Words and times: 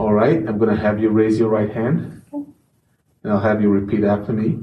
All 0.00 0.14
right, 0.14 0.38
I'm 0.48 0.56
going 0.56 0.74
to 0.74 0.80
have 0.80 0.98
you 0.98 1.10
raise 1.10 1.38
your 1.38 1.50
right 1.50 1.70
hand. 1.70 2.22
And 2.32 3.30
I'll 3.30 3.38
have 3.38 3.60
you 3.60 3.68
repeat 3.68 4.02
after 4.02 4.32
me. 4.32 4.58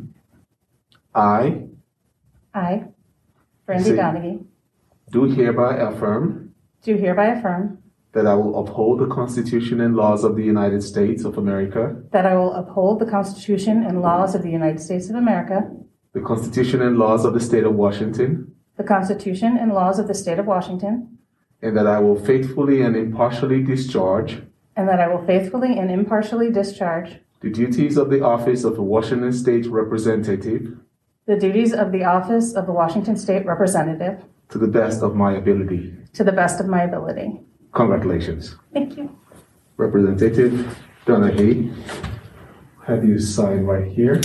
I 1.13 1.67
I, 2.55 2.85
Brandy. 3.67 3.91
Donaghy, 3.91 4.45
do 5.11 5.25
hereby 5.25 5.75
affirm 5.75 6.55
do 6.81 6.95
hereby 6.95 7.27
affirm 7.27 7.77
that 8.13 8.25
I 8.25 8.33
will 8.33 8.57
uphold 8.59 8.99
the 8.99 9.05
Constitution 9.05 9.79
and 9.79 9.95
laws 9.95 10.23
of 10.23 10.35
the 10.35 10.43
United 10.43 10.81
States 10.81 11.23
of 11.23 11.37
America, 11.37 11.95
that 12.11 12.25
I 12.25 12.33
will 12.33 12.53
uphold 12.53 12.97
the 12.97 13.05
Constitution 13.05 13.83
and 13.83 14.01
laws 14.01 14.33
of 14.33 14.41
the 14.41 14.49
United 14.49 14.79
States 14.79 15.07
of 15.07 15.15
America, 15.15 15.69
the 16.13 16.21
Constitution 16.21 16.81
and 16.81 16.97
laws 16.97 17.25
of 17.25 17.35
the 17.35 17.39
State 17.39 17.63
of 17.63 17.75
Washington, 17.75 18.55
the 18.75 18.83
Constitution 18.83 19.55
and 19.55 19.71
laws 19.71 19.99
of 19.99 20.07
the 20.07 20.15
State 20.15 20.39
of 20.39 20.47
Washington, 20.47 21.19
and 21.61 21.77
that 21.77 21.85
I 21.85 21.99
will 21.99 22.19
faithfully 22.19 22.81
and 22.81 22.95
impartially 22.95 23.61
discharge 23.61 24.41
and 24.77 24.87
that 24.87 24.99
I 25.01 25.07
will 25.07 25.25
faithfully 25.25 25.77
and 25.77 25.91
impartially 25.91 26.51
discharge 26.51 27.17
the 27.41 27.49
duties 27.49 27.97
of 27.97 28.09
the 28.09 28.21
office 28.23 28.63
of 28.63 28.75
the 28.75 28.81
Washington 28.81 29.33
State 29.33 29.65
Representative 29.67 30.77
the 31.25 31.35
duties 31.35 31.73
of 31.73 31.91
the 31.91 32.05
office 32.05 32.53
of 32.55 32.65
the 32.67 32.71
Washington 32.71 33.17
State 33.17 33.45
Representative 33.45 34.23
to 34.49 34.57
the 34.57 34.67
best 34.67 35.03
of 35.03 35.13
my 35.15 35.33
ability. 35.33 35.93
to 36.13 36.23
the 36.23 36.31
best 36.31 36.61
of 36.61 36.67
my 36.67 36.83
ability. 36.83 37.41
Congratulations. 37.73 38.55
Thank 38.73 38.97
you. 38.97 39.13
Representative 39.75 40.77
Donaghy, 41.05 41.75
have 42.85 43.03
you 43.03 43.19
sign 43.19 43.65
right 43.65 43.91
here. 43.91 44.21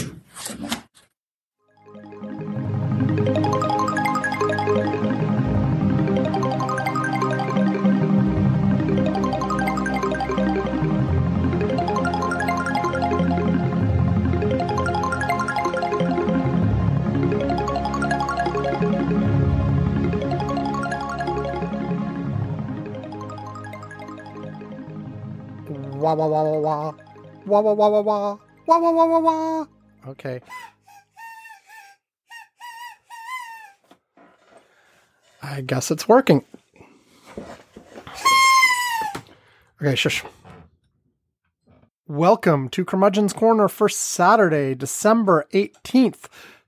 Wah 26.02 26.14
wah 26.14 26.26
wah 26.26 26.42
wah 26.42 26.58
wah. 26.58 26.94
Wah 27.46 27.60
wah 27.60 27.72
wah 27.74 27.88
wah 27.88 28.00
wah. 28.00 28.38
Wah 28.66 28.78
wah 28.78 28.90
wah 28.90 29.06
wah 29.06 29.20
wah. 29.20 29.66
Okay. 30.08 30.40
I 35.44 35.60
guess 35.60 35.92
it's 35.92 36.08
working. 36.08 36.44
Okay, 39.80 39.94
shush. 39.94 40.24
Welcome 42.08 42.68
to 42.70 42.84
Curmudgeon's 42.84 43.32
Corner 43.32 43.68
for 43.68 43.88
Saturday, 43.88 44.74
December 44.74 45.46
18th, 45.54 46.24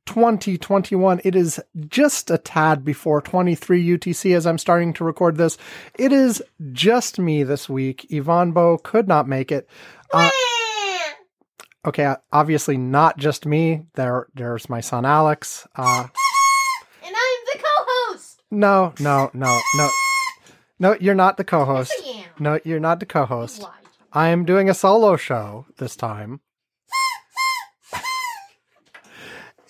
2021. 0.06 1.20
It 1.24 1.34
is 1.34 1.60
just 1.88 2.30
a 2.30 2.38
tad 2.38 2.84
before 2.84 3.20
23 3.20 3.86
UTC 3.98 4.34
as 4.36 4.46
I'm 4.46 4.58
starting 4.58 4.92
to 4.94 5.04
record 5.04 5.36
this. 5.36 5.56
It 5.98 6.12
is 6.12 6.42
just 6.72 7.18
me 7.18 7.42
this 7.42 7.68
week. 7.68 8.06
Ivan 8.12 8.52
Bo 8.52 8.78
could 8.78 9.08
not 9.08 9.28
make 9.28 9.50
it. 9.50 9.68
Uh, 10.12 10.30
okay, 11.86 12.14
obviously 12.32 12.76
not 12.76 13.18
just 13.18 13.46
me. 13.46 13.86
There, 13.94 14.28
there's 14.34 14.68
my 14.68 14.80
son 14.80 15.04
Alex. 15.04 15.66
Uh, 15.74 16.06
And 17.04 17.14
I'm 17.16 17.38
the 17.52 17.58
co-host. 17.58 18.40
no, 18.50 18.92
no, 19.00 19.30
no, 19.34 19.60
no, 19.76 19.90
no. 20.78 20.96
You're 21.00 21.14
not 21.14 21.36
the 21.36 21.44
co-host. 21.44 21.92
Yes. 22.04 22.26
No, 22.38 22.58
you're 22.64 22.80
not 22.80 23.00
the 23.00 23.06
co-host. 23.06 23.64
I 24.12 24.28
am 24.28 24.44
doing 24.44 24.68
a 24.70 24.74
solo 24.74 25.16
show 25.16 25.66
this 25.78 25.96
time. 25.96 26.40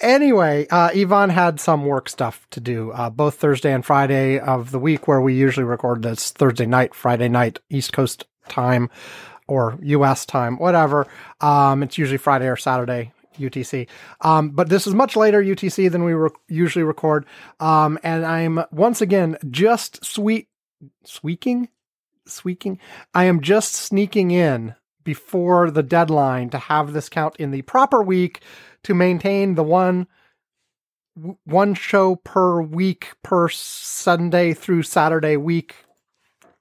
Anyway, 0.05 0.67
uh, 0.69 0.91
Ivan 0.95 1.31
had 1.31 1.59
some 1.59 1.87
work 1.87 2.11
stuff 2.11 2.47
to 2.51 2.61
do, 2.61 2.91
uh, 2.91 3.09
both 3.09 3.37
Thursday 3.37 3.73
and 3.73 3.83
Friday 3.83 4.39
of 4.39 4.71
the 4.71 4.79
week, 4.79 5.09
where 5.09 5.23
we 5.23 5.33
usually 5.33 5.65
record 5.65 6.03
this 6.03 6.31
Thursday 6.31 6.67
night, 6.67 6.95
Friday 6.95 7.27
night, 7.27 7.59
East 7.71 7.95
Coast 7.95 8.27
time 8.47 8.91
or 9.49 9.79
US 9.81 10.27
time, 10.27 10.59
whatever. 10.59 11.07
Um, 11.41 11.83
it's 11.83 11.97
usually 11.97 12.19
Friday 12.19 12.47
or 12.47 12.57
Saturday. 12.57 13.13
UTC. 13.39 13.89
Um, 14.21 14.51
but 14.51 14.69
this 14.69 14.87
is 14.87 14.95
much 14.95 15.17
later 15.17 15.43
UTC 15.43 15.91
than 15.91 16.05
we 16.05 16.13
re- 16.13 16.31
usually 16.47 16.85
record. 16.85 17.27
Um, 17.59 17.99
and 18.05 18.25
I'm 18.25 18.63
once 18.71 19.01
again 19.01 19.39
just 19.51 20.05
sweet, 20.05 20.47
squeaking, 21.03 21.69
squeaking. 22.27 22.79
I 23.13 23.25
am 23.25 23.41
just 23.41 23.75
sneaking 23.75 24.31
in 24.31 24.77
before 25.03 25.73
the 25.73 25.83
deadline 25.83 26.49
to 26.51 26.59
have 26.59 26.93
this 26.93 27.09
count 27.09 27.35
in 27.37 27.51
the 27.51 27.63
proper 27.63 28.05
week 28.05 28.41
to 28.85 28.95
maintain 28.95 29.55
the 29.55 29.63
one 29.63 30.07
one 31.45 31.75
show 31.75 32.17
per 32.17 32.61
week 32.61 33.13
per 33.23 33.49
Sunday 33.49 34.53
through 34.53 34.83
Saturday 34.83 35.37
week 35.37 35.77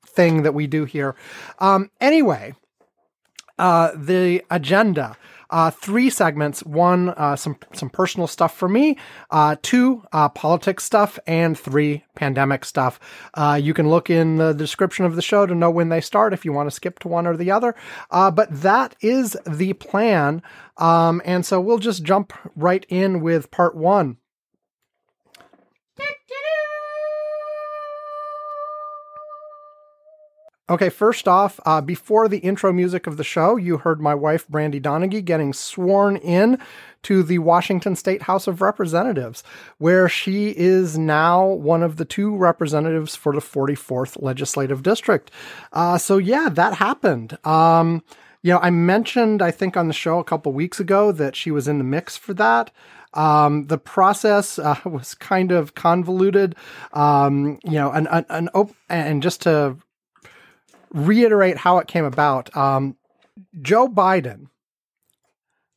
thing 0.06 0.44
that 0.44 0.54
we 0.54 0.68
do 0.68 0.86
here. 0.86 1.16
Um, 1.60 1.90
anyway, 2.00 2.54
uh, 3.58 3.92
the 3.96 4.44
agenda. 4.50 5.18
Uh, 5.50 5.72
three 5.72 6.10
segments. 6.10 6.64
One, 6.64 7.10
uh, 7.10 7.36
some 7.36 7.58
some 7.74 7.90
personal 7.90 8.28
stuff 8.28 8.56
for 8.56 8.70
me. 8.70 8.98
Uh, 9.30 9.56
two, 9.62 10.04
uh, 10.12 10.30
politics 10.30 10.84
stuff, 10.84 11.20
and 11.28 11.58
three, 11.58 12.04
pandemic 12.16 12.66
stuff. 12.66 13.00
Uh, 13.34 13.60
you 13.62 13.74
can 13.74 13.90
look 13.90 14.10
in 14.10 14.38
the 14.38 14.54
description 14.54 15.06
of 15.06 15.16
the 15.16 15.22
show 15.22 15.46
to 15.46 15.56
know 15.56 15.70
when 15.70 15.90
they 15.90 16.02
start 16.02 16.34
if 16.34 16.46
you 16.46 16.54
want 16.54 16.68
to 16.68 16.76
skip 16.76 17.00
to 17.00 17.08
one 17.08 17.28
or 17.28 17.38
the 17.38 17.52
other. 17.52 17.76
Uh, 18.12 18.32
but 18.32 18.50
that 18.52 18.96
is 19.02 19.38
the 19.46 19.74
plan. 19.74 20.42
Um, 20.78 21.22
and 21.26 21.46
so 21.46 21.62
we'll 21.62 21.78
just 21.78 22.04
jump 22.04 22.34
right 22.56 22.86
in 22.90 23.22
with 23.22 23.52
part 23.52 23.76
one. 23.76 24.18
Okay, 30.70 30.88
first 30.88 31.28
off, 31.28 31.60
uh, 31.66 31.82
before 31.82 32.30
the 32.30 32.38
intro 32.38 32.72
music 32.72 33.06
of 33.06 33.18
the 33.18 33.24
show, 33.24 33.58
you 33.58 33.78
heard 33.78 34.00
my 34.00 34.16
wife, 34.16 34.48
Brandy 34.48 34.80
Donaghy, 34.80 35.24
getting 35.24 35.52
sworn 35.52 36.16
in 36.16 36.58
to 37.02 37.22
the 37.22 37.40
Washington 37.40 37.98
State 37.98 38.22
House 38.22 38.48
of 38.48 38.62
Representatives, 38.62 39.44
where 39.78 40.08
she 40.08 40.52
is 40.56 40.98
now 40.98 41.46
one 41.46 41.84
of 41.84 41.98
the 41.98 42.06
two 42.06 42.34
representatives 42.34 43.14
for 43.14 43.34
the 43.34 43.42
44th 43.42 44.22
Legislative 44.22 44.84
District. 44.84 45.30
Uh, 45.74 45.98
so, 45.98 46.18
yeah, 46.18 46.48
that 46.50 46.76
happened. 46.76 47.38
Um, 47.46 48.02
you 48.42 48.54
know, 48.54 48.60
I 48.60 48.70
mentioned, 48.70 49.42
I 49.42 49.52
think, 49.52 49.76
on 49.76 49.90
the 49.90 49.94
show 49.94 50.18
a 50.20 50.24
couple 50.24 50.54
weeks 50.54 50.80
ago 50.80 51.12
that 51.12 51.36
she 51.36 51.52
was 51.52 51.68
in 51.68 51.78
the 51.78 51.84
mix 51.84 52.16
for 52.16 52.34
that. 52.36 52.72
Um, 53.14 53.68
the 53.68 53.78
process 53.78 54.58
uh, 54.58 54.80
was 54.86 55.14
kind 55.14 55.52
of 55.52 55.76
convoluted. 55.76 56.56
Um, 56.94 57.60
you 57.66 57.74
know, 57.74 57.90
op- 58.54 58.76
and 58.90 59.22
just 59.22 59.42
to 59.42 59.78
reiterate 60.94 61.58
how 61.58 61.80
it 61.80 61.88
came 61.88 62.06
about. 62.06 62.56
Um, 62.56 62.96
Joe 63.62 63.88
Biden 63.88 64.48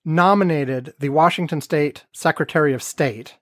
nominated 0.05 0.95
the 1.01 1.09
Washington 1.09 1.61
State 1.61 2.05
Secretary 2.13 2.73
of 2.73 2.83
State 2.83 3.35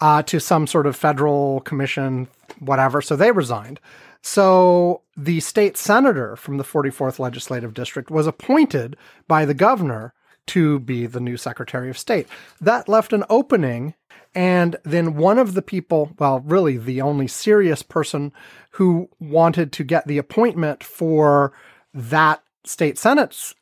uh, 0.00 0.22
to 0.22 0.40
some 0.40 0.66
sort 0.66 0.86
of 0.86 0.96
federal 0.96 1.60
commission, 1.60 2.28
whatever. 2.58 3.00
So 3.00 3.16
they 3.16 3.30
resigned. 3.32 3.80
So 4.22 5.02
the 5.16 5.40
state 5.40 5.76
senator 5.76 6.36
from 6.36 6.56
the 6.56 6.64
44th 6.64 7.18
legislative 7.18 7.74
district 7.74 8.10
was 8.10 8.26
appointed 8.26 8.96
by 9.28 9.44
the 9.44 9.54
governor 9.54 10.12
to 10.48 10.80
be 10.80 11.06
the 11.06 11.20
new 11.20 11.36
Secretary 11.36 11.90
of 11.90 11.98
State. 11.98 12.28
That 12.60 12.88
left 12.88 13.12
an 13.12 13.24
opening. 13.30 13.94
And 14.34 14.76
then 14.84 15.16
one 15.16 15.38
of 15.38 15.54
the 15.54 15.62
people, 15.62 16.12
well, 16.18 16.40
really 16.40 16.76
the 16.76 17.00
only 17.00 17.26
serious 17.26 17.82
person 17.82 18.32
who 18.72 19.08
wanted 19.18 19.72
to 19.72 19.84
get 19.84 20.06
the 20.06 20.18
appointment 20.18 20.84
for 20.84 21.52
that 21.94 22.42
state 22.64 22.98
senate's 22.98 23.54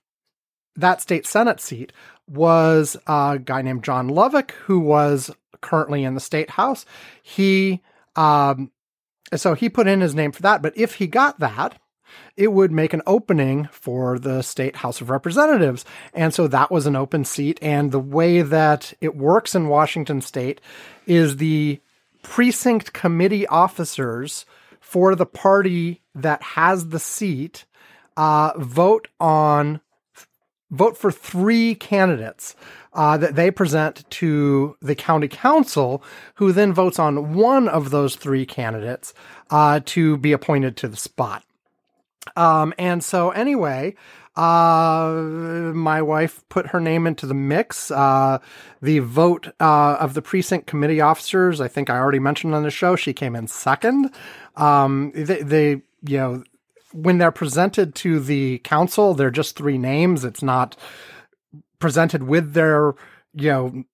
that 0.74 1.00
state 1.00 1.26
senate 1.26 1.60
seat 1.60 1.92
was 2.28 2.96
a 3.06 3.38
guy 3.42 3.62
named 3.62 3.84
John 3.84 4.10
Lovick, 4.10 4.50
who 4.50 4.80
was 4.80 5.30
currently 5.60 6.04
in 6.04 6.14
the 6.14 6.20
state 6.20 6.50
house. 6.50 6.84
He 7.22 7.82
um, 8.16 8.72
so 9.34 9.54
he 9.54 9.68
put 9.68 9.86
in 9.86 10.00
his 10.00 10.14
name 10.14 10.32
for 10.32 10.42
that. 10.42 10.62
But 10.62 10.76
if 10.76 10.94
he 10.94 11.06
got 11.06 11.38
that, 11.40 11.80
it 12.36 12.52
would 12.52 12.72
make 12.72 12.92
an 12.92 13.02
opening 13.06 13.68
for 13.72 14.18
the 14.18 14.42
state 14.42 14.76
House 14.76 15.00
of 15.00 15.10
Representatives. 15.10 15.84
And 16.14 16.32
so 16.34 16.46
that 16.48 16.70
was 16.70 16.86
an 16.86 16.96
open 16.96 17.24
seat. 17.24 17.58
And 17.62 17.92
the 17.92 18.00
way 18.00 18.42
that 18.42 18.92
it 19.00 19.16
works 19.16 19.54
in 19.54 19.68
Washington 19.68 20.20
state 20.20 20.60
is 21.06 21.36
the 21.36 21.80
precinct 22.22 22.92
committee 22.92 23.46
officers 23.46 24.44
for 24.80 25.14
the 25.14 25.26
party 25.26 26.02
that 26.14 26.42
has 26.42 26.88
the 26.88 26.98
seat 26.98 27.64
uh, 28.16 28.52
vote 28.56 29.08
on 29.20 29.80
vote 30.70 30.96
for 30.98 31.12
three 31.12 31.74
candidates 31.74 32.56
uh, 32.92 33.16
that 33.16 33.36
they 33.36 33.50
present 33.50 34.08
to 34.10 34.76
the 34.80 34.94
county 34.94 35.28
council, 35.28 36.02
who 36.36 36.50
then 36.50 36.72
votes 36.72 36.98
on 36.98 37.34
one 37.34 37.68
of 37.68 37.90
those 37.90 38.16
three 38.16 38.46
candidates 38.46 39.12
uh, 39.50 39.80
to 39.84 40.16
be 40.16 40.32
appointed 40.32 40.76
to 40.76 40.88
the 40.88 40.96
spot. 40.96 41.44
Um, 42.34 42.74
and 42.78 43.04
so, 43.04 43.30
anyway, 43.30 43.94
Uh, 44.36 45.72
my 45.74 46.02
wife 46.02 46.44
put 46.50 46.66
her 46.66 46.78
name 46.78 47.06
into 47.06 47.26
the 47.26 47.32
mix. 47.32 47.90
Uh, 47.90 48.38
the 48.82 48.98
vote 48.98 49.48
uh, 49.60 49.96
of 49.98 50.12
the 50.12 50.20
precinct 50.20 50.66
committee 50.66 51.00
officers, 51.00 51.58
I 51.58 51.68
think 51.68 51.88
I 51.88 51.96
already 51.96 52.18
mentioned 52.18 52.54
on 52.54 52.62
the 52.62 52.70
show, 52.70 52.96
she 52.96 53.14
came 53.14 53.34
in 53.34 53.46
second. 53.46 54.10
Um, 54.56 55.10
they, 55.14 55.42
they, 55.42 55.68
you 56.06 56.18
know, 56.18 56.44
when 56.92 57.16
they're 57.16 57.32
presented 57.32 57.94
to 57.94 58.20
the 58.20 58.58
council, 58.58 59.14
they're 59.14 59.30
just 59.30 59.56
three 59.56 59.78
names. 59.78 60.22
It's 60.22 60.42
not 60.42 60.76
presented 61.78 62.24
with 62.24 62.52
their, 62.52 62.94
you 63.32 63.50
know, 63.50 63.84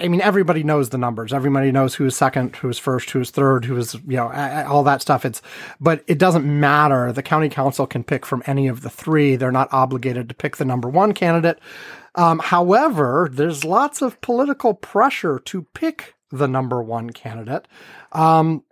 I 0.00 0.08
mean, 0.08 0.20
everybody 0.20 0.62
knows 0.62 0.90
the 0.90 0.98
numbers. 0.98 1.32
Everybody 1.32 1.72
knows 1.72 1.94
who's 1.94 2.16
second, 2.16 2.56
who's 2.56 2.78
first, 2.78 3.10
who's 3.10 3.30
third, 3.30 3.64
who's, 3.64 3.94
you 3.94 4.16
know, 4.16 4.30
all 4.68 4.82
that 4.84 5.02
stuff. 5.02 5.24
It's, 5.24 5.42
but 5.80 6.04
it 6.06 6.18
doesn't 6.18 6.44
matter. 6.44 7.12
The 7.12 7.22
county 7.22 7.48
council 7.48 7.86
can 7.86 8.04
pick 8.04 8.26
from 8.26 8.42
any 8.46 8.68
of 8.68 8.82
the 8.82 8.90
three. 8.90 9.36
They're 9.36 9.52
not 9.52 9.72
obligated 9.72 10.28
to 10.28 10.34
pick 10.34 10.56
the 10.56 10.64
number 10.64 10.88
one 10.88 11.12
candidate. 11.12 11.58
Um, 12.14 12.40
however, 12.40 13.28
there's 13.32 13.64
lots 13.64 14.02
of 14.02 14.20
political 14.20 14.74
pressure 14.74 15.38
to 15.40 15.62
pick 15.74 16.14
the 16.30 16.48
number 16.48 16.82
one 16.82 17.10
candidate. 17.10 17.66
Um, 18.12 18.64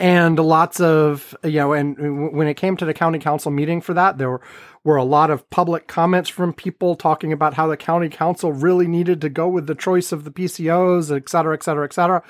and 0.00 0.38
lots 0.38 0.80
of 0.80 1.36
you 1.42 1.52
know 1.52 1.72
and 1.72 2.32
when 2.32 2.46
it 2.46 2.54
came 2.54 2.76
to 2.76 2.84
the 2.84 2.94
county 2.94 3.18
council 3.18 3.50
meeting 3.50 3.80
for 3.80 3.94
that 3.94 4.18
there 4.18 4.30
were, 4.30 4.40
were 4.84 4.96
a 4.96 5.04
lot 5.04 5.30
of 5.30 5.48
public 5.50 5.86
comments 5.86 6.28
from 6.28 6.52
people 6.52 6.94
talking 6.94 7.32
about 7.32 7.54
how 7.54 7.66
the 7.66 7.76
county 7.76 8.08
council 8.08 8.52
really 8.52 8.86
needed 8.86 9.20
to 9.20 9.28
go 9.28 9.48
with 9.48 9.66
the 9.66 9.74
choice 9.74 10.12
of 10.12 10.24
the 10.24 10.30
pcos 10.30 11.14
et 11.14 11.28
cetera 11.28 11.54
et 11.54 11.62
cetera 11.62 11.84
et 11.84 11.92
cetera. 11.92 12.22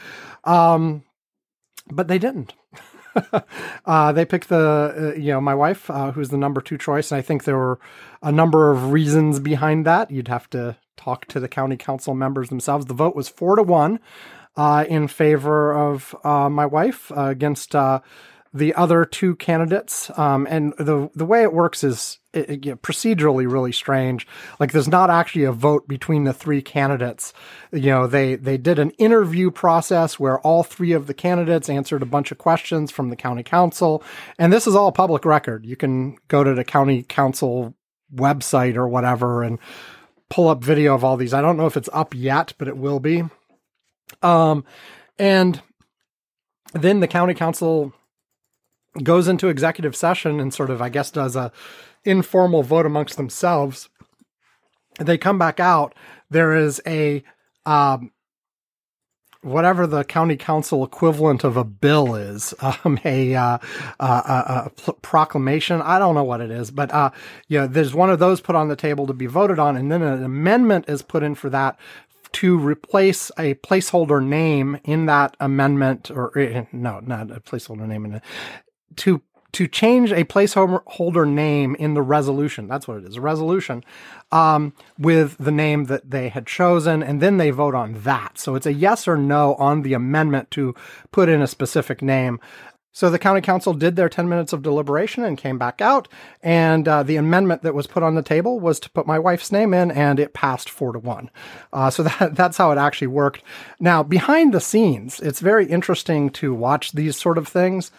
Um, 0.45 1.05
but 1.91 2.09
they 2.09 2.19
didn't. 2.19 2.55
Uh, 3.87 4.11
they 4.11 4.25
picked 4.25 4.49
the 4.49 5.13
uh, 5.15 5.17
you 5.17 5.29
know 5.29 5.41
my 5.41 5.55
wife 5.55 5.89
uh, 5.89 6.11
who's 6.11 6.31
the 6.31 6.37
number 6.37 6.61
two 6.61 6.77
choice 6.77 7.13
and 7.13 7.19
i 7.21 7.23
think 7.23 7.45
there 7.45 7.57
were 7.57 7.79
a 8.25 8.33
number 8.33 8.73
of 8.73 8.91
reasons 8.91 9.39
behind 9.39 9.85
that. 9.87 10.11
You'd 10.11 10.29
have 10.29 10.49
to 10.51 10.77
talk 10.97 11.27
to 11.27 11.39
the 11.39 11.47
county 11.47 11.77
council 11.77 12.15
members 12.15 12.49
themselves. 12.49 12.87
The 12.87 12.95
vote 12.95 13.15
was 13.15 13.29
four 13.29 13.55
to 13.57 13.63
one 13.63 14.01
uh, 14.57 14.85
in 14.89 15.09
favor 15.09 15.73
of 15.73 16.15
uh, 16.25 16.49
my 16.49 16.67
wife 16.67 17.11
uh, 17.13 17.25
against 17.25 17.75
uh, 17.75 18.01
the 18.55 18.73
other 18.75 19.05
two 19.05 19.35
candidates. 19.35 20.17
Um, 20.17 20.47
and 20.49 20.73
the 20.79 21.11
the 21.15 21.27
way 21.27 21.43
it 21.43 21.53
works 21.53 21.83
is 21.83 22.19
it, 22.33 22.67
it, 22.67 22.83
procedurally 22.83 23.51
really 23.51 23.73
strange. 23.73 24.29
Like 24.61 24.71
there's 24.71 24.89
not 24.89 25.11
actually 25.11 25.45
a 25.45 25.53
vote 25.53 25.89
between 25.89 26.23
the 26.23 26.33
three 26.33 26.63
candidates. 26.63 27.33
You 27.73 27.91
know, 27.91 28.07
they 28.07 28.37
they 28.37 28.57
did 28.57 28.79
an 28.79 28.91
interview 28.91 29.51
process 29.51 30.21
where 30.21 30.39
all 30.41 30.63
three 30.63 30.93
of 30.93 31.09
the 31.09 31.15
candidates 31.15 31.69
answered 31.69 32.03
a 32.03 32.07
bunch 32.07 32.31
of 32.31 32.39
questions 32.39 32.93
from 32.93 33.11
the 33.11 33.17
county 33.17 33.43
council, 33.43 34.05
and 34.39 34.53
this 34.53 34.69
is 34.69 34.77
all 34.77 34.93
public 34.93 35.25
record. 35.25 35.67
You 35.67 35.77
can 35.77 36.17
go 36.29 36.45
to 36.45 36.55
the 36.55 36.65
county 36.65 37.03
council 37.03 37.75
website 38.15 38.77
or 38.77 38.87
whatever 38.87 39.43
and 39.43 39.59
pull 40.31 40.49
up 40.49 40.63
video 40.63 40.95
of 40.95 41.03
all 41.03 41.17
these. 41.17 41.35
I 41.35 41.43
don't 41.43 41.57
know 41.57 41.67
if 41.67 41.77
it's 41.77 41.91
up 41.93 42.15
yet, 42.15 42.55
but 42.59 42.69
it 42.69 42.77
will 42.77 43.01
be. 43.01 43.25
Um, 44.23 44.65
and 45.19 45.61
then 46.73 47.01
the 47.01 47.09
county 47.09 47.35
council 47.35 47.93
goes 49.03 49.29
into 49.29 49.49
executive 49.49 49.97
session 49.97 50.41
and 50.41 50.53
sort 50.53 50.71
of, 50.71 50.81
I 50.81 50.89
guess, 50.89 51.11
does 51.11 51.37
a 51.37 51.53
informal 52.05 52.63
vote 52.63 52.87
amongst 52.87 53.17
themselves. 53.17 53.89
They 54.99 55.19
come 55.19 55.39
back 55.39 55.59
out. 55.59 55.95
There 56.31 56.55
is 56.55 56.81
a 56.87 57.23
um, 57.67 58.13
whatever 59.45 59.87
the 59.87 60.05
county 60.05 60.37
council 60.37 60.83
equivalent 60.83 61.45
of 61.45 61.57
a 61.57 61.65
bill 61.65 62.15
is, 62.15 62.55
um, 62.61 62.99
a, 63.05 63.35
uh, 63.35 63.59
a, 64.01 64.71
proclamation. 65.03 65.83
I 65.83 65.99
don't 65.99 66.15
know 66.15 66.25
what 66.25 66.41
it 66.41 66.51
is, 66.51 66.71
but 66.71 66.93
uh, 66.93 67.11
you 67.49 67.61
know, 67.61 67.67
there's 67.67 67.95
one 67.95 68.11
of 68.11 68.19
those 68.19 68.41
put 68.41 68.57
on 68.57 68.69
the 68.69 68.77
table 68.77 69.07
to 69.07 69.13
be 69.13 69.27
voted 69.27 69.59
on, 69.59 69.77
and 69.77 69.93
then 69.93 70.03
an 70.03 70.25
amendment 70.25 70.87
is 70.89 71.03
put 71.03 71.23
in 71.23 71.35
for 71.35 71.51
that 71.51 71.79
to 72.35 72.59
replace 72.59 73.31
a 73.39 73.55
placeholder 73.55 74.23
name 74.25 74.79
in 74.85 75.07
that 75.07 75.37
amendment, 75.41 76.11
or 76.11 76.37
eh, 76.39 76.65
no, 76.73 77.01
not 77.01 77.31
a 77.31 77.41
placeholder 77.41 77.87
name 77.87 78.05
in 78.05 78.15
it, 78.15 78.23
to 78.97 79.23
to 79.53 79.69
change 79.69 80.11
a 80.11 80.25
placeholder 80.25 81.29
name 81.29 81.77
in 81.77 81.95
the 81.95 82.03
resolution. 82.03 82.67
That's 82.67 82.89
what 82.89 82.97
it 82.99 83.05
is, 83.05 83.17
a 83.17 83.21
resolution 83.21 83.85
um, 84.33 84.73
with 84.99 85.37
the 85.39 85.53
name 85.53 85.85
that 85.85 86.11
they 86.11 86.29
had 86.29 86.45
chosen, 86.45 87.05
and 87.05 87.21
then 87.21 87.37
they 87.37 87.51
vote 87.51 87.77
on 87.77 88.01
that. 88.03 88.37
So 88.37 88.57
it's 88.57 88.67
a 88.67 88.73
yes 88.73 89.07
or 89.07 89.17
no 89.17 89.55
on 89.55 89.83
the 89.83 89.95
amendment 89.95 90.51
to 90.53 90.75
put 91.13 91.29
in 91.29 91.41
a 91.41 91.47
specific 91.47 92.03
name. 92.03 92.41
So 92.95 93.11
the 93.11 93.19
county 93.19 93.41
council 93.41 93.75
did 93.75 93.97
their 93.97 94.09
10 94.09 94.29
minutes 94.29 94.53
of 94.53 94.63
deliberation 94.63 95.25
and 95.25 95.37
came 95.37 95.59
back 95.59 95.81
out. 95.81 96.07
And 96.45 96.87
uh, 96.87 97.03
the 97.03 97.17
amendment 97.17 97.63
that 97.63 97.75
was 97.75 97.89
put 97.89 98.05
on 98.05 98.15
the 98.15 98.23
table 98.23 98.61
was 98.61 98.79
to 98.81 98.91
put 98.91 99.05
my 99.05 99.19
wife's 99.19 99.51
name 99.51 99.75
in, 99.75 99.91
and 99.91 100.21
it 100.21 100.33
passed 100.33 100.71
four 100.71 100.93
to 100.93 101.01
one. 101.01 101.29
Uh, 101.73 101.91
so 101.91 102.03
that, 102.05 102.37
that's 102.37 102.57
how 102.57 102.71
it 102.71 102.79
actually 102.79 103.09
worked. 103.09 103.43
Now, 103.81 104.05
behind 104.05 104.55
the 104.55 104.61
scenes, 104.61 105.19
it's 105.19 105.41
very 105.41 105.67
interesting 105.67 106.31
to 106.31 106.55
watch 106.55 106.93
these 106.93 107.17
sort 107.17 107.37
of 107.37 107.49
things. 107.49 107.91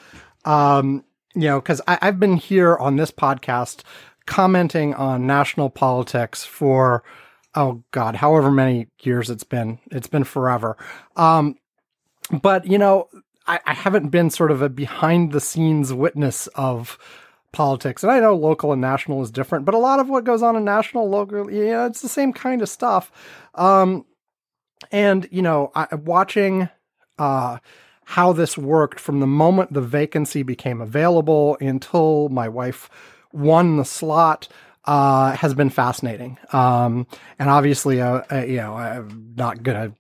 Um, 0.46 1.04
you 1.36 1.50
know, 1.50 1.60
because 1.60 1.82
I've 1.86 2.20
been 2.20 2.38
here 2.38 2.78
on 2.78 2.96
this 2.96 3.12
podcast 3.12 3.82
commenting 4.26 4.94
on 4.94 5.28
national 5.28 5.70
politics 5.70 6.46
for, 6.46 7.04
oh 7.54 7.84
God, 7.92 8.16
however 8.16 8.50
many 8.50 8.88
years 9.02 9.30
it's 9.30 9.44
been. 9.44 9.80
It's 9.92 10.08
been 10.08 10.24
forever. 10.24 10.78
Um, 11.18 11.58
but, 12.32 12.66
you 12.66 12.78
know, 12.78 13.10
I, 13.48 13.60
I 13.66 13.74
haven't 13.74 14.10
been 14.10 14.30
sort 14.30 14.52
of 14.52 14.62
a 14.62 14.70
behind 14.70 15.32
the 15.32 15.40
scenes 15.40 15.94
witness 15.94 16.48
of 16.56 16.98
politics. 17.52 18.04
And 18.04 18.12
I 18.12 18.20
know 18.20 18.36
local 18.36 18.72
and 18.72 18.82
national 18.82 19.22
is 19.22 19.32
different, 19.32 19.66
but 19.66 19.74
a 19.74 19.80
lot 19.80 20.00
of 20.00 20.10
what 20.10 20.26
goes 20.26 20.44
on 20.44 20.56
in 20.56 20.66
national, 20.66 21.10
local, 21.10 21.50
yeah, 21.50 21.86
it's 21.86 22.02
the 22.02 22.10
same 22.10 22.34
kind 22.34 22.62
of 22.62 22.70
stuff. 22.70 23.12
Um, 23.56 24.06
and 24.92 25.28
you 25.32 25.42
know, 25.42 25.72
I, 25.74 25.96
watching 25.96 26.70
uh, 27.18 27.58
how 28.04 28.34
this 28.34 28.58
worked 28.58 29.00
from 29.00 29.20
the 29.20 29.28
moment 29.28 29.74
the 29.74 29.82
vacancy 29.82 30.44
became 30.44 30.82
available 30.82 31.58
until 31.62 32.30
my 32.30 32.50
wife 32.50 32.90
won 33.32 33.78
the 33.78 33.86
slot 33.86 34.48
uh, 34.86 35.32
has 35.36 35.54
been 35.54 35.70
fascinating. 35.70 36.38
Um, 36.52 37.08
and 37.40 37.50
obviously, 37.50 38.02
uh, 38.02 38.22
uh 38.32 38.44
you 38.44 38.58
know, 38.58 38.76
I'm 38.76 39.34
not 39.36 39.64
gonna 39.64 39.94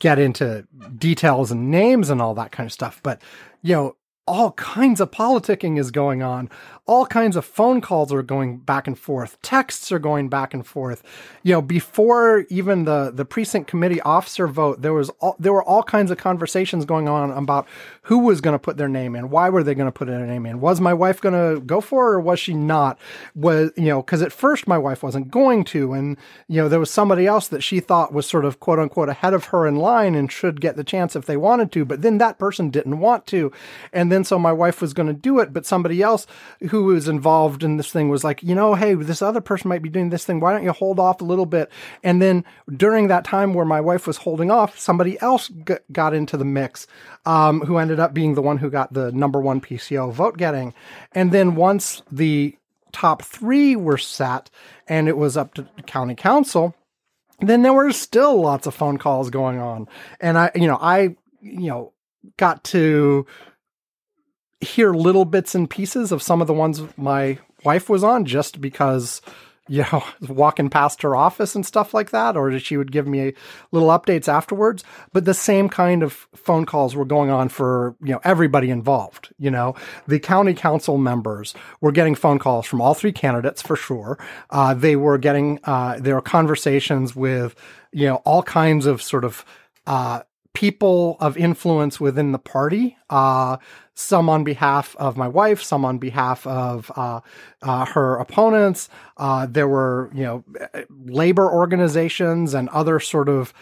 get 0.00 0.18
into 0.18 0.66
details 0.98 1.52
and 1.52 1.70
names 1.70 2.10
and 2.10 2.20
all 2.20 2.34
that 2.34 2.50
kind 2.50 2.66
of 2.66 2.72
stuff. 2.72 3.00
But, 3.02 3.22
you 3.62 3.74
know, 3.74 3.96
all 4.26 4.52
kinds 4.52 5.00
of 5.00 5.10
politicking 5.10 5.78
is 5.78 5.90
going 5.90 6.22
on. 6.22 6.50
All 6.90 7.06
kinds 7.06 7.36
of 7.36 7.44
phone 7.44 7.80
calls 7.80 8.12
are 8.12 8.20
going 8.20 8.56
back 8.56 8.88
and 8.88 8.98
forth. 8.98 9.40
Texts 9.42 9.92
are 9.92 10.00
going 10.00 10.28
back 10.28 10.52
and 10.52 10.66
forth. 10.66 11.04
You 11.44 11.52
know, 11.52 11.62
before 11.62 12.46
even 12.50 12.84
the 12.84 13.12
the 13.14 13.24
precinct 13.24 13.68
committee 13.68 14.00
officer 14.00 14.48
vote, 14.48 14.82
there 14.82 14.92
was 14.92 15.08
all, 15.20 15.36
there 15.38 15.52
were 15.52 15.62
all 15.62 15.84
kinds 15.84 16.10
of 16.10 16.18
conversations 16.18 16.84
going 16.84 17.08
on 17.08 17.30
about 17.30 17.68
who 18.10 18.18
was 18.18 18.40
going 18.40 18.54
to 18.54 18.58
put 18.58 18.76
their 18.76 18.88
name 18.88 19.14
in, 19.14 19.30
why 19.30 19.48
were 19.48 19.62
they 19.62 19.72
going 19.72 19.86
to 19.86 19.92
put 19.92 20.08
their 20.08 20.26
name 20.26 20.44
in, 20.44 20.60
was 20.60 20.80
my 20.80 20.92
wife 20.92 21.20
going 21.20 21.32
to 21.32 21.60
go 21.60 21.80
for 21.80 22.10
it 22.10 22.16
or 22.16 22.20
was 22.20 22.40
she 22.40 22.52
not? 22.52 22.98
Was 23.36 23.70
you 23.76 23.84
know, 23.84 24.02
because 24.02 24.20
at 24.20 24.32
first 24.32 24.66
my 24.66 24.76
wife 24.76 25.04
wasn't 25.04 25.30
going 25.30 25.62
to, 25.66 25.92
and 25.92 26.16
you 26.48 26.60
know 26.60 26.68
there 26.68 26.80
was 26.80 26.90
somebody 26.90 27.24
else 27.24 27.46
that 27.46 27.62
she 27.62 27.78
thought 27.78 28.12
was 28.12 28.26
sort 28.26 28.44
of 28.44 28.58
quote 28.58 28.80
unquote 28.80 29.08
ahead 29.08 29.32
of 29.32 29.44
her 29.46 29.64
in 29.64 29.76
line 29.76 30.16
and 30.16 30.32
should 30.32 30.60
get 30.60 30.74
the 30.74 30.82
chance 30.82 31.14
if 31.14 31.26
they 31.26 31.36
wanted 31.36 31.70
to, 31.70 31.84
but 31.84 32.02
then 32.02 32.18
that 32.18 32.36
person 32.36 32.68
didn't 32.68 32.98
want 32.98 33.28
to, 33.28 33.52
and 33.92 34.10
then 34.10 34.24
so 34.24 34.40
my 34.40 34.52
wife 34.52 34.80
was 34.80 34.92
going 34.92 35.06
to 35.06 35.12
do 35.12 35.38
it, 35.38 35.52
but 35.52 35.64
somebody 35.64 36.02
else 36.02 36.26
who 36.70 36.79
was 36.84 37.08
involved 37.08 37.62
in 37.62 37.76
this 37.76 37.90
thing 37.90 38.08
was 38.08 38.24
like, 38.24 38.42
you 38.42 38.54
know, 38.54 38.74
hey, 38.74 38.94
this 38.94 39.22
other 39.22 39.40
person 39.40 39.68
might 39.68 39.82
be 39.82 39.88
doing 39.88 40.10
this 40.10 40.24
thing. 40.24 40.40
Why 40.40 40.52
don't 40.52 40.64
you 40.64 40.72
hold 40.72 40.98
off 40.98 41.20
a 41.20 41.24
little 41.24 41.46
bit? 41.46 41.70
And 42.02 42.20
then 42.20 42.44
during 42.74 43.08
that 43.08 43.24
time 43.24 43.54
where 43.54 43.64
my 43.64 43.80
wife 43.80 44.06
was 44.06 44.18
holding 44.18 44.50
off, 44.50 44.78
somebody 44.78 45.20
else 45.20 45.48
g- 45.48 45.74
got 45.92 46.14
into 46.14 46.36
the 46.36 46.44
mix, 46.44 46.86
um, 47.26 47.60
who 47.60 47.78
ended 47.78 48.00
up 48.00 48.14
being 48.14 48.34
the 48.34 48.42
one 48.42 48.58
who 48.58 48.70
got 48.70 48.92
the 48.92 49.12
number 49.12 49.40
one 49.40 49.60
PCO 49.60 50.12
vote 50.12 50.36
getting. 50.36 50.74
And 51.12 51.32
then 51.32 51.54
once 51.54 52.02
the 52.10 52.56
top 52.92 53.22
three 53.22 53.76
were 53.76 53.98
set 53.98 54.50
and 54.88 55.08
it 55.08 55.16
was 55.16 55.36
up 55.36 55.54
to 55.54 55.68
county 55.86 56.14
council, 56.14 56.74
then 57.40 57.62
there 57.62 57.72
were 57.72 57.92
still 57.92 58.40
lots 58.40 58.66
of 58.66 58.74
phone 58.74 58.98
calls 58.98 59.30
going 59.30 59.58
on. 59.58 59.88
And 60.20 60.36
I, 60.36 60.50
you 60.54 60.66
know, 60.66 60.78
I, 60.80 61.16
you 61.40 61.68
know, 61.68 61.92
got 62.36 62.64
to 62.64 63.26
hear 64.60 64.92
little 64.92 65.24
bits 65.24 65.54
and 65.54 65.68
pieces 65.68 66.12
of 66.12 66.22
some 66.22 66.40
of 66.40 66.46
the 66.46 66.54
ones 66.54 66.82
my 66.96 67.38
wife 67.64 67.88
was 67.88 68.04
on 68.04 68.24
just 68.24 68.60
because 68.60 69.20
you 69.68 69.84
know 69.90 70.02
walking 70.28 70.68
past 70.68 71.02
her 71.02 71.16
office 71.16 71.54
and 71.54 71.64
stuff 71.64 71.94
like 71.94 72.10
that 72.10 72.36
or 72.36 72.58
she 72.58 72.76
would 72.76 72.92
give 72.92 73.06
me 73.06 73.32
little 73.72 73.88
updates 73.88 74.28
afterwards. 74.28 74.84
But 75.12 75.24
the 75.24 75.34
same 75.34 75.68
kind 75.68 76.02
of 76.02 76.26
phone 76.34 76.66
calls 76.66 76.94
were 76.94 77.04
going 77.04 77.30
on 77.30 77.48
for 77.48 77.96
you 78.02 78.12
know 78.12 78.20
everybody 78.22 78.70
involved 78.70 79.32
you 79.38 79.50
know. 79.50 79.74
The 80.06 80.18
county 80.18 80.54
council 80.54 80.98
members 80.98 81.54
were 81.80 81.92
getting 81.92 82.14
phone 82.14 82.38
calls 82.38 82.66
from 82.66 82.80
all 82.80 82.94
three 82.94 83.12
candidates 83.12 83.62
for 83.62 83.76
sure. 83.76 84.18
Uh, 84.50 84.74
they 84.74 84.96
were 84.96 85.16
getting 85.16 85.58
uh, 85.64 86.20
conversations 86.24 87.16
with 87.16 87.54
you 87.92 88.06
know 88.06 88.16
all 88.26 88.42
kinds 88.42 88.84
of 88.84 89.00
sort 89.00 89.24
of 89.24 89.44
uh, 89.86 90.20
people 90.54 91.16
of 91.20 91.36
influence 91.36 92.00
within 92.00 92.32
the 92.32 92.38
party, 92.38 92.96
uh, 93.08 93.56
some 93.94 94.28
on 94.28 94.44
behalf 94.44 94.96
of 94.96 95.16
my 95.16 95.28
wife, 95.28 95.62
some 95.62 95.84
on 95.84 95.98
behalf 95.98 96.46
of 96.46 96.90
uh, 96.96 97.20
uh, 97.62 97.84
her 97.86 98.16
opponents. 98.16 98.88
Uh, 99.16 99.46
there 99.46 99.68
were, 99.68 100.10
you 100.14 100.22
know, 100.22 100.44
labor 100.88 101.50
organizations 101.50 102.54
and 102.54 102.68
other 102.70 102.98
sort 102.98 103.28
of, 103.28 103.52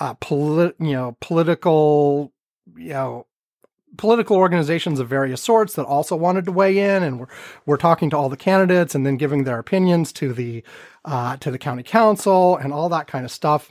uh, 0.00 0.14
polit- 0.14 0.76
you 0.78 0.92
know, 0.92 1.16
political, 1.20 2.32
you 2.76 2.90
know, 2.90 3.26
political 3.96 4.36
organizations 4.36 5.00
of 5.00 5.08
various 5.08 5.40
sorts 5.40 5.74
that 5.74 5.84
also 5.84 6.16
wanted 6.16 6.44
to 6.44 6.52
weigh 6.52 6.78
in, 6.78 7.02
and 7.02 7.20
we're 7.20 7.28
we're 7.66 7.76
talking 7.76 8.10
to 8.10 8.16
all 8.16 8.28
the 8.28 8.36
candidates 8.36 8.94
and 8.94 9.06
then 9.06 9.16
giving 9.16 9.44
their 9.44 9.58
opinions 9.58 10.12
to 10.12 10.32
the 10.32 10.62
uh, 11.04 11.36
to 11.38 11.50
the 11.50 11.58
county 11.58 11.82
council 11.82 12.56
and 12.56 12.72
all 12.72 12.88
that 12.88 13.06
kind 13.06 13.24
of 13.24 13.30
stuff. 13.30 13.70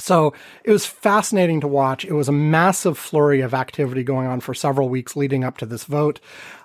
So 0.00 0.34
it 0.64 0.72
was 0.72 0.86
fascinating 0.86 1.60
to 1.60 1.68
watch. 1.68 2.04
It 2.04 2.12
was 2.12 2.28
a 2.28 2.32
massive 2.32 2.98
flurry 2.98 3.40
of 3.40 3.54
activity 3.54 4.02
going 4.02 4.26
on 4.26 4.40
for 4.40 4.54
several 4.54 4.88
weeks 4.88 5.16
leading 5.16 5.44
up 5.44 5.58
to 5.58 5.66
this 5.66 5.84
vote. 5.84 6.20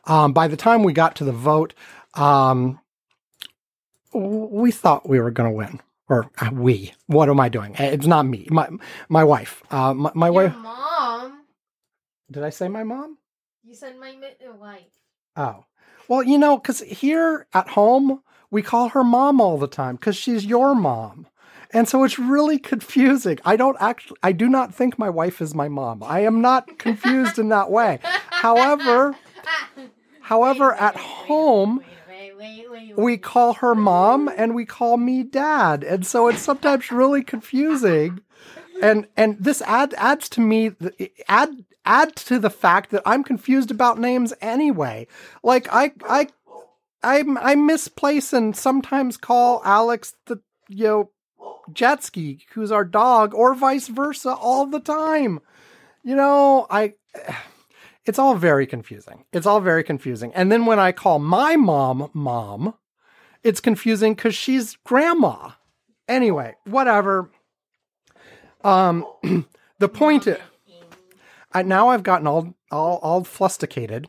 Um, 0.05 0.33
by 0.33 0.47
the 0.47 0.57
time 0.57 0.83
we 0.83 0.93
got 0.93 1.15
to 1.17 1.23
the 1.23 1.31
vote, 1.31 1.73
um, 2.13 2.79
we 4.13 4.71
thought 4.71 5.09
we 5.09 5.19
were 5.19 5.31
going 5.31 5.49
to 5.49 5.55
win. 5.55 5.81
Or 6.07 6.29
uh, 6.39 6.51
we. 6.53 6.93
What 7.07 7.29
am 7.29 7.39
I 7.39 7.49
doing? 7.49 7.75
It's 7.79 8.05
not 8.05 8.27
me. 8.27 8.47
My 8.51 8.69
my 9.09 9.23
wife. 9.23 9.63
Uh, 9.71 9.93
my, 9.93 10.11
my 10.13 10.29
wife. 10.29 10.55
mom. 10.55 11.41
Did 12.31 12.43
I 12.43 12.51
say 12.51 12.67
my 12.67 12.83
mom? 12.83 13.17
You 13.63 13.73
said 13.73 13.99
my 13.99 14.15
wife. 14.59 14.83
Oh. 15.35 15.65
Well, 16.07 16.21
you 16.21 16.37
know, 16.37 16.57
because 16.57 16.81
here 16.81 17.47
at 17.53 17.69
home, 17.69 18.21
we 18.51 18.61
call 18.61 18.89
her 18.89 19.03
mom 19.03 19.41
all 19.41 19.57
the 19.57 19.67
time 19.67 19.95
because 19.95 20.15
she's 20.15 20.45
your 20.45 20.75
mom. 20.75 21.27
And 21.75 21.89
so 21.89 22.05
it's 22.05 22.17
really 22.17 22.57
confusing. 22.57 23.37
I 23.43 23.57
don't 23.57 23.75
actually, 23.81 24.15
I 24.23 24.31
do 24.31 24.47
not 24.47 24.73
think 24.73 24.97
my 24.97 25.09
wife 25.09 25.41
is 25.41 25.53
my 25.53 25.67
mom. 25.67 26.03
I 26.03 26.21
am 26.21 26.39
not 26.39 26.79
confused 26.79 27.37
in 27.37 27.49
that 27.49 27.69
way. 27.69 27.99
However, 28.01 29.13
however, 30.21 30.73
at 30.73 30.95
home, 30.95 31.83
wait, 32.07 32.37
wait, 32.37 32.71
wait, 32.71 32.97
we 32.97 33.17
call 33.17 33.55
her 33.55 33.75
mom 33.75 34.31
and 34.37 34.55
we 34.55 34.63
call 34.63 34.95
me 34.95 35.23
dad. 35.23 35.83
And 35.83 36.07
so 36.07 36.29
it's 36.29 36.41
sometimes 36.41 36.93
really 36.93 37.21
confusing. 37.21 38.21
And 38.81 39.07
and 39.17 39.35
this 39.37 39.61
add, 39.63 39.93
adds 39.97 40.29
to 40.29 40.41
me 40.41 40.71
add 41.27 41.49
add 41.83 42.15
to 42.15 42.39
the 42.39 42.49
fact 42.49 42.91
that 42.91 43.03
I'm 43.05 43.23
confused 43.23 43.69
about 43.69 43.99
names 43.99 44.33
anyway. 44.39 45.07
Like 45.43 45.67
I 45.73 45.91
I 46.07 46.27
I 47.03 47.25
I 47.41 47.55
misplace 47.55 48.31
and 48.31 48.55
sometimes 48.55 49.17
call 49.17 49.61
Alex 49.65 50.13
the 50.27 50.39
you 50.69 50.85
know 50.85 51.09
jet 51.71 52.03
ski 52.03 52.45
who's 52.53 52.71
our 52.71 52.85
dog 52.85 53.33
or 53.33 53.55
vice 53.55 53.87
versa 53.87 54.33
all 54.33 54.65
the 54.65 54.79
time. 54.79 55.39
You 56.03 56.15
know, 56.15 56.67
I 56.69 56.93
it's 58.05 58.19
all 58.19 58.35
very 58.35 58.67
confusing. 58.67 59.25
It's 59.33 59.45
all 59.45 59.61
very 59.61 59.83
confusing. 59.83 60.31
And 60.33 60.51
then 60.51 60.65
when 60.65 60.79
I 60.79 60.91
call 60.91 61.19
my 61.19 61.55
mom 61.55 62.09
mom, 62.13 62.75
it's 63.43 63.59
confusing 63.59 64.15
cuz 64.15 64.35
she's 64.35 64.77
grandma. 64.83 65.51
Anyway, 66.07 66.55
whatever. 66.65 67.29
Um 68.63 69.05
the 69.79 69.89
point 69.89 70.27
is 70.27 70.39
I, 71.55 71.61
now 71.63 71.87
I've 71.87 72.03
gotten 72.03 72.27
all 72.27 72.53
all 72.69 72.99
all 73.01 73.23
flusticated. 73.23 74.07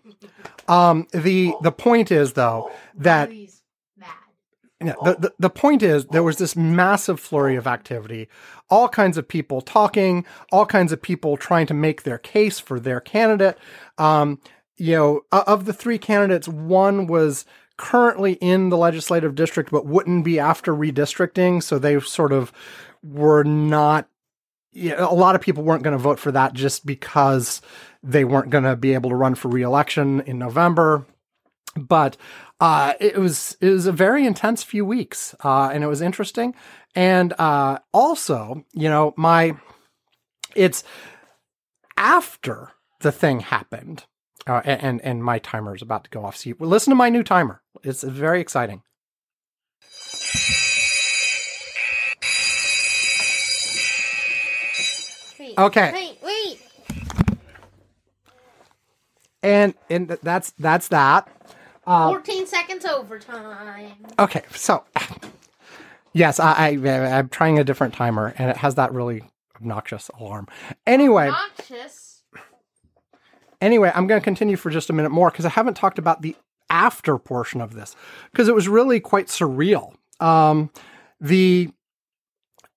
Um, 0.66 1.06
the 1.12 1.54
the 1.62 1.72
point 1.72 2.10
is 2.10 2.32
though 2.32 2.70
that. 2.96 3.30
Yeah, 4.86 4.94
the, 5.02 5.14
the 5.14 5.32
the 5.38 5.50
point 5.50 5.82
is 5.82 6.06
there 6.06 6.22
was 6.22 6.38
this 6.38 6.56
massive 6.56 7.20
flurry 7.20 7.56
of 7.56 7.66
activity, 7.66 8.28
all 8.70 8.88
kinds 8.88 9.16
of 9.18 9.26
people 9.26 9.60
talking, 9.60 10.24
all 10.52 10.66
kinds 10.66 10.92
of 10.92 11.02
people 11.02 11.36
trying 11.36 11.66
to 11.66 11.74
make 11.74 12.02
their 12.02 12.18
case 12.18 12.58
for 12.58 12.78
their 12.78 13.00
candidate. 13.00 13.58
Um, 13.98 14.40
you 14.76 14.94
know, 14.94 15.20
of 15.32 15.64
the 15.64 15.72
three 15.72 15.98
candidates, 15.98 16.48
one 16.48 17.06
was 17.06 17.46
currently 17.78 18.34
in 18.34 18.68
the 18.70 18.76
legislative 18.76 19.34
district 19.34 19.70
but 19.70 19.86
wouldn't 19.86 20.24
be 20.24 20.38
after 20.38 20.74
redistricting, 20.74 21.62
so 21.62 21.78
they 21.78 21.98
sort 22.00 22.32
of 22.32 22.52
were 23.02 23.44
not 23.44 24.08
yeah, 24.72 24.96
a 24.98 25.14
lot 25.14 25.34
of 25.34 25.40
people 25.40 25.64
weren't 25.64 25.82
going 25.82 25.96
to 25.96 26.02
vote 26.02 26.18
for 26.18 26.30
that 26.32 26.52
just 26.52 26.84
because 26.84 27.62
they 28.02 28.24
weren't 28.24 28.50
going 28.50 28.64
to 28.64 28.76
be 28.76 28.92
able 28.92 29.08
to 29.08 29.16
run 29.16 29.34
for 29.34 29.48
reelection 29.48 30.20
in 30.20 30.38
November. 30.38 31.06
But 31.74 32.18
uh, 32.60 32.94
it 33.00 33.16
was 33.18 33.56
it 33.60 33.68
was 33.68 33.86
a 33.86 33.92
very 33.92 34.26
intense 34.26 34.62
few 34.62 34.84
weeks, 34.84 35.34
uh, 35.44 35.70
and 35.72 35.84
it 35.84 35.88
was 35.88 36.00
interesting. 36.00 36.54
And 36.94 37.34
uh, 37.38 37.78
also, 37.92 38.64
you 38.72 38.88
know, 38.88 39.12
my 39.16 39.56
it's 40.54 40.82
after 41.96 42.72
the 43.00 43.12
thing 43.12 43.40
happened, 43.40 44.04
uh, 44.46 44.62
and 44.64 45.02
and 45.02 45.22
my 45.22 45.38
timer 45.38 45.74
is 45.74 45.82
about 45.82 46.04
to 46.04 46.10
go 46.10 46.24
off. 46.24 46.36
So 46.36 46.50
you, 46.50 46.56
listen 46.58 46.90
to 46.90 46.96
my 46.96 47.10
new 47.10 47.22
timer; 47.22 47.60
it's 47.82 48.02
very 48.02 48.40
exciting. 48.40 48.82
Wait, 55.38 55.58
Okay. 55.58 55.92
Wait, 55.92 56.18
wait. 56.22 56.60
And 59.42 59.74
and 59.90 60.08
that's 60.22 60.52
that's 60.58 60.88
that. 60.88 61.28
Uh, 61.86 62.08
14 62.08 62.46
seconds 62.46 62.84
overtime. 62.84 63.92
Okay, 64.18 64.42
so 64.50 64.84
yes, 66.12 66.40
I, 66.40 66.70
I 66.70 67.18
I'm 67.18 67.28
trying 67.28 67.58
a 67.58 67.64
different 67.64 67.94
timer, 67.94 68.34
and 68.38 68.50
it 68.50 68.56
has 68.56 68.74
that 68.74 68.92
really 68.92 69.22
obnoxious 69.54 70.10
alarm. 70.18 70.48
Anyway, 70.86 71.28
Noxious. 71.28 72.22
anyway, 73.60 73.92
I'm 73.94 74.06
going 74.06 74.20
to 74.20 74.24
continue 74.24 74.56
for 74.56 74.70
just 74.70 74.90
a 74.90 74.92
minute 74.92 75.10
more 75.10 75.30
because 75.30 75.44
I 75.44 75.50
haven't 75.50 75.74
talked 75.74 75.98
about 75.98 76.22
the 76.22 76.34
after 76.68 77.18
portion 77.18 77.60
of 77.60 77.74
this 77.74 77.94
because 78.32 78.48
it 78.48 78.54
was 78.54 78.68
really 78.68 78.98
quite 78.98 79.26
surreal. 79.26 79.94
Um, 80.20 80.70
the 81.20 81.70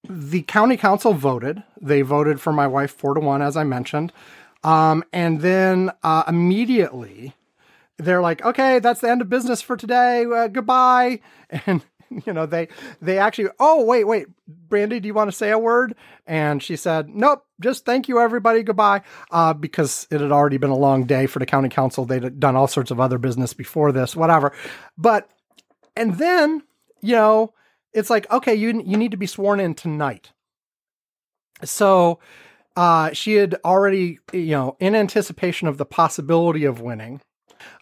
the 0.07 0.43
county 0.43 0.77
council 0.77 1.13
voted. 1.13 1.63
They 1.81 2.01
voted 2.01 2.39
for 2.39 2.53
my 2.53 2.67
wife 2.67 2.91
four 2.91 3.13
to 3.13 3.19
one, 3.19 3.41
as 3.41 3.57
I 3.57 3.63
mentioned, 3.63 4.13
um, 4.63 5.03
and 5.11 5.41
then 5.41 5.91
uh, 6.03 6.23
immediately 6.27 7.33
they're 7.99 8.21
like, 8.21 8.43
"Okay, 8.43 8.79
that's 8.79 9.01
the 9.01 9.09
end 9.09 9.21
of 9.21 9.29
business 9.29 9.61
for 9.61 9.77
today. 9.77 10.25
Uh, 10.25 10.47
goodbye." 10.47 11.19
And 11.65 11.83
you 12.25 12.33
know 12.33 12.45
they 12.47 12.67
they 13.01 13.19
actually, 13.19 13.49
oh 13.59 13.83
wait 13.85 14.03
wait, 14.03 14.27
Brandy, 14.47 14.99
do 14.99 15.07
you 15.07 15.13
want 15.13 15.29
to 15.29 15.35
say 15.35 15.51
a 15.51 15.59
word? 15.59 15.95
And 16.25 16.61
she 16.61 16.75
said, 16.75 17.09
"Nope, 17.09 17.45
just 17.59 17.85
thank 17.85 18.07
you 18.07 18.19
everybody, 18.19 18.63
goodbye." 18.63 19.01
Uh, 19.31 19.53
because 19.53 20.07
it 20.09 20.21
had 20.21 20.31
already 20.31 20.57
been 20.57 20.69
a 20.69 20.77
long 20.77 21.05
day 21.05 21.27
for 21.27 21.39
the 21.39 21.45
county 21.45 21.69
council. 21.69 22.05
They'd 22.05 22.39
done 22.39 22.55
all 22.55 22.67
sorts 22.67 22.91
of 22.91 22.99
other 22.99 23.17
business 23.17 23.53
before 23.53 23.91
this, 23.91 24.15
whatever. 24.15 24.53
But 24.97 25.29
and 25.95 26.17
then 26.17 26.63
you 27.01 27.13
know 27.13 27.53
it's 27.93 28.09
like, 28.09 28.29
okay, 28.31 28.55
you 28.55 28.81
you 28.85 28.97
need 28.97 29.11
to 29.11 29.17
be 29.17 29.27
sworn 29.27 29.59
in 29.59 29.75
tonight. 29.75 30.31
So 31.63 32.19
uh, 32.75 33.11
she 33.13 33.33
had 33.33 33.55
already, 33.65 34.19
you 34.31 34.51
know, 34.51 34.77
in 34.79 34.95
anticipation 34.95 35.67
of 35.67 35.77
the 35.77 35.85
possibility 35.85 36.65
of 36.65 36.81
winning, 36.81 37.21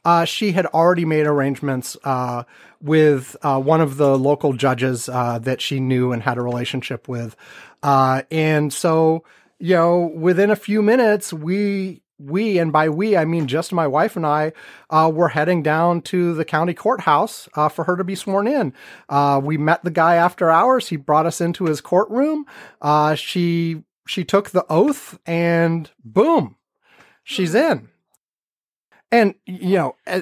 uh, 0.06 0.26
she 0.26 0.52
had 0.52 0.66
already 0.68 1.06
made 1.06 1.26
arrangements 1.26 1.98
uh, 2.04 2.44
with 2.82 3.36
uh, 3.42 3.60
one 3.60 3.82
of 3.82 3.98
the 3.98 4.18
local 4.18 4.54
judges 4.54 5.10
uh, 5.10 5.40
that 5.40 5.62
she 5.62 5.80
knew 5.80 6.12
and 6.12 6.24
had 6.24 6.38
a 6.38 6.42
relationship 6.42 7.08
with, 7.08 7.36
uh, 7.84 8.22
and 8.32 8.72
so 8.74 9.24
you 9.60 9.76
know, 9.76 10.12
within 10.16 10.52
a 10.52 10.56
few 10.56 10.82
minutes, 10.82 11.34
we 11.34 12.02
we 12.20 12.58
and 12.58 12.72
by 12.72 12.90
we 12.90 13.16
I 13.16 13.26
mean 13.26 13.48
just 13.48 13.72
my 13.72 13.88
wife 13.88 14.16
and 14.16 14.26
I 14.26 14.54
uh, 14.90 15.12
were 15.14 15.30
heading 15.30 15.62
down 15.62 16.02
to 16.04 16.34
the 16.34 16.46
county 16.46 16.74
courthouse 16.74 17.48
uh, 17.54 17.70
for 17.70 17.84
her 17.84 17.96
to 17.96 18.04
be 18.04 18.16
sworn 18.16 18.48
in. 18.48 18.74
Uh, 19.08 19.40
we 19.44 19.58
met 19.58 19.84
the 19.84 19.92
guy 19.92 20.16
after 20.16 20.50
hours. 20.50 20.90
He 20.90 20.96
brought 20.96 21.26
us 21.26 21.42
into 21.42 21.66
his 21.66 21.82
courtroom. 21.82 22.46
Uh, 22.82 23.16
she 23.16 23.84
she 24.08 24.24
took 24.24 24.50
the 24.52 24.66
oath, 24.70 25.20
and 25.26 25.90
boom, 26.04 26.56
she's 27.24 27.54
in. 27.54 27.90
And 29.12 29.36
you 29.46 29.78
know, 29.78 29.96
uh, 30.06 30.22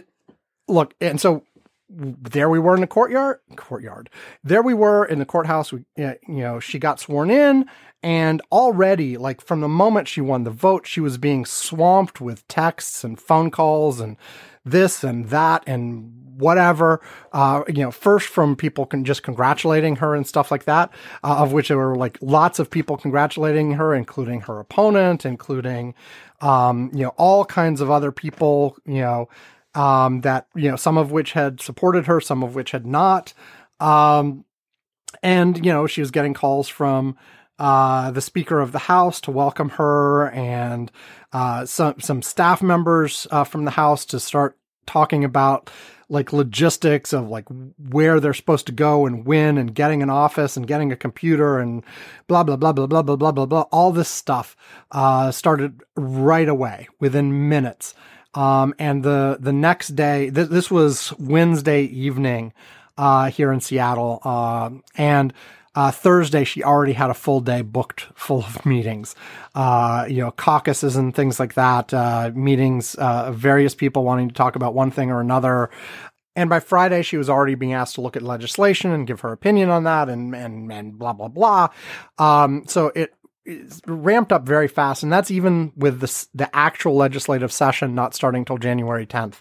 look, 0.68 0.94
and 1.02 1.20
so 1.20 1.44
there 1.90 2.50
we 2.50 2.60
were 2.60 2.76
in 2.76 2.82
the 2.82 2.88
courtyard. 2.88 3.40
Courtyard. 3.56 4.10
There 4.44 4.62
we 4.62 4.74
were 4.74 5.06
in 5.06 5.20
the 5.20 5.26
courthouse. 5.26 5.72
We, 5.72 5.86
you 5.96 6.18
know, 6.28 6.60
she 6.60 6.80
got 6.80 7.00
sworn 7.00 7.30
in, 7.30 7.66
and 8.04 8.42
already, 8.52 9.18
like 9.18 9.42
from 9.42 9.62
the 9.62 9.68
moment 9.68 10.08
she 10.08 10.22
won 10.22 10.44
the 10.44 10.52
vote, 10.52 10.88
she 10.88 11.00
was 11.00 11.18
being 11.18 11.46
swamped 11.46 12.22
with 12.22 12.48
texts 12.48 13.04
and 13.04 13.20
phone 13.20 13.52
calls 13.52 14.00
and 14.00 14.18
this 14.64 15.04
and 15.04 15.30
that 15.30 15.64
and 15.68 16.12
whatever. 16.38 17.02
Uh, 17.32 17.64
you 17.68 17.84
know, 17.84 17.92
first 17.92 18.28
from 18.28 18.56
people 18.56 18.86
can 18.86 19.06
just 19.06 19.24
congratulating 19.24 19.98
her 19.98 20.16
and 20.16 20.28
stuff 20.28 20.52
like 20.52 20.66
that, 20.66 20.92
uh, 21.24 21.38
of 21.38 21.54
which 21.54 21.70
there 21.70 21.78
were 21.78 21.96
like 21.96 22.18
lots 22.22 22.60
of 22.60 22.70
people 22.70 22.98
congratulating 22.98 23.74
her, 23.74 23.94
including 23.94 24.42
her 24.42 24.60
opponent, 24.60 25.26
including, 25.26 25.94
um, 26.42 26.92
you 26.94 27.04
know, 27.04 27.14
all 27.18 27.46
kinds 27.46 27.82
of 27.82 27.90
other 27.90 28.12
people, 28.12 28.78
you 28.86 29.02
know, 29.02 29.30
um, 29.74 30.22
that, 30.22 30.48
you 30.56 30.70
know, 30.70 30.76
some 30.76 30.98
of 30.98 31.12
which 31.12 31.34
had 31.34 31.62
supported 31.62 32.08
her, 32.08 32.22
some 32.22 32.44
of 32.44 32.56
which 32.56 32.72
had 32.72 32.86
not. 32.86 33.34
Um, 33.80 34.46
and, 35.22 35.66
you 35.66 35.72
know, 35.72 35.88
she 35.88 36.02
was 36.02 36.12
getting 36.12 36.34
calls 36.34 36.68
from, 36.68 37.18
uh, 37.58 38.12
the 38.12 38.22
Speaker 38.22 38.60
of 38.60 38.72
the 38.72 38.80
House 38.80 39.22
to 39.22 39.32
welcome 39.32 39.70
her, 39.70 40.30
and 40.32 40.92
uh, 41.32 41.66
some 41.66 42.00
some 42.00 42.22
staff 42.22 42.62
members 42.62 43.28
uh, 43.32 43.44
from 43.44 43.66
the 43.66 43.72
House 43.72 44.06
to 44.08 44.20
start 44.20 44.58
talking 44.86 45.24
about 45.24 45.70
like 46.08 46.32
logistics 46.32 47.14
of 47.14 47.30
like 47.30 47.46
where 47.90 48.20
they're 48.20 48.34
supposed 48.34 48.68
to 48.68 48.72
go 48.72 49.06
and 49.06 49.26
when 49.26 49.58
and 49.58 49.74
getting 49.74 50.04
an 50.04 50.10
office 50.10 50.56
and 50.56 50.68
getting 50.68 50.92
a 50.92 50.96
computer 50.96 51.58
and 51.60 51.84
blah 52.28 52.44
blah 52.44 52.56
blah 52.56 52.72
blah 52.72 52.86
blah 52.86 53.02
blah 53.02 53.16
blah 53.16 53.32
blah 53.32 53.46
blah. 53.46 53.62
All 53.72 53.92
this 53.92 54.10
stuff 54.10 54.56
uh, 54.92 55.32
started 55.32 55.82
right 55.96 56.48
away 56.48 56.88
within 57.00 57.50
minutes. 57.50 57.94
Um, 58.36 58.76
and 58.78 59.04
the 59.04 59.38
the 59.40 59.54
next 59.54 59.90
day 59.90 60.30
th- 60.30 60.50
this 60.50 60.70
was 60.70 61.14
Wednesday 61.18 61.84
evening 61.84 62.54
uh, 62.98 63.32
here 63.32 63.52
in 63.52 63.62
Seattle 63.62 64.20
uh, 64.24 64.70
and 64.98 65.34
uh, 65.76 65.92
Thursday, 65.92 66.44
she 66.44 66.64
already 66.64 66.94
had 66.94 67.10
a 67.10 67.14
full 67.14 67.42
day 67.42 67.62
booked 67.62 68.08
full 68.16 68.40
of 68.40 68.66
meetings, 68.66 69.16
uh, 69.54 70.06
you 70.10 70.22
know, 70.22 70.32
caucuses 70.32 70.96
and 70.96 71.14
things 71.14 71.40
like 71.40 71.54
that, 71.56 71.94
uh, 71.94 72.32
meetings, 72.34 72.96
uh, 72.96 73.32
various 73.32 73.76
people 73.76 74.04
wanting 74.04 74.30
to 74.30 74.34
talk 74.34 74.56
about 74.56 74.74
one 74.74 74.92
thing 74.92 75.12
or 75.12 75.20
another. 75.20 75.70
And 76.38 76.50
by 76.50 76.60
Friday, 76.60 77.02
she 77.02 77.18
was 77.18 77.30
already 77.30 77.56
being 77.56 77.74
asked 77.74 77.96
to 77.96 78.02
look 78.02 78.18
at 78.18 78.22
legislation 78.22 78.92
and 78.92 79.08
give 79.08 79.22
her 79.22 79.32
opinion 79.32 79.70
on 79.70 79.86
that 79.86 80.10
and, 80.10 80.36
and, 80.36 80.72
and 80.72 80.98
blah, 80.98 81.14
blah, 81.14 81.30
blah. 81.30 81.70
Um, 82.18 82.66
so 82.68 82.92
it, 82.94 83.14
it's 83.46 83.82
ramped 83.88 84.34
up 84.34 84.46
very 84.46 84.68
fast. 84.68 85.04
And 85.04 85.12
that's 85.12 85.32
even 85.32 85.72
with 85.78 86.02
the, 86.02 86.28
the 86.34 86.54
actual 86.54 86.96
legislative 86.96 87.54
session 87.54 87.96
not 87.96 88.14
starting 88.14 88.44
till 88.44 88.58
January 88.58 89.06
10th. 89.06 89.36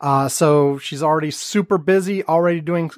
Uh, 0.00 0.28
so 0.28 0.78
she's 0.78 1.02
already 1.02 1.30
super 1.30 1.78
busy, 1.78 2.24
already 2.24 2.60
doing 2.60 2.90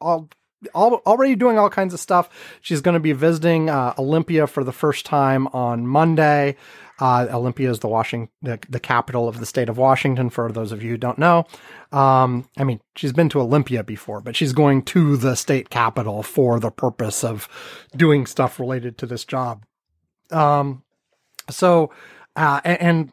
all 0.00 0.30
all, 0.74 0.94
already 1.06 1.34
doing 1.34 1.58
all 1.58 1.70
kinds 1.70 1.94
of 1.94 2.00
stuff. 2.00 2.28
She's 2.60 2.80
going 2.80 2.94
to 2.94 3.00
be 3.00 3.12
visiting 3.12 3.70
uh, 3.70 3.94
Olympia 3.98 4.46
for 4.46 4.64
the 4.64 4.72
first 4.72 5.06
time 5.06 5.46
on 5.48 5.86
Monday. 5.86 6.56
Uh, 6.98 7.26
Olympia 7.30 7.70
is 7.70 7.78
the 7.78 7.88
Washington, 7.88 8.28
the, 8.42 8.58
the, 8.68 8.78
capital 8.78 9.26
of 9.26 9.40
the 9.40 9.46
state 9.46 9.70
of 9.70 9.78
Washington. 9.78 10.28
For 10.28 10.52
those 10.52 10.70
of 10.70 10.82
you 10.82 10.90
who 10.90 10.96
don't 10.98 11.18
know, 11.18 11.46
um, 11.92 12.46
I 12.58 12.64
mean, 12.64 12.80
she's 12.94 13.14
been 13.14 13.30
to 13.30 13.40
Olympia 13.40 13.82
before, 13.82 14.20
but 14.20 14.36
she's 14.36 14.52
going 14.52 14.82
to 14.82 15.16
the 15.16 15.34
state 15.34 15.70
capital 15.70 16.22
for 16.22 16.60
the 16.60 16.70
purpose 16.70 17.24
of 17.24 17.48
doing 17.96 18.26
stuff 18.26 18.60
related 18.60 18.98
to 18.98 19.06
this 19.06 19.24
job. 19.24 19.64
Um, 20.30 20.82
so, 21.48 21.90
uh, 22.36 22.60
and 22.64 23.12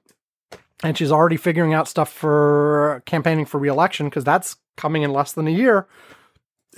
and 0.84 0.98
she's 0.98 1.12
already 1.12 1.38
figuring 1.38 1.74
out 1.74 1.88
stuff 1.88 2.12
for 2.12 3.02
campaigning 3.06 3.46
for 3.46 3.58
reelection 3.58 4.08
because 4.08 4.26
that's 4.26 4.58
coming 4.76 5.04
in 5.04 5.14
less 5.14 5.32
than 5.32 5.48
a 5.48 5.52
year 5.52 5.88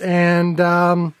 and 0.00 0.60
um, 0.60 1.14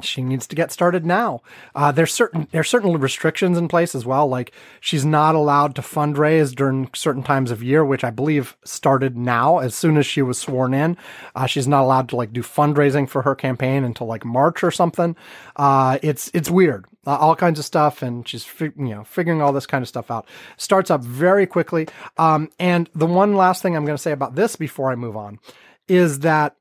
she 0.00 0.22
needs 0.22 0.46
to 0.46 0.56
get 0.56 0.70
started 0.70 1.04
now. 1.04 1.42
Uh, 1.74 1.90
there's 1.90 2.12
certain 2.12 2.46
there's 2.52 2.68
certain 2.68 2.92
restrictions 2.98 3.58
in 3.58 3.66
place 3.66 3.94
as 3.94 4.06
well. 4.06 4.28
Like 4.28 4.52
she's 4.80 5.04
not 5.04 5.34
allowed 5.34 5.74
to 5.76 5.82
fundraise 5.82 6.54
during 6.54 6.88
certain 6.94 7.22
times 7.22 7.50
of 7.50 7.62
year, 7.62 7.84
which 7.84 8.04
I 8.04 8.10
believe 8.10 8.56
started 8.64 9.16
now. 9.16 9.58
As 9.58 9.74
soon 9.74 9.96
as 9.96 10.06
she 10.06 10.22
was 10.22 10.38
sworn 10.38 10.72
in, 10.72 10.96
uh, 11.34 11.46
she's 11.46 11.66
not 11.66 11.82
allowed 11.82 12.08
to 12.10 12.16
like 12.16 12.32
do 12.32 12.42
fundraising 12.42 13.08
for 13.08 13.22
her 13.22 13.34
campaign 13.34 13.82
until 13.82 14.06
like 14.06 14.24
March 14.24 14.62
or 14.62 14.70
something. 14.70 15.16
Uh, 15.56 15.98
it's 16.02 16.30
it's 16.32 16.50
weird, 16.50 16.86
uh, 17.06 17.16
all 17.16 17.34
kinds 17.34 17.58
of 17.58 17.64
stuff, 17.64 18.00
and 18.00 18.28
she's 18.28 18.46
you 18.60 18.72
know 18.76 19.04
figuring 19.04 19.42
all 19.42 19.52
this 19.52 19.66
kind 19.66 19.82
of 19.82 19.88
stuff 19.88 20.10
out. 20.10 20.28
Starts 20.58 20.90
up 20.90 21.02
very 21.02 21.46
quickly. 21.46 21.88
Um, 22.18 22.50
and 22.60 22.88
the 22.94 23.06
one 23.06 23.34
last 23.34 23.62
thing 23.62 23.74
I'm 23.74 23.84
going 23.84 23.96
to 23.96 24.02
say 24.02 24.12
about 24.12 24.36
this 24.36 24.54
before 24.54 24.92
I 24.92 24.94
move 24.94 25.16
on 25.16 25.40
is 25.88 26.20
that 26.20 26.54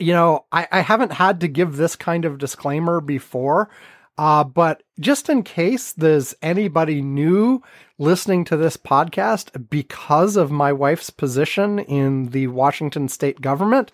you 0.00 0.12
know, 0.12 0.46
I, 0.50 0.66
I 0.72 0.80
haven't 0.80 1.12
had 1.12 1.40
to 1.40 1.48
give 1.48 1.76
this 1.76 1.96
kind 1.96 2.24
of 2.24 2.38
disclaimer 2.38 3.00
before, 3.00 3.70
uh, 4.18 4.44
but 4.44 4.82
just 4.98 5.28
in 5.28 5.42
case 5.42 5.92
there's 5.92 6.34
anybody 6.42 7.02
new 7.02 7.62
listening 7.98 8.44
to 8.46 8.56
this 8.56 8.76
podcast 8.76 9.68
because 9.68 10.36
of 10.36 10.50
my 10.50 10.72
wife's 10.72 11.10
position 11.10 11.78
in 11.78 12.26
the 12.30 12.46
Washington 12.48 13.08
state 13.08 13.40
government, 13.40 13.92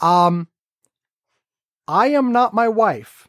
um, 0.00 0.48
I 1.86 2.08
am 2.08 2.32
not 2.32 2.54
my 2.54 2.68
wife. 2.68 3.26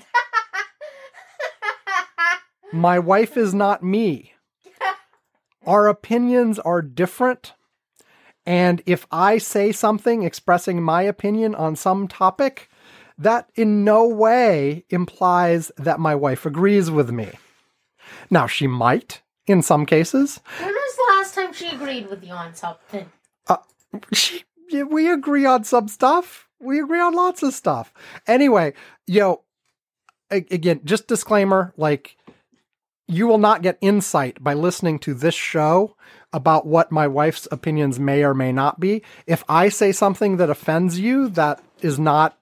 my 2.73 2.99
wife 2.99 3.37
is 3.37 3.53
not 3.53 3.83
me. 3.83 4.33
Our 5.65 5.87
opinions 5.87 6.59
are 6.59 6.81
different. 6.81 7.53
And 8.49 8.81
if 8.87 9.05
I 9.11 9.37
say 9.37 9.71
something 9.71 10.23
expressing 10.23 10.81
my 10.81 11.03
opinion 11.03 11.53
on 11.53 11.75
some 11.75 12.07
topic, 12.07 12.67
that 13.15 13.47
in 13.53 13.83
no 13.83 14.07
way 14.07 14.85
implies 14.89 15.71
that 15.77 15.99
my 15.99 16.15
wife 16.15 16.47
agrees 16.47 16.89
with 16.89 17.11
me. 17.11 17.29
Now, 18.31 18.47
she 18.47 18.65
might 18.65 19.21
in 19.45 19.61
some 19.61 19.85
cases. 19.85 20.39
When 20.57 20.73
was 20.73 20.95
the 20.95 21.13
last 21.13 21.35
time 21.35 21.53
she 21.53 21.67
agreed 21.67 22.09
with 22.09 22.23
you 22.23 22.33
on 22.33 22.55
something? 22.55 23.05
Uh, 23.47 23.57
she, 24.13 24.43
we 24.83 25.11
agree 25.11 25.45
on 25.45 25.63
some 25.63 25.87
stuff. 25.87 26.47
We 26.59 26.81
agree 26.81 27.01
on 27.01 27.13
lots 27.13 27.43
of 27.43 27.53
stuff. 27.53 27.93
Anyway, 28.25 28.73
yo, 29.05 29.43
again, 30.31 30.81
just 30.85 31.07
disclaimer 31.07 31.71
like, 31.77 32.17
you 33.07 33.27
will 33.27 33.37
not 33.37 33.61
get 33.61 33.77
insight 33.79 34.43
by 34.43 34.55
listening 34.55 34.97
to 34.99 35.13
this 35.13 35.35
show 35.35 35.95
about 36.33 36.65
what 36.65 36.91
my 36.91 37.07
wife's 37.07 37.47
opinions 37.51 37.99
may 37.99 38.23
or 38.23 38.33
may 38.33 38.51
not 38.51 38.79
be. 38.79 39.01
If 39.25 39.43
I 39.49 39.69
say 39.69 39.91
something 39.91 40.37
that 40.37 40.49
offends 40.49 40.99
you, 40.99 41.29
that 41.29 41.61
is 41.81 41.99
not 41.99 42.35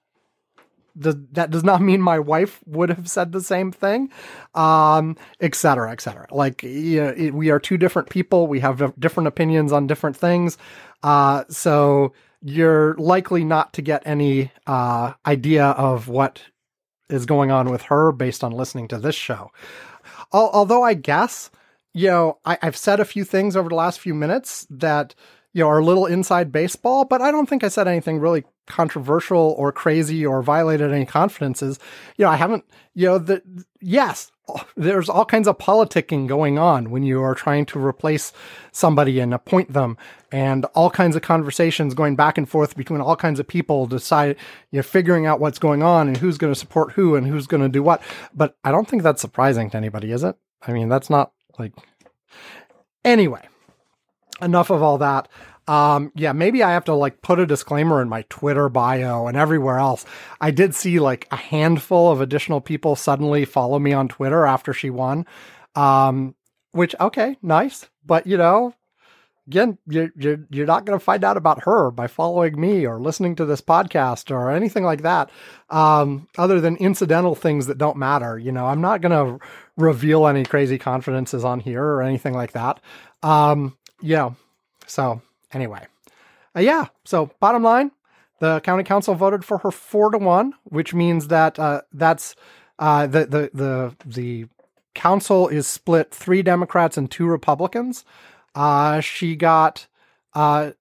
that 1.00 1.50
does 1.50 1.62
not 1.62 1.80
mean 1.88 2.00
my 2.00 2.18
wife 2.18 2.60
would 2.66 2.88
have 2.90 3.08
said 3.08 3.32
the 3.32 3.40
same 3.40 3.70
thing, 3.70 4.10
um, 4.54 5.16
et 5.40 5.54
cetera, 5.54 5.92
et 5.92 6.00
cetera. 6.00 6.26
Like, 6.30 6.62
you 6.62 7.00
know, 7.02 7.14
it, 7.16 7.34
we 7.34 7.50
are 7.50 7.60
two 7.60 7.76
different 7.76 8.10
people. 8.10 8.46
We 8.46 8.60
have 8.60 8.98
different 8.98 9.28
opinions 9.28 9.72
on 9.72 9.86
different 9.86 10.16
things. 10.16 10.58
Uh, 11.02 11.44
so 11.48 12.12
you're 12.42 12.94
likely 12.94 13.44
not 13.44 13.72
to 13.74 13.82
get 13.82 14.02
any, 14.04 14.50
uh, 14.66 15.12
idea 15.26 15.66
of 15.66 16.08
what 16.08 16.42
is 17.08 17.26
going 17.26 17.50
on 17.50 17.70
with 17.70 17.82
her 17.82 18.12
based 18.12 18.44
on 18.44 18.52
listening 18.52 18.88
to 18.88 18.98
this 18.98 19.14
show. 19.14 19.50
Al- 20.32 20.50
although 20.52 20.82
I 20.82 20.94
guess 20.94 21.50
you 21.98 22.06
know, 22.06 22.38
I, 22.44 22.58
have 22.62 22.76
said 22.76 23.00
a 23.00 23.04
few 23.04 23.24
things 23.24 23.56
over 23.56 23.68
the 23.68 23.74
last 23.74 23.98
few 23.98 24.14
minutes 24.14 24.68
that, 24.70 25.16
you 25.52 25.64
know, 25.64 25.68
are 25.68 25.80
a 25.80 25.84
little 25.84 26.06
inside 26.06 26.52
baseball, 26.52 27.04
but 27.04 27.20
I 27.20 27.32
don't 27.32 27.48
think 27.48 27.64
I 27.64 27.68
said 27.68 27.88
anything 27.88 28.20
really 28.20 28.44
controversial 28.68 29.56
or 29.58 29.72
crazy 29.72 30.24
or 30.24 30.40
violated 30.40 30.92
any 30.92 31.06
confidences. 31.06 31.80
You 32.16 32.24
know, 32.24 32.30
I 32.30 32.36
haven't, 32.36 32.64
you 32.94 33.06
know, 33.06 33.18
the, 33.18 33.42
yes, 33.80 34.30
there's 34.76 35.08
all 35.08 35.24
kinds 35.24 35.48
of 35.48 35.58
politicking 35.58 36.28
going 36.28 36.56
on 36.56 36.90
when 36.90 37.02
you 37.02 37.20
are 37.20 37.34
trying 37.34 37.66
to 37.66 37.84
replace 37.84 38.32
somebody 38.70 39.18
and 39.18 39.34
appoint 39.34 39.72
them 39.72 39.98
and 40.30 40.66
all 40.66 40.90
kinds 40.90 41.16
of 41.16 41.22
conversations 41.22 41.94
going 41.94 42.14
back 42.14 42.38
and 42.38 42.48
forth 42.48 42.76
between 42.76 43.00
all 43.00 43.16
kinds 43.16 43.40
of 43.40 43.48
people 43.48 43.86
decide 43.86 44.36
you 44.70 44.78
know 44.78 44.82
figuring 44.84 45.26
out 45.26 45.40
what's 45.40 45.58
going 45.58 45.82
on 45.82 46.06
and 46.06 46.18
who's 46.18 46.38
going 46.38 46.52
to 46.52 46.58
support 46.58 46.92
who 46.92 47.16
and 47.16 47.26
who's 47.26 47.46
going 47.46 47.62
to 47.62 47.68
do 47.68 47.82
what 47.82 48.00
but 48.34 48.56
i 48.64 48.70
don't 48.70 48.88
think 48.88 49.02
that's 49.02 49.20
surprising 49.20 49.68
to 49.68 49.76
anybody 49.76 50.12
is 50.12 50.22
it 50.22 50.36
i 50.62 50.72
mean 50.72 50.88
that's 50.88 51.10
not 51.10 51.32
like, 51.58 51.72
anyway, 53.04 53.46
enough 54.40 54.70
of 54.70 54.82
all 54.82 54.98
that. 54.98 55.28
Um, 55.66 56.12
yeah, 56.14 56.32
maybe 56.32 56.62
I 56.62 56.70
have 56.70 56.86
to 56.86 56.94
like 56.94 57.20
put 57.20 57.38
a 57.38 57.46
disclaimer 57.46 58.00
in 58.00 58.08
my 58.08 58.22
Twitter 58.30 58.70
bio 58.70 59.26
and 59.26 59.36
everywhere 59.36 59.78
else. 59.78 60.06
I 60.40 60.50
did 60.50 60.74
see 60.74 60.98
like 60.98 61.28
a 61.30 61.36
handful 61.36 62.10
of 62.10 62.22
additional 62.22 62.62
people 62.62 62.96
suddenly 62.96 63.44
follow 63.44 63.78
me 63.78 63.92
on 63.92 64.08
Twitter 64.08 64.46
after 64.46 64.72
she 64.72 64.88
won. 64.88 65.26
Um, 65.74 66.34
which 66.72 66.94
okay, 66.98 67.36
nice, 67.42 67.86
but 68.06 68.26
you 68.26 68.38
know, 68.38 68.74
again, 69.46 69.78
you're, 69.86 70.10
you're, 70.16 70.46
you're 70.50 70.66
not 70.66 70.84
going 70.84 70.98
to 70.98 71.04
find 71.04 71.24
out 71.24 71.36
about 71.36 71.64
her 71.64 71.90
by 71.90 72.06
following 72.06 72.60
me 72.60 72.86
or 72.86 73.00
listening 73.00 73.34
to 73.36 73.46
this 73.46 73.62
podcast 73.62 74.30
or 74.30 74.50
anything 74.50 74.84
like 74.84 75.02
that. 75.02 75.30
Um, 75.70 76.28
other 76.36 76.60
than 76.60 76.76
incidental 76.76 77.34
things 77.34 77.66
that 77.66 77.78
don't 77.78 77.96
matter. 77.96 78.38
You 78.38 78.52
know, 78.52 78.66
I'm 78.66 78.82
not 78.82 79.00
going 79.00 79.12
to 79.12 79.44
reveal 79.78 80.26
any 80.26 80.44
crazy 80.44 80.76
confidences 80.76 81.44
on 81.44 81.60
here 81.60 81.82
or 81.82 82.02
anything 82.02 82.34
like 82.34 82.52
that. 82.52 82.80
Um, 83.22 83.78
yeah. 84.02 84.32
So 84.86 85.22
anyway, 85.52 85.86
uh, 86.54 86.60
yeah. 86.60 86.88
So 87.04 87.30
bottom 87.40 87.62
line, 87.62 87.92
the 88.40 88.60
county 88.60 88.84
council 88.84 89.14
voted 89.14 89.44
for 89.44 89.58
her 89.58 89.70
four 89.70 90.10
to 90.10 90.18
one, 90.18 90.52
which 90.64 90.92
means 90.92 91.28
that, 91.28 91.58
uh, 91.58 91.82
that's, 91.92 92.34
uh, 92.78 93.06
the, 93.06 93.24
the, 93.24 93.50
the, 93.54 93.96
the 94.04 94.46
council 94.94 95.48
is 95.48 95.66
split 95.66 96.10
three 96.10 96.42
Democrats 96.42 96.96
and 96.96 97.10
two 97.10 97.26
Republicans. 97.26 98.04
Uh, 98.54 99.00
she 99.00 99.36
got 99.36 99.86
uh, 100.34 100.72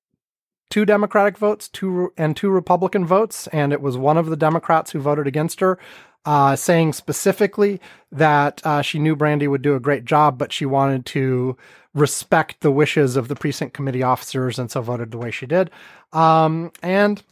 two 0.70 0.86
Democratic 0.86 1.38
votes, 1.38 1.70
two 1.70 2.12
and 2.18 2.36
two 2.36 2.50
Republican 2.50 3.06
votes, 3.06 3.48
and 3.48 3.72
it 3.72 3.82
was 3.82 3.98
one 3.98 4.18
of 4.18 4.28
the 4.28 4.36
Democrats 4.36 4.92
who 4.92 5.00
voted 5.00 5.28
against 5.28 5.60
her, 5.60 5.78
uh, 6.26 6.56
saying 6.56 6.94
specifically 6.94 7.80
that 8.12 8.62
uh, 8.66 8.82
she 8.82 9.00
knew 9.00 9.16
Brandy 9.16 9.48
would 9.48 9.62
do 9.62 9.76
a 9.76 9.80
great 9.80 10.06
job, 10.06 10.38
but 10.38 10.52
she 10.52 10.66
wanted 10.66 11.06
to 11.08 11.58
respect 11.94 12.62
the 12.62 12.72
wishes 12.72 13.16
of 13.16 13.28
the 13.28 13.36
precinct 13.36 13.74
committee 13.74 14.04
officers, 14.04 14.60
and 14.60 14.70
so 14.70 14.82
voted 14.82 15.12
the 15.12 15.18
way 15.18 15.32
she 15.32 15.46
did. 15.46 15.72
Um, 16.14 16.72
and 16.84 17.24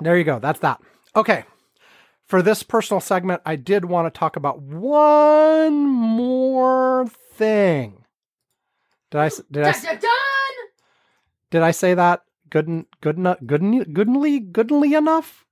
there 0.00 0.16
you 0.16 0.24
go. 0.24 0.38
That's 0.38 0.60
that. 0.60 0.80
Okay. 1.16 1.44
for 2.26 2.40
this 2.42 2.62
personal 2.62 3.00
segment, 3.00 3.42
I 3.44 3.56
did 3.56 3.84
want 3.84 4.12
to 4.12 4.18
talk 4.18 4.36
about 4.36 4.60
one 4.62 5.74
more 5.84 7.06
thing. 7.32 8.04
Did 9.10 9.18
I? 9.20 9.28
Did 9.50 9.64
I? 9.64 9.72
Dun, 9.72 9.82
dun, 9.82 9.98
dun! 9.98 10.10
Did 11.50 11.62
I 11.62 11.70
say 11.70 11.94
that 11.94 12.22
good 12.50 12.68
en- 12.68 12.86
good 13.00 13.16
enough 13.16 13.38
good 13.46 13.62
goodly 13.92 14.40
goodly 14.40 14.94
enough? 14.94 15.43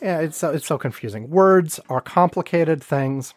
Yeah, 0.00 0.20
it's 0.20 0.36
so 0.36 0.50
it's 0.50 0.66
so 0.66 0.78
confusing. 0.78 1.30
Words 1.30 1.80
are 1.88 2.00
complicated 2.00 2.82
things. 2.82 3.34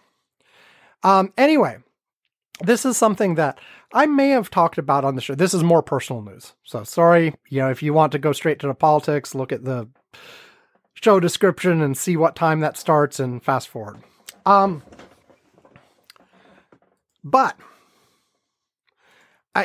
Um 1.04 1.34
anyway, 1.38 1.78
this 2.62 2.86
is 2.86 2.98
something 2.98 3.36
that 3.36 3.60
I 3.94 4.06
may 4.06 4.30
have 4.30 4.50
talked 4.50 4.78
about 4.78 5.06
on 5.06 5.16
the 5.16 5.22
show. 5.22 5.36
This 5.36 5.54
is 5.54 5.64
more 5.64 5.82
personal 5.82 6.22
news. 6.22 6.54
So 6.64 6.84
sorry, 6.84 7.36
you 7.50 7.60
know, 7.62 7.70
if 7.70 7.82
you 7.82 7.94
want 7.94 8.12
to 8.12 8.20
go 8.20 8.34
straight 8.34 8.60
to 8.60 8.68
the 8.68 8.74
politics, 8.74 9.34
look 9.34 9.52
at 9.52 9.64
the 9.64 9.88
show 10.94 11.20
description 11.20 11.82
and 11.82 11.98
see 11.98 12.18
what 12.18 12.36
time 12.36 12.60
that 12.60 12.76
starts 12.76 13.20
and 13.20 13.44
fast 13.44 13.70
forward. 13.70 13.98
Um 14.46 14.84
but 17.24 17.56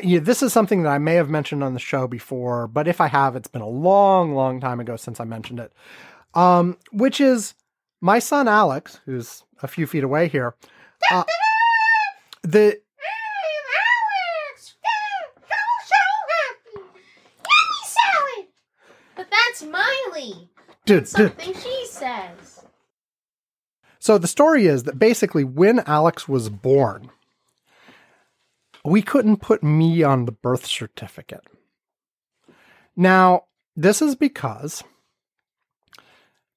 this 0.01 0.43
is 0.43 0.53
something 0.53 0.83
that 0.83 0.91
I 0.91 0.99
may 0.99 1.15
have 1.15 1.31
mentioned 1.31 1.63
on 1.63 1.75
the 1.75 1.81
show 1.81 2.07
before, 2.07 2.67
but 2.67 2.89
if 2.89 3.01
I 3.01 3.07
have, 3.09 3.37
it's 3.37 3.49
been 3.49 3.63
a 3.63 3.69
long, 3.69 4.35
long 4.35 4.61
time 4.61 4.81
ago 4.81 4.97
since 4.97 5.21
I 5.21 5.25
mentioned 5.25 5.61
it. 5.61 5.73
Um, 6.35 6.77
which 6.93 7.21
is 7.21 7.55
my 8.01 8.19
son 8.19 8.49
Alex, 8.49 9.01
who's 9.07 9.45
a 9.63 9.69
few 9.69 9.87
feet 9.87 10.05
away 10.05 10.29
here. 10.29 10.55
Uh, 11.11 11.25
the 12.43 12.79
Alex, 14.51 14.77
so 15.87 15.95
happy. 16.29 16.87
Yummy 17.37 17.83
salad. 17.87 18.49
But 19.17 19.29
that's 19.31 19.63
Miley. 19.63 20.51
dude, 20.85 21.05
dude. 21.05 21.09
Something 21.09 21.55
she 21.55 21.87
says. 21.87 22.65
So 23.99 24.19
the 24.19 24.29
story 24.29 24.67
is 24.67 24.83
that 24.83 24.99
basically, 24.99 25.45
when 25.45 25.81
Alex 25.81 26.29
was 26.29 26.51
born, 26.51 27.11
we 28.85 29.01
couldn't 29.01 29.39
put 29.39 29.63
me 29.63 30.03
on 30.03 30.27
the 30.27 30.33
birth 30.33 30.67
certificate. 30.67 31.45
Now, 32.97 33.45
this 33.75 34.03
is 34.03 34.15
because 34.15 34.85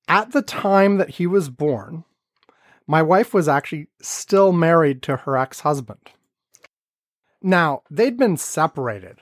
at 0.08 0.32
the 0.32 0.42
time 0.42 0.98
that 0.98 1.12
he 1.12 1.28
was 1.28 1.50
born, 1.50 2.04
my 2.86 3.02
wife 3.02 3.34
was 3.34 3.48
actually 3.48 3.88
still 4.02 4.54
married 4.54 5.02
to 5.04 5.18
her 5.18 5.38
ex 5.38 5.62
husband. 5.62 6.12
Now, 7.42 7.84
they'd 7.92 8.18
been 8.18 8.38
separated 8.38 9.22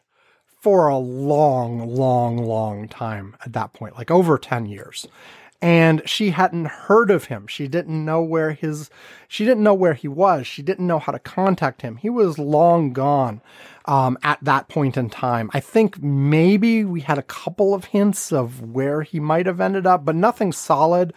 for 0.61 0.87
a 0.87 0.97
long, 0.97 1.95
long, 1.95 2.37
long 2.37 2.87
time 2.87 3.35
at 3.45 3.53
that 3.53 3.73
point, 3.73 3.95
like 3.95 4.09
over 4.09 4.37
10 4.37 4.65
years. 4.65 5.07
And 5.65 6.07
she 6.07 6.29
hadn't 6.29 6.67
heard 6.67 7.09
of 7.09 7.25
him. 7.25 7.47
She 7.47 7.67
didn't 7.67 8.05
know 8.05 8.21
where 8.21 8.51
his, 8.51 8.91
she 9.27 9.45
didn't 9.45 9.63
know 9.63 9.73
where 9.73 9.95
he 9.95 10.07
was. 10.07 10.45
She 10.45 10.61
didn't 10.61 10.85
know 10.85 10.99
how 10.99 11.11
to 11.11 11.17
contact 11.17 11.81
him. 11.81 11.95
He 11.95 12.07
was 12.07 12.37
long 12.37 12.93
gone 12.93 13.41
um, 13.85 14.15
at 14.21 14.37
that 14.43 14.67
point 14.69 14.95
in 14.95 15.09
time. 15.09 15.49
I 15.55 15.59
think 15.59 16.03
maybe 16.03 16.85
we 16.85 17.01
had 17.01 17.17
a 17.17 17.23
couple 17.23 17.73
of 17.73 17.85
hints 17.85 18.31
of 18.31 18.61
where 18.61 19.01
he 19.01 19.19
might 19.19 19.47
have 19.47 19.59
ended 19.59 19.87
up, 19.87 20.05
but 20.05 20.15
nothing 20.15 20.51
solid. 20.51 21.15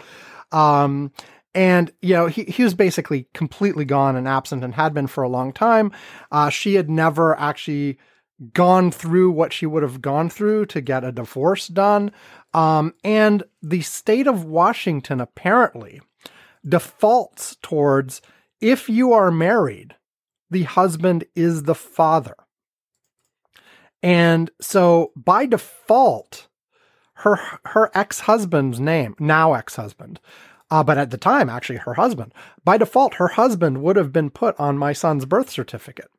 Um, 0.50 1.12
and 1.54 1.92
you 2.00 2.14
know 2.14 2.26
he, 2.26 2.44
he 2.44 2.62
was 2.62 2.72
basically 2.72 3.28
completely 3.34 3.84
gone 3.84 4.16
and 4.16 4.26
absent 4.26 4.64
and 4.64 4.74
had 4.74 4.94
been 4.94 5.06
for 5.06 5.22
a 5.22 5.28
long 5.28 5.52
time 5.52 5.90
uh, 6.30 6.50
she 6.50 6.74
had 6.74 6.90
never 6.90 7.38
actually 7.38 7.98
gone 8.52 8.90
through 8.90 9.30
what 9.30 9.52
she 9.52 9.66
would 9.66 9.82
have 9.82 10.00
gone 10.00 10.30
through 10.30 10.66
to 10.66 10.80
get 10.80 11.04
a 11.04 11.12
divorce 11.12 11.68
done 11.68 12.10
um, 12.54 12.94
and 13.02 13.42
the 13.62 13.80
state 13.80 14.26
of 14.26 14.44
washington 14.44 15.20
apparently 15.20 16.00
defaults 16.66 17.56
towards 17.62 18.22
if 18.60 18.88
you 18.88 19.12
are 19.12 19.30
married 19.30 19.94
the 20.50 20.62
husband 20.64 21.24
is 21.34 21.64
the 21.64 21.74
father 21.74 22.36
and 24.02 24.50
so 24.60 25.12
by 25.16 25.46
default 25.46 26.46
her 27.14 27.40
her 27.64 27.90
ex-husband's 27.94 28.78
name 28.78 29.14
now 29.18 29.54
ex-husband 29.54 30.20
uh, 30.70 30.82
but 30.82 30.98
at 30.98 31.10
the 31.10 31.16
time, 31.16 31.48
actually, 31.48 31.78
her 31.78 31.94
husband. 31.94 32.32
By 32.64 32.76
default, 32.76 33.14
her 33.14 33.28
husband 33.28 33.82
would 33.82 33.96
have 33.96 34.12
been 34.12 34.30
put 34.30 34.58
on 34.60 34.76
my 34.76 34.92
son's 34.92 35.24
birth 35.24 35.48
certificate. 35.50 36.10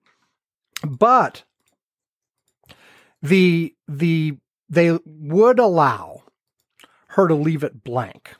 But 0.84 1.43
the 3.21 3.75
the 3.88 4.38
they 4.69 4.97
would 5.05 5.60
allow 5.60 6.23
her 7.10 7.27
to 7.27 7.36
leave 7.36 7.63
it 7.63 7.84
blank. 7.84 8.36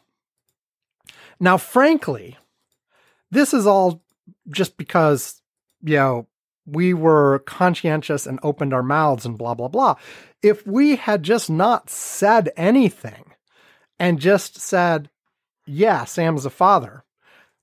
Now, 1.40 1.58
frankly, 1.58 2.38
this 3.32 3.54
is 3.54 3.66
all 3.66 4.04
just 4.50 4.78
because 4.78 5.42
you 5.82 5.96
know 5.96 6.28
we 6.66 6.94
were 6.94 7.40
conscientious 7.40 8.28
and 8.28 8.40
opened 8.44 8.74
our 8.74 8.84
mouths 8.84 9.26
and 9.26 9.38
blah 9.38 9.54
blah 9.54 9.68
blah. 9.68 9.96
If 10.42 10.66
we 10.66 10.96
had 10.96 11.24
just 11.24 11.50
not 11.50 11.90
said 11.90 12.52
anything 12.56 13.34
and 14.00 14.20
just 14.20 14.60
said 14.60 15.10
yeah, 15.70 16.04
Sam's 16.04 16.46
a 16.46 16.50
father, 16.50 17.04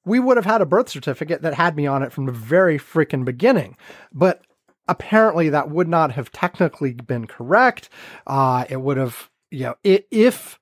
we 0.05 0.21
would 0.21 0.37
have 0.37 0.47
had 0.47 0.61
a 0.61 0.67
birth 0.67 0.89
certificate 0.89 1.43
that 1.43 1.55
had 1.55 1.77
me 1.77 1.87
on 1.87 2.05
it 2.05 2.13
from 2.13 2.27
the 2.27 2.33
very 2.33 2.79
freaking 2.79 3.25
beginning. 3.25 3.77
But 4.13 4.43
apparently, 4.89 5.49
that 5.51 5.71
would 5.71 5.89
not 5.89 6.13
have 6.13 6.33
technically 6.33 6.93
been 6.93 7.27
correct. 7.27 7.89
Uh, 8.27 8.65
it 8.69 8.81
would 8.81 8.97
have, 8.97 9.31
you 9.51 9.65
know, 9.65 9.75
i 9.85 10.05
if 10.11 10.59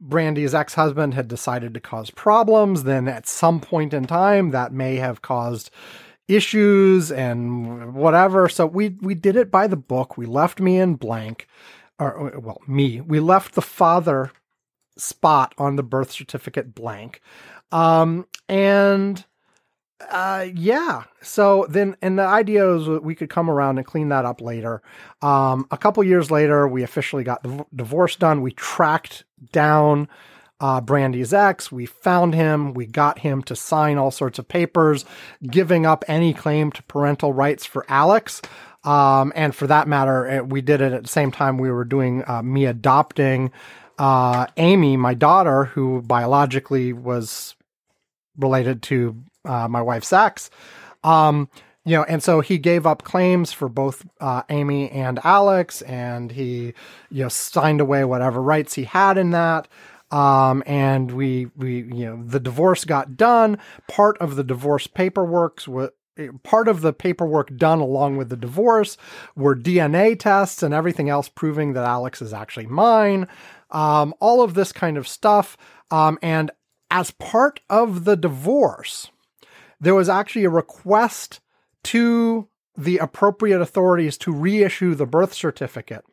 Brandy's 0.00 0.54
ex 0.54 0.74
husband 0.74 1.14
had 1.14 1.28
decided 1.28 1.74
to 1.74 1.80
cause 1.80 2.10
problems, 2.10 2.84
then 2.84 3.08
at 3.08 3.26
some 3.26 3.60
point 3.60 3.94
in 3.94 4.04
time, 4.04 4.50
that 4.50 4.72
may 4.72 4.96
have 4.96 5.22
caused 5.22 5.70
issues 6.28 7.12
and 7.12 7.94
whatever. 7.94 8.48
So 8.48 8.66
we 8.66 8.90
we 9.00 9.14
did 9.14 9.36
it 9.36 9.50
by 9.50 9.66
the 9.66 9.76
book. 9.76 10.16
We 10.16 10.26
left 10.26 10.60
me 10.60 10.78
in 10.78 10.94
blank, 10.94 11.46
or 11.98 12.38
well, 12.42 12.60
me. 12.66 13.00
We 13.00 13.20
left 13.20 13.54
the 13.54 13.62
father 13.62 14.32
spot 14.98 15.54
on 15.58 15.76
the 15.76 15.82
birth 15.82 16.10
certificate 16.10 16.74
blank. 16.74 17.20
Um, 17.72 18.26
and 18.48 19.24
uh, 20.10 20.46
yeah, 20.54 21.04
so 21.22 21.66
then, 21.68 21.96
and 22.02 22.18
the 22.18 22.24
idea 22.24 22.70
is 22.74 22.88
we 22.88 23.14
could 23.14 23.30
come 23.30 23.48
around 23.48 23.78
and 23.78 23.86
clean 23.86 24.10
that 24.10 24.24
up 24.24 24.40
later. 24.40 24.82
Um, 25.22 25.66
a 25.70 25.78
couple 25.78 26.04
years 26.04 26.30
later, 26.30 26.68
we 26.68 26.82
officially 26.82 27.24
got 27.24 27.42
the 27.42 27.64
divorce 27.74 28.16
done. 28.16 28.42
We 28.42 28.52
tracked 28.52 29.24
down 29.52 30.08
uh, 30.60 30.80
Brandy's 30.80 31.32
ex. 31.32 31.72
We 31.72 31.86
found 31.86 32.34
him. 32.34 32.74
We 32.74 32.86
got 32.86 33.20
him 33.20 33.42
to 33.44 33.56
sign 33.56 33.96
all 33.96 34.10
sorts 34.10 34.38
of 34.38 34.48
papers, 34.48 35.04
giving 35.42 35.86
up 35.86 36.04
any 36.08 36.34
claim 36.34 36.72
to 36.72 36.82
parental 36.84 37.32
rights 37.32 37.64
for 37.64 37.86
Alex. 37.88 38.42
Um, 38.84 39.32
and 39.34 39.54
for 39.54 39.66
that 39.66 39.88
matter, 39.88 40.26
it, 40.26 40.48
we 40.48 40.60
did 40.60 40.80
it 40.80 40.92
at 40.92 41.02
the 41.02 41.08
same 41.08 41.32
time 41.32 41.58
we 41.58 41.70
were 41.70 41.84
doing 41.84 42.22
uh, 42.26 42.42
me 42.42 42.66
adopting 42.66 43.50
uh, 43.98 44.46
Amy, 44.58 44.96
my 44.96 45.14
daughter, 45.14 45.64
who 45.64 46.02
biologically 46.02 46.92
was 46.92 47.54
related 48.38 48.82
to 48.82 49.16
uh, 49.44 49.68
my 49.68 49.82
wife's 49.82 50.12
ex. 50.12 50.50
Um, 51.04 51.48
you 51.84 51.96
know, 51.96 52.02
and 52.02 52.20
so 52.22 52.40
he 52.40 52.58
gave 52.58 52.84
up 52.84 53.04
claims 53.04 53.52
for 53.52 53.68
both 53.68 54.04
uh, 54.20 54.42
Amy 54.48 54.90
and 54.90 55.20
Alex, 55.22 55.82
and 55.82 56.32
he, 56.32 56.74
you 57.10 57.22
know, 57.22 57.28
signed 57.28 57.80
away 57.80 58.04
whatever 58.04 58.42
rights 58.42 58.74
he 58.74 58.84
had 58.84 59.16
in 59.16 59.30
that. 59.30 59.68
Um, 60.10 60.62
and 60.66 61.12
we, 61.12 61.46
we, 61.56 61.82
you 61.82 62.06
know, 62.06 62.22
the 62.24 62.40
divorce 62.40 62.84
got 62.84 63.16
done. 63.16 63.58
Part 63.88 64.18
of 64.18 64.36
the 64.36 64.44
divorce 64.44 64.88
paperwork 64.88 65.62
was 65.66 65.90
part 66.42 66.68
of 66.68 66.80
the 66.80 66.92
paperwork 66.92 67.54
done 67.56 67.78
along 67.80 68.16
with 68.16 68.30
the 68.30 68.36
divorce 68.36 68.96
were 69.34 69.54
DNA 69.54 70.18
tests 70.18 70.62
and 70.62 70.72
everything 70.72 71.10
else 71.10 71.28
proving 71.28 71.74
that 71.74 71.84
Alex 71.84 72.22
is 72.22 72.32
actually 72.32 72.66
mine. 72.66 73.28
Um, 73.70 74.14
all 74.20 74.42
of 74.42 74.54
this 74.54 74.72
kind 74.72 74.96
of 74.96 75.06
stuff. 75.06 75.56
Um, 75.90 76.18
and 76.22 76.50
as 76.90 77.10
part 77.12 77.60
of 77.68 78.04
the 78.04 78.16
divorce, 78.16 79.10
there 79.80 79.94
was 79.94 80.08
actually 80.08 80.44
a 80.44 80.50
request 80.50 81.40
to 81.84 82.48
the 82.76 82.98
appropriate 82.98 83.60
authorities 83.60 84.18
to 84.18 84.32
reissue 84.32 84.94
the 84.94 85.06
birth 85.06 85.32
certificate 85.32 86.04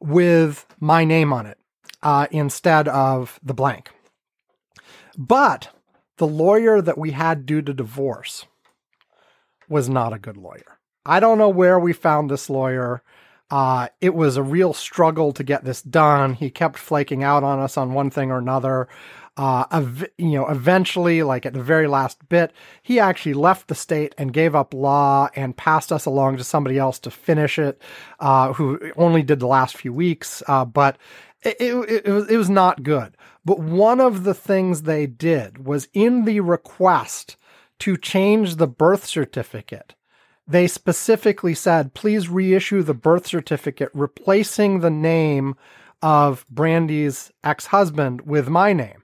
with 0.00 0.66
my 0.78 1.04
name 1.04 1.32
on 1.32 1.46
it 1.46 1.58
uh, 2.02 2.26
instead 2.30 2.88
of 2.88 3.40
the 3.42 3.54
blank. 3.54 3.90
But 5.16 5.70
the 6.18 6.26
lawyer 6.26 6.80
that 6.82 6.98
we 6.98 7.12
had 7.12 7.46
due 7.46 7.62
to 7.62 7.72
divorce 7.72 8.46
was 9.68 9.88
not 9.88 10.12
a 10.12 10.18
good 10.18 10.36
lawyer. 10.36 10.78
I 11.04 11.20
don't 11.20 11.38
know 11.38 11.48
where 11.48 11.78
we 11.78 11.92
found 11.92 12.30
this 12.30 12.50
lawyer. 12.50 13.02
Uh, 13.50 13.88
it 14.00 14.14
was 14.14 14.36
a 14.36 14.42
real 14.42 14.72
struggle 14.72 15.32
to 15.32 15.44
get 15.44 15.64
this 15.64 15.82
done. 15.82 16.34
He 16.34 16.50
kept 16.50 16.78
flaking 16.78 17.22
out 17.22 17.44
on 17.44 17.60
us 17.60 17.76
on 17.76 17.94
one 17.94 18.10
thing 18.10 18.30
or 18.30 18.38
another. 18.38 18.88
Uh, 19.36 19.66
ev- 19.70 20.08
you 20.16 20.30
know, 20.30 20.46
eventually, 20.48 21.22
like 21.22 21.44
at 21.44 21.52
the 21.52 21.62
very 21.62 21.86
last 21.86 22.26
bit, 22.28 22.52
he 22.82 22.98
actually 22.98 23.34
left 23.34 23.68
the 23.68 23.74
state 23.74 24.14
and 24.16 24.32
gave 24.32 24.54
up 24.54 24.72
law 24.72 25.28
and 25.36 25.56
passed 25.56 25.92
us 25.92 26.06
along 26.06 26.38
to 26.38 26.44
somebody 26.44 26.78
else 26.78 26.98
to 26.98 27.10
finish 27.10 27.58
it, 27.58 27.80
uh, 28.20 28.52
who 28.54 28.80
only 28.96 29.22
did 29.22 29.38
the 29.40 29.46
last 29.46 29.76
few 29.76 29.92
weeks. 29.92 30.42
Uh, 30.48 30.64
but 30.64 30.96
it, 31.42 31.56
it, 31.60 32.06
it, 32.06 32.10
was, 32.10 32.28
it 32.28 32.36
was 32.36 32.50
not 32.50 32.82
good. 32.82 33.16
But 33.44 33.60
one 33.60 34.00
of 34.00 34.24
the 34.24 34.34
things 34.34 34.82
they 34.82 35.06
did 35.06 35.64
was 35.66 35.88
in 35.92 36.24
the 36.24 36.40
request 36.40 37.36
to 37.80 37.96
change 37.96 38.56
the 38.56 38.66
birth 38.66 39.04
certificate, 39.04 39.94
they 40.48 40.66
specifically 40.66 41.54
said, 41.54 41.94
please 41.94 42.28
reissue 42.28 42.82
the 42.82 42.94
birth 42.94 43.26
certificate, 43.26 43.90
replacing 43.92 44.80
the 44.80 44.90
name 44.90 45.56
of 46.02 46.46
Brandy's 46.48 47.32
ex 47.42 47.66
husband 47.66 48.22
with 48.22 48.48
my 48.48 48.72
name. 48.72 49.02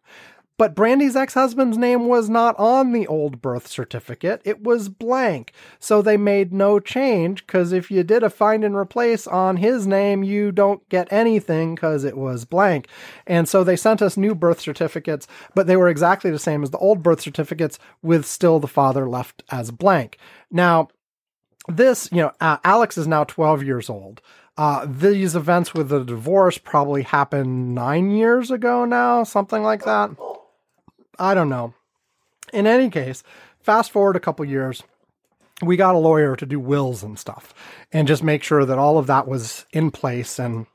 But 0.62 0.76
Brandy's 0.76 1.16
ex 1.16 1.34
husband's 1.34 1.76
name 1.76 2.06
was 2.06 2.30
not 2.30 2.56
on 2.56 2.92
the 2.92 3.04
old 3.08 3.42
birth 3.42 3.66
certificate. 3.66 4.40
It 4.44 4.62
was 4.62 4.88
blank. 4.88 5.52
So 5.80 6.00
they 6.00 6.16
made 6.16 6.52
no 6.52 6.78
change 6.78 7.44
because 7.44 7.72
if 7.72 7.90
you 7.90 8.04
did 8.04 8.22
a 8.22 8.30
find 8.30 8.62
and 8.62 8.76
replace 8.76 9.26
on 9.26 9.56
his 9.56 9.88
name, 9.88 10.22
you 10.22 10.52
don't 10.52 10.88
get 10.88 11.12
anything 11.12 11.74
because 11.74 12.04
it 12.04 12.16
was 12.16 12.44
blank. 12.44 12.86
And 13.26 13.48
so 13.48 13.64
they 13.64 13.74
sent 13.74 14.02
us 14.02 14.16
new 14.16 14.36
birth 14.36 14.60
certificates, 14.60 15.26
but 15.52 15.66
they 15.66 15.76
were 15.76 15.88
exactly 15.88 16.30
the 16.30 16.38
same 16.38 16.62
as 16.62 16.70
the 16.70 16.78
old 16.78 17.02
birth 17.02 17.22
certificates 17.22 17.80
with 18.00 18.24
still 18.24 18.60
the 18.60 18.68
father 18.68 19.08
left 19.08 19.42
as 19.50 19.72
blank. 19.72 20.16
Now, 20.48 20.90
this, 21.66 22.08
you 22.12 22.18
know, 22.18 22.32
uh, 22.40 22.58
Alex 22.62 22.96
is 22.96 23.08
now 23.08 23.24
12 23.24 23.64
years 23.64 23.90
old. 23.90 24.20
Uh, 24.56 24.86
these 24.88 25.34
events 25.34 25.74
with 25.74 25.88
the 25.88 26.04
divorce 26.04 26.56
probably 26.56 27.02
happened 27.02 27.74
nine 27.74 28.12
years 28.12 28.52
ago 28.52 28.84
now, 28.84 29.24
something 29.24 29.64
like 29.64 29.84
that. 29.84 30.10
I 31.18 31.34
don't 31.34 31.48
know. 31.48 31.74
In 32.52 32.66
any 32.66 32.90
case, 32.90 33.22
fast 33.60 33.90
forward 33.90 34.16
a 34.16 34.20
couple 34.20 34.44
years, 34.44 34.82
we 35.62 35.76
got 35.76 35.94
a 35.94 35.98
lawyer 35.98 36.36
to 36.36 36.46
do 36.46 36.58
wills 36.58 37.02
and 37.02 37.18
stuff 37.18 37.54
and 37.92 38.08
just 38.08 38.22
make 38.22 38.42
sure 38.42 38.64
that 38.64 38.78
all 38.78 38.98
of 38.98 39.06
that 39.06 39.28
was 39.28 39.64
in 39.72 39.90
place 39.90 40.38
and 40.38 40.66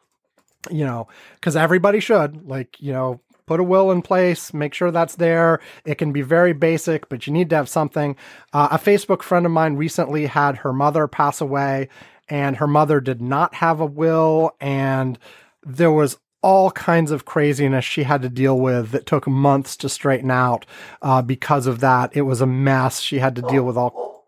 you 0.69 0.85
know 0.85 1.07
because 1.35 1.55
everybody 1.55 1.99
should 1.99 2.47
like 2.47 2.81
you 2.81 2.91
know 2.91 3.19
put 3.45 3.59
a 3.59 3.63
will 3.63 3.91
in 3.91 4.01
place 4.01 4.53
make 4.53 4.73
sure 4.73 4.91
that's 4.91 5.15
there 5.15 5.59
it 5.85 5.95
can 5.95 6.11
be 6.11 6.21
very 6.21 6.53
basic 6.53 7.07
but 7.09 7.27
you 7.27 7.33
need 7.33 7.49
to 7.49 7.55
have 7.55 7.69
something 7.69 8.15
uh, 8.53 8.69
a 8.71 8.77
facebook 8.77 9.21
friend 9.21 9.45
of 9.45 9.51
mine 9.51 9.75
recently 9.75 10.25
had 10.25 10.57
her 10.57 10.73
mother 10.73 11.07
pass 11.07 11.41
away 11.41 11.87
and 12.29 12.57
her 12.57 12.67
mother 12.67 12.99
did 12.99 13.21
not 13.21 13.53
have 13.55 13.79
a 13.79 13.85
will 13.85 14.55
and 14.59 15.19
there 15.65 15.91
was 15.91 16.17
all 16.41 16.71
kinds 16.71 17.11
of 17.11 17.25
craziness 17.25 17.83
she 17.83 18.03
had 18.03 18.21
to 18.21 18.29
deal 18.29 18.59
with 18.59 18.91
that 18.91 19.05
took 19.05 19.27
months 19.27 19.75
to 19.77 19.89
straighten 19.89 20.31
out 20.31 20.65
uh, 21.01 21.21
because 21.21 21.67
of 21.67 21.79
that. 21.79 22.15
It 22.15 22.21
was 22.21 22.41
a 22.41 22.45
mess. 22.45 23.01
She 23.01 23.19
had 23.19 23.35
to 23.35 23.41
deal 23.43 23.63
with 23.63 23.77
all. 23.77 24.25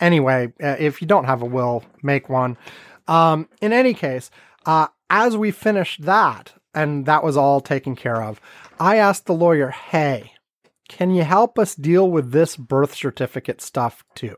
Anyway, 0.00 0.52
uh, 0.62 0.76
if 0.78 1.00
you 1.00 1.06
don't 1.06 1.24
have 1.24 1.42
a 1.42 1.46
will, 1.46 1.84
make 2.02 2.28
one. 2.28 2.56
Um, 3.06 3.48
in 3.60 3.72
any 3.72 3.94
case, 3.94 4.30
uh, 4.66 4.88
as 5.08 5.36
we 5.36 5.50
finished 5.50 6.02
that, 6.02 6.52
and 6.74 7.06
that 7.06 7.22
was 7.22 7.36
all 7.36 7.60
taken 7.60 7.94
care 7.94 8.22
of, 8.22 8.40
I 8.80 8.96
asked 8.96 9.26
the 9.26 9.34
lawyer, 9.34 9.70
hey, 9.70 10.32
can 10.88 11.10
you 11.10 11.22
help 11.22 11.58
us 11.58 11.74
deal 11.74 12.10
with 12.10 12.32
this 12.32 12.56
birth 12.56 12.94
certificate 12.94 13.60
stuff 13.60 14.04
too? 14.14 14.36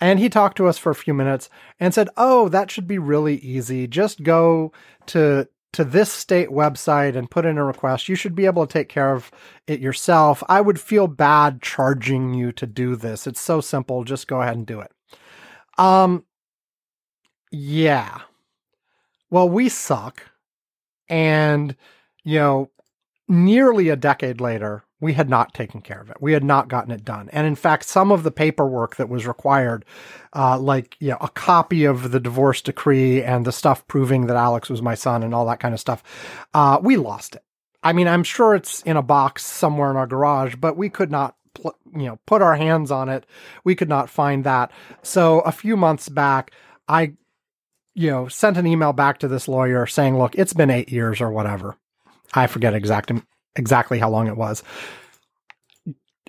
And 0.00 0.18
he 0.18 0.28
talked 0.28 0.56
to 0.56 0.66
us 0.66 0.78
for 0.78 0.90
a 0.90 0.94
few 0.94 1.14
minutes 1.14 1.48
and 1.78 1.94
said, 1.94 2.08
Oh, 2.16 2.48
that 2.48 2.70
should 2.70 2.88
be 2.88 2.98
really 2.98 3.36
easy. 3.36 3.86
Just 3.86 4.22
go 4.22 4.72
to 5.06 5.48
to 5.74 5.84
this 5.84 6.10
state 6.10 6.48
website 6.48 7.16
and 7.16 7.30
put 7.30 7.44
in 7.44 7.58
a 7.58 7.64
request. 7.64 8.08
You 8.08 8.14
should 8.14 8.34
be 8.34 8.46
able 8.46 8.66
to 8.66 8.72
take 8.72 8.88
care 8.88 9.12
of 9.12 9.30
it 9.66 9.80
yourself. 9.80 10.42
I 10.48 10.60
would 10.60 10.80
feel 10.80 11.06
bad 11.06 11.60
charging 11.62 12.32
you 12.32 12.52
to 12.52 12.66
do 12.66 12.96
this. 12.96 13.26
It's 13.26 13.40
so 13.40 13.60
simple. 13.60 14.04
Just 14.04 14.28
go 14.28 14.40
ahead 14.40 14.56
and 14.56 14.66
do 14.66 14.80
it. 14.80 14.92
Um, 15.76 16.24
yeah. 17.50 18.20
Well, 19.30 19.48
we 19.48 19.68
suck. 19.68 20.22
And, 21.08 21.76
you 22.22 22.38
know, 22.38 22.70
nearly 23.28 23.88
a 23.88 23.96
decade 23.96 24.40
later, 24.40 24.83
we 25.00 25.12
had 25.12 25.28
not 25.28 25.52
taken 25.52 25.80
care 25.80 26.00
of 26.00 26.10
it. 26.10 26.16
We 26.20 26.32
had 26.32 26.44
not 26.44 26.68
gotten 26.68 26.90
it 26.90 27.04
done. 27.04 27.28
And 27.32 27.46
in 27.46 27.56
fact, 27.56 27.84
some 27.84 28.10
of 28.10 28.22
the 28.22 28.30
paperwork 28.30 28.96
that 28.96 29.08
was 29.08 29.26
required, 29.26 29.84
uh, 30.34 30.58
like 30.58 30.96
you 31.00 31.10
know, 31.10 31.18
a 31.20 31.28
copy 31.28 31.84
of 31.84 32.10
the 32.10 32.20
divorce 32.20 32.62
decree 32.62 33.22
and 33.22 33.44
the 33.44 33.52
stuff 33.52 33.86
proving 33.86 34.26
that 34.26 34.36
Alex 34.36 34.70
was 34.70 34.82
my 34.82 34.94
son 34.94 35.22
and 35.22 35.34
all 35.34 35.46
that 35.46 35.60
kind 35.60 35.74
of 35.74 35.80
stuff, 35.80 36.02
uh, 36.54 36.78
we 36.82 36.96
lost 36.96 37.34
it. 37.34 37.42
I 37.82 37.92
mean, 37.92 38.08
I'm 38.08 38.24
sure 38.24 38.54
it's 38.54 38.82
in 38.82 38.96
a 38.96 39.02
box 39.02 39.44
somewhere 39.44 39.90
in 39.90 39.96
our 39.96 40.06
garage, 40.06 40.54
but 40.56 40.76
we 40.76 40.88
could 40.88 41.10
not, 41.10 41.36
pl- 41.52 41.76
you 41.94 42.06
know, 42.06 42.18
put 42.26 42.40
our 42.40 42.56
hands 42.56 42.90
on 42.90 43.10
it. 43.10 43.26
We 43.62 43.74
could 43.74 43.90
not 43.90 44.08
find 44.08 44.42
that. 44.44 44.70
So 45.02 45.40
a 45.40 45.52
few 45.52 45.76
months 45.76 46.08
back, 46.08 46.52
I, 46.88 47.12
you 47.94 48.10
know, 48.10 48.28
sent 48.28 48.56
an 48.56 48.66
email 48.66 48.94
back 48.94 49.18
to 49.18 49.28
this 49.28 49.48
lawyer 49.48 49.86
saying, 49.86 50.16
"Look, 50.16 50.34
it's 50.34 50.54
been 50.54 50.70
eight 50.70 50.90
years 50.90 51.20
or 51.20 51.30
whatever." 51.30 51.76
I 52.32 52.46
forget 52.46 52.74
exact 52.74 53.10
exactly 53.56 53.98
how 53.98 54.10
long 54.10 54.26
it 54.26 54.36
was. 54.36 54.62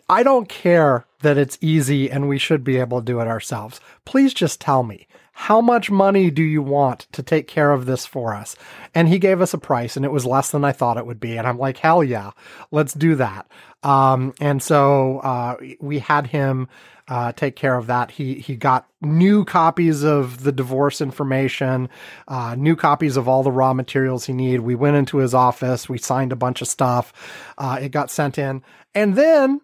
I 0.08 0.24
don't 0.24 0.48
care 0.48 1.06
that 1.22 1.38
it's 1.38 1.58
easy 1.62 2.12
and 2.12 2.30
we 2.30 2.38
should 2.38 2.64
be 2.64 2.78
able 2.78 3.00
to 3.00 3.06
do 3.06 3.20
it 3.20 3.28
ourselves. 3.28 3.80
Please 4.06 4.34
just 4.34 4.62
tell 4.62 4.84
me 4.84 5.08
how 5.38 5.60
much 5.60 5.92
money 5.92 6.32
do 6.32 6.42
you 6.42 6.62
want 6.62 7.08
to 7.12 7.22
take 7.22 7.46
care 7.46 7.72
of 7.72 7.86
this 7.86 8.06
for 8.06 8.34
us? 8.34 8.56
And 8.96 9.10
he 9.10 9.20
gave 9.20 9.42
us 9.42 9.54
a 9.54 9.58
price 9.58 9.98
and 9.98 10.06
it 10.06 10.12
was 10.12 10.26
less 10.26 10.50
than 10.50 10.64
I 10.64 10.72
thought 10.72 10.96
it 10.96 11.06
would 11.06 11.20
be. 11.20 11.38
And 11.38 11.46
I'm 11.46 11.60
like, 11.60 11.76
hell 11.78 12.02
yeah, 12.06 12.32
let's 12.72 12.94
do 12.94 13.16
that. 13.16 13.46
Um, 13.84 14.34
and 14.40 14.64
so, 14.64 15.20
uh, 15.20 15.58
we 15.82 16.00
had 16.00 16.28
him, 16.28 16.70
uh, 17.10 17.34
take 17.34 17.58
care 17.58 17.76
of 17.76 17.88
that. 17.88 18.12
He, 18.12 18.36
he 18.36 18.56
got 18.56 18.88
new 19.02 19.44
copies 19.44 20.04
of 20.04 20.44
the 20.44 20.54
divorce 20.54 21.02
information, 21.02 21.90
uh, 22.30 22.56
new 22.58 22.78
copies 22.78 23.18
of 23.18 23.28
all 23.28 23.44
the 23.44 23.52
raw 23.52 23.74
materials 23.74 24.26
he 24.26 24.34
needed. 24.34 24.62
We 24.62 24.74
went 24.74 24.96
into 24.96 25.18
his 25.18 25.34
office. 25.34 25.90
We 25.90 25.98
signed 25.98 26.32
a 26.32 26.38
bunch 26.38 26.62
of 26.62 26.70
stuff. 26.70 27.12
Uh, 27.58 27.78
it 27.82 27.90
got 27.90 28.10
sent 28.10 28.38
in. 28.38 28.64
And 28.96 29.16
then 29.16 29.60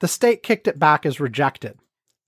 the 0.00 0.08
state 0.08 0.42
kicked 0.42 0.66
it 0.66 0.78
back 0.78 1.04
as 1.04 1.20
rejected 1.20 1.78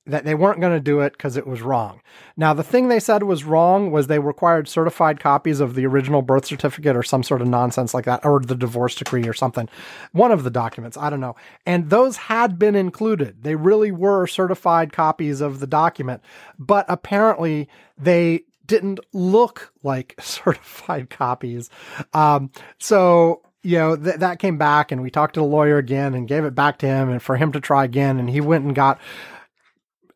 that 0.09 0.25
they 0.25 0.35
weren't 0.35 0.61
going 0.61 0.73
to 0.73 0.81
do 0.81 1.01
it 1.01 1.12
because 1.12 1.37
it 1.37 1.47
was 1.47 1.61
wrong. 1.61 2.01
Now, 2.37 2.55
the 2.55 2.64
thing 2.64 2.88
they 2.88 2.99
said 2.99 3.23
was 3.23 3.44
wrong 3.44 3.90
was 3.90 4.07
they 4.07 4.18
required 4.18 4.66
certified 4.66 5.21
copies 5.21 5.61
of 5.61 5.75
the 5.75 5.87
original 5.87 6.23
birth 6.23 6.47
certificate 6.47 6.97
or 6.97 7.03
some 7.03 7.23
sort 7.23 7.42
of 7.42 7.49
nonsense 7.49 7.92
like 7.92 8.07
that, 8.07 8.25
or 8.25 8.40
the 8.40 8.55
divorce 8.55 8.94
decree 8.94 9.29
or 9.29 9.35
something. 9.35 9.68
One 10.12 10.33
of 10.33 10.44
the 10.44 10.51
documents, 10.51 10.97
I 10.97 11.11
don't 11.11 11.21
know. 11.21 11.37
And 11.66 11.90
those 11.90 12.16
had 12.16 12.59
been 12.59 12.75
included. 12.75 13.42
They 13.42 13.55
really 13.55 13.92
were 13.92 14.27
certified 14.27 14.92
copies 14.92 15.40
of 15.40 15.61
the 15.61 15.66
document, 15.66 16.23
but 16.59 16.87
apparently 16.88 17.68
they 17.97 18.44
didn't 18.66 19.01
look 19.12 19.73
like 19.83 20.14
certified 20.21 21.11
copies. 21.11 21.68
Um, 22.14 22.51
so 22.79 23.42
you 23.62 23.77
know, 23.77 23.97
th- 23.97 24.16
that 24.16 24.38
came 24.38 24.57
back 24.57 24.92
and 24.92 25.03
we 25.03 25.11
talked 25.11 25.35
to 25.35 25.40
the 25.40 25.47
lawyer 25.47 25.79
again 25.79 26.14
and 26.14 26.29
gave 26.29 26.44
it 26.44 26.55
back 26.55 26.79
to 26.79 26.87
him 26.87 27.11
and 27.11 27.21
for 27.21 27.37
him 27.37 27.53
to 27.53 27.61
try 27.61 27.85
again. 27.85 28.18
And 28.18 28.31
he 28.31 28.40
went 28.40 28.64
and 28.64 28.75
got 28.75 29.01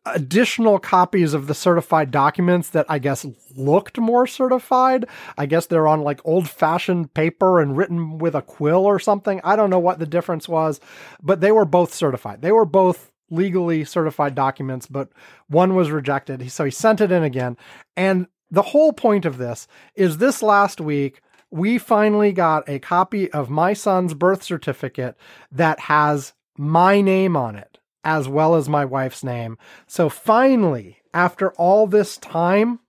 additional 0.05 0.79
copies 0.79 1.33
of 1.33 1.47
the 1.47 1.53
certified 1.53 2.11
documents 2.11 2.69
that 2.69 2.85
I 2.89 2.99
guess 2.99 3.25
looked 3.55 3.97
more 3.97 4.27
certified. 4.27 5.05
I 5.37 5.45
guess 5.45 5.67
they're 5.67 5.87
on 5.87 6.01
like 6.01 6.19
old 6.25 6.49
fashioned 6.49 7.13
paper 7.13 7.61
and 7.61 7.77
written 7.77 8.17
with 8.17 8.35
a 8.35 8.41
quill 8.41 8.85
or 8.85 8.99
something. 8.99 9.39
I 9.43 9.55
don't 9.55 9.69
know 9.69 9.79
what 9.79 9.99
the 9.99 10.05
difference 10.05 10.49
was, 10.49 10.79
but 11.21 11.39
they 11.39 11.51
were 11.51 11.65
both 11.65 11.93
certified. 11.93 12.41
They 12.41 12.51
were 12.51 12.65
both 12.65 13.11
legally 13.29 13.85
certified 13.85 14.35
documents, 14.35 14.87
but 14.87 15.09
one 15.47 15.75
was 15.75 15.89
rejected. 15.89 16.51
So 16.51 16.65
he 16.65 16.71
sent 16.71 17.01
it 17.01 17.11
in 17.11 17.23
again. 17.23 17.57
And 17.95 18.27
the 18.51 18.61
whole 18.61 18.93
point 18.93 19.25
of 19.25 19.37
this 19.37 19.67
is 19.95 20.17
this 20.17 20.43
last 20.43 20.81
week, 20.81 21.21
we 21.49 21.77
finally 21.77 22.31
got 22.31 22.67
a 22.67 22.79
copy 22.79 23.31
of 23.31 23.49
my 23.49 23.73
son's 23.73 24.13
birth 24.13 24.43
certificate 24.43 25.15
that 25.51 25.79
has 25.81 26.33
my 26.57 26.99
name 26.99 27.37
on 27.37 27.55
it 27.55 27.72
as 28.03 28.27
well 28.27 28.55
as 28.55 28.67
my 28.67 28.85
wife's 28.85 29.23
name. 29.23 29.57
So 29.87 30.09
finally, 30.09 30.97
after 31.13 31.51
all 31.53 31.87
this 31.87 32.17
time, 32.17 32.79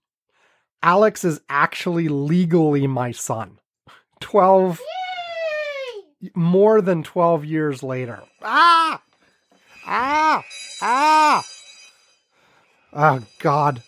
Alex 0.83 1.23
is 1.23 1.41
actually 1.49 2.07
legally 2.07 2.87
my 2.87 3.11
son. 3.11 3.59
12 4.19 4.79
Yay! 6.21 6.29
more 6.35 6.81
than 6.81 7.03
12 7.03 7.45
years 7.45 7.83
later. 7.83 8.21
Ah! 8.41 9.01
Ah! 9.85 10.43
Ah! 10.81 11.43
Oh 12.93 13.21
god. 13.39 13.81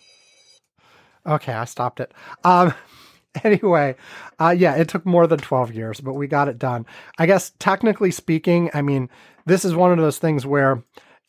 Okay, 1.26 1.52
I 1.52 1.64
stopped 1.64 2.00
it. 2.00 2.12
Um 2.44 2.74
anyway, 3.44 3.96
uh 4.38 4.54
yeah, 4.56 4.74
it 4.76 4.88
took 4.88 5.06
more 5.06 5.26
than 5.26 5.38
12 5.38 5.74
years, 5.74 6.00
but 6.00 6.14
we 6.14 6.26
got 6.26 6.48
it 6.48 6.58
done. 6.58 6.86
I 7.18 7.26
guess 7.26 7.52
technically 7.58 8.10
speaking, 8.10 8.70
I 8.74 8.82
mean, 8.82 9.08
this 9.46 9.64
is 9.64 9.74
one 9.74 9.92
of 9.92 9.98
those 9.98 10.18
things 10.18 10.46
where 10.46 10.82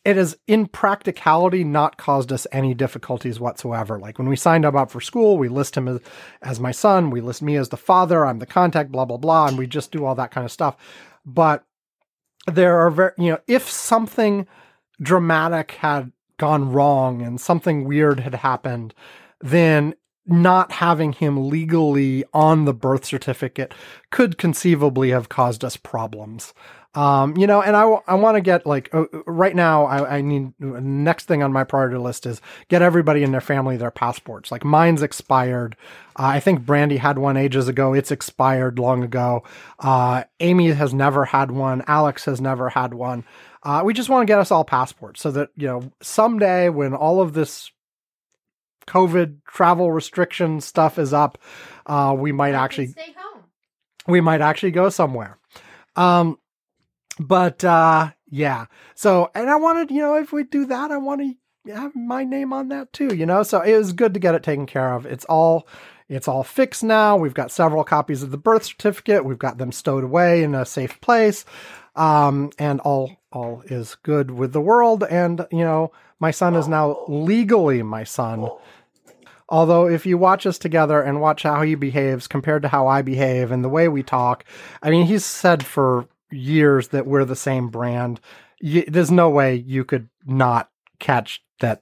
it 0.05 0.15
has 0.15 0.38
in 0.47 0.65
practicality 0.65 1.63
not 1.63 1.97
caused 1.97 2.31
us 2.31 2.47
any 2.51 2.73
difficulties 2.73 3.39
whatsoever. 3.39 3.99
Like 3.99 4.17
when 4.17 4.29
we 4.29 4.35
signed 4.35 4.65
him 4.65 4.75
up 4.75 4.91
for 4.91 5.01
school, 5.01 5.38
we 5.38 5.49
list 5.49 5.75
him 5.75 5.88
as, 5.88 5.99
as 6.41 6.59
my 6.59 6.71
son, 6.71 7.09
we 7.09 7.21
list 7.21 7.41
me 7.41 7.57
as 7.57 7.69
the 7.69 7.77
father, 7.77 8.25
I'm 8.25 8.39
the 8.39 8.45
contact, 8.45 8.91
blah, 8.91 9.05
blah, 9.05 9.17
blah, 9.17 9.47
and 9.47 9.57
we 9.57 9.67
just 9.67 9.91
do 9.91 10.05
all 10.05 10.15
that 10.15 10.31
kind 10.31 10.45
of 10.45 10.51
stuff. 10.51 10.77
But 11.25 11.65
there 12.47 12.79
are 12.79 12.89
very, 12.89 13.12
you 13.17 13.31
know, 13.31 13.39
if 13.47 13.69
something 13.69 14.47
dramatic 15.01 15.71
had 15.71 16.12
gone 16.38 16.71
wrong 16.71 17.21
and 17.21 17.39
something 17.39 17.85
weird 17.85 18.21
had 18.21 18.35
happened, 18.35 18.93
then 19.41 19.95
not 20.25 20.71
having 20.73 21.12
him 21.12 21.49
legally 21.49 22.23
on 22.33 22.65
the 22.65 22.73
birth 22.73 23.03
certificate 23.03 23.73
could 24.12 24.38
conceivably 24.38 25.09
have 25.09 25.27
caused 25.27 25.65
us 25.65 25.75
problems. 25.75 26.53
Um, 26.95 27.38
you 27.38 27.45
know, 27.45 27.62
and 27.62 27.75
I, 27.75 27.84
I 28.08 28.15
want 28.15 28.36
to 28.36 28.41
get 28.41 28.65
like 28.65 28.89
uh, 28.93 29.06
right 29.28 29.56
now, 29.56 29.86
I, 29.86 30.17
I 30.17 30.21
need 30.21 30.54
next 30.60 31.25
thing 31.25 31.43
on 31.43 31.54
my 31.54 31.63
priority 31.63 31.97
list 31.97 32.25
is 32.25 32.41
get 32.67 32.82
everybody 32.82 33.21
in 33.21 33.32
their 33.32 33.41
family 33.41 33.78
their 33.78 33.91
passports. 33.91 34.52
Like 34.52 34.65
mine's 34.65 35.04
expired. 35.04 35.75
Uh, 36.17 36.23
I 36.23 36.39
think 36.39 36.65
Brandy 36.65 36.97
had 36.97 37.19
one 37.19 37.38
ages 37.38 37.67
ago. 37.67 37.93
It's 37.93 38.10
expired 38.10 38.80
long 38.80 39.04
ago. 39.04 39.43
Uh, 39.78 40.23
Amy 40.39 40.71
has 40.71 40.91
never 40.91 41.25
had 41.25 41.52
one. 41.52 41.84
Alex 41.86 42.25
has 42.25 42.41
never 42.41 42.69
had 42.69 42.95
one. 42.95 43.23
Uh, 43.62 43.84
we 43.86 43.93
just 43.93 44.10
want 44.10 44.23
to 44.23 44.32
get 44.32 44.39
us 44.39 44.49
all 44.49 44.63
passports 44.63 45.21
so 45.21 45.30
that, 45.30 45.49
you 45.56 45.67
know, 45.67 45.91
someday 46.02 46.69
when 46.69 46.95
all 46.95 47.21
of 47.21 47.34
this 47.34 47.69
COVID 48.88 49.43
travel 49.45 49.91
restriction 49.91 50.60
stuff 50.60 50.97
is 50.97 51.13
up, 51.13 51.38
uh, 51.86 52.15
we 52.17 52.32
might 52.32 52.56
actually 52.56 52.88
stay 52.88 53.13
home. 53.15 53.43
we 54.08 54.21
might 54.21 54.41
actually 54.41 54.71
go 54.71 54.89
somewhere. 54.89 55.38
Um, 55.95 56.38
but 57.19 57.63
uh, 57.63 58.12
yeah. 58.29 58.65
So, 58.95 59.29
and 59.36 59.49
I 59.49 59.58
wanted, 59.58 59.91
you 59.91 60.01
know, 60.01 60.15
if 60.15 60.32
we 60.32 60.43
do 60.43 60.65
that, 60.65 60.91
I 60.91 60.97
want 60.97 61.21
to 61.21 61.73
have 61.73 61.95
my 61.95 62.23
name 62.23 62.53
on 62.53 62.69
that 62.69 62.93
too. 62.93 63.13
You 63.13 63.25
know, 63.25 63.43
so 63.43 63.62
it 63.62 63.77
was 63.77 63.93
good 63.93 64.13
to 64.13 64.19
get 64.19 64.36
it 64.36 64.43
taken 64.43 64.65
care 64.65 64.93
of. 64.93 65.05
It's 65.05 65.25
all. 65.25 65.67
It's 66.08 66.27
all 66.27 66.43
fixed 66.43 66.84
now. 66.84 67.17
We've 67.17 67.36
got 67.36 67.51
several 67.51 67.84
copies 67.84 68.23
of 68.23 68.32
the 68.32 68.38
birth 68.38 68.65
certificate. 68.65 69.23
We've 69.23 69.38
got 69.38 69.60
them 69.60 69.71
stowed 69.71 70.03
away 70.03 70.41
in 70.41 70.55
a 70.55 70.65
safe 70.65 70.99
place. 71.01 71.45
Um, 71.95 72.49
and 72.58 72.79
all 72.79 73.17
all 73.32 73.62
is 73.67 73.93
good 74.01 74.32
with 74.32 74.51
the 74.51 74.60
world. 74.60 75.03
And 75.03 75.45
you 75.51 75.60
know, 75.60 75.91
my 76.19 76.32
son 76.32 76.55
is 76.55 76.67
now 76.67 77.05
legally 77.08 77.84
my 77.84 78.03
son. 78.03 78.49
Although, 79.49 79.88
if 79.88 80.05
you 80.05 80.17
watch 80.17 80.47
us 80.47 80.58
together 80.58 81.01
and 81.01 81.21
watch 81.21 81.43
how 81.43 81.62
he 81.62 81.75
behaves 81.75 82.27
compared 82.27 82.63
to 82.63 82.69
how 82.69 82.88
I 82.88 83.01
behave 83.01 83.51
and 83.51 83.63
the 83.63 83.69
way 83.69 83.88
we 83.88 84.01
talk, 84.01 84.45
I 84.82 84.89
mean, 84.89 85.05
he's 85.05 85.25
said 85.25 85.65
for 85.65 86.08
years 86.32 86.89
that 86.89 87.08
we're 87.08 87.26
the 87.26 87.36
same 87.36 87.70
brand. 87.70 88.20
Y 88.62 88.84
there's 88.88 89.12
no 89.12 89.30
way 89.30 89.56
you 89.56 89.84
could 89.84 90.10
not 90.26 90.70
catch 91.00 91.42
that, 91.60 91.82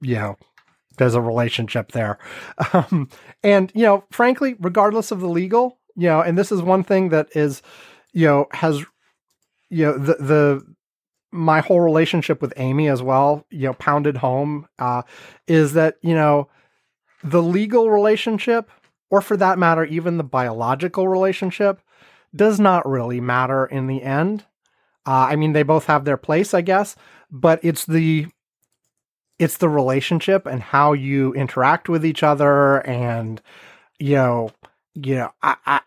you 0.00 0.16
know, 0.16 0.36
there's 0.98 1.14
a 1.14 1.20
relationship 1.20 1.92
there. 1.92 2.18
Um, 2.72 3.08
and, 3.42 3.70
you 3.74 3.82
know, 3.82 4.04
frankly, 4.10 4.56
regardless 4.58 5.10
of 5.10 5.20
the 5.20 5.28
legal, 5.28 5.78
you 5.94 6.08
know, 6.08 6.20
and 6.20 6.36
this 6.36 6.50
is 6.50 6.62
one 6.62 6.82
thing 6.82 7.10
that 7.10 7.28
is, 7.34 7.62
you 8.12 8.26
know, 8.26 8.46
has, 8.52 8.84
you 9.70 9.86
know, 9.86 9.98
the, 9.98 10.14
the, 10.14 10.74
my 11.32 11.60
whole 11.60 11.80
relationship 11.80 12.40
with 12.42 12.52
Amy 12.56 12.88
as 12.88 13.02
well, 13.02 13.46
you 13.50 13.66
know, 13.66 13.74
pounded 13.74 14.16
home, 14.16 14.66
uh, 14.78 15.02
is 15.46 15.74
that, 15.74 15.96
you 16.02 16.14
know, 16.14 16.48
the 17.22 17.42
legal 17.42 17.90
relationship, 17.90 18.70
or 19.10 19.20
for 19.20 19.36
that 19.36 19.58
matter, 19.58 19.84
even 19.84 20.16
the 20.16 20.24
biological 20.24 21.08
relationship, 21.08 21.80
does 22.36 22.60
not 22.60 22.88
really 22.88 23.20
matter 23.20 23.66
in 23.66 23.86
the 23.86 24.02
end. 24.02 24.44
Uh, 25.06 25.28
I 25.30 25.36
mean, 25.36 25.52
they 25.52 25.62
both 25.62 25.86
have 25.86 26.04
their 26.04 26.16
place, 26.16 26.52
I 26.52 26.60
guess, 26.60 26.96
but 27.30 27.60
it's 27.62 27.84
the 27.84 28.26
it's 29.38 29.58
the 29.58 29.68
relationship 29.68 30.46
and 30.46 30.62
how 30.62 30.94
you 30.94 31.32
interact 31.34 31.88
with 31.88 32.04
each 32.04 32.22
other, 32.22 32.78
and 32.86 33.40
you 33.98 34.16
know, 34.16 34.50
you 34.94 35.16
know, 35.16 35.32
I, 35.42 35.56
I 35.66 35.80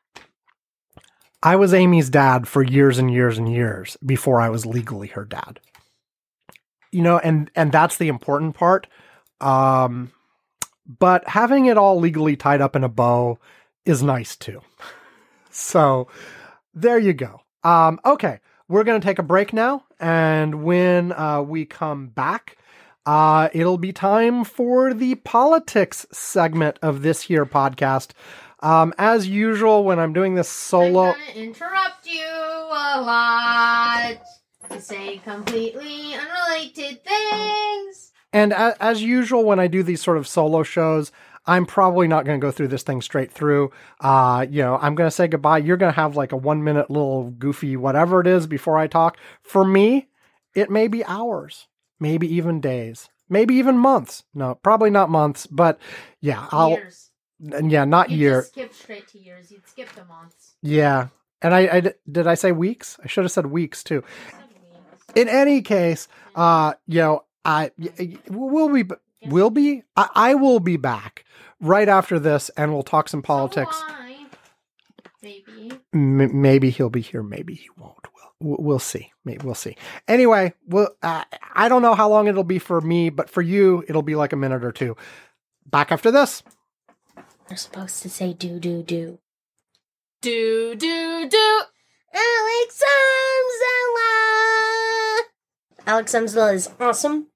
I 1.42 1.56
was 1.56 1.74
Amy's 1.74 2.10
dad 2.10 2.48
for 2.48 2.64
years 2.64 2.98
and 2.98 3.12
years 3.12 3.38
and 3.38 3.52
years 3.52 3.98
before 4.06 4.42
I 4.42 4.50
was 4.50 4.66
legally 4.66 5.08
her 5.10 5.26
dad. 5.26 5.60
You 6.92 7.02
know, 7.02 7.20
and 7.20 7.50
and 7.56 7.72
that's 7.72 7.98
the 7.98 8.08
important 8.08 8.56
part. 8.56 8.88
Um, 9.42 10.12
but 10.88 11.28
having 11.28 11.66
it 11.66 11.78
all 11.78 12.00
legally 12.00 12.36
tied 12.36 12.62
up 12.62 12.76
in 12.76 12.84
a 12.84 12.90
bow 12.90 13.40
is 13.86 14.04
nice 14.04 14.36
too. 14.36 14.62
So 15.52 16.08
there 16.74 16.98
you 17.00 17.14
go. 17.14 17.42
Um, 17.64 18.00
okay, 18.06 18.40
we're 18.68 18.84
going 18.84 19.00
to 19.00 19.06
take 19.06 19.20
a 19.20 19.24
break 19.24 19.54
now. 19.54 19.84
And 20.00 20.64
when 20.64 21.12
uh, 21.12 21.42
we 21.42 21.66
come 21.66 22.08
back, 22.08 22.58
uh, 23.06 23.50
it'll 23.54 23.78
be 23.78 23.92
time 23.92 24.44
for 24.44 24.94
the 24.94 25.16
politics 25.16 26.06
segment 26.12 26.78
of 26.82 27.02
this 27.02 27.24
here 27.24 27.46
podcast. 27.46 28.12
Um, 28.62 28.94
as 28.98 29.28
usual, 29.28 29.84
when 29.84 30.00
I'm 30.00 30.14
doing 30.14 30.36
this 30.36 30.50
solo. 30.50 31.06
I'm 31.08 31.14
gonna 31.14 31.40
interrupt 31.40 32.06
you 32.06 32.22
a 32.26 33.02
lot 33.02 34.18
to 34.70 34.82
say 34.82 35.18
completely 35.20 36.14
unrelated 36.14 37.04
things. 37.04 38.12
And 38.34 38.52
a- 38.52 38.76
as 38.84 39.02
usual, 39.02 39.44
when 39.46 39.60
I 39.60 39.68
do 39.68 39.82
these 39.82 40.02
sort 40.02 40.18
of 40.18 40.28
solo 40.28 40.64
shows, 40.64 41.12
I'm 41.50 41.66
probably 41.66 42.08
not 42.08 42.26
going 42.26 42.40
to 42.40 42.46
go 42.46 42.52
through 42.52 42.68
this 42.68 42.84
thing 42.84 43.02
straight 43.02 43.32
through. 43.32 43.72
Uh, 44.00 44.46
you 44.48 44.62
know, 44.62 44.78
I'm 44.80 44.94
going 44.94 45.08
to 45.08 45.12
say 45.12 45.28
goodbye. 45.28 45.58
You're 45.58 45.78
going 45.78 45.92
to 45.92 46.00
have 46.00 46.16
like 46.16 46.32
a 46.32 46.38
one 46.38 46.64
minute 46.64 46.92
little 46.92 47.32
goofy 47.32 47.76
whatever 47.76 48.22
it 48.22 48.28
is 48.28 48.46
before 48.46 48.78
I 48.78 48.86
talk. 48.86 49.18
For 49.42 49.66
me, 49.66 50.10
it 50.54 50.70
may 50.70 50.88
be 50.88 51.04
hours, 51.06 51.68
maybe 52.00 52.32
even 52.36 52.62
days, 52.62 53.10
maybe 53.30 53.56
even 53.56 53.80
months. 53.80 54.24
No, 54.36 54.56
probably 54.62 54.92
not 54.92 55.10
months, 55.10 55.48
but 55.48 55.80
yeah, 56.22 56.48
I'll, 56.52 56.70
years. 56.70 57.10
yeah, 57.40 57.84
not 57.84 58.12
You 58.12 58.18
year. 58.18 58.44
skip 58.44 58.72
straight 58.72 59.08
to 59.10 59.20
years. 59.20 59.52
You'd 59.52 59.68
skip 59.68 59.90
the 59.96 60.06
months. 60.06 60.54
Yeah. 60.62 61.08
And 61.42 61.56
I, 61.56 61.60
I, 61.62 61.94
did 62.12 62.28
I 62.28 62.36
say 62.36 62.52
weeks? 62.52 63.00
I 63.04 63.08
should 63.08 63.24
have 63.24 63.32
said 63.32 63.48
weeks 63.48 63.84
too. 63.84 64.04
In 65.16 65.28
any 65.28 65.64
case, 65.64 66.08
uh, 66.36 66.74
you 66.86 67.00
know, 67.00 67.24
I, 67.44 67.72
we'll 68.30 68.70
be, 68.70 68.84
we'll 69.26 69.50
be, 69.50 69.84
I, 69.96 70.10
I 70.16 70.36
will 70.36 70.60
be 70.60 70.78
back 70.78 71.26
right 71.60 71.88
after 71.90 72.20
this 72.20 72.50
and 72.58 72.74
we'll 72.74 72.84
talk 72.84 73.10
some 73.10 73.22
politics. 73.22 73.78
So? 73.78 73.86
Maybe. 75.22 75.72
M- 75.94 76.42
maybe 76.42 76.70
he'll 76.70 76.90
be 76.90 77.02
here. 77.02 77.24
Maybe 77.24 77.56
he 77.56 77.70
won't. 77.78 78.08
We'll, 78.40 78.58
we'll 78.60 78.80
see. 78.80 79.12
Maybe 79.26 79.46
we'll 79.46 79.56
see. 79.56 79.76
Anyway, 80.08 80.54
well, 80.66 80.96
uh, 81.04 81.24
I 81.54 81.68
don't 81.68 81.82
know 81.82 81.96
how 81.96 82.10
long 82.10 82.28
it'll 82.28 82.44
be 82.44 82.60
for 82.60 82.80
me, 82.80 83.10
but 83.10 83.30
for 83.30 83.42
you, 83.42 83.84
it'll 83.88 84.02
be 84.02 84.16
like 84.16 84.32
a 84.32 84.38
minute 84.38 84.64
or 84.64 84.72
two. 84.72 84.96
Back 85.66 85.92
after 85.92 86.10
this. 86.10 86.42
You're 87.50 87.58
supposed 87.58 88.02
to 88.04 88.10
say 88.10 88.34
do 88.34 88.60
do 88.60 88.82
do. 88.84 89.20
Do 90.22 90.76
do 90.76 91.30
do. 91.30 91.62
Alex 92.14 92.84
Amzella! 94.00 94.10
Alex 95.86 96.14
Amzella 96.14 96.54
is 96.54 96.70
awesome. 96.80 97.28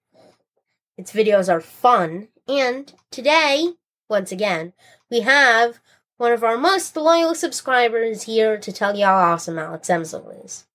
Its 0.97 1.11
videos 1.11 1.51
are 1.51 1.61
fun. 1.61 2.27
And 2.47 2.93
today, 3.11 3.69
once 4.09 4.31
again, 4.31 4.73
we 5.09 5.21
have 5.21 5.79
one 6.17 6.31
of 6.31 6.43
our 6.43 6.57
most 6.57 6.95
loyal 6.95 7.35
subscribers 7.35 8.23
here 8.23 8.57
to 8.57 8.71
tell 8.71 8.95
you 8.95 9.05
how 9.05 9.15
awesome 9.15 9.57
Alex 9.57 9.87
Amzella 9.87 10.45
is. 10.45 10.65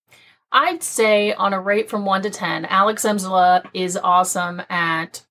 I'd 0.51 0.83
say 0.83 1.33
on 1.35 1.53
a 1.53 1.61
rate 1.61 1.91
from 1.91 2.05
1 2.05 2.23
to 2.23 2.31
10, 2.31 2.65
Alex 2.65 3.05
Emsala 3.05 3.65
is 3.75 3.97
awesome 3.97 4.63
at, 4.71 5.25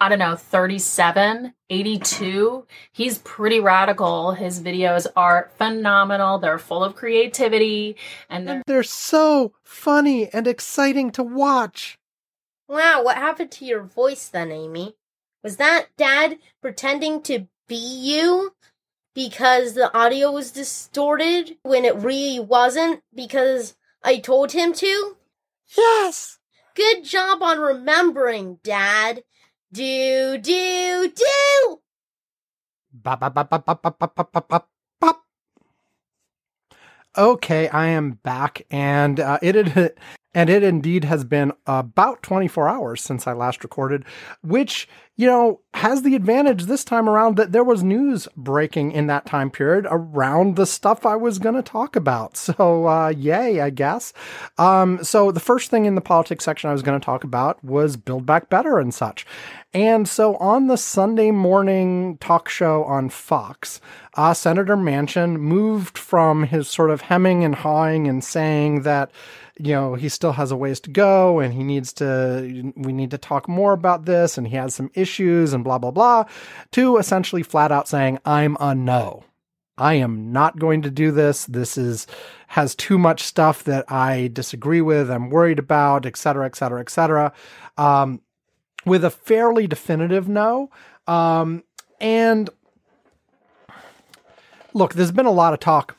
I 0.00 0.08
don't 0.08 0.18
know, 0.18 0.36
37, 0.36 1.52
82. 1.68 2.66
He's 2.92 3.18
pretty 3.18 3.60
radical. 3.60 4.32
His 4.32 4.60
videos 4.60 5.06
are 5.16 5.50
phenomenal. 5.58 6.38
They're 6.38 6.58
full 6.58 6.82
of 6.82 6.96
creativity 6.96 7.96
and 8.28 8.48
they're 8.48 8.54
And 8.56 8.64
they're 8.66 8.82
so 8.82 9.52
funny 9.64 10.28
and 10.32 10.46
exciting 10.46 11.10
to 11.12 11.22
watch. 11.22 11.98
Wow, 12.68 13.02
what 13.02 13.16
happened 13.16 13.50
to 13.52 13.64
your 13.64 13.82
voice 13.82 14.28
then, 14.28 14.50
Amy? 14.50 14.96
Was 15.42 15.56
that 15.56 15.88
Dad 15.96 16.38
pretending 16.60 17.22
to 17.22 17.48
be 17.68 17.76
you? 17.76 18.54
Because 19.14 19.74
the 19.74 19.94
audio 19.96 20.30
was 20.32 20.52
distorted 20.52 21.56
when 21.62 21.84
it 21.84 21.96
really 21.96 22.40
wasn't? 22.40 23.02
Because 23.14 23.74
I 24.02 24.18
told 24.18 24.52
him 24.52 24.72
to? 24.74 25.16
Yes. 25.76 26.38
Good 26.74 27.04
job 27.04 27.42
on 27.42 27.60
remembering, 27.60 28.58
Dad. 28.62 29.24
Do, 29.72 30.38
do, 30.38 31.12
do! 31.14 31.80
Bop, 32.92 33.20
bop, 33.20 33.34
bop, 33.34 33.50
bop, 33.50 33.64
bop, 33.64 33.82
bop, 33.82 33.98
bop, 33.98 34.14
bop, 34.14 34.32
bop, 34.32 34.48
bop, 34.48 34.70
bop. 35.00 35.24
Okay, 37.16 37.68
I 37.68 37.88
am 37.88 38.12
back, 38.22 38.62
and 38.70 39.20
uh, 39.20 39.38
it 39.42 39.66
had, 39.68 39.94
and 40.34 40.48
it 40.48 40.62
indeed 40.62 41.04
has 41.04 41.24
been 41.24 41.52
about 41.66 42.22
24 42.22 42.68
hours 42.68 43.02
since 43.02 43.26
I 43.26 43.32
last 43.32 43.62
recorded, 43.62 44.04
which 44.42 44.88
you 45.16 45.26
know 45.26 45.60
has 45.74 46.02
the 46.02 46.14
advantage 46.14 46.64
this 46.64 46.84
time 46.84 47.06
around 47.08 47.36
that 47.36 47.52
there 47.52 47.64
was 47.64 47.82
news 47.82 48.28
breaking 48.34 48.92
in 48.92 49.08
that 49.08 49.26
time 49.26 49.50
period 49.50 49.86
around 49.90 50.56
the 50.56 50.64
stuff 50.64 51.04
I 51.04 51.16
was 51.16 51.38
going 51.38 51.54
to 51.54 51.62
talk 51.62 51.96
about. 51.96 52.36
So 52.52 52.86
uh, 52.86 53.08
yay, 53.08 53.60
I 53.60 53.70
guess. 53.70 54.12
Um, 54.58 55.02
so 55.04 55.30
the 55.30 55.40
first 55.40 55.70
thing 55.70 55.86
in 55.86 55.94
the 55.94 56.00
politics 56.00 56.44
section 56.44 56.68
I 56.68 56.72
was 56.72 56.82
going 56.82 56.98
to 56.98 57.04
talk 57.04 57.24
about 57.24 57.62
was 57.64 57.96
Build 57.96 58.26
Back 58.26 58.50
Better 58.50 58.78
and 58.78 58.92
such. 58.92 59.24
And 59.72 60.06
so 60.06 60.36
on 60.36 60.66
the 60.66 60.76
Sunday 60.76 61.30
morning 61.30 62.18
talk 62.18 62.48
show 62.48 62.84
on 62.84 63.08
Fox, 63.08 63.80
uh, 64.14 64.34
Senator 64.34 64.76
Manchin 64.76 65.38
moved 65.38 65.96
from 65.96 66.44
his 66.44 66.68
sort 66.68 66.90
of 66.90 67.02
hemming 67.02 67.42
and 67.42 67.54
hawing 67.54 68.06
and 68.06 68.22
saying 68.22 68.82
that 68.82 69.10
you 69.58 69.72
know, 69.72 69.94
he 69.94 70.08
still 70.08 70.32
has 70.32 70.50
a 70.50 70.56
ways 70.56 70.80
to 70.80 70.90
go 70.90 71.38
and 71.38 71.52
he 71.52 71.62
needs 71.62 71.92
to, 71.94 72.72
we 72.76 72.92
need 72.92 73.10
to 73.10 73.18
talk 73.18 73.48
more 73.48 73.72
about 73.72 74.06
this 74.06 74.38
and 74.38 74.48
he 74.48 74.56
has 74.56 74.74
some 74.74 74.90
issues 74.94 75.52
and 75.52 75.62
blah, 75.62 75.78
blah, 75.78 75.90
blah, 75.90 76.24
to 76.70 76.96
essentially 76.96 77.42
flat 77.42 77.70
out 77.70 77.88
saying, 77.88 78.18
I'm 78.24 78.56
a 78.60 78.74
no. 78.74 79.24
I 79.76 79.94
am 79.94 80.32
not 80.32 80.58
going 80.58 80.82
to 80.82 80.90
do 80.90 81.10
this. 81.10 81.44
This 81.46 81.76
is, 81.76 82.06
has 82.48 82.74
too 82.74 82.98
much 82.98 83.22
stuff 83.22 83.64
that 83.64 83.90
I 83.90 84.30
disagree 84.32 84.80
with, 84.80 85.10
I'm 85.10 85.30
worried 85.30 85.58
about, 85.58 86.06
et 86.06 86.16
cetera, 86.16 86.46
et 86.46 86.56
cetera, 86.56 86.80
et 86.80 86.90
cetera. 86.90 87.32
Um, 87.76 88.20
with 88.84 89.04
a 89.04 89.10
fairly 89.10 89.66
definitive 89.66 90.28
no. 90.28 90.70
Um, 91.06 91.62
and 92.00 92.50
look, 94.74 94.94
there's 94.94 95.12
been 95.12 95.26
a 95.26 95.30
lot 95.30 95.52
of 95.52 95.60
talk 95.60 95.96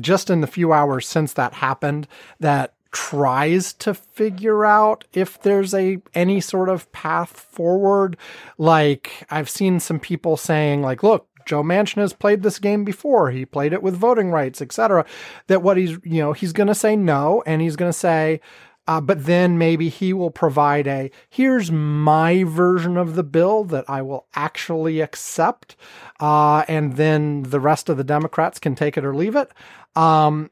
just 0.00 0.30
in 0.30 0.40
the 0.40 0.46
few 0.46 0.72
hours 0.72 1.06
since 1.06 1.34
that 1.34 1.54
happened 1.54 2.08
that 2.40 2.74
tries 2.92 3.72
to 3.72 3.94
figure 3.94 4.64
out 4.64 5.04
if 5.12 5.40
there's 5.42 5.74
a 5.74 5.98
any 6.14 6.40
sort 6.40 6.68
of 6.68 6.90
path 6.92 7.30
forward 7.30 8.16
like 8.58 9.26
i've 9.30 9.48
seen 9.48 9.80
some 9.80 9.98
people 9.98 10.36
saying 10.36 10.82
like 10.82 11.02
look 11.02 11.26
joe 11.46 11.62
manchin 11.62 11.96
has 11.96 12.12
played 12.12 12.42
this 12.42 12.58
game 12.58 12.84
before 12.84 13.30
he 13.30 13.46
played 13.46 13.72
it 13.72 13.82
with 13.82 13.96
voting 13.96 14.30
rights 14.30 14.60
etc 14.60 15.04
that 15.46 15.62
what 15.62 15.78
he's 15.78 15.92
you 16.04 16.20
know 16.20 16.32
he's 16.32 16.52
going 16.52 16.66
to 16.66 16.74
say 16.74 16.94
no 16.94 17.42
and 17.46 17.62
he's 17.62 17.76
going 17.76 17.90
to 17.90 17.98
say 17.98 18.40
uh, 18.88 19.00
but 19.00 19.26
then 19.26 19.58
maybe 19.58 19.88
he 19.88 20.12
will 20.12 20.30
provide 20.30 20.86
a 20.86 21.10
here's 21.30 21.70
my 21.70 22.42
version 22.42 22.96
of 22.96 23.14
the 23.14 23.22
bill 23.22 23.64
that 23.64 23.84
I 23.88 24.02
will 24.02 24.26
actually 24.34 25.00
accept, 25.00 25.76
uh, 26.18 26.64
and 26.66 26.96
then 26.96 27.44
the 27.44 27.60
rest 27.60 27.88
of 27.88 27.96
the 27.96 28.04
Democrats 28.04 28.58
can 28.58 28.74
take 28.74 28.98
it 28.98 29.04
or 29.04 29.14
leave 29.14 29.36
it. 29.36 29.52
Um, 29.94 30.50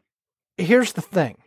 here's 0.56 0.92
the 0.92 1.02
thing. 1.02 1.38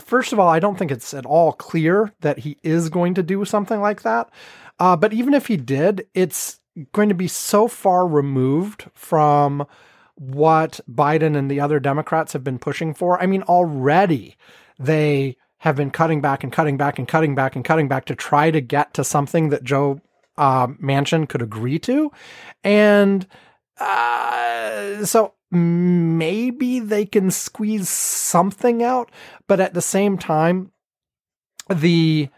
First 0.00 0.32
of 0.32 0.38
all, 0.38 0.48
I 0.48 0.60
don't 0.60 0.78
think 0.78 0.90
it's 0.90 1.12
at 1.12 1.26
all 1.26 1.52
clear 1.52 2.12
that 2.20 2.40
he 2.40 2.56
is 2.62 2.88
going 2.88 3.14
to 3.14 3.22
do 3.22 3.44
something 3.44 3.80
like 3.80 4.02
that. 4.02 4.30
Uh, 4.78 4.96
but 4.96 5.12
even 5.12 5.34
if 5.34 5.46
he 5.46 5.56
did, 5.56 6.06
it's 6.14 6.60
going 6.92 7.08
to 7.08 7.14
be 7.14 7.28
so 7.28 7.66
far 7.68 8.06
removed 8.06 8.86
from 8.94 9.66
what 10.14 10.80
Biden 10.88 11.36
and 11.36 11.50
the 11.50 11.60
other 11.60 11.80
Democrats 11.80 12.32
have 12.32 12.44
been 12.44 12.58
pushing 12.58 12.94
for. 12.94 13.20
I 13.20 13.26
mean, 13.26 13.42
already 13.42 14.36
they 14.78 15.36
have 15.58 15.76
been 15.76 15.90
cutting 15.90 16.20
back 16.20 16.44
and 16.44 16.52
cutting 16.52 16.76
back 16.76 16.98
and 16.98 17.08
cutting 17.08 17.34
back 17.34 17.56
and 17.56 17.64
cutting 17.64 17.88
back 17.88 18.04
to 18.06 18.14
try 18.14 18.50
to 18.50 18.60
get 18.60 18.94
to 18.94 19.04
something 19.04 19.48
that 19.48 19.64
Joe 19.64 20.00
uh, 20.36 20.68
Manchin 20.68 21.28
could 21.28 21.42
agree 21.42 21.78
to. 21.80 22.12
And 22.62 23.26
uh, 23.78 25.04
so 25.04 25.34
maybe 25.50 26.80
they 26.80 27.06
can 27.06 27.30
squeeze 27.30 27.88
something 27.88 28.82
out, 28.82 29.10
but 29.46 29.60
at 29.60 29.74
the 29.74 29.82
same 29.82 30.18
time, 30.18 30.72
the 31.68 32.28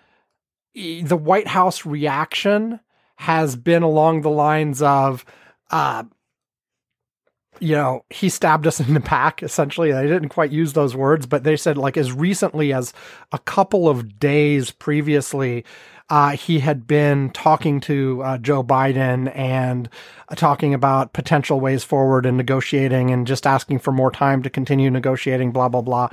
the 0.75 1.17
White 1.17 1.49
House 1.49 1.85
reaction 1.85 2.81
has 3.17 3.57
been 3.57 3.83
along 3.83 4.23
the 4.23 4.31
lines 4.31 4.81
of, 4.81 5.25
uh, 5.71 6.05
you 7.59 7.75
know, 7.75 8.05
he 8.09 8.29
stabbed 8.29 8.67
us 8.67 8.81
in 8.81 8.95
the 8.95 9.01
back, 9.01 9.43
essentially. 9.43 9.93
They 9.93 10.07
didn't 10.07 10.31
quite 10.31 10.53
use 10.53 10.73
those 10.73 10.97
words, 10.97 11.27
but 11.27 11.45
they 11.45 11.57
said, 11.57 11.77
like, 11.77 11.97
as 11.97 12.13
recently 12.13 12.73
as 12.73 12.93
a 13.33 13.39
couple 13.39 13.89
of 13.89 14.19
days 14.19 14.71
previously, 14.71 15.65
uh, 16.11 16.31
he 16.31 16.59
had 16.59 16.87
been 16.87 17.31
talking 17.31 17.81
to 17.81 18.23
uh, 18.23 18.39
Joe 18.39 18.65
Biden 18.65 19.35
and 19.35 19.89
uh, 20.29 20.35
talking 20.35 20.75
about 20.75 21.13
potential 21.13 21.61
ways 21.61 21.85
forward 21.85 22.27
and 22.27 22.37
negotiating 22.37 23.11
and 23.11 23.27
just 23.27 23.47
asking 23.47 23.79
for 23.79 23.93
more 23.93 24.11
time 24.11 24.43
to 24.43 24.51
continue 24.51 24.91
negotiating, 24.91 25.53
blah, 25.53 25.69
blah, 25.69 25.83
blah. 25.83 26.09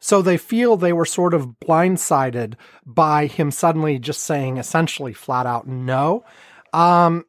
So 0.00 0.20
they 0.20 0.36
feel 0.36 0.76
they 0.76 0.92
were 0.92 1.06
sort 1.06 1.32
of 1.32 1.54
blindsided 1.64 2.54
by 2.84 3.26
him 3.26 3.50
suddenly 3.50 3.98
just 3.98 4.24
saying 4.24 4.58
essentially 4.58 5.14
flat 5.14 5.46
out 5.46 5.66
no. 5.66 6.24
Um, 6.72 7.24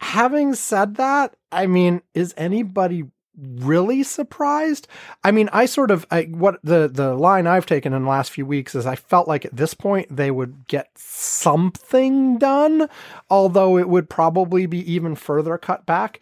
having 0.00 0.54
said 0.54 0.96
that, 0.96 1.36
I 1.52 1.68
mean, 1.68 2.02
is 2.14 2.34
anybody 2.36 3.04
really 3.38 4.02
surprised? 4.02 4.88
I 5.24 5.30
mean, 5.30 5.48
I 5.52 5.66
sort 5.66 5.90
of 5.90 6.06
I, 6.10 6.24
what 6.24 6.58
the 6.62 6.88
the 6.88 7.14
line 7.14 7.46
I've 7.46 7.66
taken 7.66 7.92
in 7.92 8.02
the 8.02 8.08
last 8.08 8.30
few 8.30 8.46
weeks 8.46 8.74
is 8.74 8.86
I 8.86 8.96
felt 8.96 9.28
like 9.28 9.44
at 9.44 9.56
this 9.56 9.74
point 9.74 10.14
they 10.14 10.30
would 10.30 10.66
get 10.68 10.90
something 10.96 12.38
done, 12.38 12.88
although 13.30 13.78
it 13.78 13.88
would 13.88 14.08
probably 14.08 14.66
be 14.66 14.90
even 14.90 15.14
further 15.14 15.58
cut 15.58 15.86
back. 15.86 16.20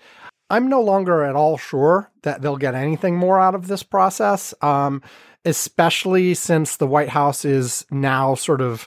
I'm 0.50 0.68
no 0.68 0.80
longer 0.80 1.24
at 1.24 1.36
all 1.36 1.56
sure 1.56 2.10
that 2.22 2.42
they'll 2.42 2.56
get 2.56 2.74
anything 2.74 3.16
more 3.16 3.40
out 3.40 3.54
of 3.54 3.66
this 3.66 3.82
process, 3.82 4.52
um, 4.60 5.02
especially 5.44 6.34
since 6.34 6.76
the 6.76 6.86
White 6.86 7.08
House 7.08 7.44
is 7.44 7.86
now 7.90 8.34
sort 8.34 8.60
of 8.60 8.86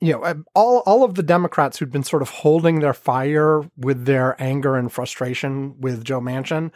you 0.00 0.12
know, 0.12 0.44
all 0.54 0.78
all 0.86 1.02
of 1.02 1.16
the 1.16 1.22
Democrats 1.22 1.78
who'd 1.78 1.90
been 1.90 2.04
sort 2.04 2.22
of 2.22 2.30
holding 2.30 2.80
their 2.80 2.94
fire 2.94 3.62
with 3.76 4.04
their 4.04 4.40
anger 4.40 4.76
and 4.76 4.92
frustration 4.92 5.78
with 5.80 6.04
Joe 6.04 6.20
Manchin 6.20 6.70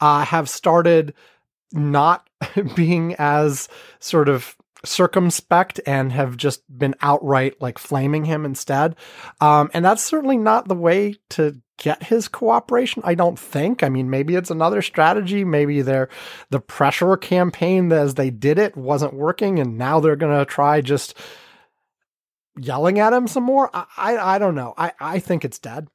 uh, 0.00 0.24
have 0.24 0.48
started 0.48 1.14
not 1.72 2.28
being 2.74 3.14
as 3.18 3.68
sort 3.98 4.28
of 4.28 4.56
circumspect 4.84 5.80
and 5.86 6.12
have 6.12 6.36
just 6.36 6.62
been 6.78 6.94
outright 7.00 7.60
like 7.60 7.78
flaming 7.78 8.24
him 8.24 8.44
instead. 8.44 8.94
Um, 9.40 9.70
and 9.74 9.84
that's 9.84 10.02
certainly 10.02 10.36
not 10.36 10.68
the 10.68 10.74
way 10.74 11.16
to 11.30 11.60
get 11.78 12.04
his 12.04 12.28
cooperation. 12.28 13.02
I 13.04 13.14
don't 13.14 13.38
think. 13.38 13.82
I 13.82 13.88
mean, 13.88 14.08
maybe 14.08 14.34
it's 14.34 14.50
another 14.50 14.82
strategy. 14.82 15.44
Maybe 15.44 15.82
they're 15.82 16.08
the 16.50 16.60
pressure 16.60 17.16
campaign 17.16 17.92
as 17.92 18.14
they 18.14 18.30
did 18.30 18.58
it 18.58 18.76
wasn't 18.76 19.14
working, 19.14 19.58
and 19.58 19.76
now 19.76 20.00
they're 20.00 20.16
going 20.16 20.38
to 20.38 20.44
try 20.44 20.80
just 20.80 21.16
yelling 22.58 22.98
at 22.98 23.12
him 23.12 23.26
some 23.26 23.42
more. 23.42 23.70
I, 23.74 23.86
I, 23.96 24.34
I 24.34 24.38
don't 24.38 24.54
know. 24.54 24.74
I, 24.76 24.92
I 24.98 25.18
think 25.18 25.44
it's 25.44 25.58
dead. 25.58 25.88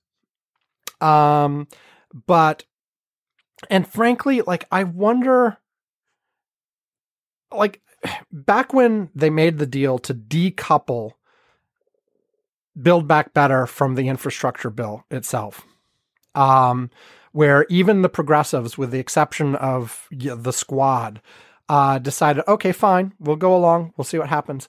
Um, 1.00 1.68
but, 2.28 2.64
and 3.70 3.88
frankly, 3.88 4.42
like, 4.42 4.66
I 4.72 4.84
wonder, 4.84 5.58
like, 7.52 7.82
back 8.32 8.74
when 8.74 9.10
they 9.14 9.30
made 9.30 9.58
the 9.58 9.66
deal 9.66 10.00
to 10.00 10.14
decouple 10.14 11.12
Build 12.82 13.08
Back 13.08 13.34
Better 13.34 13.66
from 13.68 13.96
the 13.96 14.08
infrastructure 14.08 14.70
bill 14.70 15.06
itself, 15.12 15.66
um, 16.36 16.90
where 17.34 17.66
even 17.70 18.02
the 18.02 18.10
progressives, 18.10 18.78
with 18.78 18.92
the 18.92 19.00
exception 19.00 19.56
of 19.56 20.08
the 20.12 20.54
squad, 20.54 21.22
uh, 21.70 22.00
decided, 22.00 22.44
okay, 22.48 22.72
fine, 22.72 23.14
we'll 23.20 23.36
go 23.36 23.56
along, 23.56 23.94
we'll 23.96 24.06
see 24.06 24.18
what 24.18 24.30
happens. 24.30 24.68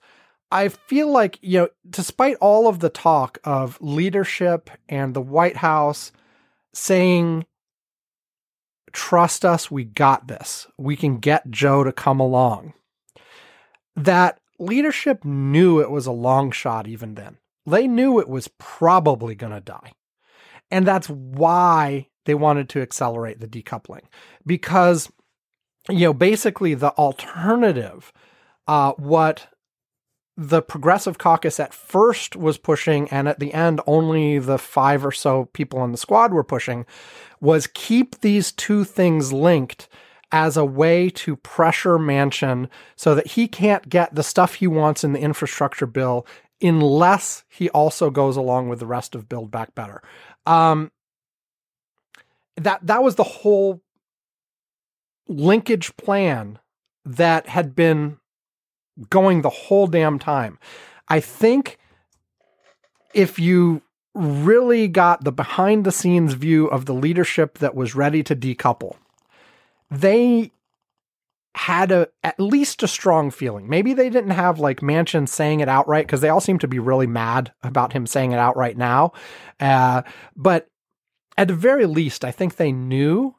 I 0.50 0.68
feel 0.68 1.10
like, 1.10 1.38
you 1.40 1.60
know, 1.60 1.68
despite 1.88 2.36
all 2.40 2.68
of 2.68 2.80
the 2.80 2.90
talk 2.90 3.38
of 3.42 3.78
leadership 3.80 4.68
and 4.88 5.14
the 5.14 5.20
White 5.20 5.56
House 5.56 6.12
saying, 6.74 7.46
trust 8.92 9.44
us, 9.44 9.70
we 9.70 9.84
got 9.84 10.28
this, 10.28 10.66
we 10.78 10.96
can 10.96 11.18
get 11.18 11.50
Joe 11.50 11.84
to 11.84 11.92
come 11.92 12.20
along, 12.20 12.74
that 13.96 14.40
leadership 14.58 15.24
knew 15.24 15.80
it 15.80 15.90
was 15.90 16.06
a 16.06 16.12
long 16.12 16.50
shot 16.50 16.86
even 16.86 17.14
then. 17.14 17.38
They 17.66 17.86
knew 17.86 18.18
it 18.18 18.28
was 18.28 18.48
probably 18.58 19.34
going 19.34 19.52
to 19.52 19.60
die. 19.60 19.92
And 20.70 20.86
that's 20.86 21.08
why 21.08 22.08
they 22.24 22.34
wanted 22.34 22.68
to 22.70 22.82
accelerate 22.82 23.40
the 23.40 23.48
decoupling 23.48 24.02
because, 24.46 25.10
you 25.88 26.06
know, 26.06 26.14
basically 26.14 26.74
the 26.74 26.92
alternative, 26.92 28.12
uh, 28.66 28.92
what 28.92 29.48
the 30.48 30.60
Progressive 30.60 31.18
Caucus 31.18 31.60
at 31.60 31.72
first 31.72 32.34
was 32.34 32.58
pushing, 32.58 33.08
and 33.10 33.28
at 33.28 33.38
the 33.38 33.54
end, 33.54 33.80
only 33.86 34.40
the 34.40 34.58
five 34.58 35.06
or 35.06 35.12
so 35.12 35.44
people 35.52 35.84
in 35.84 35.92
the 35.92 35.98
squad 35.98 36.32
were 36.32 36.42
pushing, 36.42 36.84
was 37.40 37.68
keep 37.68 38.20
these 38.20 38.50
two 38.50 38.82
things 38.82 39.32
linked 39.32 39.88
as 40.32 40.56
a 40.56 40.64
way 40.64 41.08
to 41.10 41.36
pressure 41.36 41.96
Manchin 41.96 42.68
so 42.96 43.14
that 43.14 43.28
he 43.28 43.46
can't 43.46 43.88
get 43.88 44.14
the 44.14 44.24
stuff 44.24 44.54
he 44.54 44.66
wants 44.66 45.04
in 45.04 45.12
the 45.12 45.20
infrastructure 45.20 45.86
bill 45.86 46.26
unless 46.60 47.44
he 47.48 47.70
also 47.70 48.10
goes 48.10 48.36
along 48.36 48.68
with 48.68 48.80
the 48.80 48.86
rest 48.86 49.14
of 49.14 49.28
Build 49.28 49.50
Back 49.50 49.74
Better. 49.76 50.02
Um, 50.44 50.90
that 52.56 52.84
that 52.84 53.02
was 53.02 53.14
the 53.14 53.22
whole 53.22 53.80
linkage 55.28 55.96
plan 55.96 56.58
that 57.04 57.46
had 57.46 57.76
been 57.76 58.18
going 59.10 59.42
the 59.42 59.50
whole 59.50 59.86
damn 59.86 60.18
time. 60.18 60.58
I 61.08 61.20
think 61.20 61.78
if 63.14 63.38
you 63.38 63.82
really 64.14 64.88
got 64.88 65.24
the 65.24 65.32
behind 65.32 65.84
the 65.84 65.92
scenes 65.92 66.34
view 66.34 66.66
of 66.66 66.84
the 66.84 66.94
leadership 66.94 67.58
that 67.58 67.74
was 67.74 67.94
ready 67.94 68.22
to 68.22 68.36
decouple, 68.36 68.96
they 69.90 70.50
had 71.54 71.92
a 71.92 72.08
at 72.24 72.40
least 72.40 72.82
a 72.82 72.88
strong 72.88 73.30
feeling. 73.30 73.68
Maybe 73.68 73.92
they 73.92 74.08
didn't 74.08 74.30
have 74.30 74.58
like 74.58 74.80
Manchin 74.80 75.28
saying 75.28 75.60
it 75.60 75.68
outright 75.68 76.06
because 76.06 76.20
they 76.22 76.30
all 76.30 76.40
seem 76.40 76.58
to 76.60 76.68
be 76.68 76.78
really 76.78 77.06
mad 77.06 77.52
about 77.62 77.92
him 77.92 78.06
saying 78.06 78.32
it 78.32 78.38
outright 78.38 78.76
now. 78.76 79.12
Uh, 79.60 80.02
but 80.34 80.68
at 81.36 81.48
the 81.48 81.54
very 81.54 81.86
least, 81.86 82.24
I 82.24 82.30
think 82.30 82.56
they 82.56 82.72
knew 82.72 83.36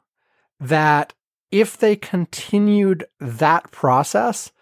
that 0.60 1.12
if 1.50 1.76
they 1.76 1.96
continued 1.96 3.04
that 3.20 3.70
process, 3.70 4.52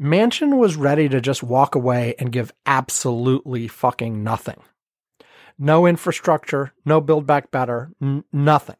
Manchin 0.00 0.58
was 0.58 0.76
ready 0.76 1.08
to 1.08 1.20
just 1.20 1.42
walk 1.42 1.74
away 1.74 2.14
and 2.18 2.32
give 2.32 2.52
absolutely 2.66 3.66
fucking 3.68 4.22
nothing. 4.22 4.62
No 5.58 5.86
infrastructure, 5.86 6.72
no 6.84 7.00
build 7.00 7.26
back 7.26 7.50
better, 7.50 7.90
n- 8.00 8.24
nothing. 8.32 8.76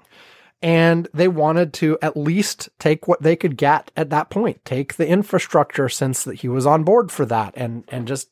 And 0.62 1.08
they 1.12 1.28
wanted 1.28 1.72
to 1.74 1.98
at 2.02 2.16
least 2.16 2.68
take 2.78 3.06
what 3.06 3.22
they 3.22 3.36
could 3.36 3.56
get 3.56 3.90
at 3.96 4.10
that 4.10 4.30
point, 4.30 4.64
take 4.64 4.94
the 4.94 5.06
infrastructure 5.06 5.88
since 5.88 6.24
that 6.24 6.36
he 6.36 6.48
was 6.48 6.66
on 6.66 6.84
board 6.84 7.10
for 7.10 7.24
that 7.26 7.54
and, 7.56 7.84
and 7.88 8.08
just 8.08 8.30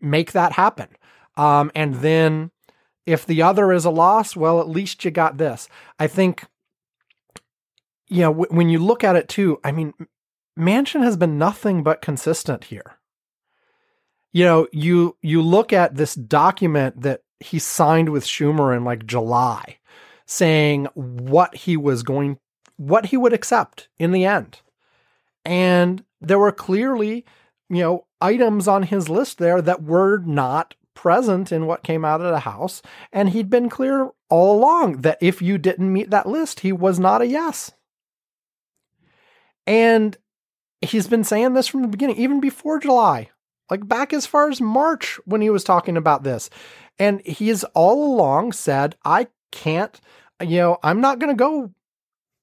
make 0.00 0.32
that 0.32 0.52
happen. 0.52 0.88
Um, 1.36 1.70
and 1.74 1.96
then 1.96 2.50
if 3.06 3.24
the 3.24 3.42
other 3.42 3.72
is 3.72 3.84
a 3.84 3.90
loss, 3.90 4.36
well, 4.36 4.60
at 4.60 4.68
least 4.68 5.04
you 5.04 5.10
got 5.10 5.38
this. 5.38 5.68
I 5.98 6.06
think, 6.06 6.44
you 8.08 8.22
know, 8.22 8.32
w- 8.32 8.56
when 8.56 8.68
you 8.68 8.78
look 8.78 9.02
at 9.02 9.16
it 9.16 9.28
too, 9.28 9.60
I 9.64 9.72
mean, 9.72 9.94
Manchin 10.58 11.02
has 11.02 11.16
been 11.16 11.38
nothing 11.38 11.82
but 11.82 12.02
consistent 12.02 12.64
here. 12.64 12.98
You 14.32 14.44
know, 14.44 14.68
you 14.72 15.16
you 15.22 15.40
look 15.40 15.72
at 15.72 15.94
this 15.94 16.14
document 16.14 17.02
that 17.02 17.22
he 17.40 17.58
signed 17.58 18.10
with 18.10 18.26
Schumer 18.26 18.76
in 18.76 18.84
like 18.84 19.06
July, 19.06 19.78
saying 20.26 20.86
what 20.94 21.54
he 21.54 21.76
was 21.76 22.02
going, 22.02 22.38
what 22.76 23.06
he 23.06 23.16
would 23.16 23.32
accept 23.32 23.88
in 23.98 24.12
the 24.12 24.24
end, 24.24 24.60
and 25.44 26.04
there 26.20 26.38
were 26.38 26.52
clearly, 26.52 27.24
you 27.70 27.80
know, 27.80 28.06
items 28.20 28.68
on 28.68 28.82
his 28.82 29.08
list 29.08 29.38
there 29.38 29.62
that 29.62 29.82
were 29.82 30.18
not 30.18 30.74
present 30.94 31.52
in 31.52 31.66
what 31.66 31.84
came 31.84 32.04
out 32.04 32.20
of 32.20 32.30
the 32.30 32.40
House, 32.40 32.82
and 33.12 33.30
he'd 33.30 33.48
been 33.48 33.68
clear 33.68 34.10
all 34.28 34.58
along 34.58 35.02
that 35.02 35.18
if 35.20 35.40
you 35.40 35.56
didn't 35.56 35.92
meet 35.92 36.10
that 36.10 36.28
list, 36.28 36.60
he 36.60 36.72
was 36.72 36.98
not 36.98 37.22
a 37.22 37.26
yes. 37.26 37.70
And 39.66 40.16
he's 40.82 41.06
been 41.06 41.24
saying 41.24 41.54
this 41.54 41.68
from 41.68 41.82
the 41.82 41.88
beginning, 41.88 42.16
even 42.16 42.40
before 42.40 42.78
July, 42.78 43.30
like 43.70 43.86
back 43.86 44.12
as 44.12 44.26
far 44.26 44.48
as 44.48 44.60
March 44.60 45.18
when 45.24 45.40
he 45.40 45.50
was 45.50 45.64
talking 45.64 45.96
about 45.96 46.22
this. 46.22 46.50
And 46.98 47.20
he's 47.22 47.64
all 47.64 48.14
along 48.14 48.52
said, 48.52 48.96
I 49.04 49.28
can't, 49.52 50.00
you 50.40 50.58
know, 50.58 50.78
I'm 50.82 51.00
not 51.00 51.18
going 51.18 51.30
to 51.30 51.38
go 51.38 51.72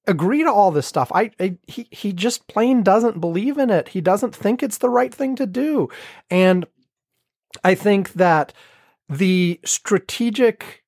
agree 0.07 0.43
to 0.43 0.51
all 0.51 0.71
this 0.71 0.87
stuff. 0.87 1.11
I, 1.13 1.31
I, 1.39 1.57
he 1.67 1.87
he 1.91 2.13
just 2.13 2.47
plain 2.47 2.83
doesn't 2.83 3.19
believe 3.19 3.57
in 3.57 3.69
it. 3.69 3.89
He 3.89 4.01
doesn't 4.01 4.35
think 4.35 4.61
it's 4.61 4.77
the 4.77 4.89
right 4.89 5.13
thing 5.13 5.35
to 5.37 5.45
do. 5.45 5.89
And 6.29 6.65
I 7.63 7.75
think 7.75 8.13
that 8.13 8.53
the 9.09 9.59
strategic 9.65 10.83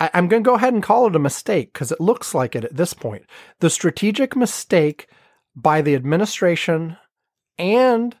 I, 0.00 0.10
I'm 0.14 0.28
going 0.28 0.42
to 0.42 0.48
go 0.48 0.56
ahead 0.56 0.74
and 0.74 0.82
call 0.82 1.06
it 1.06 1.16
a 1.16 1.20
mistake 1.20 1.72
because 1.72 1.92
it 1.92 2.00
looks 2.00 2.34
like 2.34 2.54
it 2.54 2.64
at 2.64 2.76
this 2.76 2.94
point. 2.94 3.24
The 3.60 3.70
strategic 3.70 4.36
mistake 4.36 5.08
by 5.56 5.80
the 5.80 5.94
administration 5.94 6.96
and 7.58 8.14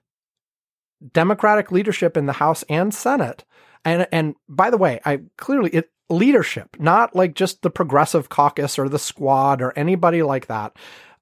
Democratic 1.12 1.70
leadership 1.70 2.16
in 2.16 2.26
the 2.26 2.32
House 2.32 2.64
and 2.68 2.92
Senate. 2.92 3.44
And 3.84 4.08
and 4.10 4.34
by 4.48 4.70
the 4.70 4.78
way, 4.78 5.00
I 5.04 5.20
clearly 5.36 5.70
it 5.70 5.90
leadership, 6.08 6.76
not 6.78 7.14
like 7.14 7.34
just 7.34 7.62
the 7.62 7.70
progressive 7.70 8.28
caucus 8.28 8.78
or 8.78 8.88
the 8.88 8.98
squad 8.98 9.60
or 9.60 9.72
anybody 9.76 10.22
like 10.22 10.46
that. 10.46 10.76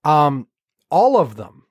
Um, 0.04 0.46
all 0.90 1.18
of 1.18 1.36
them, 1.36 1.64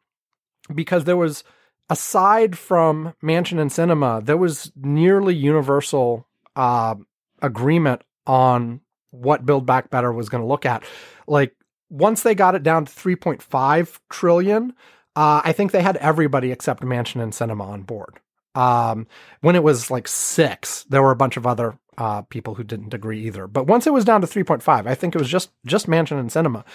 because 0.73 1.05
there 1.05 1.17
was 1.17 1.43
aside 1.89 2.57
from 2.57 3.13
Manchin 3.23 3.59
and 3.59 3.71
Sinema, 3.71 4.25
there 4.25 4.37
was 4.37 4.71
nearly 4.75 5.35
universal 5.35 6.27
uh, 6.55 6.95
agreement 7.41 8.03
on 8.25 8.81
what 9.11 9.45
Build 9.45 9.65
Back 9.65 9.89
Better 9.89 10.11
was 10.11 10.29
going 10.29 10.41
to 10.41 10.47
look 10.47 10.65
at. 10.65 10.83
Like 11.27 11.55
once 11.93 12.23
they 12.23 12.33
got 12.33 12.55
it 12.55 12.63
down 12.63 12.85
to 12.85 12.91
3.5 12.91 13.99
trillion, 14.09 14.73
uh, 15.15 15.41
I 15.45 15.51
think 15.51 15.71
they 15.71 15.83
had 15.83 15.95
everybody 15.97 16.51
except 16.51 16.81
Manchin 16.81 17.21
and 17.21 17.33
Sinema 17.33 17.61
on 17.61 17.83
board. 17.83 18.19
Um, 18.55 19.05
when 19.41 19.55
it 19.55 19.61
was 19.61 19.91
like 19.91 20.07
six, 20.07 20.85
there 20.85 21.03
were 21.03 21.11
a 21.11 21.15
bunch 21.15 21.37
of 21.37 21.45
other 21.45 21.77
uh, 21.99 22.23
people 22.23 22.55
who 22.55 22.63
didn't 22.63 22.95
agree 22.95 23.23
either. 23.27 23.45
But 23.45 23.67
once 23.67 23.85
it 23.85 23.93
was 23.93 24.05
down 24.05 24.21
to 24.21 24.27
3.5, 24.27 24.87
I 24.87 24.95
think 24.95 25.13
it 25.13 25.19
was 25.19 25.29
just 25.29 25.51
just 25.67 25.85
Manchin 25.85 26.19
and 26.19 26.31
Sinema. 26.31 26.65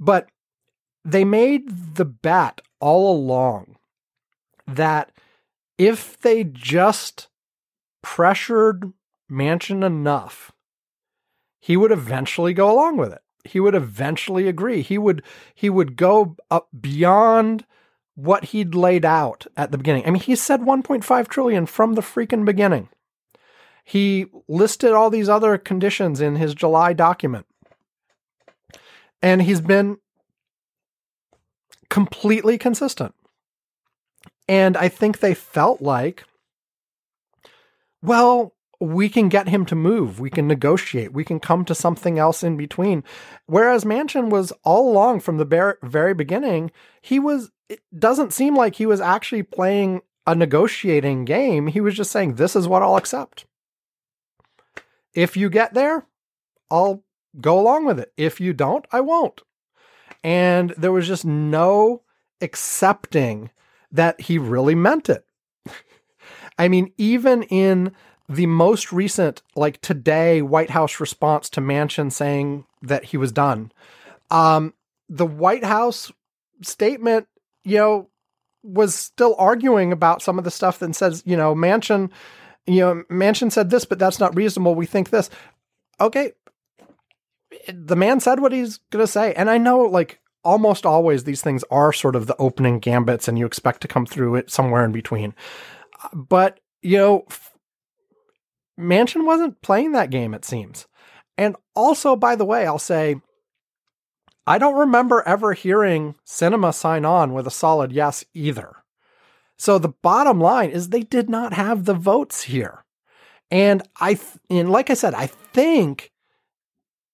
But 0.00 0.28
they 1.04 1.24
made 1.24 1.94
the 1.96 2.06
bet 2.06 2.62
all 2.80 3.14
along 3.14 3.76
that 4.66 5.12
if 5.76 6.18
they 6.18 6.44
just 6.44 7.28
pressured 8.02 8.90
Manchin 9.30 9.84
enough, 9.84 10.50
he 11.60 11.76
would 11.76 11.92
eventually 11.92 12.54
go 12.54 12.72
along 12.72 12.96
with 12.96 13.12
it. 13.12 13.22
He 13.44 13.60
would 13.60 13.74
eventually 13.74 14.48
agree. 14.48 14.82
He 14.82 14.98
would 14.98 15.22
he 15.54 15.68
would 15.68 15.96
go 15.96 16.36
up 16.50 16.68
beyond 16.78 17.64
what 18.14 18.46
he'd 18.46 18.74
laid 18.74 19.04
out 19.04 19.46
at 19.56 19.72
the 19.72 19.78
beginning. 19.78 20.06
I 20.06 20.10
mean, 20.10 20.22
he 20.22 20.36
said 20.36 20.60
1.5 20.60 21.28
trillion 21.28 21.66
from 21.66 21.94
the 21.94 22.02
freaking 22.02 22.44
beginning. 22.44 22.88
He 23.84 24.26
listed 24.48 24.92
all 24.92 25.10
these 25.10 25.28
other 25.28 25.58
conditions 25.58 26.20
in 26.20 26.36
his 26.36 26.54
July 26.54 26.92
document. 26.92 27.46
And 29.22 29.42
he's 29.42 29.60
been 29.60 29.98
completely 31.88 32.58
consistent. 32.58 33.14
And 34.48 34.76
I 34.76 34.88
think 34.88 35.18
they 35.18 35.34
felt 35.34 35.80
like, 35.80 36.24
well, 38.02 38.54
we 38.82 39.08
can 39.08 39.28
get 39.28 39.48
him 39.48 39.64
to 39.66 39.76
move. 39.76 40.18
We 40.18 40.30
can 40.30 40.48
negotiate. 40.48 41.12
We 41.12 41.24
can 41.24 41.38
come 41.38 41.64
to 41.66 41.74
something 41.74 42.18
else 42.18 42.42
in 42.42 42.56
between. 42.56 43.04
Whereas 43.46 43.84
Manchin 43.84 44.28
was 44.28 44.52
all 44.64 44.90
along 44.90 45.20
from 45.20 45.36
the 45.36 45.76
very 45.82 46.14
beginning, 46.14 46.72
he 47.00 47.20
was, 47.20 47.52
it 47.68 47.80
doesn't 47.96 48.32
seem 48.32 48.56
like 48.56 48.74
he 48.74 48.86
was 48.86 49.00
actually 49.00 49.44
playing 49.44 50.02
a 50.26 50.34
negotiating 50.34 51.24
game. 51.24 51.68
He 51.68 51.80
was 51.80 51.94
just 51.94 52.10
saying, 52.10 52.34
this 52.34 52.56
is 52.56 52.66
what 52.66 52.82
I'll 52.82 52.96
accept. 52.96 53.46
If 55.14 55.36
you 55.36 55.48
get 55.48 55.74
there, 55.74 56.06
I'll 56.70 57.04
go 57.40 57.60
along 57.60 57.84
with 57.84 58.00
it. 58.00 58.12
If 58.16 58.40
you 58.40 58.52
don't, 58.52 58.84
I 58.90 59.00
won't. 59.00 59.42
And 60.24 60.74
there 60.76 60.92
was 60.92 61.06
just 61.06 61.24
no 61.24 62.02
accepting 62.40 63.50
that 63.92 64.22
he 64.22 64.38
really 64.38 64.74
meant 64.74 65.08
it. 65.08 65.24
I 66.58 66.68
mean, 66.68 66.92
even 66.96 67.44
in 67.44 67.92
the 68.32 68.46
most 68.46 68.92
recent, 68.92 69.42
like 69.54 69.80
today, 69.80 70.42
White 70.42 70.70
House 70.70 71.00
response 71.00 71.50
to 71.50 71.60
Manchin 71.60 72.10
saying 72.10 72.64
that 72.82 73.04
he 73.06 73.16
was 73.16 73.32
done, 73.32 73.72
um, 74.30 74.74
the 75.08 75.26
White 75.26 75.64
House 75.64 76.10
statement, 76.62 77.26
you 77.64 77.76
know, 77.76 78.08
was 78.62 78.94
still 78.94 79.34
arguing 79.38 79.92
about 79.92 80.22
some 80.22 80.38
of 80.38 80.44
the 80.44 80.50
stuff 80.50 80.78
that 80.78 80.94
says, 80.94 81.22
you 81.26 81.36
know, 81.36 81.54
Manchin, 81.54 82.10
you 82.66 82.80
know, 82.80 83.02
Manchin 83.10 83.50
said 83.50 83.70
this, 83.70 83.84
but 83.84 83.98
that's 83.98 84.20
not 84.20 84.36
reasonable. 84.36 84.74
We 84.74 84.86
think 84.86 85.10
this. 85.10 85.28
Okay. 86.00 86.32
The 87.68 87.96
man 87.96 88.20
said 88.20 88.40
what 88.40 88.52
he's 88.52 88.78
going 88.90 89.02
to 89.02 89.10
say. 89.10 89.34
And 89.34 89.50
I 89.50 89.58
know, 89.58 89.80
like, 89.80 90.20
almost 90.44 90.86
always 90.86 91.24
these 91.24 91.42
things 91.42 91.64
are 91.70 91.92
sort 91.92 92.16
of 92.16 92.26
the 92.26 92.36
opening 92.36 92.78
gambits 92.78 93.28
and 93.28 93.38
you 93.38 93.46
expect 93.46 93.80
to 93.82 93.88
come 93.88 94.06
through 94.06 94.36
it 94.36 94.50
somewhere 94.50 94.84
in 94.84 94.92
between. 94.92 95.34
But, 96.12 96.60
you 96.80 96.98
know, 96.98 97.26
Manchin 98.82 99.24
wasn't 99.24 99.62
playing 99.62 99.92
that 99.92 100.10
game, 100.10 100.34
it 100.34 100.44
seems. 100.44 100.86
And 101.38 101.56
also, 101.74 102.16
by 102.16 102.36
the 102.36 102.44
way, 102.44 102.66
I'll 102.66 102.78
say, 102.78 103.16
I 104.46 104.58
don't 104.58 104.78
remember 104.78 105.22
ever 105.26 105.52
hearing 105.52 106.14
Sinema 106.26 106.74
sign 106.74 107.04
on 107.04 107.32
with 107.32 107.46
a 107.46 107.50
solid 107.50 107.92
yes 107.92 108.24
either. 108.34 108.76
So 109.56 109.78
the 109.78 109.88
bottom 109.88 110.40
line 110.40 110.70
is 110.70 110.88
they 110.88 111.02
did 111.02 111.30
not 111.30 111.52
have 111.52 111.84
the 111.84 111.94
votes 111.94 112.42
here. 112.42 112.84
And 113.50 113.82
I, 114.00 114.14
th- 114.14 114.38
and 114.50 114.70
like 114.70 114.90
I 114.90 114.94
said, 114.94 115.14
I 115.14 115.26
think 115.26 116.10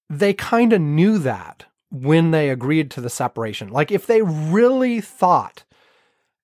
they 0.09 0.33
kind 0.33 0.73
of 0.73 0.81
knew 0.81 1.19
that 1.19 1.66
when 1.91 2.31
they 2.31 2.49
agreed 2.49 2.91
to 2.93 3.01
the 3.01 3.11
separation. 3.11 3.69
Like 3.69 3.91
if 3.91 4.07
they 4.07 4.23
really 4.23 5.01
thought 5.01 5.64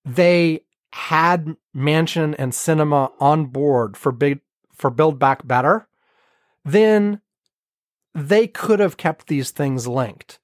they 0.04 0.60
had 0.92 1.56
Manchin 1.74 2.34
and 2.38 2.52
Sinema 2.52 3.12
on 3.18 3.46
board 3.46 3.96
for 3.96 4.12
big 4.12 4.40
for 4.74 4.90
Build 4.90 5.18
Back 5.18 5.46
Better, 5.46 5.88
then 6.64 7.20
they 8.14 8.46
could 8.46 8.80
have 8.80 8.96
kept 8.96 9.26
these 9.26 9.50
things 9.50 9.86
linked. 9.86 10.38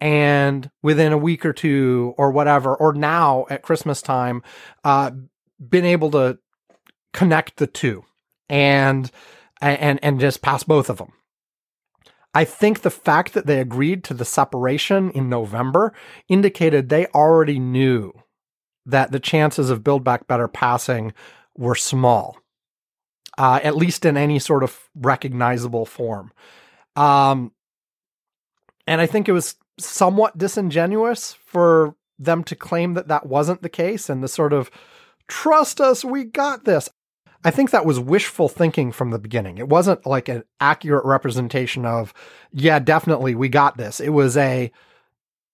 And 0.00 0.70
within 0.82 1.12
a 1.12 1.18
week 1.18 1.46
or 1.46 1.52
two 1.52 2.14
or 2.18 2.30
whatever, 2.30 2.74
or 2.74 2.92
now 2.92 3.46
at 3.48 3.62
Christmas 3.62 4.02
time, 4.02 4.42
uh, 4.82 5.12
been 5.58 5.84
able 5.84 6.10
to 6.10 6.38
connect 7.12 7.56
the 7.56 7.66
two 7.66 8.04
and 8.48 9.10
and 9.60 9.98
and 10.02 10.20
just 10.20 10.42
pass 10.42 10.64
both 10.64 10.90
of 10.90 10.98
them. 10.98 11.12
I 12.34 12.44
think 12.44 12.80
the 12.80 12.90
fact 12.90 13.32
that 13.32 13.46
they 13.46 13.60
agreed 13.60 14.02
to 14.04 14.14
the 14.14 14.24
separation 14.24 15.10
in 15.12 15.28
November 15.28 15.94
indicated 16.28 16.88
they 16.88 17.06
already 17.06 17.60
knew 17.60 18.12
that 18.84 19.12
the 19.12 19.20
chances 19.20 19.70
of 19.70 19.84
Build 19.84 20.02
Back 20.02 20.26
Better 20.26 20.48
passing 20.48 21.14
were 21.56 21.76
small, 21.76 22.36
uh, 23.38 23.60
at 23.62 23.76
least 23.76 24.04
in 24.04 24.16
any 24.16 24.38
sort 24.38 24.62
of 24.62 24.88
recognizable 24.94 25.86
form. 25.86 26.32
Um, 26.96 27.52
and 28.86 29.00
I 29.00 29.06
think 29.06 29.28
it 29.28 29.32
was 29.32 29.56
somewhat 29.78 30.38
disingenuous 30.38 31.34
for 31.46 31.96
them 32.18 32.44
to 32.44 32.54
claim 32.54 32.94
that 32.94 33.08
that 33.08 33.26
wasn't 33.26 33.62
the 33.62 33.68
case 33.68 34.08
and 34.08 34.22
the 34.22 34.28
sort 34.28 34.52
of 34.52 34.70
trust 35.26 35.80
us, 35.80 36.04
we 36.04 36.24
got 36.24 36.64
this. 36.64 36.88
I 37.44 37.50
think 37.50 37.70
that 37.70 37.84
was 37.84 38.00
wishful 38.00 38.48
thinking 38.48 38.92
from 38.92 39.10
the 39.10 39.18
beginning. 39.18 39.58
It 39.58 39.68
wasn't 39.68 40.06
like 40.06 40.28
an 40.28 40.44
accurate 40.60 41.04
representation 41.04 41.84
of, 41.84 42.14
yeah, 42.52 42.78
definitely 42.78 43.34
we 43.34 43.48
got 43.48 43.76
this. 43.76 44.00
It 44.00 44.10
was 44.10 44.36
a, 44.36 44.70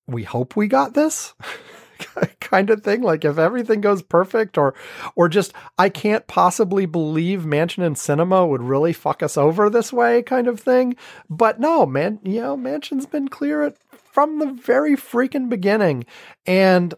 we 0.07 0.23
hope 0.23 0.57
we 0.57 0.69
got 0.69 0.95
this 0.95 1.35
kind 2.41 2.71
of 2.71 2.83
thing. 2.83 3.03
Like 3.03 3.25
if 3.25 3.39
everything 3.39 3.81
goes 3.81 4.03
perfect 4.03 4.59
or, 4.59 4.75
or 5.17 5.29
just, 5.29 5.53
I 5.79 5.89
can't 5.89 6.27
possibly 6.27 6.87
believe 6.87 7.41
Manchin 7.41 7.85
and 7.85 7.97
Sinema 7.97 8.49
would 8.49 8.63
really 8.63 8.93
fuck 8.93 9.23
us 9.23 9.37
over 9.37 9.71
this 9.71 9.93
way 9.93 10.23
kind 10.23 10.49
of 10.49 10.61
thing. 10.61 10.97
But 11.29 11.61
no, 11.61 11.87
man, 11.87 12.21
you 12.23 12.41
know, 12.41 12.57
Manchin's 12.57 13.07
been 13.07 13.29
clear 13.29 13.63
at, 13.63 13.77
from 14.13 14.39
the 14.39 14.53
very 14.53 14.97
freaking 14.97 15.49
beginning. 15.49 16.05
And, 16.47 16.95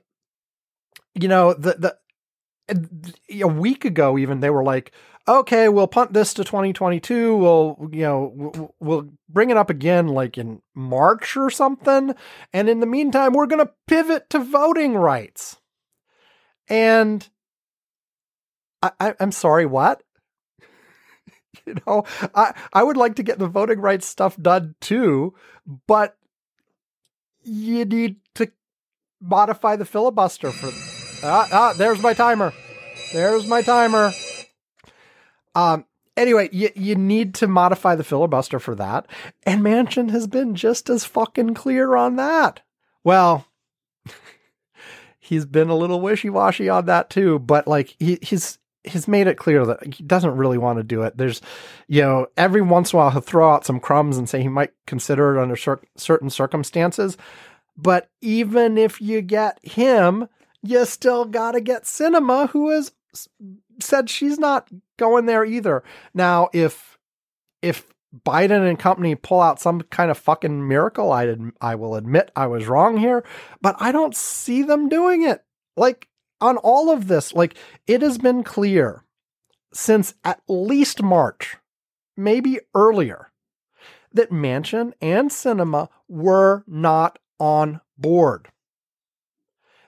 you 1.14 1.28
know, 1.28 1.55
the, 1.55 1.74
the, 1.78 1.96
a 3.40 3.48
week 3.48 3.84
ago 3.84 4.18
even 4.18 4.40
they 4.40 4.50
were 4.50 4.64
like 4.64 4.92
okay 5.26 5.68
we'll 5.68 5.86
punt 5.86 6.12
this 6.12 6.34
to 6.34 6.44
2022 6.44 7.36
we'll 7.36 7.90
you 7.92 8.02
know 8.02 8.72
we'll 8.80 9.08
bring 9.28 9.50
it 9.50 9.56
up 9.56 9.70
again 9.70 10.08
like 10.08 10.36
in 10.36 10.60
march 10.74 11.36
or 11.36 11.50
something 11.50 12.14
and 12.52 12.68
in 12.68 12.80
the 12.80 12.86
meantime 12.86 13.32
we're 13.32 13.46
going 13.46 13.64
to 13.64 13.72
pivot 13.86 14.28
to 14.30 14.38
voting 14.38 14.94
rights 14.94 15.58
and 16.68 17.28
I, 18.82 18.90
I 18.98 19.14
i'm 19.20 19.32
sorry 19.32 19.66
what 19.66 20.02
you 21.66 21.76
know 21.86 22.04
i 22.34 22.54
i 22.72 22.82
would 22.82 22.96
like 22.96 23.16
to 23.16 23.22
get 23.22 23.38
the 23.38 23.48
voting 23.48 23.80
rights 23.80 24.06
stuff 24.06 24.36
done 24.36 24.74
too 24.80 25.34
but 25.86 26.16
you 27.44 27.84
need 27.84 28.16
to 28.34 28.50
modify 29.20 29.76
the 29.76 29.84
filibuster 29.84 30.50
for 30.50 30.70
Ah, 31.24 31.48
ah, 31.52 31.72
there's 31.78 32.02
my 32.02 32.14
timer. 32.14 32.52
There's 33.12 33.46
my 33.46 33.62
timer. 33.62 34.10
Um, 35.55 35.84
anyway, 36.16 36.48
you, 36.53 36.70
you 36.74 36.94
need 36.94 37.34
to 37.36 37.46
modify 37.46 37.94
the 37.94 38.05
filibuster 38.05 38.59
for 38.59 38.74
that. 38.76 39.07
And 39.44 39.62
Manchin 39.62 40.11
has 40.11 40.26
been 40.26 40.55
just 40.55 40.88
as 40.90 41.05
fucking 41.05 41.55
clear 41.55 41.96
on 41.96 42.16
that. 42.16 42.61
Well, 43.05 43.46
he's 45.18 45.44
been 45.44 45.68
a 45.68 45.76
little 45.76 46.00
wishy 46.00 46.30
washy 46.30 46.68
on 46.68 46.86
that 46.86 47.11
too, 47.11 47.38
but 47.38 47.66
like 47.66 47.94
he, 47.98 48.18
he's, 48.22 48.59
he's 48.84 49.09
made 49.09 49.26
it 49.26 49.36
clear 49.36 49.64
that 49.66 49.94
he 49.94 50.03
doesn't 50.03 50.36
really 50.36 50.59
want 50.59 50.78
to 50.78 50.84
do 50.84 51.03
it. 51.03 51.16
There's, 51.16 51.40
you 51.88 52.03
know, 52.03 52.26
every 52.36 52.62
once 52.62 52.92
in 52.92 52.96
a 52.96 53.03
while 53.03 53.11
he'll 53.11 53.20
throw 53.20 53.53
out 53.53 53.64
some 53.66 53.80
crumbs 53.80 54.16
and 54.16 54.28
say 54.28 54.42
he 54.42 54.48
might 54.48 54.72
consider 54.86 55.36
it 55.36 55.42
under 55.42 55.57
cer- 55.57 55.82
certain 55.96 56.30
circumstances. 56.30 57.16
But 57.76 58.11
even 58.20 58.76
if 58.76 59.00
you 59.00 59.22
get 59.22 59.59
him, 59.62 60.28
you 60.62 60.84
still 60.84 61.24
got 61.24 61.53
to 61.53 61.61
get 61.61 61.84
Sinema, 61.84 62.50
who 62.50 62.70
has 62.70 62.92
said 63.80 64.11
she's 64.11 64.38
not 64.38 64.68
going 65.03 65.26
there 65.26 65.44
either. 65.44 65.82
Now, 66.14 66.48
if 66.53 66.96
if 67.61 67.92
Biden 68.24 68.68
and 68.68 68.78
company 68.78 69.16
pull 69.16 69.40
out 69.40 69.61
some 69.61 69.80
kind 69.82 70.11
of 70.11 70.18
fucking 70.18 70.68
miracle, 70.68 71.12
I 71.12 71.34
I 71.61 71.74
will 71.74 71.96
admit 71.96 72.30
I 72.36 72.46
was 72.46 72.68
wrong 72.68 72.98
here, 72.98 73.24
but 73.61 73.74
I 73.80 73.90
don't 73.90 74.14
see 74.14 74.62
them 74.62 74.88
doing 74.88 75.24
it. 75.24 75.42
Like 75.76 76.09
on 76.40 76.57
all 76.59 76.88
of 76.90 77.09
this, 77.09 77.34
like 77.34 77.57
it 77.88 78.00
has 78.03 78.18
been 78.18 78.44
clear 78.44 79.05
since 79.74 80.14
at 80.22 80.40
least 80.46 81.03
March, 81.03 81.57
maybe 82.16 82.61
earlier, 82.74 83.32
that 84.12 84.30
Manchin 84.30 84.92
and 85.00 85.30
Sinema 85.30 85.88
were 86.09 86.62
not 86.68 87.18
on 87.40 87.80
board. 87.98 88.51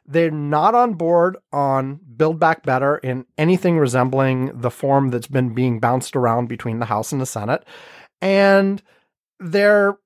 They're 0.06 0.30
not 0.30 0.74
on 0.74 0.94
board 0.94 1.36
on 1.52 2.00
Build 2.16 2.38
Back 2.38 2.62
Better 2.62 2.98
in 2.98 3.24
anything 3.38 3.78
resembling 3.78 4.60
the 4.60 4.70
form 4.70 5.10
that's 5.10 5.26
been 5.26 5.54
being 5.54 5.80
bounced 5.80 6.14
around 6.14 6.48
between 6.48 6.78
the 6.78 6.86
House 6.86 7.10
and 7.12 7.20
the 7.20 7.26
Senate. 7.26 7.64
And 8.20 8.82
they're 9.40 9.96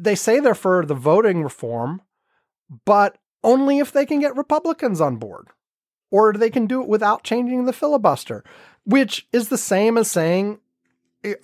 they 0.00 0.14
say 0.14 0.40
they're 0.40 0.54
for 0.54 0.86
the 0.86 0.94
voting 0.94 1.42
reform, 1.42 2.02
but 2.84 3.18
only 3.42 3.78
if 3.78 3.92
they 3.92 4.06
can 4.06 4.20
get 4.20 4.36
Republicans 4.36 5.00
on 5.00 5.16
board. 5.16 5.48
Or 6.10 6.32
they 6.32 6.50
can 6.50 6.66
do 6.66 6.80
it 6.80 6.88
without 6.88 7.22
changing 7.22 7.66
the 7.66 7.72
filibuster, 7.72 8.42
which 8.84 9.26
is 9.32 9.48
the 9.48 9.58
same 9.58 9.98
as 9.98 10.10
saying, 10.10 10.58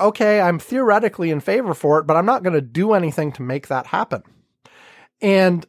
okay, 0.01 0.41
I'm 0.41 0.59
theoretically 0.59 1.31
in 1.31 1.41
favor 1.41 1.75
for 1.75 1.99
it, 1.99 2.07
but 2.07 2.17
I'm 2.17 2.25
not 2.25 2.43
going 2.43 2.55
to 2.55 2.63
do 2.63 2.95
anything 2.95 3.31
to 3.33 3.43
make 3.43 3.69
that 3.69 3.89
happen. 3.89 4.23
And 5.21 5.67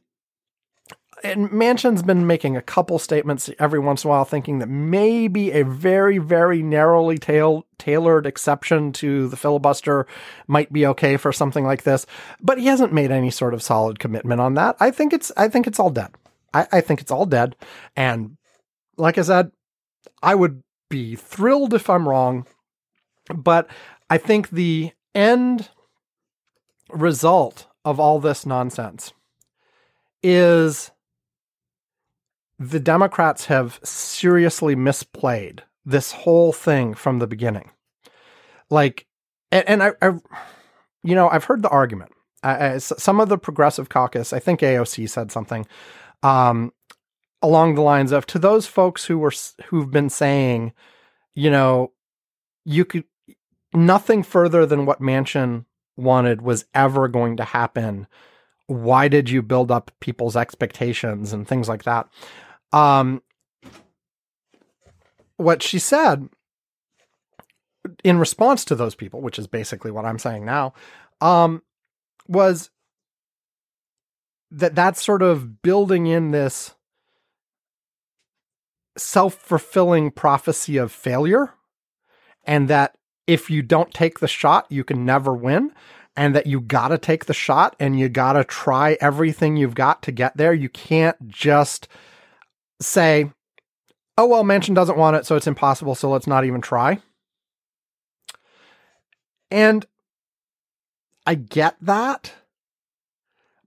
and 1.24 1.50
Manchin's 1.50 2.04
been 2.04 2.28
making 2.28 2.58
a 2.58 2.62
couple 2.62 3.00
statements 3.00 3.50
every 3.58 3.80
once 3.80 4.04
in 4.04 4.10
a 4.10 4.12
while, 4.12 4.26
thinking 4.26 4.60
that 4.60 4.70
maybe 4.70 5.52
a 5.52 5.64
very, 5.64 6.18
very 6.18 6.62
narrowly 6.62 7.18
tail- 7.18 7.66
tailored 7.78 8.26
exception 8.26 8.92
to 8.94 9.28
the 9.28 9.38
filibuster 9.38 10.08
might 10.48 10.72
be 10.74 10.86
okay 10.88 11.18
for 11.18 11.32
something 11.32 11.66
like 11.66 11.84
this. 11.84 12.06
But 12.42 12.60
he 12.60 12.68
hasn't 12.68 12.94
made 12.94 13.12
any 13.12 13.32
sort 13.32 13.54
of 13.54 13.64
solid 13.64 14.00
commitment 14.00 14.42
on 14.42 14.56
that. 14.56 14.76
I 14.80 14.92
think 14.92 15.14
it's, 15.14 15.32
I 15.38 15.48
think 15.48 15.68
it's 15.68 15.80
all 15.80 15.90
dead. 15.90 16.12
I, 16.54 16.68
I 16.72 16.82
think 16.82 17.02
it's 17.02 17.12
all 17.12 17.26
dead. 17.26 17.56
And 17.96 18.38
like 18.98 19.18
I 19.18 19.22
said, 19.22 19.52
I 20.22 20.36
would 20.36 20.64
be 20.90 21.16
thrilled 21.16 21.74
if 21.74 21.90
I'm 21.90 22.08
wrong, 22.08 22.46
but 23.34 23.68
I 24.10 24.18
think 24.18 24.50
the 24.50 24.92
end 25.14 25.70
result 26.90 27.68
of 27.84 28.00
all 28.00 28.20
this 28.20 28.46
nonsense 28.46 29.14
is 30.22 30.92
the 32.60 32.80
Democrats 32.80 33.46
have 33.46 33.80
seriously 33.84 34.76
misplayed 34.76 35.60
this 35.86 36.12
whole 36.12 36.54
thing 36.54 36.94
from 36.94 37.20
the 37.20 37.28
beginning. 37.28 37.72
Like, 38.70 39.06
and, 39.52 39.68
and 39.68 39.84
I, 39.84 39.92
I, 40.02 40.08
you 41.04 41.16
know, 41.16 41.30
I've 41.30 41.44
heard 41.44 41.62
the 41.62 41.70
argument. 41.70 42.12
I, 42.44 42.74
I, 42.74 42.78
some 42.78 43.20
of 43.20 43.30
the 43.30 43.38
progressive 43.38 43.90
caucus, 43.90 44.34
I 44.34 44.40
think 44.40 44.62
AOC 44.62 45.10
said 45.10 45.32
something 45.32 45.68
um, 46.24 46.74
along 47.42 47.76
the 47.76 47.82
lines 47.82 48.12
of 48.12 48.26
to 48.28 48.40
those 48.40 48.68
folks 48.68 49.06
who 49.06 49.20
were 49.20 49.34
who've 49.66 49.92
been 49.92 50.10
saying, 50.10 50.74
you 51.34 51.52
know, 51.52 51.92
you 52.64 52.86
could 52.86 53.04
nothing 53.74 54.24
further 54.24 54.66
than 54.66 54.86
what 54.86 55.02
Manchin 55.02 55.66
wanted 55.98 56.42
was 56.42 56.66
ever 56.74 57.08
going 57.08 57.38
to 57.38 57.44
happen. 57.44 58.08
Why 58.68 59.08
did 59.08 59.30
you 59.30 59.42
build 59.42 59.70
up 59.70 59.92
people's 60.00 60.36
expectations 60.36 61.34
and 61.34 61.48
things 61.48 61.70
like 61.70 61.84
that? 61.84 62.08
Um, 62.76 63.22
what 65.38 65.64
she 65.64 65.80
said 65.80 66.28
in 68.04 68.20
response 68.20 68.66
to 68.66 68.76
those 68.76 68.96
people, 68.96 69.22
which 69.22 69.40
is 69.40 69.48
basically 69.48 69.92
what 69.92 70.06
I'm 70.06 70.20
saying 70.20 70.46
now, 70.46 70.74
um, 71.22 71.62
was 72.28 72.70
that 74.52 74.76
that's 74.76 75.04
sort 75.04 75.22
of 75.22 75.62
building 75.62 76.06
in 76.06 76.32
this 76.32 76.76
self 78.98 79.36
fulfilling 79.36 80.12
prophecy 80.12 80.76
of 80.76 80.92
failure, 80.92 81.54
and 82.44 82.68
that 82.68 82.98
if 83.26 83.50
you 83.50 83.62
don't 83.62 83.94
take 83.94 84.20
the 84.20 84.28
shot, 84.28 84.66
you 84.70 84.84
can 84.84 85.06
never 85.06 85.34
win. 85.34 85.72
And 86.18 86.34
that 86.34 86.48
you 86.48 86.62
gotta 86.62 86.98
take 86.98 87.26
the 87.26 87.34
shot 87.34 87.76
and 87.78 88.00
you 88.00 88.08
gotta 88.08 88.46
try 88.46 88.98
everything 89.02 89.58
you've 89.58 89.76
got 89.76 90.02
to 90.04 90.14
get 90.14 90.38
there. 90.38 90.54
You 90.54 90.70
can't 90.70 91.28
just 91.28 91.90
say, 92.80 93.32
oh, 94.18 94.26
well, 94.26 94.44
Manchin 94.44 94.76
doesn't 94.76 94.98
want 94.98 95.16
it, 95.16 95.26
so 95.26 95.36
it's 95.36 95.48
impossible, 95.48 95.96
so 95.96 96.10
let's 96.10 96.28
not 96.28 96.46
even 96.46 96.62
try. 96.62 97.00
And 99.52 99.86
I 101.26 101.36
get 101.36 101.76
that. 101.82 102.34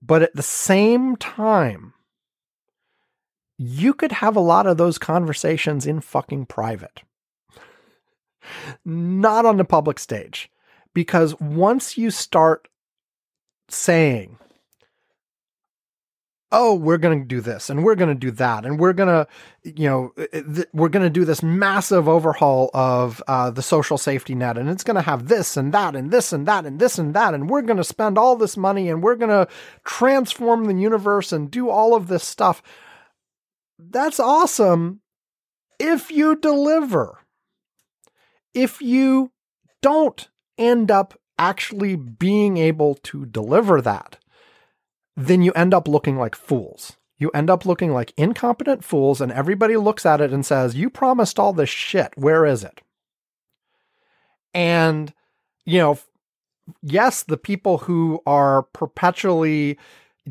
But 0.01 0.23
at 0.23 0.35
the 0.35 0.43
same 0.43 1.17
time, 1.17 1.93
you 3.59 3.93
could 3.93 4.13
have 4.13 4.37
a 4.37 4.41
lot 4.41 4.67
of 4.67 4.77
those 4.77 4.97
conversations 4.97 5.87
in 5.87 6.01
fucking 6.01 6.47
private, 6.47 7.03
not 8.85 9.45
on 9.45 9.57
the 9.57 9.65
public 9.65 9.99
stage. 9.99 10.51
Because 10.95 11.39
once 11.41 11.99
you 11.99 12.11
start 12.11 12.69
saying, 13.69 14.39
oh, 16.51 16.75
we're 16.75 16.99
going 16.99 17.21
to 17.21 17.27
do 17.27 17.41
this 17.41 17.69
and 17.69 17.85
we're 17.85 17.95
going 17.95 18.09
to 18.09 18.15
do 18.15 18.31
that 18.31 18.65
and 18.65 18.81
we're 18.81 18.95
going 18.95 19.09
to, 19.09 19.27
you 19.65 19.89
know, 19.89 20.13
th- 20.33 20.67
we're 20.73 20.89
going 20.89 21.05
to 21.05 21.11
do 21.11 21.25
this 21.25 21.43
massive 21.43 22.09
overhaul 22.09 22.71
of 22.73 23.23
uh, 23.29 23.51
the 23.51 23.63
social 23.63 23.99
safety 23.99 24.35
net 24.35 24.57
and 24.57 24.71
it's 24.71 24.85
going 24.85 24.95
to 24.95 25.03
have 25.03 25.29
this 25.29 25.57
and 25.59 25.75
that 25.75 25.95
and 25.95 26.11
this 26.11 26.33
and 26.33 26.47
that 26.47 26.65
and 26.65 26.81
this 26.81 26.99
and 26.99 27.15
that 27.15 27.35
and 27.35 27.51
we're 27.51 27.63
going 27.63 27.77
to 27.77 27.85
spend 27.85 28.17
all 28.17 28.35
this 28.35 28.57
money 28.57 28.89
and 28.89 29.03
we're 29.03 29.15
going 29.15 29.29
to 29.29 29.47
transform 29.85 30.65
the 30.65 30.75
universe 30.75 31.33
and 31.33 31.51
do 31.51 31.69
all 31.69 31.95
of 31.95 32.09
this 32.09 32.25
stuff. 32.25 32.63
That's 33.79 34.19
awesome 34.19 35.01
if 35.79 36.11
you 36.11 36.35
deliver. 36.37 37.19
If 38.55 38.81
you 38.81 39.33
don't 39.83 40.29
end 40.57 40.91
up 40.91 41.19
actually 41.39 41.95
being 41.95 42.57
able 42.57 42.95
to 42.95 43.27
deliver 43.27 43.81
that, 43.83 44.19
then 45.19 45.43
you 45.43 45.51
end 45.53 45.75
up 45.75 45.89
looking 45.89 46.17
like 46.17 46.37
fools. 46.37 46.97
you 47.21 47.31
end 47.31 47.51
up 47.51 47.67
looking 47.67 47.93
like 47.93 48.15
incompetent 48.17 48.85
fools, 48.85 49.21
and 49.21 49.33
everybody 49.33 49.77
looks 49.77 50.07
at 50.07 50.21
it 50.21 50.33
and 50.33 50.47
says, 50.47 50.77
You 50.77 50.89
promised 50.89 51.39
all 51.41 51.53
this 51.53 51.69
shit. 51.69 52.13
Where 52.17 52.47
is 52.47 52.63
it? 52.63 52.81
And, 54.55 55.13
you 55.65 55.79
know, 55.79 55.99
yes, 56.81 57.25
the 57.25 57.37
people 57.37 57.79
who 57.79 58.21
are 58.25 58.63
perpetually 58.63 59.77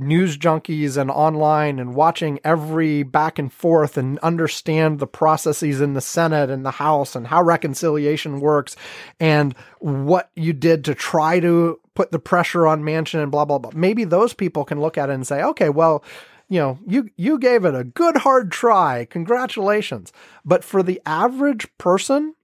news 0.02 0.38
junkies 0.38 0.98
and 0.98 1.10
online 1.12 1.80
and 1.80 1.96
watching 1.96 2.40
every 2.44 3.04
back 3.04 3.40
and 3.40 3.52
forth 3.52 3.98
and 3.98 4.20
understand 4.20 5.00
the 5.00 5.08
processes 5.08 5.82
in 5.82 5.94
the 5.94 6.02
Senate 6.02 6.50
and 6.50 6.66
the 6.66 6.72
House 6.72 7.16
and 7.16 7.28
how 7.28 7.42
reconciliation 7.42 8.40
works 8.40 8.76
and 9.20 9.56
what 9.80 10.32
you 10.36 10.54
did 10.54 10.86
to 10.86 10.96
try 10.96 11.40
to 11.40 11.80
put 11.96 12.12
the 12.12 12.20
pressure 12.20 12.68
on 12.68 12.84
Manchin 12.84 13.22
and 13.22 13.32
blah 13.32 13.46
blah 13.46 13.58
blah. 13.58 13.72
Maybe 13.74 14.04
those 14.04 14.34
people 14.34 14.66
can 14.66 14.80
look 14.80 14.98
at 14.98 15.10
it 15.10 15.14
and 15.14 15.26
say, 15.26 15.42
okay, 15.44 15.70
well, 15.70 16.04
you 16.50 16.60
know, 16.60 16.80
you 16.88 17.10
you 17.18 17.40
gave 17.40 17.66
it 17.66 17.76
a 17.76 17.84
good 17.84 18.18
hard 18.18 18.52
try. 18.52 19.06
Congratulations. 19.10 20.14
But 20.46 20.64
for 20.64 20.82
the 20.82 21.02
average 21.06 21.68
person 21.78 22.36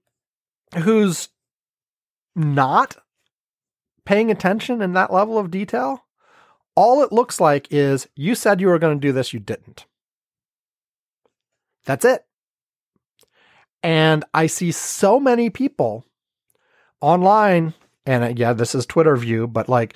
who's 0.78 1.28
not 2.36 2.96
paying 4.04 4.30
attention 4.30 4.82
in 4.82 4.92
that 4.92 5.12
level 5.12 5.38
of 5.38 5.50
detail, 5.50 6.03
all 6.76 7.02
it 7.02 7.12
looks 7.12 7.40
like 7.40 7.68
is 7.70 8.08
you 8.16 8.34
said 8.34 8.60
you 8.60 8.68
were 8.68 8.78
going 8.78 8.98
to 8.98 9.06
do 9.06 9.12
this, 9.12 9.32
you 9.32 9.40
didn't. 9.40 9.86
That's 11.84 12.04
it. 12.04 12.24
And 13.82 14.24
I 14.32 14.46
see 14.46 14.72
so 14.72 15.20
many 15.20 15.50
people 15.50 16.06
online, 17.00 17.74
and 18.06 18.24
uh, 18.24 18.32
yeah, 18.34 18.54
this 18.54 18.74
is 18.74 18.86
Twitter 18.86 19.14
view, 19.16 19.46
but 19.46 19.68
like 19.68 19.94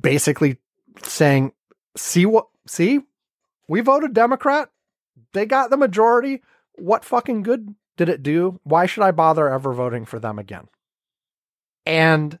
basically 0.00 0.56
saying, 1.02 1.52
see 1.96 2.24
what, 2.24 2.46
see, 2.66 3.00
we 3.68 3.80
voted 3.82 4.14
Democrat. 4.14 4.70
They 5.32 5.44
got 5.44 5.68
the 5.70 5.76
majority. 5.76 6.42
What 6.76 7.04
fucking 7.04 7.42
good 7.42 7.74
did 7.96 8.08
it 8.08 8.22
do? 8.22 8.60
Why 8.64 8.86
should 8.86 9.02
I 9.02 9.10
bother 9.10 9.48
ever 9.48 9.72
voting 9.74 10.06
for 10.06 10.18
them 10.18 10.38
again? 10.38 10.68
And 11.84 12.38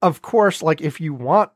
of 0.00 0.22
course, 0.22 0.62
like 0.62 0.80
if 0.80 1.00
you 1.00 1.12
want 1.12 1.50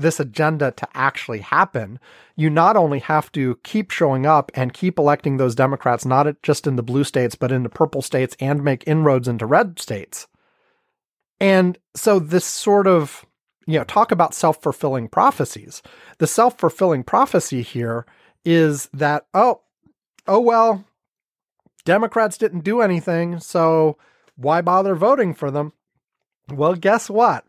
this 0.00 0.20
agenda 0.20 0.70
to 0.72 0.88
actually 0.94 1.40
happen, 1.40 1.98
you 2.36 2.50
not 2.50 2.76
only 2.76 2.98
have 3.00 3.30
to 3.32 3.58
keep 3.62 3.90
showing 3.90 4.26
up 4.26 4.50
and 4.54 4.72
keep 4.72 4.98
electing 4.98 5.36
those 5.36 5.54
Democrats, 5.54 6.04
not 6.04 6.42
just 6.42 6.66
in 6.66 6.76
the 6.76 6.82
blue 6.82 7.04
states, 7.04 7.34
but 7.34 7.52
in 7.52 7.62
the 7.62 7.68
purple 7.68 8.02
states 8.02 8.36
and 8.40 8.64
make 8.64 8.84
inroads 8.86 9.28
into 9.28 9.46
red 9.46 9.78
states. 9.78 10.26
And 11.40 11.78
so 11.94 12.18
this 12.18 12.44
sort 12.44 12.86
of, 12.86 13.24
you 13.66 13.78
know, 13.78 13.84
talk 13.84 14.12
about 14.12 14.34
self 14.34 14.62
fulfilling 14.62 15.08
prophecies. 15.08 15.82
The 16.18 16.26
self 16.26 16.58
fulfilling 16.58 17.02
prophecy 17.02 17.62
here 17.62 18.06
is 18.44 18.88
that, 18.92 19.26
oh, 19.34 19.62
oh, 20.26 20.40
well, 20.40 20.84
Democrats 21.84 22.36
didn't 22.38 22.64
do 22.64 22.80
anything, 22.80 23.40
so 23.40 23.96
why 24.36 24.60
bother 24.60 24.94
voting 24.94 25.34
for 25.34 25.50
them? 25.50 25.72
Well, 26.50 26.74
guess 26.74 27.08
what? 27.08 27.44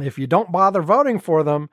If 0.00 0.18
you 0.18 0.26
don't 0.26 0.52
bother 0.52 0.82
voting 0.82 1.18
for 1.18 1.42
them, 1.42 1.70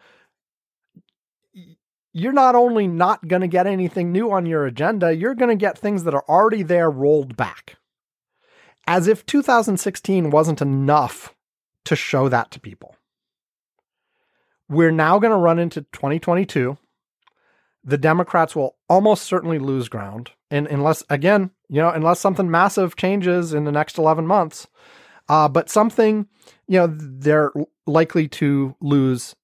you're 2.13 2.31
not 2.31 2.55
only 2.55 2.87
not 2.87 3.27
going 3.27 3.41
to 3.41 3.47
get 3.47 3.67
anything 3.67 4.11
new 4.11 4.31
on 4.31 4.45
your 4.45 4.65
agenda, 4.65 5.13
you're 5.13 5.35
going 5.35 5.49
to 5.49 5.55
get 5.55 5.77
things 5.77 6.05
that 6.05 6.13
are 6.13 6.23
already 6.29 6.63
there 6.63 6.89
rolled 6.89 7.35
back. 7.35 7.75
As 8.87 9.07
if 9.07 9.25
2016 9.25 10.29
wasn't 10.29 10.61
enough 10.61 11.35
to 11.83 11.95
show 11.95 12.29
that 12.29 12.51
to 12.51 12.59
people. 12.59 12.95
We're 14.69 14.91
now 14.91 15.19
going 15.19 15.31
to 15.31 15.37
run 15.37 15.59
into 15.59 15.81
2022. 15.91 16.77
The 17.83 17.97
Democrats 17.97 18.55
will 18.55 18.77
almost 18.89 19.23
certainly 19.23 19.59
lose 19.59 19.89
ground. 19.89 20.31
And 20.49 20.67
unless, 20.67 21.03
again, 21.09 21.51
you 21.69 21.81
know, 21.81 21.89
unless 21.89 22.19
something 22.19 22.49
massive 22.49 22.95
changes 22.95 23.53
in 23.53 23.65
the 23.65 23.71
next 23.71 23.97
11 23.97 24.25
months, 24.25 24.67
uh, 25.29 25.47
but 25.47 25.69
something, 25.69 26.27
you 26.67 26.79
know, 26.79 26.87
they're 26.87 27.51
likely 27.85 28.27
to 28.27 28.75
lose 28.81 29.35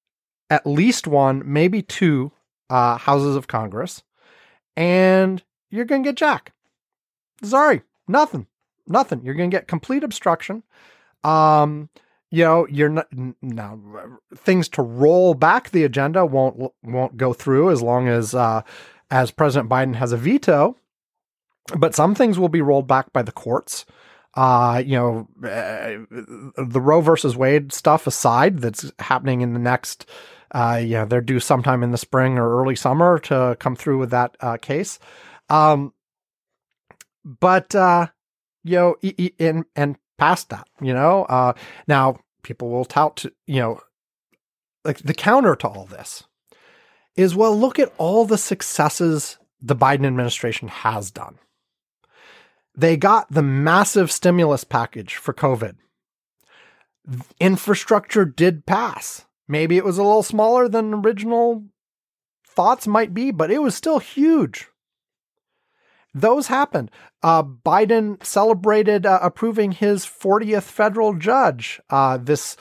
at 0.49 0.67
least 0.67 1.07
one, 1.07 1.41
maybe 1.45 1.81
two 1.81 2.31
uh, 2.69 2.97
houses 2.97 3.35
of 3.35 3.47
Congress, 3.47 4.03
and 4.75 5.43
you're 5.69 5.85
going 5.85 6.03
to 6.03 6.09
get 6.09 6.17
Jack. 6.17 6.53
Sorry, 7.43 7.81
nothing, 8.07 8.47
nothing. 8.87 9.21
You're 9.23 9.35
going 9.35 9.49
to 9.49 9.55
get 9.55 9.67
complete 9.67 10.03
obstruction. 10.03 10.63
Um, 11.23 11.89
you 12.29 12.43
know, 12.43 12.67
you're 12.67 12.89
not 12.89 13.07
now 13.41 13.79
things 14.35 14.69
to 14.69 14.81
roll 14.81 15.33
back 15.33 15.69
the 15.69 15.83
agenda 15.83 16.25
won't 16.25 16.71
won't 16.81 17.17
go 17.17 17.33
through 17.33 17.71
as 17.71 17.81
long 17.81 18.07
as 18.07 18.33
uh, 18.33 18.61
as 19.09 19.31
President 19.31 19.69
Biden 19.69 19.95
has 19.95 20.11
a 20.11 20.17
veto. 20.17 20.77
But 21.77 21.93
some 21.93 22.15
things 22.15 22.39
will 22.39 22.49
be 22.49 22.61
rolled 22.61 22.87
back 22.87 23.13
by 23.13 23.21
the 23.21 23.31
courts 23.31 23.85
uh, 24.33 24.81
you 24.85 24.95
know, 24.95 25.27
uh, 25.43 25.97
the 26.57 26.81
Roe 26.81 27.01
versus 27.01 27.35
Wade 27.35 27.73
stuff 27.73 28.07
aside, 28.07 28.59
that's 28.59 28.91
happening 28.99 29.41
in 29.41 29.53
the 29.53 29.59
next, 29.59 30.05
uh, 30.51 30.81
yeah, 30.83 31.05
they're 31.05 31.21
due 31.21 31.39
sometime 31.39 31.83
in 31.83 31.91
the 31.91 31.97
spring 31.97 32.37
or 32.37 32.61
early 32.61 32.75
summer 32.75 33.19
to 33.19 33.57
come 33.59 33.75
through 33.75 33.97
with 33.97 34.11
that 34.11 34.37
uh, 34.39 34.57
case. 34.57 34.99
Um, 35.49 35.93
but 37.25 37.75
uh, 37.75 38.07
you 38.63 38.75
know, 38.77 38.95
in 39.01 39.65
and 39.75 39.97
past 40.17 40.49
that, 40.49 40.67
you 40.79 40.93
know, 40.93 41.23
uh, 41.23 41.53
now 41.87 42.19
people 42.43 42.69
will 42.69 42.85
tout, 42.85 43.17
to, 43.17 43.33
you 43.47 43.59
know, 43.59 43.81
like 44.85 44.99
the 44.99 45.13
counter 45.13 45.55
to 45.55 45.67
all 45.67 45.85
this 45.85 46.23
is 47.15 47.35
well, 47.35 47.57
look 47.57 47.79
at 47.79 47.93
all 47.97 48.25
the 48.25 48.37
successes 48.37 49.37
the 49.61 49.75
Biden 49.75 50.07
administration 50.07 50.69
has 50.69 51.11
done 51.11 51.37
they 52.75 52.97
got 52.97 53.31
the 53.31 53.41
massive 53.41 54.11
stimulus 54.11 54.63
package 54.63 55.15
for 55.15 55.33
COVID. 55.33 55.75
Infrastructure 57.39 58.25
did 58.25 58.65
pass. 58.65 59.25
Maybe 59.47 59.77
it 59.77 59.85
was 59.85 59.97
a 59.97 60.03
little 60.03 60.23
smaller 60.23 60.69
than 60.69 60.93
original 60.93 61.65
thoughts 62.45 62.87
might 62.87 63.13
be, 63.13 63.31
but 63.31 63.51
it 63.51 63.61
was 63.61 63.75
still 63.75 63.99
huge. 63.99 64.67
Those 66.13 66.47
happened. 66.47 66.91
Uh, 67.23 67.43
Biden 67.43 68.23
celebrated 68.23 69.05
uh, 69.05 69.19
approving 69.21 69.71
his 69.71 70.05
40th 70.05 70.63
federal 70.63 71.13
judge 71.13 71.81
uh, 71.89 72.17
this 72.17 72.57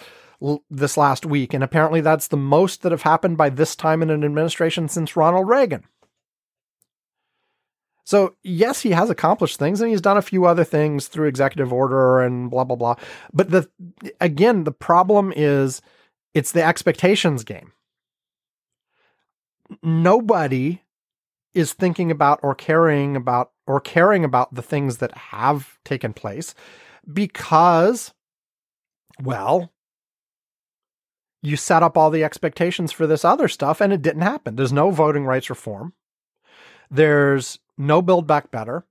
this 0.71 0.97
last 0.97 1.27
week, 1.27 1.53
and 1.53 1.63
apparently 1.63 2.01
that's 2.01 2.29
the 2.29 2.37
most 2.37 2.81
that 2.81 2.93
have 2.93 3.03
happened 3.03 3.37
by 3.37 3.51
this 3.51 3.77
time 3.77 4.01
in 4.01 4.09
an 4.09 4.25
administration 4.25 4.89
since 4.89 5.15
Ronald 5.15 5.47
Reagan. 5.47 5.85
So, 8.11 8.35
yes, 8.43 8.81
he 8.81 8.91
has 8.91 9.09
accomplished 9.09 9.61
things 9.61 9.81
and 9.81 9.89
he's 9.89 10.01
done 10.01 10.17
a 10.17 10.23
few 10.23 10.45
other 10.45 10.65
things 10.65 11.07
through 11.07 11.29
executive 11.29 11.73
order 11.73 12.21
and 12.21 12.51
blah, 12.51 12.65
blah, 12.65 12.75
blah. 12.75 12.97
But 13.33 13.53
the, 13.53 13.71
again, 14.21 14.65
the 14.65 14.73
problem 14.73 15.33
is 15.37 15.81
it's 16.35 16.51
the 16.51 16.65
expectations 16.65 17.45
game. 17.45 17.71
Nobody 19.81 20.83
is 21.55 21.73
thinking 21.73 22.11
about 22.11 22.41
or 22.43 22.53
caring 22.53 23.15
about 23.15 23.53
or 23.69 23.81
caring 23.81 24.25
about 24.25 24.53
the 24.53 24.63
things 24.63 24.97
that 24.97 25.17
have 25.17 25.79
taken 25.85 26.13
place 26.13 26.53
because, 27.13 28.13
well, 29.23 29.73
you 31.43 31.57
set 31.57 31.85
up 31.85 31.97
all 31.97 32.11
the 32.11 32.25
expectations 32.25 32.91
for 32.91 33.07
this 33.07 33.25
other 33.25 33.47
stuff 33.47 33.81
and 33.81 33.93
it 33.93 34.03
didn't 34.03 34.23
happen. 34.23 34.57
There's 34.57 34.73
no 34.73 34.91
voting 34.91 35.27
rights 35.27 35.49
reform. 35.49 35.93
There's 36.91 37.61
no 37.81 38.03
Build 38.03 38.27
Back 38.27 38.51
Better. 38.51 38.85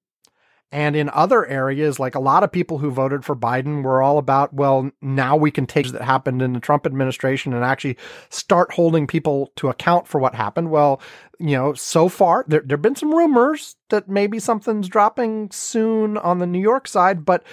And 0.71 0.95
in 0.95 1.09
other 1.09 1.47
areas, 1.47 1.99
like 1.99 2.13
a 2.13 2.19
lot 2.19 2.43
of 2.43 2.51
people 2.51 2.77
who 2.77 2.91
voted 2.91 3.25
for 3.25 3.35
Biden 3.35 3.81
were 3.81 4.03
all 4.03 4.19
about, 4.19 4.53
well, 4.53 4.91
now 5.01 5.35
we 5.35 5.49
can 5.49 5.65
take 5.65 5.87
that 5.87 6.03
happened 6.03 6.43
in 6.43 6.53
the 6.53 6.59
Trump 6.59 6.85
administration 6.85 7.53
and 7.53 7.63
actually 7.63 7.97
start 8.29 8.73
holding 8.73 9.07
people 9.07 9.51
to 9.55 9.69
account 9.69 10.07
for 10.07 10.19
what 10.19 10.35
happened. 10.35 10.69
Well, 10.69 11.01
you 11.39 11.55
know, 11.55 11.73
so 11.73 12.07
far 12.07 12.45
there 12.47 12.61
there've 12.63 12.81
been 12.81 12.95
some 12.95 13.15
rumors 13.15 13.77
that 13.89 14.09
maybe 14.09 14.37
something's 14.37 14.87
dropping 14.87 15.49
soon 15.49 16.17
on 16.17 16.37
the 16.37 16.45
New 16.45 16.61
York 16.61 16.87
side, 16.87 17.25
but 17.25 17.43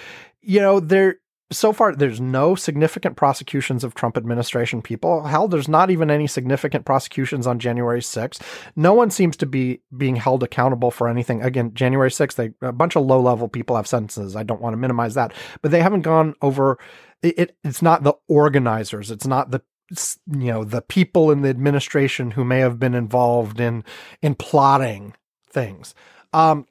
you 0.41 0.59
know, 0.59 0.79
there 0.79 1.17
so 1.51 1.71
far 1.71 1.95
there's 1.95 2.19
no 2.19 2.55
significant 2.55 3.15
prosecutions 3.15 3.83
of 3.83 3.93
Trump 3.93 4.17
administration 4.17 4.81
people. 4.81 5.23
Hell, 5.23 5.47
there's 5.47 5.69
not 5.69 5.89
even 5.89 6.11
any 6.11 6.27
significant 6.27 6.85
prosecutions 6.85 7.47
on 7.47 7.59
January 7.59 8.01
6th. 8.01 8.41
No 8.75 8.93
one 8.93 9.09
seems 9.09 9.37
to 9.37 9.45
be 9.45 9.81
being 9.95 10.17
held 10.17 10.43
accountable 10.43 10.91
for 10.91 11.07
anything. 11.07 11.41
Again, 11.41 11.73
January 11.73 12.09
6th, 12.09 12.35
they, 12.35 12.51
a 12.61 12.73
bunch 12.73 12.95
of 12.95 13.05
low 13.05 13.21
level 13.21 13.47
people 13.47 13.75
have 13.75 13.87
sentences. 13.87 14.35
I 14.35 14.43
don't 14.43 14.61
want 14.61 14.73
to 14.73 14.77
minimize 14.77 15.13
that, 15.13 15.33
but 15.61 15.71
they 15.71 15.81
haven't 15.81 16.01
gone 16.01 16.35
over 16.41 16.77
it, 17.21 17.39
it 17.39 17.57
it's 17.63 17.81
not 17.81 18.03
the 18.03 18.13
organizers. 18.27 19.09
It's 19.09 19.27
not 19.27 19.51
the 19.51 19.61
you 19.89 20.51
know 20.51 20.63
the 20.63 20.81
people 20.81 21.31
in 21.31 21.41
the 21.41 21.49
administration 21.49 22.31
who 22.31 22.43
may 22.43 22.59
have 22.59 22.77
been 22.77 22.93
involved 22.93 23.59
in 23.59 23.85
in 24.21 24.35
plotting 24.35 25.13
things 25.49 25.95
um 26.33 26.65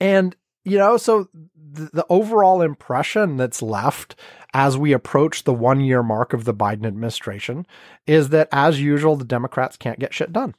and 0.00 0.34
you 0.64 0.76
know 0.76 0.96
so 0.96 1.28
the 1.76 2.06
overall 2.08 2.62
impression 2.62 3.36
that's 3.36 3.62
left 3.62 4.16
as 4.54 4.76
we 4.76 4.92
approach 4.92 5.44
the 5.44 5.54
one 5.54 5.80
year 5.80 6.02
mark 6.02 6.32
of 6.32 6.44
the 6.44 6.54
Biden 6.54 6.86
administration 6.86 7.66
is 8.06 8.30
that, 8.30 8.48
as 8.52 8.80
usual, 8.80 9.16
the 9.16 9.24
Democrats 9.24 9.76
can't 9.76 9.98
get 9.98 10.14
shit 10.14 10.32
done. 10.32 10.54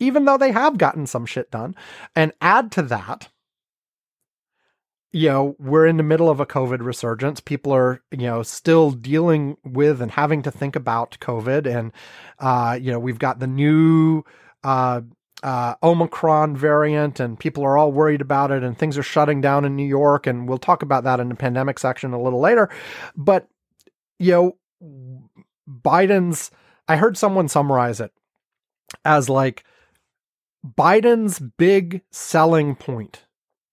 even 0.00 0.24
though 0.24 0.38
they 0.38 0.52
have 0.52 0.78
gotten 0.78 1.06
some 1.06 1.26
shit 1.26 1.50
done. 1.50 1.74
And 2.14 2.32
add 2.40 2.72
to 2.72 2.82
that, 2.82 3.28
you 5.12 5.28
know, 5.28 5.56
we're 5.58 5.86
in 5.86 5.96
the 5.96 6.02
middle 6.02 6.28
of 6.28 6.40
a 6.40 6.46
COVID 6.46 6.80
resurgence. 6.80 7.40
People 7.40 7.72
are, 7.72 8.02
you 8.10 8.26
know, 8.26 8.42
still 8.42 8.90
dealing 8.90 9.56
with 9.64 10.02
and 10.02 10.10
having 10.10 10.42
to 10.42 10.50
think 10.50 10.74
about 10.74 11.16
COVID. 11.20 11.66
And, 11.66 11.92
uh, 12.40 12.76
you 12.80 12.90
know, 12.90 12.98
we've 12.98 13.18
got 13.18 13.38
the 13.38 13.46
new, 13.46 14.24
uh, 14.64 15.02
uh, 15.44 15.74
Omicron 15.82 16.56
variant, 16.56 17.20
and 17.20 17.38
people 17.38 17.62
are 17.64 17.76
all 17.76 17.92
worried 17.92 18.22
about 18.22 18.50
it, 18.50 18.64
and 18.64 18.76
things 18.76 18.96
are 18.96 19.02
shutting 19.02 19.40
down 19.40 19.64
in 19.64 19.76
New 19.76 19.86
York. 19.86 20.26
And 20.26 20.48
we'll 20.48 20.58
talk 20.58 20.82
about 20.82 21.04
that 21.04 21.20
in 21.20 21.28
the 21.28 21.34
pandemic 21.34 21.78
section 21.78 22.12
a 22.12 22.20
little 22.20 22.40
later. 22.40 22.70
But, 23.14 23.46
you 24.18 24.32
know, 24.32 24.56
Biden's, 25.68 26.50
I 26.88 26.96
heard 26.96 27.18
someone 27.18 27.48
summarize 27.48 28.00
it 28.00 28.12
as 29.04 29.28
like 29.28 29.64
Biden's 30.66 31.38
big 31.38 32.00
selling 32.10 32.74
point 32.74 33.24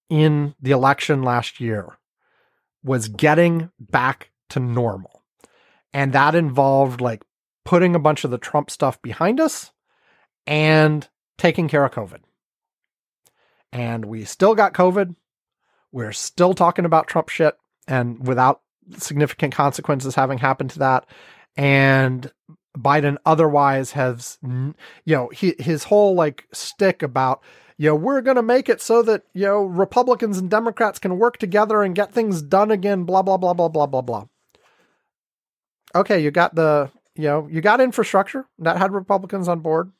in 0.09 0.55
the 0.61 0.71
election 0.71 1.23
last 1.23 1.61
year 1.61 1.97
was 2.83 3.07
getting 3.07 3.71
back 3.79 4.31
to 4.49 4.59
normal. 4.59 5.23
And 5.93 6.11
that 6.11 6.35
involved 6.35 6.99
like 6.99 7.23
putting 7.63 7.95
a 7.95 7.99
bunch 7.99 8.25
of 8.25 8.31
the 8.31 8.37
Trump 8.37 8.69
stuff 8.69 9.01
behind 9.01 9.39
us 9.39 9.71
and 10.45 11.07
taking 11.41 11.67
care 11.67 11.83
of 11.83 11.91
COVID. 11.91 12.19
And 13.71 14.05
we 14.05 14.25
still 14.25 14.53
got 14.53 14.75
COVID. 14.75 15.15
We're 15.91 16.11
still 16.11 16.53
talking 16.53 16.85
about 16.85 17.07
Trump 17.07 17.29
shit 17.29 17.55
and 17.87 18.27
without 18.27 18.61
significant 18.97 19.55
consequences 19.55 20.13
having 20.13 20.37
happened 20.37 20.69
to 20.71 20.79
that. 20.79 21.07
And 21.57 22.31
Biden 22.77 23.17
otherwise 23.25 23.91
has, 23.93 24.37
you 24.43 24.75
know, 25.07 25.29
he, 25.29 25.55
his 25.57 25.85
whole 25.85 26.13
like 26.13 26.45
stick 26.53 27.01
about, 27.01 27.41
you 27.75 27.89
know, 27.89 27.95
we're 27.95 28.21
going 28.21 28.35
to 28.35 28.43
make 28.43 28.69
it 28.69 28.79
so 28.79 29.01
that, 29.01 29.23
you 29.33 29.47
know, 29.47 29.63
Republicans 29.63 30.37
and 30.37 30.47
Democrats 30.47 30.99
can 30.99 31.17
work 31.17 31.37
together 31.37 31.81
and 31.81 31.95
get 31.95 32.13
things 32.13 32.43
done 32.43 32.69
again, 32.69 33.03
blah, 33.03 33.23
blah, 33.23 33.37
blah, 33.37 33.55
blah, 33.55 33.67
blah, 33.67 33.87
blah, 33.87 34.01
blah. 34.01 34.25
Okay, 35.95 36.19
you 36.19 36.29
got 36.29 36.53
the, 36.53 36.91
you 37.15 37.23
know, 37.23 37.47
you 37.49 37.61
got 37.61 37.81
infrastructure 37.81 38.45
that 38.59 38.77
had 38.77 38.93
Republicans 38.93 39.47
on 39.47 39.61
board. 39.61 39.91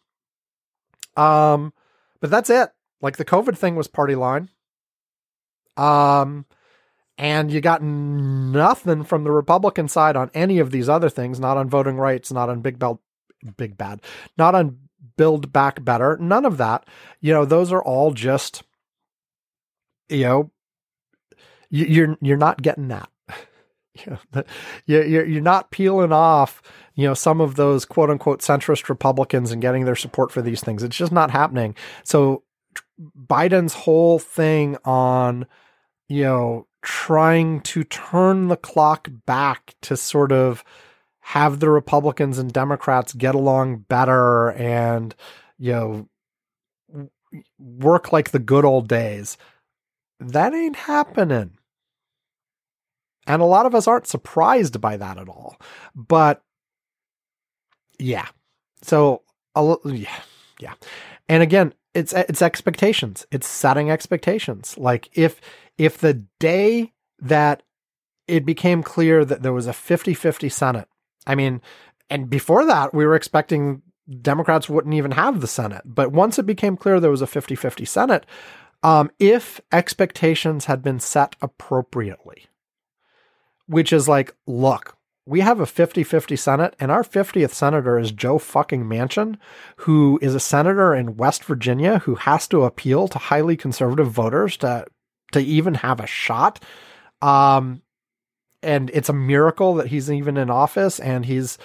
Um, 1.16 1.74
but 2.20 2.30
that's 2.30 2.49
it. 2.49 2.70
Like 3.01 3.18
the 3.18 3.26
COVID 3.26 3.57
thing 3.57 3.76
was 3.76 3.88
party 3.88 4.16
line. 4.16 4.49
Um, 5.78 6.45
and 7.18 7.51
you 7.51 7.62
got 7.62 7.82
nothing 7.82 9.03
from 9.03 9.24
the 9.24 9.32
Republican 9.32 9.88
side 9.88 10.16
on 10.16 10.32
any 10.34 10.59
of 10.59 10.72
these 10.72 10.89
other 10.89 11.09
things, 11.09 11.39
not 11.39 11.57
on 11.57 11.70
voting 11.70 11.97
rights, 11.97 12.32
not 12.32 12.49
on 12.49 12.62
big 12.62 12.80
belt, 12.80 12.99
big 13.57 13.78
bad, 13.78 14.01
not 14.38 14.55
on 14.55 14.78
build 15.18 15.51
back 15.51 15.84
better, 15.84 16.18
none 16.20 16.45
of 16.45 16.57
that. 16.57 16.88
You 17.20 17.34
know, 17.34 17.45
those 17.45 17.72
are 17.72 17.84
all 17.84 18.12
just, 18.12 18.64
you 20.09 20.24
know, 20.24 20.51
you're 21.70 22.18
you're 22.22 22.38
not 22.38 22.62
getting 22.62 22.89
that. 22.89 23.09
you 24.05 24.17
know, 24.33 24.43
you're 24.85 25.25
you're 25.25 25.41
not 25.41 25.71
peeling 25.71 26.11
off, 26.11 26.61
you 26.95 27.07
know, 27.07 27.13
some 27.13 27.41
of 27.41 27.55
those 27.55 27.85
quote 27.85 28.09
unquote 28.09 28.41
centrist 28.41 28.89
Republicans 28.89 29.51
and 29.51 29.61
getting 29.61 29.85
their 29.85 29.95
support 29.95 30.31
for 30.31 30.41
these 30.41 30.61
things. 30.61 30.83
It's 30.83 30.95
just 30.95 31.11
not 31.11 31.31
happening. 31.31 31.75
So 32.03 32.43
Biden's 33.27 33.73
whole 33.73 34.19
thing 34.19 34.77
on, 34.85 35.45
you 36.07 36.23
know, 36.23 36.67
trying 36.81 37.61
to 37.61 37.83
turn 37.83 38.47
the 38.47 38.57
clock 38.57 39.09
back 39.25 39.75
to 39.81 39.97
sort 39.97 40.31
of 40.31 40.63
have 41.19 41.59
the 41.59 41.69
Republicans 41.69 42.37
and 42.37 42.51
Democrats 42.51 43.13
get 43.13 43.35
along 43.35 43.77
better 43.87 44.51
and, 44.51 45.15
you 45.57 45.71
know, 45.71 46.09
work 47.59 48.11
like 48.11 48.31
the 48.31 48.39
good 48.39 48.65
old 48.65 48.87
days. 48.87 49.37
That 50.19 50.53
ain't 50.53 50.75
happening. 50.75 51.57
And 53.28 53.41
a 53.41 53.45
lot 53.45 53.65
of 53.65 53.76
us 53.76 53.88
aren't 53.88 54.07
surprised 54.07 54.82
by 54.82 54.97
that 54.97 55.17
at 55.17 55.30
all. 55.30 55.57
But 55.95 56.41
yeah. 57.99 58.28
So, 58.82 59.22
yeah. 59.55 60.19
Yeah. 60.59 60.74
And 61.30 61.43
again, 61.43 61.74
it's 61.93 62.13
it's 62.13 62.41
expectations. 62.41 63.26
It's 63.32 63.47
setting 63.47 63.91
expectations. 63.91 64.78
Like 64.78 65.09
if 65.13 65.41
if 65.78 65.97
the 65.97 66.26
day 66.39 66.93
that 67.19 67.63
it 68.28 68.45
became 68.45 68.82
clear 68.82 69.26
that 69.26 69.41
there 69.43 69.53
was 69.53 69.67
a 69.67 69.72
50-50 69.72 70.51
Senate 70.51 70.88
I 71.26 71.36
mean, 71.36 71.61
and 72.09 72.30
before 72.30 72.65
that, 72.65 72.93
we 72.93 73.05
were 73.05 73.15
expecting 73.15 73.82
Democrats 74.22 74.69
wouldn't 74.69 74.93
even 74.93 75.11
have 75.11 75.41
the 75.41 75.47
Senate. 75.47 75.84
But 75.86 76.11
once 76.11 76.39
it 76.39 76.45
became 76.45 76.78
clear 76.78 76.99
there 76.99 77.11
was 77.11 77.22
a 77.22 77.28
50 77.28 77.55
50 77.55 77.86
Senate, 77.86 78.26
um, 78.84 79.11
if 79.19 79.61
expectations 79.72 80.65
had 80.65 80.82
been 80.82 80.99
set 80.99 81.36
appropriately, 81.41 82.47
which 83.72 83.93
is 83.93 84.07
like, 84.07 84.36
look, 84.45 84.97
we 85.26 85.39
have 85.39 85.61
a 85.61 85.65
50 85.65 86.03
50 86.03 86.36
Senate, 86.36 86.76
and 86.80 86.91
our 86.91 87.03
50th 87.03 87.51
senator 87.51 87.97
is 87.97 88.11
Joe 88.11 88.38
fucking 88.38 88.84
Manchin, 88.84 89.38
who 89.78 90.19
is 90.22 90.36
a 90.36 90.41
senator 90.41 90.93
in 90.93 91.15
West 91.15 91.45
Virginia 91.45 91.99
who 91.99 92.15
has 92.15 92.47
to 92.49 92.65
appeal 92.65 93.07
to 93.07 93.17
highly 93.17 93.55
conservative 93.55 94.11
voters 94.11 94.57
to, 94.57 94.86
to 95.32 95.39
even 95.39 95.76
have 95.76 96.01
a 96.01 96.07
shot. 96.07 96.61
Um, 97.22 97.82
and 98.61 98.91
it's 98.93 99.09
a 99.09 99.13
miracle 99.13 99.76
that 99.76 99.88
he's 99.88 100.11
even 100.11 100.36
in 100.36 100.49
office 100.49 100.99
and 100.99 101.26
he's 101.26 101.57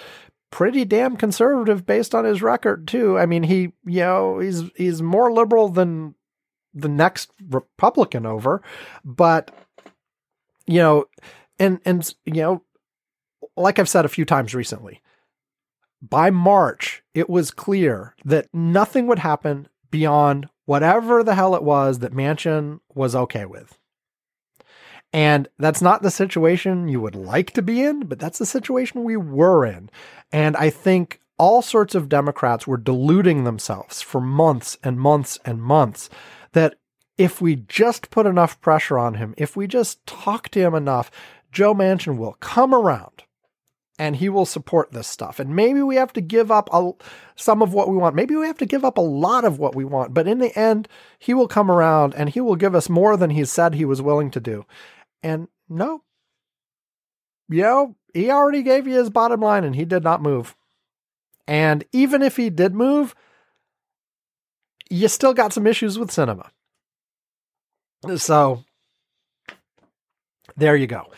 pretty 0.49 0.85
damn 0.85 1.17
conservative 1.17 1.85
based 1.85 2.15
on 2.15 2.23
his 2.23 2.41
record 2.41 2.87
too. 2.87 3.17
I 3.17 3.25
mean, 3.25 3.43
he, 3.43 3.73
you 3.85 3.99
know, 3.99 4.39
he's 4.39 4.63
he's 4.75 5.01
more 5.01 5.31
liberal 5.31 5.67
than 5.67 6.15
the 6.73 6.87
next 6.87 7.31
Republican 7.49 8.25
over, 8.25 8.61
but 9.03 9.51
you 10.67 10.79
know, 10.79 11.05
and 11.59 11.79
and 11.85 12.13
you 12.25 12.33
know, 12.33 12.63
like 13.55 13.79
I've 13.79 13.89
said 13.89 14.05
a 14.05 14.09
few 14.09 14.25
times 14.25 14.53
recently, 14.53 15.01
by 16.01 16.29
March 16.29 17.03
it 17.13 17.29
was 17.29 17.51
clear 17.51 18.15
that 18.25 18.47
nothing 18.53 19.07
would 19.07 19.19
happen 19.19 19.67
beyond 19.89 20.47
whatever 20.65 21.23
the 21.23 21.35
hell 21.35 21.55
it 21.55 21.63
was 21.63 21.99
that 21.99 22.13
Manchin 22.13 22.79
was 22.93 23.15
okay 23.15 23.45
with. 23.45 23.77
And 25.13 25.47
that's 25.57 25.81
not 25.81 26.01
the 26.01 26.11
situation 26.11 26.89
you 26.89 26.99
would 26.99 27.15
like 27.15 27.51
to 27.51 27.61
be 27.61 27.81
in, 27.81 28.01
but 28.01 28.19
that's 28.19 28.39
the 28.39 28.45
situation 28.45 29.03
we 29.03 29.15
were 29.15 29.65
in. 29.65 29.89
And 30.33 30.57
I 30.57 30.69
think 30.69 31.21
all 31.37 31.61
sorts 31.61 31.95
of 31.95 32.09
Democrats 32.09 32.67
were 32.67 32.77
deluding 32.77 33.43
themselves 33.43 34.01
for 34.01 34.19
months 34.19 34.77
and 34.83 34.99
months 34.99 35.39
and 35.45 35.61
months 35.61 36.09
that 36.51 36.75
if 37.17 37.41
we 37.41 37.55
just 37.55 38.11
put 38.11 38.25
enough 38.25 38.59
pressure 38.61 38.99
on 38.99 39.15
him, 39.15 39.33
if 39.37 39.55
we 39.55 39.65
just 39.67 40.05
talk 40.05 40.49
to 40.49 40.59
him 40.59 40.75
enough, 40.75 41.09
Joe 41.51 41.73
Manchin 41.73 42.17
will 42.17 42.33
come 42.39 42.73
around 42.73 43.23
and 43.99 44.15
he 44.15 44.29
will 44.29 44.45
support 44.45 44.91
this 44.91 45.07
stuff. 45.07 45.39
And 45.39 45.55
maybe 45.55 45.81
we 45.81 45.95
have 45.95 46.13
to 46.13 46.21
give 46.21 46.51
up 46.51 46.69
a, 46.71 46.91
some 47.35 47.61
of 47.61 47.73
what 47.73 47.89
we 47.89 47.97
want. 47.97 48.15
Maybe 48.15 48.35
we 48.35 48.45
have 48.45 48.57
to 48.59 48.65
give 48.65 48.85
up 48.85 48.97
a 48.97 49.01
lot 49.01 49.43
of 49.43 49.57
what 49.57 49.75
we 49.75 49.85
want. 49.85 50.13
But 50.13 50.27
in 50.27 50.37
the 50.37 50.57
end, 50.57 50.87
he 51.17 51.33
will 51.33 51.47
come 51.47 51.71
around 51.71 52.13
and 52.13 52.29
he 52.29 52.39
will 52.39 52.55
give 52.55 52.75
us 52.75 52.89
more 52.89 53.17
than 53.17 53.31
he 53.31 53.43
said 53.45 53.73
he 53.73 53.85
was 53.85 54.01
willing 54.01 54.29
to 54.31 54.39
do. 54.39 54.65
And 55.23 55.47
no, 55.67 56.03
you 57.49 57.63
know, 57.63 57.95
he 58.13 58.29
already 58.29 58.61
gave 58.61 58.87
you 58.87 58.95
his 58.95 59.09
bottom 59.09 59.41
line 59.41 59.63
and 59.63 59.75
he 59.75 59.85
did 59.85 60.03
not 60.03 60.21
move. 60.21 60.55
And 61.47 61.83
even 61.91 62.21
if 62.21 62.35
he 62.35 62.49
did 62.49 62.75
move, 62.75 63.15
you 64.89 65.07
still 65.07 65.33
got 65.33 65.53
some 65.53 65.65
issues 65.65 65.97
with 65.97 66.09
Sinema. 66.09 66.49
So 68.17 68.63
there 70.55 70.75
you 70.75 70.87
go. 70.87 71.09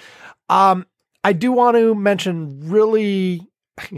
Um, 0.50 0.86
I 1.24 1.34
do 1.34 1.52
want 1.52 1.78
to 1.78 1.96
mention 1.96 2.70
really 2.70 3.48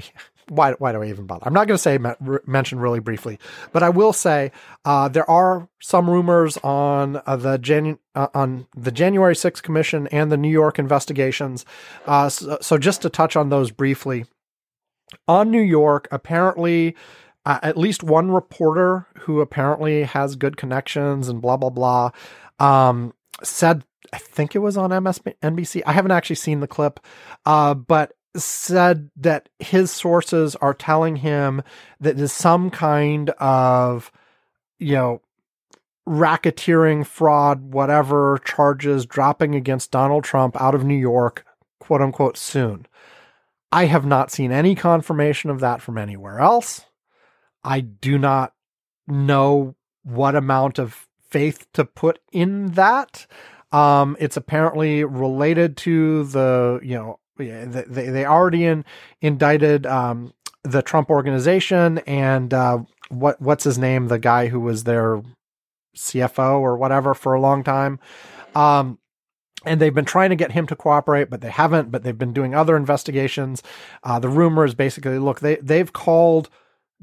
why 0.49 0.73
why 0.73 0.91
do 0.91 1.01
I 1.01 1.07
even 1.07 1.25
bother? 1.25 1.43
I'm 1.45 1.53
not 1.53 1.67
going 1.67 1.77
to 1.77 1.81
say 1.81 1.97
mention 2.45 2.79
really 2.79 2.99
briefly, 2.99 3.39
but 3.71 3.83
I 3.83 3.89
will 3.89 4.13
say 4.13 4.51
uh, 4.83 5.07
there 5.07 5.29
are 5.29 5.69
some 5.79 6.09
rumors 6.09 6.57
on 6.57 7.21
uh, 7.25 7.37
the 7.37 7.57
Janu- 7.57 7.99
uh, 8.15 8.27
on 8.33 8.67
the 8.75 8.91
January 8.91 9.33
6th 9.33 9.63
commission 9.63 10.07
and 10.07 10.31
the 10.31 10.37
New 10.37 10.49
York 10.49 10.77
investigations. 10.77 11.65
Uh, 12.05 12.27
so, 12.27 12.57
so, 12.61 12.77
just 12.77 13.01
to 13.03 13.09
touch 13.09 13.35
on 13.35 13.49
those 13.49 13.71
briefly, 13.71 14.25
on 15.27 15.51
New 15.51 15.61
York, 15.61 16.07
apparently. 16.11 16.95
Uh, 17.43 17.57
at 17.63 17.75
least 17.75 18.03
one 18.03 18.29
reporter 18.29 19.07
who 19.21 19.41
apparently 19.41 20.03
has 20.03 20.35
good 20.35 20.57
connections 20.57 21.27
and 21.27 21.41
blah 21.41 21.57
blah 21.57 21.71
blah 21.71 22.11
um, 22.59 23.15
said 23.41 23.83
I 24.13 24.17
think 24.17 24.55
it 24.55 24.59
was 24.59 24.77
on 24.77 24.89
MSNBC. 24.89 25.83
I 25.85 25.93
haven't 25.93 26.11
actually 26.11 26.35
seen 26.35 26.59
the 26.59 26.67
clip, 26.67 26.99
uh, 27.45 27.73
but 27.73 28.13
said 28.35 29.09
that 29.17 29.49
his 29.59 29.91
sources 29.91 30.55
are 30.57 30.73
telling 30.73 31.17
him 31.17 31.61
that 31.99 32.17
there's 32.17 32.31
some 32.31 32.69
kind 32.69 33.29
of, 33.31 34.11
you 34.79 34.95
know, 34.95 35.21
racketeering, 36.07 37.05
fraud, 37.05 37.73
whatever 37.73 38.39
charges 38.43 39.05
dropping 39.05 39.55
against 39.55 39.91
Donald 39.91 40.23
Trump 40.23 40.59
out 40.59 40.75
of 40.75 40.83
New 40.83 40.95
York, 40.95 41.45
quote 41.79 42.01
unquote, 42.01 42.37
soon. 42.37 42.85
I 43.71 43.85
have 43.85 44.05
not 44.05 44.31
seen 44.31 44.51
any 44.51 44.75
confirmation 44.75 45.49
of 45.49 45.59
that 45.61 45.81
from 45.81 45.97
anywhere 45.97 46.39
else. 46.39 46.85
I 47.63 47.81
do 47.81 48.17
not 48.17 48.53
know 49.07 49.75
what 50.03 50.35
amount 50.35 50.79
of 50.79 51.07
faith 51.29 51.67
to 51.73 51.85
put 51.85 52.19
in 52.31 52.71
that. 52.71 53.27
Um, 53.71 54.17
it's 54.19 54.37
apparently 54.37 55.03
related 55.03 55.77
to 55.77 56.25
the, 56.25 56.79
you 56.83 56.95
know, 56.95 57.19
they, 57.37 58.09
they 58.09 58.25
already 58.25 58.65
in, 58.65 58.85
indicted 59.21 59.85
um, 59.85 60.33
the 60.63 60.81
Trump 60.81 61.09
organization 61.09 61.99
and 61.99 62.53
uh, 62.53 62.79
what 63.09 63.41
what's 63.41 63.63
his 63.63 63.77
name, 63.77 64.07
the 64.07 64.19
guy 64.19 64.47
who 64.47 64.59
was 64.59 64.83
their 64.83 65.21
CFO 65.95 66.59
or 66.59 66.77
whatever 66.77 67.13
for 67.13 67.33
a 67.33 67.41
long 67.41 67.63
time. 67.63 67.99
Um, 68.55 68.99
and 69.65 69.79
they've 69.79 69.93
been 69.93 70.05
trying 70.05 70.31
to 70.31 70.35
get 70.35 70.51
him 70.51 70.65
to 70.67 70.75
cooperate, 70.75 71.29
but 71.29 71.41
they 71.41 71.49
haven't. 71.49 71.91
But 71.91 72.03
they've 72.03 72.17
been 72.17 72.33
doing 72.33 72.55
other 72.55 72.75
investigations. 72.75 73.61
Uh, 74.03 74.19
the 74.19 74.29
rumor 74.29 74.65
is 74.65 74.73
basically, 74.73 75.19
look, 75.19 75.39
they 75.39 75.57
they've 75.57 75.91
called 75.91 76.49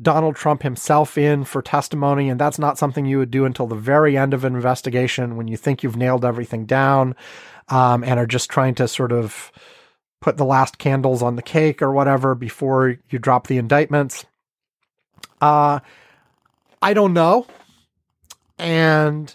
Donald 0.00 0.36
Trump 0.36 0.62
himself 0.62 1.18
in 1.18 1.44
for 1.44 1.60
testimony, 1.60 2.28
and 2.28 2.40
that's 2.40 2.58
not 2.58 2.78
something 2.78 3.04
you 3.04 3.18
would 3.18 3.30
do 3.30 3.44
until 3.44 3.66
the 3.66 3.74
very 3.74 4.16
end 4.16 4.32
of 4.32 4.44
an 4.44 4.54
investigation 4.54 5.36
when 5.36 5.48
you 5.48 5.56
think 5.56 5.82
you've 5.82 5.96
nailed 5.96 6.24
everything 6.24 6.66
down, 6.66 7.16
um, 7.68 8.04
and 8.04 8.20
are 8.20 8.26
just 8.26 8.50
trying 8.50 8.74
to 8.76 8.86
sort 8.86 9.12
of 9.12 9.50
put 10.20 10.36
the 10.36 10.44
last 10.44 10.78
candles 10.78 11.22
on 11.22 11.36
the 11.36 11.42
cake 11.42 11.82
or 11.82 11.92
whatever 11.92 12.34
before 12.34 12.96
you 13.10 13.18
drop 13.18 13.46
the 13.46 13.58
indictments. 13.58 14.24
Uh, 15.40 15.80
I 16.80 16.94
don't 16.94 17.12
know, 17.12 17.46
and 18.58 19.34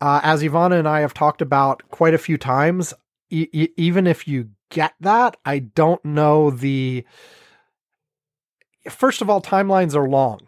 uh, 0.00 0.20
as 0.22 0.42
Ivan 0.42 0.72
and 0.72 0.88
I 0.88 1.00
have 1.00 1.14
talked 1.14 1.42
about 1.42 1.82
quite 1.90 2.14
a 2.14 2.18
few 2.18 2.38
times, 2.38 2.94
e- 3.30 3.48
e- 3.52 3.72
even 3.76 4.06
if 4.06 4.26
you 4.26 4.50
get 4.70 4.94
that, 5.00 5.36
I 5.44 5.58
don't 5.58 6.02
know 6.04 6.50
the. 6.50 7.04
First 8.88 9.22
of 9.22 9.30
all, 9.30 9.40
timelines 9.40 9.94
are 9.94 10.08
long. 10.08 10.40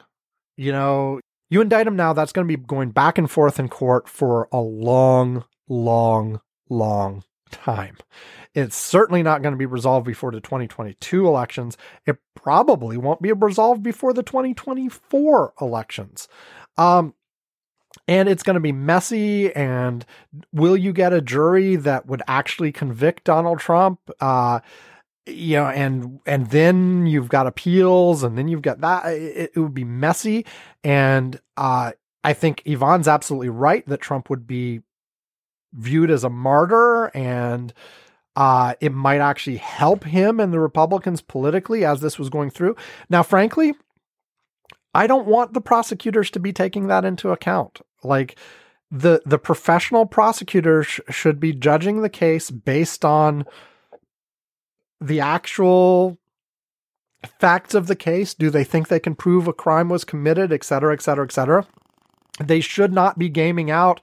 You 0.57 0.73
know, 0.73 1.21
you 1.49 1.61
indict 1.61 1.87
him 1.87 1.97
now, 1.97 2.13
that's 2.13 2.33
going 2.33 2.47
to 2.47 2.57
be 2.57 2.63
going 2.63 2.91
back 2.91 3.19
and 3.19 3.31
forth 3.31 3.59
in 3.59 3.69
court 3.69 4.09
for 4.09 4.49
a 4.53 4.61
long, 4.61 5.45
long, 5.69 6.41
long 6.69 7.25
time. 7.51 7.97
It's 8.55 8.77
certainly 8.77 9.23
not 9.23 9.43
going 9.43 9.53
to 9.53 9.59
be 9.59 9.67
resolved 9.67 10.07
before 10.07 10.33
the 10.33 10.41
2022 10.41 11.27
elections. 11.27 11.77
It 12.07 12.19
probably 12.35 12.97
won't 12.97 13.23
be 13.23 13.33
resolved 13.33 13.83
before 13.83 14.13
the 14.13 14.23
2024 14.23 15.55
elections. 15.61 16.29
Um, 16.77 17.15
and 18.07 18.29
it's 18.29 18.43
going 18.43 18.55
to 18.55 18.61
be 18.61 18.73
messy 18.73 19.53
and 19.55 20.05
will 20.53 20.77
you 20.77 20.93
get 20.93 21.13
a 21.13 21.21
jury 21.21 21.77
that 21.77 22.07
would 22.07 22.23
actually 22.29 22.71
convict 22.71 23.25
donald 23.25 23.59
trump 23.59 23.99
uh 24.21 24.61
you 25.27 25.57
know 25.57 25.67
and 25.67 26.21
and 26.27 26.51
then 26.51 27.07
you've 27.07 27.29
got 27.29 27.47
appeals 27.47 28.23
and 28.23 28.37
then 28.37 28.49
you've 28.49 28.63
got 28.63 28.81
that 28.81 29.07
it, 29.07 29.53
it 29.55 29.61
would 29.61 29.75
be 29.75 29.85
messy 29.85 30.47
and 30.83 31.41
uh 31.57 31.93
i 32.25 32.33
think 32.33 32.63
Ivan's 32.65 33.09
absolutely 33.09 33.51
right 33.51 33.87
that 33.87 34.01
trump 34.01 34.31
would 34.31 34.47
be 34.47 34.81
viewed 35.73 36.11
as 36.11 36.25
a 36.25 36.31
martyr 36.31 37.07
and 37.17 37.73
uh 38.37 38.75
it 38.81 38.93
might 38.93 39.21
actually 39.21 39.59
help 39.59 40.05
him 40.05 40.41
and 40.41 40.53
the 40.53 40.61
republicans 40.61 41.21
politically 41.21 41.85
as 41.85 42.01
this 42.01 42.19
was 42.19 42.31
going 42.31 42.51
through 42.51 42.75
now 43.09 43.23
frankly 43.23 43.75
I 44.95 45.07
don't 45.07 45.27
want 45.27 45.53
the 45.53 45.61
prosecutors 45.61 46.31
to 46.33 46.41
be 46.41 46.53
taking 46.53 46.89
that 46.89 47.05
into 47.05 47.31
account. 47.31 47.81
Like 48.03 48.37
the 48.91 49.23
the 49.25 49.39
professional 49.39 50.07
prosecutors 50.07 50.87
sh- 50.87 51.01
should 51.11 51.39
be 51.39 51.53
judging 51.53 52.03
the 52.03 52.09
case 52.09 52.51
based 52.51 53.05
on 53.05 53.45
the 55.01 55.21
actual 55.21 56.19
facts 57.39 57.75
of 57.75 57.87
the 57.87 57.97
case. 57.97 58.35
Do 58.35 58.51
they 58.51 58.65
think 58.65 58.89
they 58.89 59.01
can 59.01 59.15
prove 59.15 59.47
a 59.47 59.53
crime 59.53 59.89
was 59.89 60.05
committed, 60.05 60.53
et 60.53 60.65
cetera, 60.65 60.93
et 60.93 61.03
cetera, 61.03 61.25
et 61.25 61.33
cetera? 61.33 61.67
They 62.39 62.61
should 62.61 62.93
not 62.93 63.19
be 63.19 63.29
gaming 63.29 63.71
out, 63.71 64.01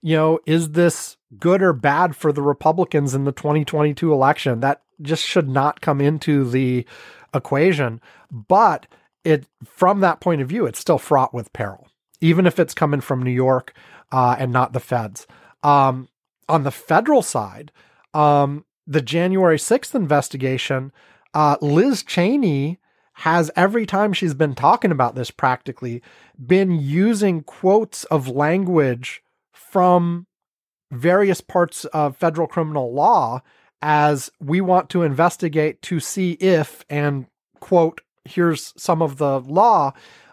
you 0.00 0.16
know, 0.16 0.38
is 0.46 0.72
this 0.72 1.16
good 1.38 1.62
or 1.62 1.72
bad 1.72 2.14
for 2.14 2.32
the 2.32 2.42
Republicans 2.42 3.14
in 3.14 3.24
the 3.24 3.32
2022 3.32 4.12
election? 4.12 4.60
That 4.60 4.82
just 5.02 5.24
should 5.24 5.48
not 5.48 5.80
come 5.80 6.00
into 6.00 6.48
the 6.48 6.86
equation. 7.34 8.00
But 8.30 8.86
it 9.24 9.46
from 9.64 10.00
that 10.00 10.20
point 10.20 10.40
of 10.40 10.48
view, 10.48 10.66
it's 10.66 10.78
still 10.78 10.98
fraught 10.98 11.34
with 11.34 11.52
peril, 11.52 11.88
even 12.20 12.46
if 12.46 12.58
it's 12.58 12.74
coming 12.74 13.00
from 13.00 13.22
New 13.22 13.30
York 13.30 13.74
uh, 14.12 14.36
and 14.38 14.52
not 14.52 14.72
the 14.72 14.80
feds. 14.80 15.26
Um, 15.62 16.08
on 16.48 16.64
the 16.64 16.70
federal 16.70 17.22
side, 17.22 17.70
um, 18.14 18.64
the 18.86 19.00
January 19.00 19.56
6th 19.56 19.94
investigation, 19.94 20.92
uh, 21.34 21.56
Liz 21.60 22.02
Cheney 22.02 22.78
has 23.14 23.50
every 23.54 23.84
time 23.84 24.12
she's 24.12 24.34
been 24.34 24.54
talking 24.54 24.90
about 24.90 25.14
this 25.14 25.30
practically 25.30 26.02
been 26.44 26.70
using 26.70 27.42
quotes 27.42 28.04
of 28.04 28.28
language 28.28 29.22
from 29.52 30.26
various 30.90 31.40
parts 31.40 31.84
of 31.86 32.16
federal 32.16 32.46
criminal 32.46 32.92
law 32.92 33.42
as 33.82 34.30
we 34.40 34.60
want 34.60 34.90
to 34.90 35.02
investigate 35.02 35.80
to 35.82 36.00
see 36.00 36.32
if 36.32 36.84
and 36.88 37.26
quote 37.60 38.00
here's 38.24 38.72
some 38.76 39.02
of 39.02 39.18
the 39.18 39.40
law 39.40 39.92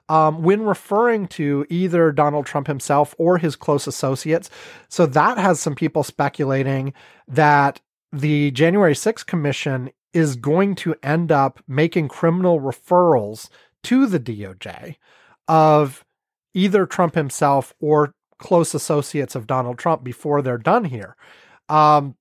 um, 0.09 0.41
when 0.41 0.63
referring 0.63 1.27
to 1.27 1.65
either 1.69 2.11
Donald 2.11 2.45
Trump 2.45 2.67
himself 2.67 3.13
or 3.17 3.37
his 3.37 3.55
close 3.55 3.87
associates. 3.87 4.49
So 4.87 5.05
that 5.07 5.37
has 5.37 5.59
some 5.59 5.75
people 5.75 6.03
speculating 6.03 6.93
that 7.27 7.81
the 8.11 8.51
January 8.51 8.93
6th 8.93 9.25
Commission 9.25 9.91
is 10.13 10.35
going 10.35 10.75
to 10.75 10.95
end 11.03 11.31
up 11.31 11.61
making 11.67 12.07
criminal 12.07 12.59
referrals 12.59 13.49
to 13.83 14.07
the 14.07 14.19
DOJ 14.19 14.95
of 15.47 16.03
either 16.53 16.85
Trump 16.85 17.15
himself 17.15 17.73
or 17.79 18.13
close 18.39 18.73
associates 18.73 19.35
of 19.35 19.47
Donald 19.47 19.77
Trump 19.77 20.03
before 20.03 20.41
they're 20.41 20.57
done 20.57 20.85
here. 20.85 21.15
Um, 21.69 22.15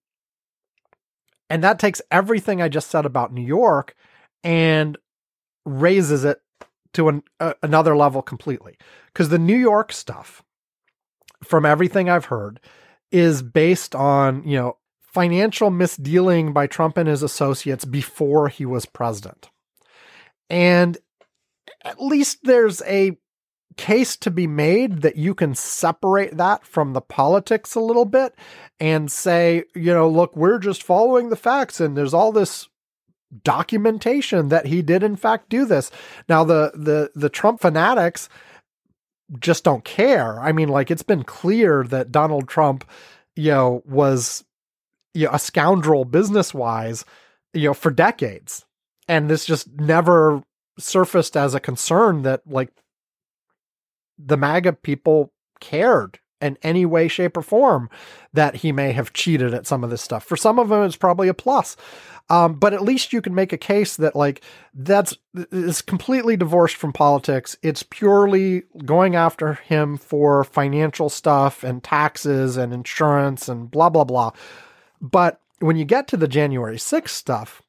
and 1.48 1.62
that 1.62 1.78
takes 1.78 2.02
everything 2.10 2.60
I 2.60 2.68
just 2.68 2.90
said 2.90 3.06
about 3.06 3.32
New 3.32 3.44
York 3.44 3.94
and 4.42 4.98
raises 5.64 6.24
it 6.24 6.40
to 6.94 7.08
an, 7.08 7.22
uh, 7.40 7.54
another 7.62 7.96
level 7.96 8.22
completely. 8.22 8.76
Because 9.12 9.28
the 9.28 9.38
New 9.38 9.56
York 9.56 9.92
stuff, 9.92 10.42
from 11.44 11.64
everything 11.64 12.08
I've 12.08 12.26
heard, 12.26 12.60
is 13.12 13.42
based 13.42 13.94
on, 13.94 14.42
you 14.44 14.58
know, 14.58 14.76
financial 15.16 15.70
misdealing 15.70 16.52
by 16.52 16.66
Trump 16.66 16.98
and 16.98 17.08
his 17.08 17.22
associates 17.22 17.86
before 17.86 18.48
he 18.48 18.66
was 18.66 18.84
president. 18.84 19.48
And 20.50 20.98
at 21.82 22.02
least 22.02 22.40
there's 22.42 22.82
a 22.82 23.16
case 23.78 24.14
to 24.18 24.30
be 24.30 24.46
made 24.46 25.00
that 25.00 25.16
you 25.16 25.34
can 25.34 25.54
separate 25.54 26.36
that 26.36 26.66
from 26.66 26.92
the 26.92 27.00
politics 27.00 27.74
a 27.74 27.80
little 27.80 28.04
bit 28.04 28.34
and 28.78 29.10
say, 29.10 29.64
you 29.74 29.94
know, 29.94 30.06
look, 30.06 30.36
we're 30.36 30.58
just 30.58 30.82
following 30.82 31.30
the 31.30 31.34
facts 31.34 31.80
and 31.80 31.96
there's 31.96 32.12
all 32.12 32.30
this 32.30 32.68
documentation 33.42 34.50
that 34.50 34.66
he 34.66 34.82
did 34.82 35.02
in 35.02 35.16
fact 35.16 35.48
do 35.48 35.64
this. 35.64 35.90
Now 36.28 36.44
the 36.44 36.72
the 36.74 37.10
the 37.14 37.30
Trump 37.30 37.62
fanatics 37.62 38.28
just 39.40 39.64
don't 39.64 39.82
care. 39.82 40.38
I 40.40 40.52
mean, 40.52 40.68
like 40.68 40.90
it's 40.90 41.02
been 41.02 41.24
clear 41.24 41.84
that 41.84 42.12
Donald 42.12 42.50
Trump, 42.50 42.84
you 43.34 43.52
know, 43.52 43.82
was 43.86 44.44
you 45.16 45.26
know, 45.26 45.32
a 45.32 45.38
scoundrel 45.38 46.04
business 46.04 46.52
wise, 46.52 47.04
you 47.54 47.68
know, 47.68 47.74
for 47.74 47.90
decades. 47.90 48.66
And 49.08 49.30
this 49.30 49.46
just 49.46 49.68
never 49.72 50.42
surfaced 50.78 51.36
as 51.36 51.54
a 51.54 51.60
concern 51.60 52.22
that 52.22 52.42
like 52.46 52.70
the 54.18 54.36
MAGA 54.36 54.74
people 54.74 55.32
cared 55.58 56.18
in 56.42 56.58
any 56.62 56.84
way, 56.84 57.08
shape, 57.08 57.36
or 57.36 57.42
form 57.42 57.88
that 58.34 58.56
he 58.56 58.72
may 58.72 58.92
have 58.92 59.14
cheated 59.14 59.54
at 59.54 59.66
some 59.66 59.82
of 59.82 59.88
this 59.88 60.02
stuff. 60.02 60.22
For 60.22 60.36
some 60.36 60.58
of 60.58 60.68
them, 60.68 60.82
it's 60.82 60.96
probably 60.96 61.28
a 61.28 61.34
plus. 61.34 61.76
Um, 62.28 62.54
but 62.54 62.74
at 62.74 62.82
least 62.82 63.12
you 63.12 63.22
can 63.22 63.34
make 63.34 63.52
a 63.52 63.58
case 63.58 63.96
that 63.96 64.16
like 64.16 64.42
that's 64.74 65.16
is 65.52 65.80
completely 65.80 66.36
divorced 66.36 66.76
from 66.76 66.92
politics. 66.92 67.56
It's 67.62 67.84
purely 67.84 68.64
going 68.84 69.14
after 69.14 69.54
him 69.54 69.96
for 69.96 70.44
financial 70.44 71.08
stuff 71.08 71.62
and 71.64 71.82
taxes 71.82 72.56
and 72.56 72.74
insurance 72.74 73.48
and 73.48 73.70
blah 73.70 73.88
blah 73.88 74.04
blah. 74.04 74.32
But 75.00 75.40
when 75.60 75.76
you 75.76 75.84
get 75.84 76.08
to 76.08 76.16
the 76.16 76.28
January 76.28 76.76
6th 76.76 77.08
stuff, 77.08 77.62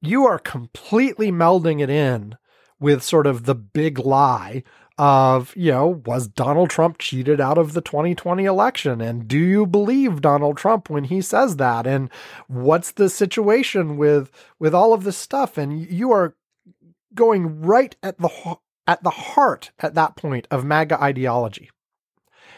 you 0.00 0.26
are 0.26 0.38
completely 0.38 1.30
melding 1.30 1.80
it 1.80 1.90
in 1.90 2.36
with 2.78 3.02
sort 3.02 3.26
of 3.26 3.44
the 3.44 3.54
big 3.54 3.98
lie 3.98 4.62
of, 5.00 5.56
you 5.56 5.72
know, 5.72 6.02
was 6.04 6.28
Donald 6.28 6.68
Trump 6.68 6.98
cheated 6.98 7.40
out 7.40 7.56
of 7.56 7.72
the 7.72 7.80
2020 7.80 8.44
election? 8.44 9.00
And 9.00 9.26
do 9.26 9.38
you 9.38 9.66
believe 9.66 10.20
Donald 10.20 10.58
Trump 10.58 10.90
when 10.90 11.04
he 11.04 11.22
says 11.22 11.56
that? 11.56 11.86
And 11.86 12.10
what's 12.48 12.92
the 12.92 13.08
situation 13.08 13.96
with 13.96 14.30
with 14.58 14.74
all 14.74 14.92
of 14.92 15.04
this 15.04 15.16
stuff? 15.16 15.56
And 15.56 15.80
you 15.90 16.12
are 16.12 16.36
going 17.14 17.62
right 17.62 17.96
at 18.02 18.18
the 18.18 18.58
at 18.86 19.02
the 19.02 19.10
heart 19.10 19.70
at 19.78 19.94
that 19.94 20.16
point 20.16 20.46
of 20.50 20.64
MAGA 20.64 21.02
ideology. 21.02 21.70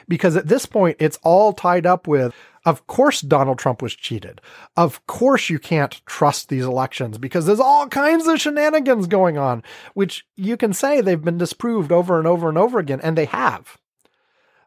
Because 0.08 0.34
at 0.34 0.48
this 0.48 0.66
point 0.66 0.96
it's 0.98 1.20
all 1.22 1.52
tied 1.52 1.86
up 1.86 2.08
with 2.08 2.34
Of 2.64 2.86
course, 2.86 3.20
Donald 3.20 3.58
Trump 3.58 3.82
was 3.82 3.94
cheated. 3.94 4.40
Of 4.76 5.04
course, 5.06 5.50
you 5.50 5.58
can't 5.58 6.00
trust 6.06 6.48
these 6.48 6.64
elections 6.64 7.18
because 7.18 7.44
there's 7.44 7.60
all 7.60 7.88
kinds 7.88 8.26
of 8.26 8.40
shenanigans 8.40 9.08
going 9.08 9.36
on, 9.36 9.64
which 9.94 10.26
you 10.36 10.56
can 10.56 10.72
say 10.72 11.00
they've 11.00 11.20
been 11.20 11.38
disproved 11.38 11.90
over 11.90 12.18
and 12.18 12.26
over 12.26 12.48
and 12.48 12.56
over 12.56 12.78
again, 12.78 13.00
and 13.02 13.18
they 13.18 13.24
have. 13.24 13.78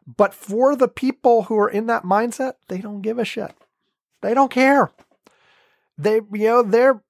But 0.06 0.34
for 0.34 0.76
the 0.76 0.88
people 0.88 1.44
who 1.44 1.58
are 1.58 1.68
in 1.68 1.86
that 1.86 2.04
mindset, 2.04 2.54
they 2.68 2.78
don't 2.78 3.00
give 3.00 3.18
a 3.18 3.24
shit. 3.24 3.54
They 4.20 4.34
don't 4.34 4.50
care. 4.50 4.92
They, 5.98 6.16
you 6.32 6.46
know, 6.48 6.62
they're 6.62 7.02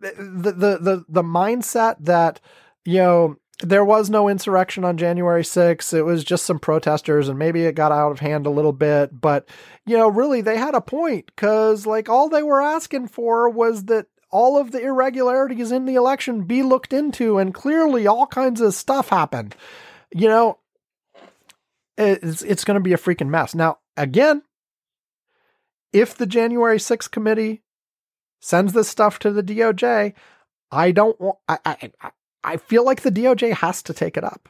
the 0.00 0.52
the 0.52 0.78
the 0.78 1.04
the 1.08 1.22
mindset 1.22 1.96
that 2.00 2.40
you 2.84 2.98
know 2.98 3.36
there 3.62 3.84
was 3.84 4.10
no 4.10 4.28
insurrection 4.28 4.84
on 4.84 4.96
January 4.96 5.42
6th. 5.42 5.94
It 5.94 6.02
was 6.02 6.24
just 6.24 6.44
some 6.44 6.58
protesters 6.58 7.28
and 7.28 7.38
maybe 7.38 7.64
it 7.64 7.74
got 7.74 7.92
out 7.92 8.12
of 8.12 8.20
hand 8.20 8.46
a 8.46 8.50
little 8.50 8.72
bit. 8.72 9.20
But, 9.20 9.48
you 9.86 9.96
know, 9.96 10.08
really 10.08 10.40
they 10.40 10.56
had 10.56 10.74
a 10.74 10.80
point 10.80 11.26
because, 11.26 11.86
like, 11.86 12.08
all 12.08 12.28
they 12.28 12.42
were 12.42 12.60
asking 12.60 13.08
for 13.08 13.48
was 13.48 13.84
that 13.86 14.06
all 14.30 14.58
of 14.58 14.72
the 14.72 14.80
irregularities 14.80 15.72
in 15.72 15.84
the 15.84 15.94
election 15.94 16.44
be 16.44 16.62
looked 16.62 16.92
into. 16.92 17.38
And 17.38 17.54
clearly 17.54 18.06
all 18.06 18.26
kinds 18.26 18.60
of 18.60 18.74
stuff 18.74 19.08
happened. 19.08 19.54
You 20.14 20.28
know, 20.28 20.58
it's, 21.96 22.42
it's 22.42 22.64
going 22.64 22.76
to 22.76 22.80
be 22.80 22.92
a 22.92 22.98
freaking 22.98 23.28
mess. 23.28 23.54
Now, 23.54 23.78
again, 23.96 24.42
if 25.92 26.16
the 26.16 26.26
January 26.26 26.78
6th 26.78 27.10
committee 27.10 27.62
sends 28.40 28.72
this 28.72 28.88
stuff 28.88 29.18
to 29.20 29.30
the 29.30 29.42
DOJ, 29.42 30.14
I 30.70 30.90
don't 30.90 31.20
want, 31.20 31.38
I, 31.48 31.58
I, 31.64 32.10
I 32.44 32.56
feel 32.56 32.84
like 32.84 33.02
the 33.02 33.12
DOJ 33.12 33.54
has 33.54 33.82
to 33.84 33.94
take 33.94 34.16
it 34.16 34.24
up. 34.24 34.48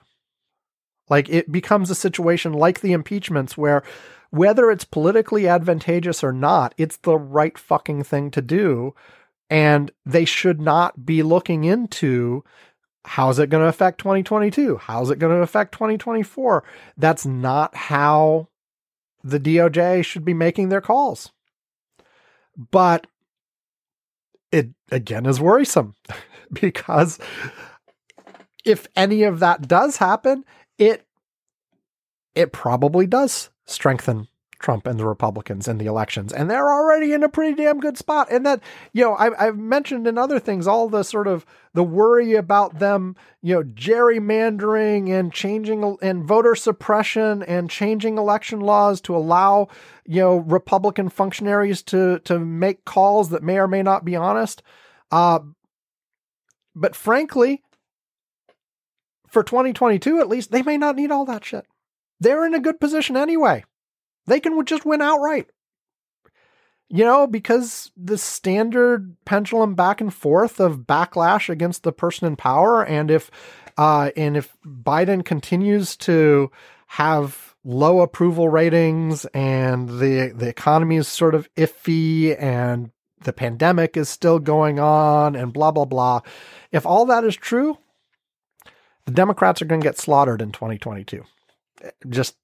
Like 1.08 1.28
it 1.28 1.52
becomes 1.52 1.90
a 1.90 1.94
situation 1.94 2.52
like 2.52 2.80
the 2.80 2.92
impeachments 2.92 3.56
where 3.56 3.82
whether 4.30 4.70
it's 4.70 4.84
politically 4.84 5.46
advantageous 5.46 6.24
or 6.24 6.32
not, 6.32 6.74
it's 6.78 6.96
the 6.96 7.18
right 7.18 7.58
fucking 7.58 8.02
thing 8.02 8.30
to 8.30 8.40
do. 8.40 8.94
And 9.50 9.90
they 10.06 10.24
should 10.24 10.58
not 10.58 11.04
be 11.04 11.22
looking 11.22 11.64
into 11.64 12.42
how's 13.04 13.38
it 13.38 13.50
going 13.50 13.62
to 13.62 13.68
affect 13.68 13.98
2022? 13.98 14.76
How's 14.76 15.10
it 15.10 15.18
going 15.18 15.36
to 15.36 15.42
affect 15.42 15.72
2024? 15.72 16.64
That's 16.96 17.26
not 17.26 17.74
how 17.74 18.48
the 19.22 19.40
DOJ 19.40 20.04
should 20.04 20.24
be 20.24 20.34
making 20.34 20.68
their 20.68 20.80
calls. 20.80 21.32
But 22.56 23.06
it 24.50 24.70
again 24.90 25.26
is 25.26 25.40
worrisome 25.40 25.94
because 26.52 27.18
if 28.64 28.86
any 28.96 29.22
of 29.22 29.40
that 29.40 29.68
does 29.68 29.96
happen, 29.96 30.44
it 30.78 31.06
it 32.34 32.52
probably 32.52 33.06
does 33.06 33.50
strengthen 33.66 34.28
Trump 34.62 34.86
and 34.86 34.98
the 34.98 35.04
Republicans 35.04 35.68
in 35.68 35.76
the 35.76 35.86
elections. 35.86 36.32
And 36.32 36.50
they're 36.50 36.70
already 36.70 37.12
in 37.12 37.22
a 37.22 37.28
pretty 37.28 37.54
damn 37.54 37.80
good 37.80 37.98
spot. 37.98 38.28
And 38.30 38.46
that, 38.46 38.62
you 38.92 39.02
know, 39.02 39.14
I, 39.16 39.46
have 39.46 39.58
mentioned 39.58 40.06
in 40.06 40.16
other 40.16 40.38
things 40.38 40.66
all 40.66 40.88
the 40.88 41.02
sort 41.02 41.26
of 41.26 41.44
the 41.74 41.82
worry 41.82 42.34
about 42.34 42.78
them, 42.78 43.16
you 43.42 43.56
know, 43.56 43.62
gerrymandering 43.64 45.10
and 45.10 45.32
changing 45.32 45.98
and 46.00 46.24
voter 46.24 46.54
suppression 46.54 47.42
and 47.42 47.68
changing 47.68 48.16
election 48.16 48.60
laws 48.60 49.00
to 49.02 49.16
allow, 49.16 49.68
you 50.06 50.20
know, 50.20 50.36
Republican 50.36 51.08
functionaries 51.08 51.82
to 51.82 52.20
to 52.20 52.38
make 52.38 52.84
calls 52.84 53.28
that 53.30 53.42
may 53.42 53.58
or 53.58 53.68
may 53.68 53.82
not 53.82 54.04
be 54.04 54.16
honest. 54.16 54.62
Uh, 55.10 55.40
but 56.74 56.96
frankly, 56.96 57.62
for 59.32 59.42
2022 59.42 60.20
at 60.20 60.28
least, 60.28 60.50
they 60.50 60.62
may 60.62 60.76
not 60.76 60.94
need 60.94 61.10
all 61.10 61.24
that 61.24 61.44
shit. 61.44 61.66
They're 62.20 62.46
in 62.46 62.54
a 62.54 62.60
good 62.60 62.78
position 62.78 63.16
anyway. 63.16 63.64
They 64.26 64.38
can 64.38 64.64
just 64.64 64.84
win 64.84 65.02
outright. 65.02 65.50
You 66.88 67.04
know, 67.04 67.26
because 67.26 67.90
the 67.96 68.18
standard 68.18 69.16
pendulum 69.24 69.74
back 69.74 70.02
and 70.02 70.12
forth 70.12 70.60
of 70.60 70.80
backlash 70.80 71.48
against 71.48 71.82
the 71.82 71.92
person 71.92 72.26
in 72.26 72.36
power, 72.36 72.84
and 72.84 73.10
if 73.10 73.30
uh, 73.78 74.10
and 74.14 74.36
if 74.36 74.54
Biden 74.64 75.24
continues 75.24 75.96
to 75.96 76.50
have 76.88 77.54
low 77.64 78.00
approval 78.00 78.50
ratings 78.50 79.24
and 79.32 79.88
the 79.88 80.34
the 80.36 80.48
economy 80.48 80.96
is 80.96 81.08
sort 81.08 81.34
of 81.34 81.48
iffy 81.54 82.36
and 82.38 82.90
the 83.22 83.32
pandemic 83.32 83.96
is 83.96 84.10
still 84.10 84.38
going 84.38 84.78
on 84.78 85.34
and 85.34 85.54
blah 85.54 85.70
blah 85.70 85.86
blah. 85.86 86.20
If 86.72 86.84
all 86.84 87.06
that 87.06 87.24
is 87.24 87.36
true, 87.36 87.78
the 89.06 89.12
Democrats 89.12 89.60
are 89.60 89.66
going 89.66 89.80
to 89.80 89.86
get 89.86 89.98
slaughtered 89.98 90.42
in 90.42 90.52
2022. 90.52 91.24
Just 92.08 92.36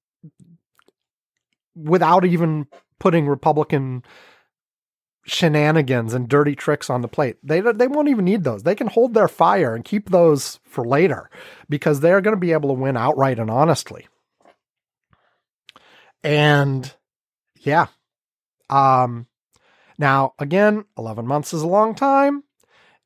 without 1.76 2.24
even 2.24 2.66
putting 2.98 3.26
Republican 3.28 4.02
shenanigans 5.28 6.14
and 6.14 6.28
dirty 6.28 6.56
tricks 6.56 6.88
on 6.88 7.02
the 7.02 7.09
plate. 7.09 7.36
They 7.42 7.61
they 7.61 7.86
won't 7.86 8.09
even 8.09 8.24
need 8.24 8.44
those. 8.44 8.62
They 8.62 8.74
can 8.74 8.86
hold 8.86 9.14
their 9.14 9.28
fire 9.28 9.74
and 9.74 9.84
keep 9.84 10.11
those 10.11 10.59
for 10.64 10.84
later 10.84 11.30
because 11.68 12.00
they're 12.00 12.20
going 12.20 12.34
to 12.34 12.40
be 12.40 12.52
able 12.52 12.70
to 12.70 12.80
win 12.80 12.96
outright 12.96 13.38
and 13.38 13.50
honestly. 13.50 14.09
And 16.24 16.92
yeah. 17.61 17.86
Um 18.70 19.26
now 19.98 20.34
again, 20.38 20.84
11 20.96 21.26
months 21.26 21.52
is 21.52 21.62
a 21.62 21.66
long 21.68 21.94
time. 21.94 22.44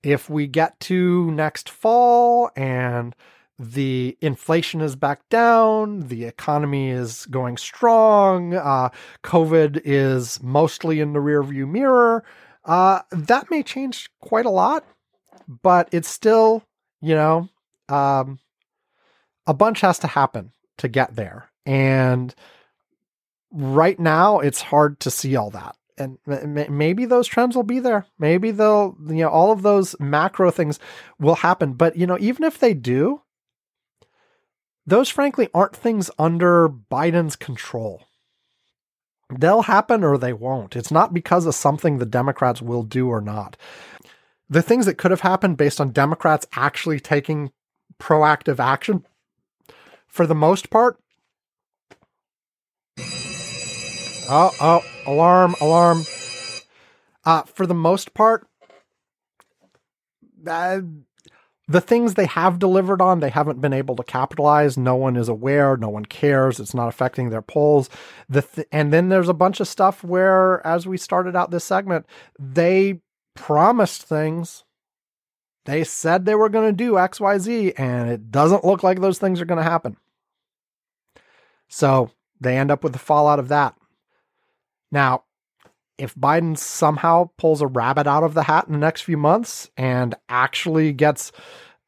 If 0.03 0.31
we 0.31 0.47
get 0.47 0.79
to 0.81 1.31
next 1.31 1.69
fall 1.69 2.51
and 2.57 3.15
the 3.59 4.17
inflation 4.21 4.81
is 4.81 4.97
back 4.97 5.29
down, 5.29 6.09
the 6.09 6.25
economy 6.25 6.91
is 6.91 7.27
going 7.27 7.57
strong, 7.57 8.55
uh, 8.55 8.89
COVID 9.23 9.83
is 9.85 10.43
mostly 10.43 11.01
in 11.01 11.13
the 11.13 11.21
rearview 11.21 11.69
mirror. 11.69 12.25
Uh, 12.65 13.01
that 13.11 13.51
may 13.51 13.63
change 13.63 14.11
quite 14.21 14.47
a 14.47 14.51
lot, 14.51 14.85
but 15.63 15.89
it's 15.93 16.09
still, 16.09 16.63
you 17.01 17.15
know, 17.15 17.49
um, 17.89 18.39
a 19.47 19.55
bunch 19.55 19.81
has 19.81 19.99
to 20.01 20.07
happen 20.07 20.53
to 20.79 20.89
get 20.89 21.15
there. 21.15 21.51
And 21.67 22.35
right 23.53 23.99
now, 23.99 24.41
it's 24.41 24.63
hard 24.63 25.01
to 25.01 25.11
see 25.11 25.37
all 25.37 25.51
that. 25.51 25.77
And 25.99 26.19
maybe 26.27 27.05
those 27.05 27.29
trends 27.29 27.55
will 27.55 27.63
be 27.63 27.79
there. 27.79 28.07
Maybe 28.19 28.51
they'll, 28.51 28.97
you 29.07 29.17
know, 29.17 29.29
all 29.29 29.53
of 29.53 29.63
those 29.63 29.95
macro 30.01 30.51
things 30.51 30.81
will 31.21 31.35
happen. 31.37 31.75
But, 31.75 31.97
you 31.97 32.07
know, 32.07 32.17
even 32.19 32.45
if 32.45 32.59
they 32.59 32.75
do, 32.75 33.21
those 34.87 35.09
frankly 35.09 35.49
aren't 35.55 35.77
things 35.77 36.11
under 36.19 36.69
Biden's 36.69 37.37
control. 37.37 38.03
They'll 39.31 39.63
happen 39.63 40.05
or 40.05 40.19
they 40.19 40.33
won't. 40.33 40.77
It's 40.77 40.91
not 40.91 41.15
because 41.15 41.47
of 41.47 41.55
something 41.55 41.99
the 41.99 42.07
Democrats 42.07 42.61
will 42.61 42.83
do 42.83 43.09
or 43.09 43.21
not. 43.21 43.57
The 44.51 44.63
things 44.63 44.85
that 44.87 44.99
could 44.99 45.11
have 45.11 45.23
happened 45.23 45.57
based 45.57 45.81
on 45.81 45.93
Democrats 45.93 46.47
actually 46.55 47.01
taking 47.01 47.53
proactive 47.99 48.59
action, 48.59 49.07
for 50.07 50.27
the 50.27 50.35
most 50.35 50.69
part, 50.69 50.99
oh, 52.99 54.51
oh, 54.61 54.83
alarm, 55.07 55.55
alarm. 55.61 56.05
Uh, 57.25 57.43
for 57.43 57.67
the 57.67 57.75
most 57.75 58.15
part, 58.15 58.47
uh, 60.47 60.81
the 61.73 61.81
things 61.81 62.15
they 62.15 62.27
have 62.27 62.59
delivered 62.59 63.01
on, 63.01 63.21
they 63.21 63.31
haven't 63.31 63.61
been 63.61 63.73
able 63.73 63.97
to 63.97 64.05
capitalize. 64.05 64.77
No 64.77 64.95
one 64.95 65.17
is 65.17 65.29
aware. 65.29 65.77
No 65.77 65.89
one 65.89 66.05
cares. 66.05 66.61
It's 66.61 66.75
not 66.75 66.89
affecting 66.89 67.31
their 67.31 67.43
polls. 67.43 67.89
The 68.29 68.43
th- 68.43 68.69
and 68.71 68.93
then 68.93 69.09
there's 69.09 69.29
a 69.29 69.35
bunch 69.35 69.59
of 69.59 69.69
stuff 69.69 70.05
where, 70.05 70.65
as 70.67 70.87
we 70.87 70.99
started 70.99 71.35
out 71.35 71.51
this 71.51 71.65
segment, 71.65 72.07
they 72.39 73.01
promised 73.35 74.03
things. 74.03 74.65
They 75.65 75.85
said 75.85 76.25
they 76.25 76.35
were 76.35 76.49
going 76.49 76.69
to 76.69 76.85
do 76.85 76.99
X, 76.99 77.21
Y, 77.21 77.39
Z, 77.39 77.73
and 77.79 78.11
it 78.11 78.31
doesn't 78.31 78.65
look 78.65 78.83
like 78.83 79.01
those 79.01 79.19
things 79.19 79.41
are 79.41 79.47
going 79.47 79.63
to 79.63 79.71
happen. 79.71 79.97
So 81.69 82.11
they 82.41 82.59
end 82.59 82.71
up 82.71 82.85
with 82.85 82.93
the 82.93 82.99
fallout 82.99 83.39
of 83.39 83.49
that. 83.49 83.75
Now, 84.91 85.25
if 85.99 86.15
Biden 86.15 86.57
somehow 86.57 87.31
pulls 87.37 87.61
a 87.61 87.67
rabbit 87.67 88.07
out 88.07 88.25
of 88.25 88.35
the 88.35 88.45
hat 88.45 88.67
in 88.67 88.73
the 88.73 88.79
next 88.79 89.03
few 89.03 89.17
months 89.17 89.71
and 89.77 90.15
actually 90.29 90.93
gets 90.93 91.33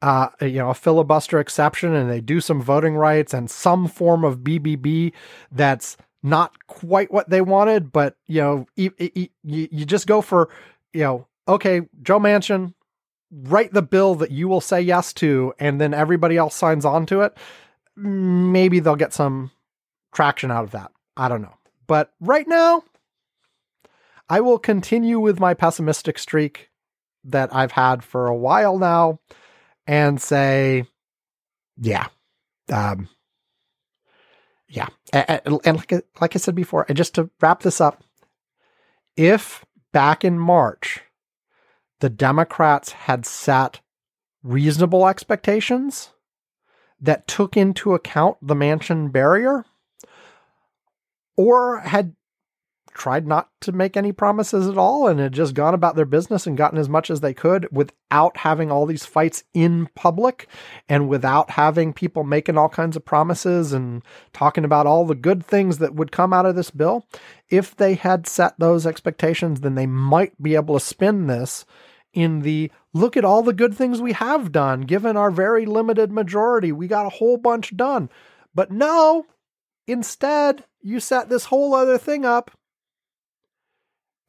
uh, 0.01 0.27
you 0.41 0.59
know 0.59 0.69
a 0.69 0.73
filibuster 0.73 1.39
exception 1.39 1.93
and 1.93 2.09
they 2.09 2.21
do 2.21 2.39
some 2.39 2.61
voting 2.61 2.95
rights 2.95 3.33
and 3.33 3.49
some 3.49 3.87
form 3.87 4.23
of 4.23 4.39
BBB 4.39 5.13
that's 5.51 5.97
not 6.21 6.65
quite 6.67 7.11
what 7.11 7.29
they 7.29 7.41
wanted, 7.41 7.91
but 7.91 8.15
you 8.27 8.41
know 8.41 8.67
you, 8.75 8.91
you, 8.97 9.29
you 9.43 9.85
just 9.85 10.07
go 10.07 10.21
for 10.21 10.49
you 10.93 11.01
know 11.01 11.27
okay 11.47 11.81
Joe 12.01 12.19
Manchin 12.19 12.73
write 13.31 13.73
the 13.73 13.81
bill 13.81 14.15
that 14.15 14.31
you 14.31 14.47
will 14.47 14.61
say 14.61 14.79
yes 14.79 15.11
to 15.11 15.53
and 15.59 15.81
then 15.81 15.93
everybody 15.93 16.37
else 16.37 16.55
signs 16.55 16.85
on 16.85 17.05
to 17.07 17.21
it 17.21 17.35
maybe 17.95 18.79
they'll 18.79 18.95
get 18.95 19.13
some 19.13 19.51
traction 20.13 20.51
out 20.51 20.63
of 20.63 20.71
that. 20.71 20.91
I 21.17 21.27
don't 21.27 21.41
know. 21.41 21.55
But 21.87 22.11
right 22.19 22.47
now 22.47 22.83
I 24.29 24.41
will 24.41 24.59
continue 24.59 25.19
with 25.19 25.39
my 25.39 25.53
pessimistic 25.53 26.17
streak 26.17 26.69
that 27.23 27.53
I've 27.53 27.71
had 27.71 28.03
for 28.03 28.27
a 28.27 28.35
while 28.35 28.77
now 28.77 29.19
and 29.87 30.21
say, 30.21 30.85
yeah, 31.77 32.07
um, 32.71 33.09
yeah, 34.67 34.87
and, 35.13 35.41
and 35.63 35.77
like 35.77 35.91
like 36.19 36.35
I 36.35 36.39
said 36.39 36.55
before, 36.55 36.85
and 36.87 36.97
just 36.97 37.15
to 37.15 37.29
wrap 37.39 37.61
this 37.61 37.79
up, 37.79 38.03
if 39.15 39.63
back 39.93 40.25
in 40.25 40.39
March 40.39 41.01
the 41.99 42.09
Democrats 42.09 42.91
had 42.91 43.25
set 43.25 43.79
reasonable 44.43 45.07
expectations 45.07 46.11
that 46.99 47.27
took 47.27 47.55
into 47.55 47.93
account 47.93 48.37
the 48.41 48.55
Manchin 48.55 49.11
barrier, 49.11 49.65
or 51.37 51.79
had 51.79 52.15
tried 52.95 53.27
not 53.27 53.49
to 53.59 53.71
make 53.71 53.95
any 53.95 54.11
promises 54.11 54.67
at 54.67 54.77
all 54.77 55.07
and 55.07 55.19
had 55.19 55.33
just 55.33 55.53
gone 55.53 55.73
about 55.73 55.95
their 55.95 56.05
business 56.05 56.47
and 56.47 56.57
gotten 56.57 56.79
as 56.79 56.89
much 56.89 57.11
as 57.11 57.19
they 57.19 57.33
could 57.33 57.67
without 57.71 58.37
having 58.37 58.71
all 58.71 58.85
these 58.85 59.05
fights 59.05 59.43
in 59.53 59.87
public 59.95 60.47
and 60.87 61.09
without 61.09 61.51
having 61.51 61.93
people 61.93 62.23
making 62.23 62.57
all 62.57 62.69
kinds 62.69 62.95
of 62.95 63.05
promises 63.05 63.73
and 63.73 64.01
talking 64.33 64.63
about 64.63 64.87
all 64.87 65.05
the 65.05 65.13
good 65.13 65.45
things 65.45 65.77
that 65.77 65.93
would 65.93 66.11
come 66.11 66.33
out 66.33 66.45
of 66.45 66.55
this 66.55 66.71
bill. 66.71 67.05
If 67.49 67.75
they 67.75 67.95
had 67.95 68.25
set 68.25 68.57
those 68.57 68.87
expectations, 68.87 69.59
then 69.59 69.75
they 69.75 69.85
might 69.85 70.41
be 70.41 70.55
able 70.55 70.79
to 70.79 70.85
spin 70.85 71.27
this 71.27 71.65
in 72.13 72.41
the 72.41 72.71
look 72.93 73.17
at 73.17 73.25
all 73.25 73.43
the 73.43 73.53
good 73.53 73.75
things 73.75 74.01
we 74.01 74.13
have 74.13 74.53
done 74.53 74.81
given 74.81 75.17
our 75.17 75.29
very 75.29 75.65
limited 75.65 76.13
majority. 76.13 76.71
We 76.71 76.87
got 76.87 77.05
a 77.05 77.17
whole 77.17 77.35
bunch 77.35 77.75
done. 77.75 78.09
But 78.55 78.71
no, 78.71 79.25
instead, 79.85 80.63
you 80.81 81.01
set 81.01 81.27
this 81.27 81.45
whole 81.45 81.75
other 81.75 81.97
thing 81.97 82.23
up 82.23 82.51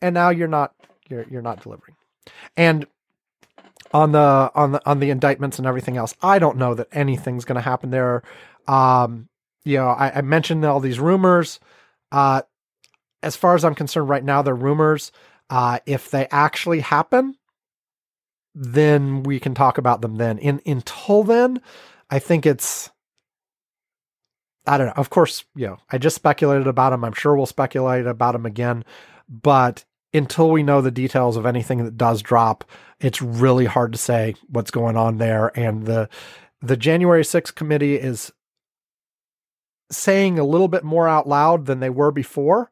and 0.01 0.15
now 0.15 0.31
you're 0.31 0.49
not 0.49 0.75
you're 1.09 1.27
you're 1.31 1.43
not 1.43 1.63
delivering. 1.63 1.97
And 2.57 2.87
on 3.93 4.13
the 4.13 4.51
on 4.55 4.73
the 4.73 4.89
on 4.89 5.01
the 5.01 5.11
indictments 5.11 5.59
and 5.59 5.67
everything 5.67 5.97
else, 5.97 6.15
I 6.23 6.39
don't 6.39 6.59
know 6.59 6.75
that 6.75 6.89
anything's 6.93 7.45
going 7.45 7.57
to 7.57 7.63
happen 7.63 7.91
there. 7.91 8.23
Um, 8.67 9.29
you 9.65 9.79
know, 9.79 9.89
I, 9.89 10.19
I 10.19 10.21
mentioned 10.23 10.65
all 10.65 10.81
these 10.81 11.01
rumors. 11.01 11.61
Uh, 12.13 12.43
as 13.23 13.37
far 13.37 13.55
as 13.55 13.65
I'm 13.65 13.75
concerned, 13.75 14.09
right 14.09 14.25
now 14.25 14.43
they're 14.43 14.55
rumors. 14.55 15.13
Uh, 15.49 15.79
if 15.87 16.11
they 16.11 16.27
actually 16.31 16.81
happen, 16.81 17.37
then 18.55 19.23
we 19.23 19.41
can 19.41 19.55
talk 19.55 19.79
about 19.79 20.03
them. 20.03 20.17
Then, 20.17 20.39
in 20.39 20.61
until 20.67 21.23
then, 21.23 21.61
I 22.11 22.19
think 22.19 22.47
it's. 22.47 22.91
I 24.69 24.79
don't 24.79 24.89
know. 24.89 24.95
Of 24.97 25.11
course, 25.11 25.45
you 25.55 25.67
know, 25.67 25.79
I 25.91 25.99
just 25.99 26.17
speculated 26.17 26.67
about 26.67 26.91
them. 26.91 27.05
I'm 27.05 27.13
sure 27.13 27.37
we'll 27.37 27.47
speculate 27.47 28.05
about 28.05 28.33
them 28.33 28.45
again 28.45 28.85
but 29.29 29.85
until 30.13 30.51
we 30.51 30.63
know 30.63 30.81
the 30.81 30.91
details 30.91 31.37
of 31.37 31.47
anything 31.47 31.85
that 31.85 31.97
does 31.97 32.23
drop, 32.23 32.65
it's 33.01 33.21
really 33.21 33.67
hard 33.67 33.93
to 33.93 33.99
say 33.99 34.35
what's 34.49 34.71
going 34.71 34.97
on 34.97 35.19
there. 35.19 35.53
And 35.59 35.85
the 35.85 36.09
the 36.63 36.77
January 36.77 37.23
6th 37.23 37.55
committee 37.55 37.97
is 37.97 38.33
saying 39.91 40.39
a 40.39 40.45
little 40.45 40.69
bit 40.69 40.85
more 40.85 41.07
out 41.07 41.29
loud 41.29 41.67
than 41.67 41.81
they 41.81 41.91
were 41.91 42.11
before. 42.11 42.71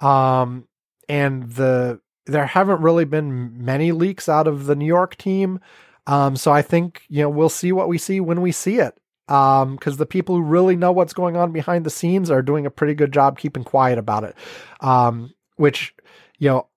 Um, 0.00 0.68
and 1.08 1.50
the 1.52 2.00
there 2.26 2.46
haven't 2.46 2.80
really 2.80 3.04
been 3.04 3.64
many 3.64 3.92
leaks 3.92 4.28
out 4.28 4.46
of 4.46 4.66
the 4.66 4.74
New 4.74 4.86
York 4.86 5.16
team. 5.16 5.60
Um, 6.06 6.36
so 6.36 6.52
I 6.52 6.62
think, 6.62 7.02
you 7.08 7.22
know, 7.22 7.28
we'll 7.28 7.48
see 7.48 7.72
what 7.72 7.88
we 7.88 7.98
see 7.98 8.20
when 8.20 8.40
we 8.40 8.52
see 8.52 8.78
it. 8.78 8.98
Um, 9.26 9.76
because 9.76 9.96
the 9.96 10.06
people 10.06 10.36
who 10.36 10.42
really 10.42 10.76
know 10.76 10.92
what's 10.92 11.14
going 11.14 11.34
on 11.34 11.50
behind 11.50 11.86
the 11.86 11.90
scenes 11.90 12.30
are 12.30 12.42
doing 12.42 12.66
a 12.66 12.70
pretty 12.70 12.94
good 12.94 13.10
job 13.10 13.38
keeping 13.38 13.64
quiet 13.64 13.98
about 13.98 14.24
it. 14.24 14.36
Um, 14.80 15.32
which, 15.56 15.93
you 16.38 16.48
know, 16.48 16.68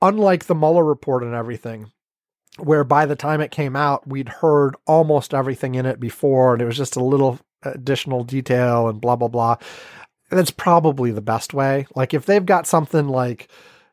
unlike 0.00 0.46
the 0.46 0.54
Mueller 0.54 0.84
report 0.84 1.22
and 1.22 1.34
everything, 1.34 1.92
where 2.58 2.84
by 2.84 3.06
the 3.06 3.16
time 3.16 3.40
it 3.40 3.50
came 3.50 3.76
out, 3.76 4.06
we'd 4.06 4.28
heard 4.28 4.76
almost 4.86 5.34
everything 5.34 5.74
in 5.74 5.86
it 5.86 6.00
before, 6.00 6.52
and 6.52 6.62
it 6.62 6.66
was 6.66 6.76
just 6.76 6.96
a 6.96 7.04
little 7.04 7.38
additional 7.62 8.24
detail 8.24 8.88
and 8.88 9.00
blah, 9.00 9.16
blah, 9.16 9.28
blah. 9.28 9.56
That's 10.30 10.50
probably 10.50 11.10
the 11.10 11.20
best 11.20 11.54
way. 11.54 11.86
Like, 11.94 12.14
if 12.14 12.26
they've 12.26 12.44
got 12.44 12.66
something 12.66 13.08
like, 13.08 13.50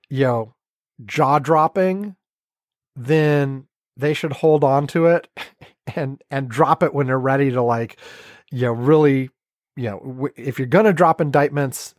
you 0.09 0.25
know, 0.25 0.55
jaw 1.05 1.39
dropping, 1.39 2.15
then 2.95 3.67
they 3.99 4.13
should 4.13 4.33
hold 4.33 4.63
on 4.63 4.87
to 4.87 5.07
it 5.07 5.27
and 5.95 6.21
and 6.31 6.49
drop 6.49 6.81
it 6.83 6.93
when 6.93 7.07
they're 7.07 7.19
ready 7.19 7.51
to 7.51 7.61
like 7.61 7.97
you 8.51 8.63
know 8.63 8.71
really 8.71 9.29
you 9.75 9.89
know 9.89 10.29
if 10.35 10.57
you're 10.57 10.67
to 10.67 10.93
drop 10.93 11.21
indictments 11.21 11.93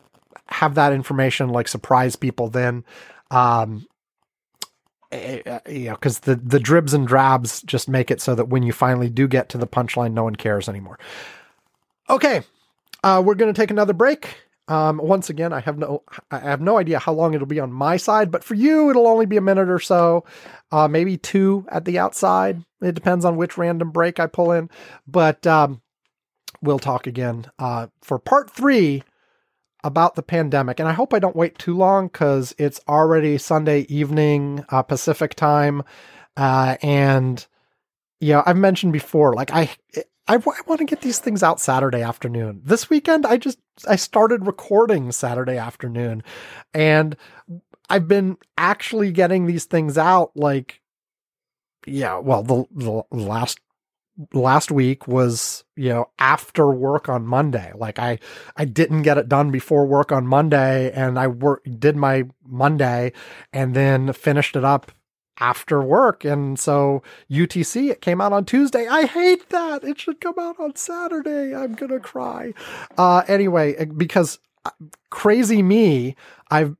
have 0.50 0.74
that 0.74 0.92
information 0.92 1.50
like 1.50 1.68
surprise 1.68 2.16
people 2.16 2.48
then. 2.48 2.84
Um 3.30 3.86
eh, 5.12 5.42
eh, 5.46 5.60
you 5.68 5.84
know 5.86 5.94
because 5.94 6.20
the 6.20 6.36
the 6.36 6.60
dribs 6.60 6.94
and 6.94 7.06
drabs 7.06 7.62
just 7.62 7.88
make 7.88 8.10
it 8.10 8.20
so 8.20 8.34
that 8.34 8.48
when 8.48 8.62
you 8.62 8.72
finally 8.72 9.08
do 9.08 9.28
get 9.28 9.48
to 9.50 9.58
the 9.58 9.66
punchline 9.66 10.12
no 10.12 10.24
one 10.24 10.36
cares 10.36 10.68
anymore. 10.68 10.98
Okay 12.08 12.42
uh 13.04 13.22
we're 13.24 13.34
going 13.34 13.52
to 13.52 13.58
take 13.60 13.70
another 13.70 13.92
break. 13.92 14.36
Um 14.68 14.98
once 14.98 15.30
again 15.30 15.52
i 15.52 15.60
have 15.60 15.78
no 15.78 16.02
i 16.30 16.38
have 16.38 16.60
no 16.60 16.78
idea 16.78 16.98
how 16.98 17.12
long 17.12 17.34
it'll 17.34 17.46
be 17.46 17.60
on 17.60 17.72
my 17.72 17.96
side 17.96 18.30
but 18.30 18.44
for 18.44 18.54
you 18.54 18.90
it'll 18.90 19.08
only 19.08 19.26
be 19.26 19.36
a 19.36 19.40
minute 19.40 19.68
or 19.68 19.80
so 19.80 20.24
uh 20.72 20.86
maybe 20.88 21.16
two 21.16 21.66
at 21.70 21.84
the 21.84 21.98
outside. 21.98 22.64
It 22.82 22.94
depends 22.94 23.24
on 23.24 23.36
which 23.36 23.58
random 23.58 23.90
break 23.90 24.18
i 24.20 24.26
pull 24.26 24.52
in. 24.52 24.70
But 25.06 25.46
um 25.46 25.80
we'll 26.62 26.78
talk 26.78 27.06
again 27.06 27.46
uh 27.58 27.86
for 28.02 28.18
part 28.18 28.50
three 28.50 29.02
about 29.84 30.14
the 30.14 30.22
pandemic. 30.22 30.80
And 30.80 30.88
I 30.88 30.92
hope 30.92 31.14
I 31.14 31.18
don't 31.18 31.36
wait 31.36 31.58
too 31.58 31.76
long 31.76 32.08
because 32.08 32.54
it's 32.58 32.80
already 32.88 33.38
Sunday 33.38 33.80
evening, 33.88 34.64
uh, 34.68 34.82
Pacific 34.82 35.34
time. 35.34 35.82
Uh, 36.36 36.76
and, 36.82 37.46
know, 38.34 38.42
I've 38.46 38.56
mentioned 38.56 38.92
before, 38.92 39.34
like 39.34 39.50
I, 39.52 39.70
I, 40.28 40.36
want 40.36 40.78
to 40.78 40.84
get 40.84 41.00
these 41.00 41.18
things 41.18 41.42
out 41.42 41.60
Saturday 41.60 42.02
afternoon. 42.02 42.60
This 42.64 42.88
weekend, 42.88 43.26
I 43.26 43.36
just, 43.36 43.58
I 43.88 43.96
started 43.96 44.46
recording 44.46 45.10
Saturday 45.12 45.56
afternoon 45.56 46.22
and 46.72 47.16
I've 47.88 48.06
been 48.06 48.36
actually 48.56 49.10
getting 49.10 49.46
these 49.46 49.64
things 49.64 49.98
out 49.98 50.30
like, 50.36 50.80
yeah, 51.86 52.18
well, 52.18 52.42
the, 52.42 52.64
the 52.70 53.02
last 53.10 53.58
last 54.32 54.70
week 54.70 55.08
was 55.08 55.64
you 55.76 55.88
know 55.88 56.10
after 56.18 56.70
work 56.70 57.08
on 57.08 57.26
monday. 57.26 57.72
Like 57.74 57.98
i 57.98 58.18
i 58.56 58.64
didn't 58.64 59.02
get 59.02 59.18
it 59.18 59.28
done 59.28 59.50
before 59.50 59.86
work 59.86 60.12
on 60.12 60.26
monday 60.26 60.90
and 60.92 61.18
i 61.18 61.26
work 61.26 61.62
did 61.78 61.96
my 61.96 62.24
monday 62.44 63.12
and 63.52 63.74
then 63.74 64.12
finished 64.12 64.56
it 64.56 64.64
up 64.64 64.92
after 65.38 65.80
work. 65.80 66.24
And 66.24 66.58
so 66.58 67.02
utc 67.30 67.90
it 67.90 68.00
came 68.00 68.20
out 68.20 68.32
on 68.32 68.44
tuesday. 68.44 68.86
I 68.86 69.06
hate 69.06 69.48
that. 69.50 69.84
It 69.84 69.98
should 69.98 70.20
come 70.20 70.38
out 70.38 70.60
on 70.60 70.76
saturday. 70.76 71.54
I'm 71.54 71.74
gonna 71.74 72.00
cry. 72.00 72.52
Uh 72.98 73.22
anyway 73.26 73.84
because 73.84 74.38
uh, 74.66 74.70
crazy 75.08 75.62
me 75.62 76.14
i've 76.50 76.76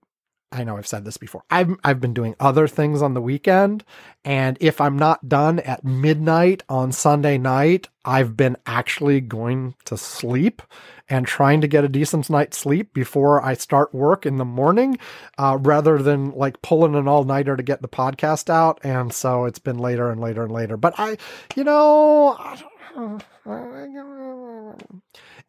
I 0.53 0.65
know 0.65 0.77
I've 0.77 0.87
said 0.87 1.05
this 1.05 1.17
before. 1.17 1.45
I've 1.51 1.77
I've 1.85 2.01
been 2.01 2.15
doing 2.15 2.35
other 2.41 2.67
things 2.67 3.03
on 3.03 3.15
the 3.15 3.21
weekend, 3.21 3.85
and 4.25 4.59
if 4.61 4.81
I'm 4.81 4.99
not 4.99 5.29
done 5.29 5.61
at 5.61 5.85
midnight 5.85 6.65
on 6.69 6.91
Sunday 6.91 7.39
night, 7.39 7.89
I've 8.05 8.37
been 8.37 8.57
actually 8.67 9.21
going 9.21 9.75
to 9.85 9.97
sleep 9.97 10.63
and 11.09 11.27
trying 11.27 11.61
to 11.61 11.69
get 11.69 11.85
a 11.85 11.89
decent 11.89 12.29
night's 12.31 12.57
sleep 12.57 12.93
before 12.93 13.45
I 13.45 13.55
start 13.55 13.95
work 13.95 14.27
in 14.27 14.39
the 14.39 14.45
morning, 14.45 14.99
uh, 15.39 15.59
rather 15.61 15.99
than 15.99 16.33
like 16.33 16.63
pulling 16.63 16.95
an 16.95 17.07
all 17.07 17.25
nighter 17.25 17.57
to 17.57 17.63
get 17.63 17.83
the 17.83 17.89
podcast 17.89 18.51
out. 18.51 18.81
And 18.83 19.13
so 19.13 19.45
it's 19.45 19.59
been 19.59 19.79
later 19.79 20.11
and 20.11 20.21
later 20.21 20.45
and 20.45 20.53
later. 20.53 20.77
But 20.77 20.95
I, 20.99 21.17
you 21.55 21.65
know. 21.65 22.37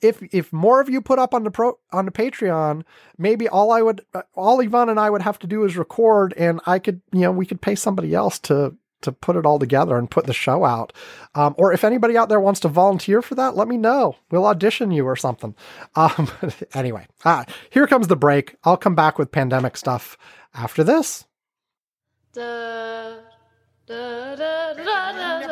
If 0.02 0.22
if 0.34 0.52
more 0.52 0.82
of 0.82 0.90
you 0.90 1.02
put 1.02 1.20
up 1.20 1.34
on 1.34 1.44
the 1.44 1.52
pro 1.52 1.78
on 1.92 2.06
the 2.06 2.12
Patreon, 2.12 2.84
maybe 3.18 3.48
all 3.48 3.72
I 3.72 3.82
would 3.82 4.02
all 4.34 4.62
Ivan 4.62 4.90
and 4.90 5.00
I 5.00 5.10
would 5.10 5.22
have 5.22 5.40
to 5.40 5.48
do 5.48 5.64
is 5.64 5.78
record, 5.78 6.34
and 6.38 6.60
I 6.66 6.80
could 6.80 7.02
you 7.12 7.22
know 7.22 7.32
we 7.32 7.46
could 7.46 7.62
pay 7.62 7.76
somebody 7.76 8.14
else 8.14 8.40
to 8.40 8.76
to 9.02 9.12
put 9.12 9.36
it 9.36 9.46
all 9.46 9.60
together 9.60 9.98
and 9.98 10.10
put 10.10 10.26
the 10.26 10.34
show 10.34 10.64
out. 10.64 10.94
Um, 11.36 11.56
or 11.58 11.74
if 11.74 11.84
anybody 11.84 12.18
out 12.18 12.30
there 12.30 12.40
wants 12.40 12.60
to 12.62 12.68
volunteer 12.68 13.22
for 13.22 13.36
that, 13.36 13.56
let 13.56 13.68
me 13.68 13.78
know. 13.78 14.16
We'll 14.30 14.46
audition 14.46 14.92
you 14.92 15.06
or 15.06 15.16
something. 15.16 15.56
Um, 15.96 16.30
anyway, 16.74 17.08
ah, 17.26 17.46
here 17.70 17.88
comes 17.88 18.08
the 18.08 18.16
break. 18.16 18.56
I'll 18.64 18.78
come 18.78 18.96
back 18.96 19.18
with 19.18 19.32
pandemic 19.32 19.78
stuff 19.78 20.18
after 20.54 20.84
this. 20.84 21.26
Da, 22.34 23.16
da, 23.88 24.36
da, 24.36 25.11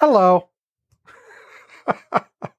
Hello. 0.00 0.50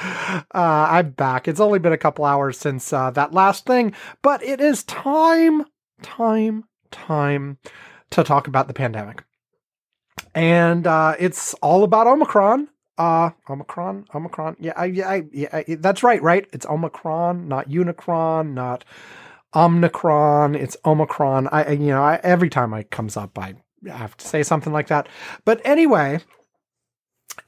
Uh, 0.00 0.42
I'm 0.54 1.10
back. 1.10 1.48
It's 1.48 1.60
only 1.60 1.78
been 1.78 1.92
a 1.92 1.98
couple 1.98 2.24
hours 2.24 2.58
since 2.58 2.92
uh, 2.92 3.10
that 3.12 3.32
last 3.32 3.66
thing, 3.66 3.92
but 4.22 4.42
it 4.42 4.60
is 4.60 4.84
time, 4.84 5.64
time, 6.02 6.64
time 6.90 7.58
to 8.10 8.24
talk 8.24 8.46
about 8.46 8.68
the 8.68 8.74
pandemic. 8.74 9.24
And 10.34 10.86
uh, 10.86 11.14
it's 11.18 11.54
all 11.54 11.84
about 11.84 12.06
Omicron. 12.06 12.68
Uh, 12.96 13.30
Omicron, 13.48 14.06
Omicron. 14.14 14.56
Yeah, 14.58 14.72
I, 14.76 14.84
I, 14.84 15.24
yeah, 15.32 15.48
I, 15.52 15.64
that's 15.78 16.02
right, 16.02 16.20
right? 16.22 16.46
It's 16.52 16.66
Omicron, 16.66 17.46
not 17.48 17.68
Unicron, 17.68 18.54
not 18.54 18.84
Omicron. 19.54 20.54
It's 20.54 20.76
Omicron. 20.84 21.48
I, 21.48 21.70
you 21.72 21.88
know, 21.88 22.18
every 22.22 22.50
time 22.50 22.74
it 22.74 22.90
comes 22.90 23.16
up, 23.16 23.38
I 23.38 23.54
have 23.86 24.16
to 24.16 24.26
say 24.26 24.42
something 24.42 24.72
like 24.72 24.88
that. 24.88 25.08
But 25.44 25.60
anyway, 25.64 26.20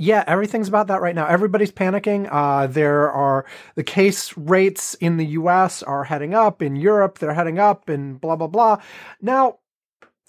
yeah, 0.00 0.24
everything's 0.26 0.68
about 0.68 0.86
that 0.86 1.02
right 1.02 1.14
now. 1.14 1.26
Everybody's 1.26 1.70
panicking. 1.70 2.26
Uh, 2.32 2.66
there 2.66 3.12
are 3.12 3.44
the 3.74 3.84
case 3.84 4.34
rates 4.34 4.94
in 4.94 5.18
the 5.18 5.26
US 5.26 5.82
are 5.82 6.04
heading 6.04 6.32
up. 6.32 6.62
In 6.62 6.74
Europe, 6.74 7.18
they're 7.18 7.34
heading 7.34 7.58
up, 7.58 7.90
and 7.90 8.18
blah, 8.18 8.34
blah, 8.34 8.46
blah. 8.46 8.80
Now, 9.20 9.58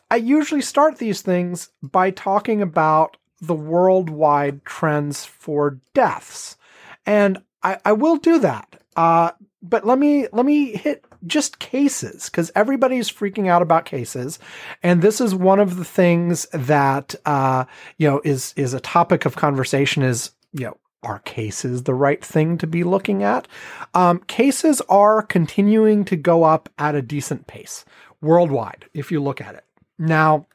I 0.10 0.18
usually 0.18 0.62
start 0.62 0.98
these 0.98 1.22
things 1.22 1.70
by 1.82 2.12
talking 2.12 2.62
about 2.62 3.16
the 3.40 3.56
worldwide 3.56 4.66
trends 4.66 5.24
for 5.24 5.80
deaths. 5.94 6.58
And 7.06 7.42
I, 7.64 7.78
I 7.86 7.94
will 7.94 8.18
do 8.18 8.40
that. 8.40 8.76
Uh, 8.98 9.32
but 9.62 9.88
let 9.88 9.98
me 9.98 10.28
let 10.34 10.46
me 10.46 10.76
hit 10.76 11.06
just 11.26 11.60
cases 11.60 12.26
because 12.26 12.52
everybody's 12.56 13.12
freaking 13.12 13.48
out 13.48 13.62
about 13.62 13.86
cases, 13.86 14.40
and 14.82 15.02
this 15.02 15.22
is 15.22 15.36
one 15.36 15.60
of 15.60 15.78
the 15.78 15.86
things 15.86 16.48
that 16.52 17.16
uh, 17.26 17.66
you 17.98 18.08
know 18.08 18.22
is 18.24 18.54
is 18.56 18.74
a 18.74 18.80
topic 18.80 19.26
of 19.26 19.36
conversation. 19.36 20.04
Is 20.04 20.32
you 20.54 20.66
know 20.66 20.78
are 21.04 21.20
cases 21.20 21.84
the 21.84 21.94
right 21.94 22.24
thing 22.24 22.58
to 22.58 22.68
be 22.68 22.84
looking 22.84 23.24
at? 23.24 23.48
Um, 23.94 24.20
cases 24.28 24.82
are 24.90 25.22
continuing 25.22 26.06
to 26.06 26.16
go 26.16 26.44
up 26.44 26.70
at 26.78 26.96
a 26.96 27.02
decent 27.02 27.48
pace 27.48 27.86
worldwide 28.22 28.86
if 28.94 29.12
you 29.12 29.22
look 29.22 29.42
at 29.42 29.56
it 29.56 29.66
now. 29.98 30.48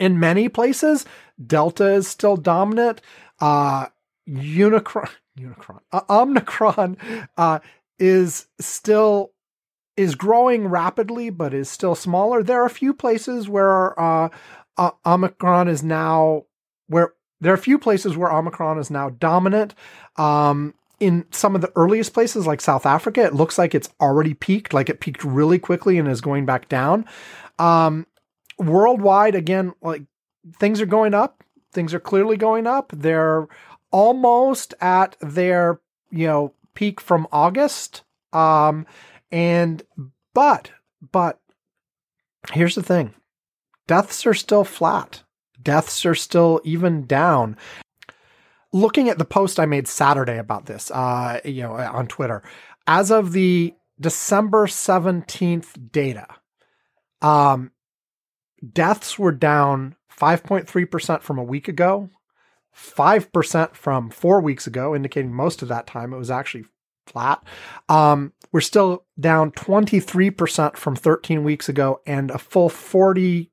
In 0.00 0.18
many 0.18 0.48
places, 0.48 1.04
Delta 1.46 1.92
is 1.92 2.08
still 2.08 2.36
dominant. 2.36 3.02
Uh, 3.38 3.86
Unicron, 4.28 5.10
Unicron, 5.38 5.80
uh, 5.92 6.00
Omicron 6.08 6.96
uh, 7.36 7.58
is 7.98 8.46
still 8.58 9.33
is 9.96 10.14
growing 10.14 10.68
rapidly, 10.68 11.30
but 11.30 11.54
is 11.54 11.70
still 11.70 11.94
smaller. 11.94 12.42
There 12.42 12.62
are 12.62 12.66
a 12.66 12.70
few 12.70 12.92
places 12.92 13.48
where 13.48 13.98
uh, 13.98 14.28
uh, 14.76 14.90
Omicron 15.06 15.68
is 15.68 15.82
now 15.82 16.44
where 16.88 17.14
there 17.40 17.52
are 17.52 17.56
a 17.56 17.58
few 17.58 17.78
places 17.78 18.16
where 18.16 18.32
Omicron 18.32 18.78
is 18.78 18.90
now 18.90 19.10
dominant. 19.10 19.74
Um, 20.16 20.74
in 21.00 21.26
some 21.30 21.54
of 21.54 21.60
the 21.60 21.72
earliest 21.76 22.14
places, 22.14 22.46
like 22.46 22.60
South 22.60 22.86
Africa, 22.86 23.24
it 23.24 23.34
looks 23.34 23.58
like 23.58 23.74
it's 23.74 23.90
already 24.00 24.32
peaked, 24.32 24.72
like 24.72 24.88
it 24.88 25.00
peaked 25.00 25.24
really 25.24 25.58
quickly 25.58 25.98
and 25.98 26.08
is 26.08 26.20
going 26.20 26.46
back 26.46 26.68
down. 26.68 27.04
Um, 27.58 28.06
worldwide, 28.58 29.34
again, 29.34 29.74
like 29.82 30.02
things 30.58 30.80
are 30.80 30.86
going 30.86 31.14
up. 31.14 31.42
Things 31.72 31.92
are 31.92 32.00
clearly 32.00 32.36
going 32.36 32.66
up. 32.66 32.92
They're 32.94 33.48
almost 33.90 34.74
at 34.80 35.16
their 35.20 35.80
you 36.10 36.26
know 36.26 36.54
peak 36.74 37.00
from 37.00 37.26
August. 37.32 38.02
Um, 38.32 38.86
and 39.34 39.82
but 40.32 40.70
but 41.12 41.40
here's 42.52 42.76
the 42.76 42.82
thing: 42.84 43.12
deaths 43.88 44.24
are 44.26 44.34
still 44.34 44.62
flat. 44.62 45.24
Deaths 45.60 46.06
are 46.06 46.14
still 46.14 46.60
even 46.62 47.04
down. 47.04 47.56
Looking 48.72 49.08
at 49.08 49.18
the 49.18 49.24
post 49.24 49.58
I 49.58 49.66
made 49.66 49.88
Saturday 49.88 50.38
about 50.38 50.66
this, 50.66 50.90
uh, 50.92 51.40
you 51.44 51.62
know, 51.62 51.72
on 51.72 52.06
Twitter, 52.06 52.42
as 52.86 53.10
of 53.10 53.32
the 53.32 53.74
December 54.00 54.68
seventeenth 54.68 55.76
data, 55.90 56.28
um, 57.20 57.72
deaths 58.72 59.18
were 59.18 59.32
down 59.32 59.96
five 60.08 60.44
point 60.44 60.68
three 60.68 60.84
percent 60.84 61.24
from 61.24 61.38
a 61.38 61.44
week 61.44 61.66
ago, 61.66 62.08
5% 62.76 63.74
from 63.74 64.10
four 64.10 64.40
weeks 64.40 64.66
ago, 64.66 64.94
indicating 64.94 65.32
most 65.32 65.62
of 65.62 65.68
that 65.68 65.86
time 65.86 66.12
it 66.12 66.18
was 66.18 66.30
actually 66.30 66.64
flat. 67.06 67.42
Um, 67.88 68.32
we're 68.52 68.60
still 68.60 69.04
down 69.18 69.50
23% 69.52 70.76
from 70.76 70.96
13 70.96 71.44
weeks 71.44 71.68
ago 71.68 72.00
and 72.06 72.30
a 72.30 72.38
full 72.38 72.70
43%, 72.70 73.48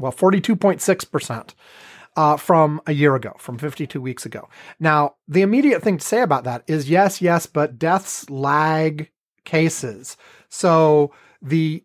well, 0.00 0.12
42.6%. 0.12 1.54
Uh, 2.16 2.36
from 2.36 2.80
a 2.88 2.92
year 2.92 3.14
ago, 3.14 3.32
from 3.38 3.56
52 3.56 4.00
weeks 4.00 4.26
ago. 4.26 4.48
Now, 4.80 5.14
the 5.28 5.42
immediate 5.42 5.80
thing 5.80 5.96
to 5.98 6.04
say 6.04 6.22
about 6.22 6.42
that 6.42 6.64
is 6.66 6.90
yes, 6.90 7.22
yes, 7.22 7.46
but 7.46 7.78
deaths 7.78 8.28
lag 8.28 9.08
cases. 9.44 10.16
So 10.48 11.12
the 11.40 11.84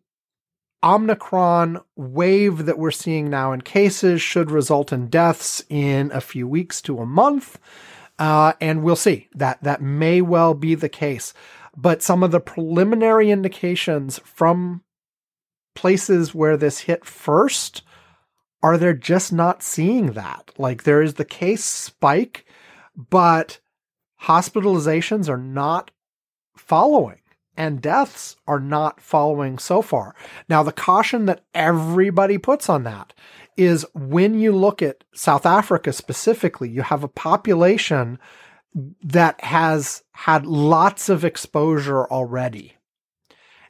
Omicron 0.86 1.82
wave 1.96 2.66
that 2.66 2.78
we're 2.78 2.92
seeing 2.92 3.30
now 3.30 3.52
in 3.52 3.62
cases 3.62 4.22
should 4.22 4.52
result 4.52 4.94
in 4.94 5.08
deaths 5.08 5.64
in 5.68 6.12
a 6.12 6.22
few 6.22 6.48
weeks 6.48 6.80
to 6.84 7.00
a 7.00 7.06
month. 7.06 7.60
Uh, 8.18 8.54
and 8.62 8.84
we'll 8.84 8.96
see 8.96 9.28
that 9.34 9.62
that 9.64 9.82
may 9.82 10.22
well 10.22 10.54
be 10.54 10.76
the 10.76 10.90
case. 10.90 11.34
But 11.76 12.02
some 12.02 12.24
of 12.24 12.32
the 12.32 12.40
preliminary 12.40 13.32
indications 13.32 14.20
from 14.24 14.84
places 15.74 16.34
where 16.34 16.56
this 16.56 16.80
hit 16.80 17.04
first 17.06 17.82
are 18.64 18.78
they're 18.78 18.94
just 18.94 19.34
not 19.34 19.62
seeing 19.62 20.14
that. 20.14 20.52
Like 20.58 20.84
there 20.84 21.02
is 21.02 21.16
the 21.16 21.26
case 21.26 21.64
spike, 21.64 22.46
but 22.96 23.60
hospitalizations 24.24 25.30
are 25.30 25.38
not 25.38 25.92
following 26.56 27.20
and 27.58 27.82
deaths 27.82 28.36
are 28.48 28.60
not 28.60 29.00
following 29.00 29.58
so 29.58 29.82
far. 29.82 30.16
Now, 30.50 30.64
the 30.64 30.72
caution 30.72 31.26
that 31.26 31.44
everybody 31.54 32.38
puts 32.38 32.70
on 32.70 32.84
that 32.84 33.14
is 33.58 33.86
when 33.94 34.40
you 34.40 34.52
look 34.52 34.82
at 34.82 35.04
South 35.14 35.46
Africa 35.46 35.94
specifically, 35.94 36.70
you 36.70 36.82
have 36.82 37.04
a 37.04 37.10
population 37.10 38.20
that 39.02 39.42
has 39.42 40.04
had 40.12 40.46
lots 40.46 41.08
of 41.08 41.24
exposure 41.24 42.06
already. 42.08 42.76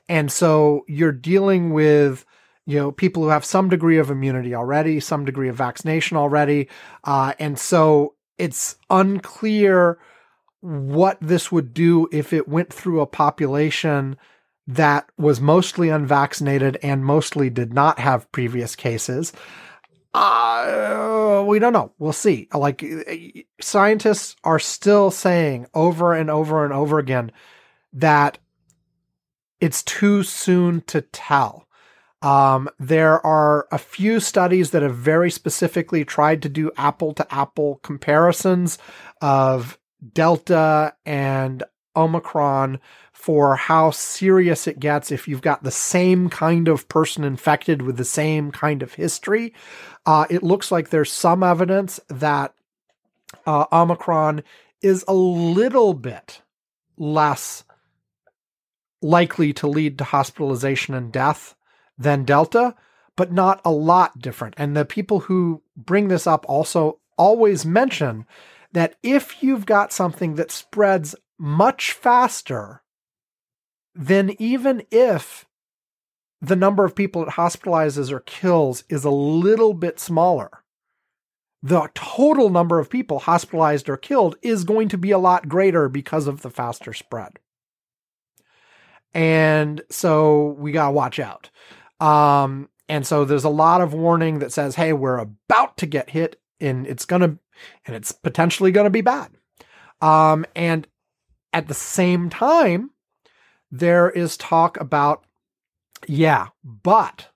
And 0.10 0.32
so 0.32 0.84
you're 0.88 1.12
dealing 1.12 1.74
with, 1.74 2.26
you 2.66 2.80
know, 2.80 2.92
people 2.92 3.24
who 3.24 3.30
have 3.30 3.46
some 3.46 3.70
degree 3.70 3.98
of 3.98 4.10
immunity 4.10 4.56
already, 4.56 5.00
some 5.00 5.26
degree 5.26 5.50
of 5.50 5.56
vaccination 5.56 6.18
already. 6.18 6.68
Uh, 7.04 7.34
and 7.40 7.58
so 7.60 8.16
it's 8.38 8.78
unclear 8.90 10.00
what 10.62 11.18
this 11.22 11.52
would 11.52 11.74
do 11.74 12.08
if 12.12 12.34
it 12.34 12.48
went 12.48 12.74
through 12.74 13.02
a 13.02 13.08
population 13.08 14.18
that 14.68 15.08
was 15.18 15.40
mostly 15.40 15.90
unvaccinated 15.90 16.78
and 16.82 17.06
mostly 17.06 17.52
did 17.52 17.72
not 17.72 18.00
have 18.00 18.32
previous 18.32 18.76
cases. 18.76 19.32
Uh, 20.16 21.44
we 21.46 21.60
don't 21.60 21.74
know. 21.74 21.92
We'll 22.00 22.14
see. 22.14 22.48
Like 22.54 22.84
scientists 23.60 24.38
are 24.46 24.60
still 24.60 25.12
saying 25.12 25.68
over 25.74 26.14
and 26.14 26.30
over 26.30 26.64
and 26.64 26.74
over 26.74 27.00
again 27.00 27.34
that 27.92 28.38
it's 29.60 29.84
too 29.84 30.24
soon 30.24 30.82
to 30.82 31.02
tell. 31.02 31.68
Um, 32.22 32.70
there 32.80 33.24
are 33.26 33.68
a 33.72 33.78
few 33.78 34.22
studies 34.22 34.72
that 34.72 34.82
have 34.82 34.96
very 34.96 35.30
specifically 35.30 36.06
tried 36.06 36.42
to 36.44 36.50
do 36.50 36.72
apple 36.78 37.14
to 37.16 37.34
apple 37.34 37.82
comparisons 37.84 38.78
of 39.22 39.78
Delta 40.14 40.94
and 41.06 41.62
Omicron 41.96 42.80
for 43.26 43.56
how 43.56 43.90
serious 43.90 44.68
it 44.68 44.80
gets 44.80 45.12
if 45.12 45.28
you've 45.28 45.42
got 45.42 45.64
the 45.64 45.72
same 45.72 46.30
kind 46.30 46.68
of 46.68 46.88
person 46.88 47.24
infected 47.24 47.82
with 47.82 47.98
the 47.98 48.06
same 48.06 48.52
kind 48.52 48.84
of 48.84 48.94
history. 48.94 49.52
Uh, 50.06 50.28
it 50.30 50.44
looks 50.44 50.72
like 50.72 50.90
there's 50.90 51.12
some 51.12 51.42
evidence 51.42 52.00
that 52.08 52.54
uh, 53.48 53.66
Omicron 53.72 54.44
is 54.84 55.04
a 55.08 55.16
little 55.16 55.96
bit 55.96 56.44
less 56.98 57.64
likely 59.02 59.52
to 59.54 59.66
lead 59.66 59.98
to 59.98 60.04
hospitalization 60.04 60.94
and 60.94 61.12
death 61.12 61.56
than 61.98 62.26
Delta, 62.26 62.76
but 63.16 63.32
not 63.32 63.60
a 63.66 63.72
lot 63.72 64.20
different. 64.20 64.54
And 64.56 64.78
the 64.78 64.86
people 64.86 65.22
who 65.22 65.64
bring 65.76 66.10
this 66.10 66.28
up 66.28 66.46
also 66.48 67.00
always 67.18 67.66
mention 67.66 68.28
that 68.74 68.98
if 69.02 69.42
you've 69.42 69.66
got 69.66 69.92
something 69.92 70.36
that 70.36 70.52
spreads 70.52 71.16
much 71.40 71.92
faster, 71.92 72.84
then 73.96 74.36
even 74.38 74.84
if 74.92 75.48
the 76.42 76.56
number 76.56 76.84
of 76.86 76.96
people 76.96 77.24
it 77.24 77.30
hospitalizes 77.30 78.12
or 78.12 78.20
kills 78.20 78.84
is 78.90 79.04
a 79.04 79.10
little 79.10 79.74
bit 79.74 80.00
smaller. 80.00 80.64
The 81.64 81.90
total 81.96 82.50
number 82.50 82.78
of 82.78 82.90
people 82.90 83.20
hospitalized 83.20 83.90
or 83.90 83.98
killed 83.98 84.36
is 84.44 84.64
going 84.64 84.90
to 84.90 84.98
be 84.98 85.12
a 85.12 85.18
lot 85.18 85.50
greater 85.50 85.90
because 85.90 86.28
of 86.28 86.42
the 86.42 86.52
faster 86.52 86.94
spread. 86.94 87.40
And 89.14 89.82
so 89.90 90.56
we 90.60 90.72
got 90.72 90.88
to 90.88 90.92
watch 90.92 91.20
out. 91.20 91.50
Um, 92.00 92.70
and 92.88 93.08
so 93.08 93.26
there's 93.26 93.46
a 93.46 93.50
lot 93.50 93.82
of 93.82 93.94
warning 93.94 94.40
that 94.40 94.52
says, 94.52 94.76
hey, 94.76 94.94
we're 94.94 95.18
about 95.18 95.78
to 95.78 95.88
get 95.88 96.12
hit 96.12 96.40
and 96.60 96.86
it's 96.86 97.06
going 97.06 97.22
to, 97.22 97.40
and 97.86 97.96
it's 97.96 98.12
potentially 98.12 98.72
going 98.72 98.86
to 98.86 98.92
be 98.92 99.02
bad. 99.02 99.32
Um, 100.02 100.46
and 100.56 100.86
at 101.54 101.68
the 101.68 101.74
same 101.74 102.30
time, 102.30 102.92
there 103.80 104.10
is 104.10 104.38
talk 104.38 104.80
about, 104.80 105.26
yeah, 106.08 106.48
but 106.64 107.28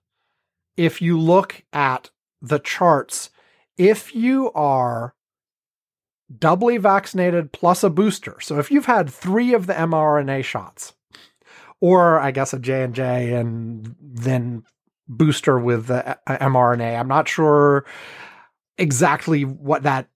if 0.76 1.02
you 1.02 1.18
look 1.18 1.62
at 1.72 2.10
the 2.40 2.58
charts, 2.58 3.30
if 3.76 4.14
you 4.14 4.52
are 4.52 5.14
doubly 6.38 6.76
vaccinated 6.76 7.52
plus 7.52 7.82
a 7.82 7.90
booster, 7.90 8.38
so 8.40 8.58
if 8.58 8.70
you've 8.70 8.86
had 8.86 9.10
three 9.10 9.54
of 9.54 9.66
the 9.66 9.74
mRNA 9.74 10.44
shots, 10.44 10.94
or 11.80 12.20
I 12.20 12.30
guess 12.30 12.52
a 12.52 12.58
J 12.58 12.82
and 12.82 12.94
J, 12.94 13.34
and 13.34 13.94
then 14.00 14.64
booster 15.08 15.58
with 15.58 15.86
the 15.86 16.18
uh, 16.26 16.38
mRNA. 16.38 16.98
I'm 16.98 17.08
not 17.08 17.28
sure 17.28 17.84
exactly 18.78 19.44
what 19.44 19.82
that 19.82 20.08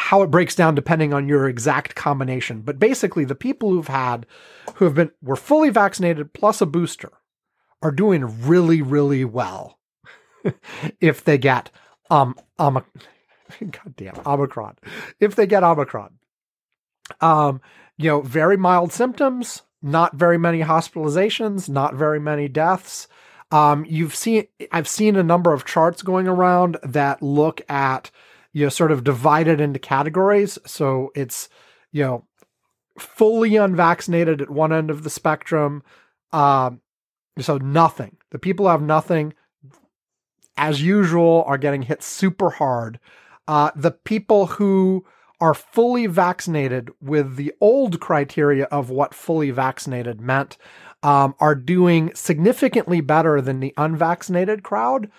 how 0.00 0.22
it 0.22 0.30
breaks 0.30 0.54
down 0.54 0.74
depending 0.74 1.12
on 1.12 1.28
your 1.28 1.46
exact 1.46 1.94
combination. 1.94 2.62
But 2.62 2.78
basically, 2.78 3.24
the 3.24 3.34
people 3.34 3.70
who've 3.70 3.86
had 3.86 4.24
who 4.76 4.86
have 4.86 4.94
been 4.94 5.10
were 5.22 5.36
fully 5.36 5.68
vaccinated 5.68 6.32
plus 6.32 6.62
a 6.62 6.66
booster 6.66 7.12
are 7.82 7.92
doing 7.92 8.46
really 8.46 8.80
really 8.80 9.24
well 9.24 9.78
if 11.00 11.22
they 11.22 11.36
get 11.36 11.70
um 12.10 12.34
um 12.58 12.82
goddamn 13.70 14.20
omicron. 14.24 14.76
If 15.20 15.36
they 15.36 15.46
get 15.46 15.62
omicron. 15.62 16.14
Um 17.20 17.60
you 17.98 18.08
know 18.08 18.22
very 18.22 18.56
mild 18.56 18.92
symptoms 18.92 19.62
not 19.82 20.14
very 20.14 20.38
many 20.38 20.60
hospitalizations 20.60 21.68
not 21.68 21.94
very 21.94 22.18
many 22.18 22.48
deaths. 22.48 23.06
Um, 23.52 23.84
you've 23.84 24.14
seen, 24.14 24.46
I've 24.70 24.86
seen 24.86 25.16
a 25.16 25.24
number 25.24 25.52
of 25.52 25.64
charts 25.64 26.02
going 26.02 26.28
around 26.28 26.78
that 26.84 27.20
look 27.20 27.60
at, 27.68 28.12
you 28.52 28.66
know, 28.66 28.68
sort 28.68 28.92
of 28.92 29.04
divided 29.04 29.60
into 29.60 29.78
categories. 29.78 30.58
So 30.66 31.10
it's, 31.14 31.48
you 31.92 32.02
know, 32.02 32.24
fully 32.98 33.56
unvaccinated 33.56 34.42
at 34.42 34.50
one 34.50 34.72
end 34.72 34.90
of 34.90 35.04
the 35.04 35.10
spectrum. 35.10 35.82
Um, 36.32 36.80
so 37.38 37.58
nothing. 37.58 38.16
The 38.30 38.38
people 38.38 38.66
who 38.66 38.70
have 38.70 38.82
nothing, 38.82 39.34
as 40.56 40.82
usual, 40.82 41.44
are 41.46 41.58
getting 41.58 41.82
hit 41.82 42.02
super 42.02 42.50
hard. 42.50 42.98
Uh, 43.48 43.70
the 43.74 43.92
people 43.92 44.46
who 44.46 45.04
are 45.40 45.54
fully 45.54 46.06
vaccinated 46.06 46.90
with 47.00 47.36
the 47.36 47.52
old 47.60 47.98
criteria 47.98 48.64
of 48.64 48.90
what 48.90 49.14
fully 49.14 49.50
vaccinated 49.50 50.20
meant 50.20 50.58
um, 51.02 51.34
are 51.40 51.54
doing 51.54 52.12
significantly 52.14 53.00
better 53.00 53.40
than 53.40 53.60
the 53.60 53.72
unvaccinated 53.78 54.62
crowd, 54.62 55.10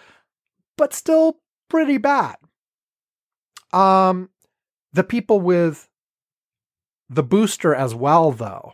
but 0.78 0.94
still 0.94 1.40
pretty 1.70 1.98
bad. 1.98 2.36
Um, 3.74 4.30
the 4.94 5.04
people 5.04 5.40
with 5.40 5.90
the 7.10 7.24
booster 7.24 7.74
as 7.74 7.96
well, 7.96 8.32
though, 8.32 8.74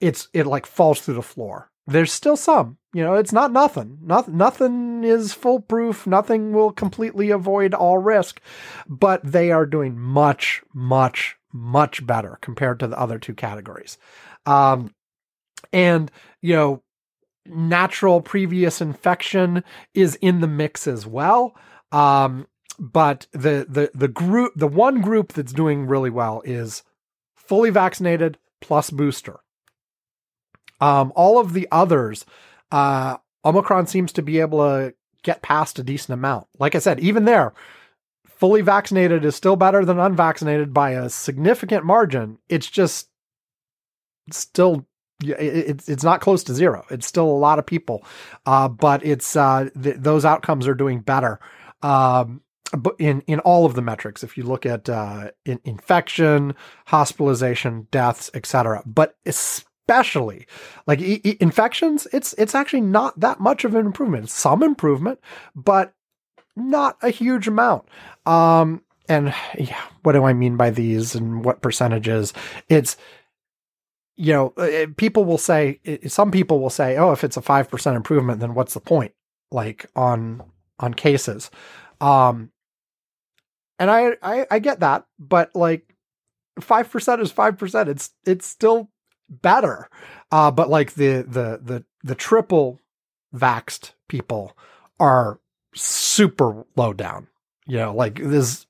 it's 0.00 0.28
it 0.32 0.46
like 0.46 0.66
falls 0.66 1.00
through 1.00 1.14
the 1.14 1.22
floor. 1.22 1.70
There's 1.88 2.12
still 2.12 2.36
some, 2.36 2.78
you 2.92 3.04
know, 3.04 3.14
it's 3.14 3.32
not 3.32 3.52
nothing. 3.52 3.98
Nothing, 4.02 4.36
nothing 4.36 5.04
is 5.04 5.32
foolproof. 5.32 6.04
Nothing 6.06 6.52
will 6.52 6.72
completely 6.72 7.30
avoid 7.30 7.74
all 7.74 7.98
risk, 7.98 8.40
but 8.88 9.20
they 9.22 9.52
are 9.52 9.66
doing 9.66 9.96
much, 9.96 10.62
much, 10.74 11.36
much 11.52 12.04
better 12.04 12.38
compared 12.40 12.80
to 12.80 12.88
the 12.88 12.98
other 12.98 13.20
two 13.20 13.34
categories. 13.34 13.98
Um, 14.46 14.90
and 15.72 16.10
you 16.42 16.54
know 16.54 16.82
natural 17.46 18.20
previous 18.20 18.80
infection 18.80 19.62
is 19.94 20.16
in 20.16 20.40
the 20.40 20.48
mix 20.48 20.86
as 20.86 21.06
well 21.06 21.56
um, 21.92 22.46
but 22.78 23.26
the 23.32 23.66
the 23.68 23.90
the 23.94 24.08
group 24.08 24.52
the 24.56 24.66
one 24.66 25.00
group 25.00 25.32
that's 25.32 25.52
doing 25.52 25.86
really 25.86 26.10
well 26.10 26.42
is 26.44 26.82
fully 27.34 27.70
vaccinated 27.70 28.38
plus 28.60 28.90
booster 28.90 29.40
um, 30.80 31.12
all 31.16 31.38
of 31.38 31.52
the 31.52 31.68
others 31.70 32.24
uh, 32.70 33.16
omicron 33.44 33.86
seems 33.86 34.12
to 34.12 34.22
be 34.22 34.40
able 34.40 34.58
to 34.58 34.94
get 35.22 35.42
past 35.42 35.78
a 35.78 35.82
decent 35.82 36.14
amount 36.14 36.46
like 36.58 36.74
i 36.74 36.78
said 36.78 37.00
even 37.00 37.24
there 37.24 37.52
fully 38.26 38.60
vaccinated 38.60 39.24
is 39.24 39.34
still 39.34 39.56
better 39.56 39.84
than 39.84 39.98
unvaccinated 39.98 40.72
by 40.72 40.90
a 40.90 41.08
significant 41.08 41.84
margin 41.84 42.38
it's 42.48 42.68
just 42.68 43.08
still 44.30 44.86
it's 45.20 45.88
it's 45.88 46.04
not 46.04 46.20
close 46.20 46.44
to 46.44 46.54
zero. 46.54 46.84
It's 46.90 47.06
still 47.06 47.26
a 47.26 47.38
lot 47.38 47.58
of 47.58 47.66
people, 47.66 48.04
uh, 48.44 48.68
but 48.68 49.04
it's 49.04 49.34
uh, 49.34 49.70
th- 49.82 49.96
those 49.98 50.24
outcomes 50.24 50.68
are 50.68 50.74
doing 50.74 51.00
better. 51.00 51.40
Um, 51.82 52.42
but 52.76 52.94
in 52.98 53.22
in 53.22 53.40
all 53.40 53.66
of 53.66 53.74
the 53.74 53.82
metrics, 53.82 54.24
if 54.24 54.36
you 54.36 54.44
look 54.44 54.66
at 54.66 54.88
uh, 54.88 55.30
in, 55.44 55.60
infection, 55.64 56.54
hospitalization, 56.86 57.86
deaths, 57.90 58.30
etc., 58.34 58.82
but 58.86 59.16
especially 59.26 60.46
like 60.86 61.00
e- 61.00 61.20
e- 61.24 61.36
infections, 61.40 62.06
it's 62.12 62.34
it's 62.34 62.54
actually 62.54 62.80
not 62.80 63.18
that 63.20 63.40
much 63.40 63.64
of 63.64 63.74
an 63.74 63.86
improvement. 63.86 64.30
Some 64.30 64.62
improvement, 64.62 65.20
but 65.54 65.94
not 66.56 66.96
a 67.02 67.10
huge 67.10 67.46
amount. 67.46 67.86
Um, 68.24 68.82
and 69.08 69.34
yeah, 69.58 69.82
what 70.02 70.12
do 70.12 70.24
I 70.24 70.32
mean 70.32 70.56
by 70.56 70.70
these 70.70 71.14
and 71.14 71.44
what 71.44 71.62
percentages? 71.62 72.32
It's 72.68 72.96
you 74.16 74.32
know, 74.32 74.54
uh, 74.56 74.86
people 74.96 75.24
will 75.24 75.38
say, 75.38 75.78
some 76.06 76.30
people 76.30 76.58
will 76.60 76.70
say, 76.70 76.96
oh, 76.96 77.12
if 77.12 77.22
it's 77.22 77.36
a 77.36 77.42
5% 77.42 77.96
improvement, 77.96 78.40
then 78.40 78.54
what's 78.54 78.74
the 78.74 78.80
point? 78.80 79.12
Like 79.50 79.86
on, 79.94 80.42
on 80.80 80.94
cases. 80.94 81.50
Um, 82.00 82.50
and 83.78 83.90
I, 83.90 84.16
I, 84.22 84.46
I 84.50 84.58
get 84.58 84.80
that, 84.80 85.06
but 85.18 85.54
like 85.54 85.94
5% 86.60 87.20
is 87.20 87.32
5%. 87.32 87.88
It's, 87.88 88.10
it's 88.24 88.46
still 88.46 88.90
better. 89.28 89.88
Uh, 90.30 90.50
but 90.50 90.70
like 90.70 90.94
the, 90.94 91.22
the, 91.22 91.60
the, 91.62 91.84
the 92.02 92.14
triple 92.14 92.80
vaxed 93.34 93.92
people 94.08 94.56
are 94.98 95.40
super 95.74 96.64
low 96.76 96.92
down, 96.92 97.28
you 97.66 97.76
know, 97.76 97.94
like 97.94 98.16
this, 98.22 98.66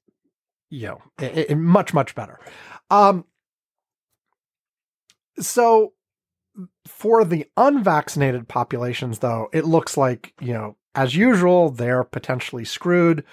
you 0.71 0.89
know, 0.89 1.03
it, 1.21 1.51
it, 1.51 1.55
much, 1.57 1.95
much 1.95 2.15
better. 2.15 2.41
Um, 2.91 3.25
so 5.39 5.93
for 6.87 7.25
the 7.25 7.47
unvaccinated 7.57 8.49
populations, 8.49 9.19
though, 9.21 9.49
it 9.53 9.65
looks 9.65 9.97
like, 9.97 10.33
you 10.41 10.53
know, 10.53 10.77
as 10.95 11.15
usual, 11.15 11.71
they're 11.71 12.05
potentially 12.05 12.65
screwed. 12.65 13.25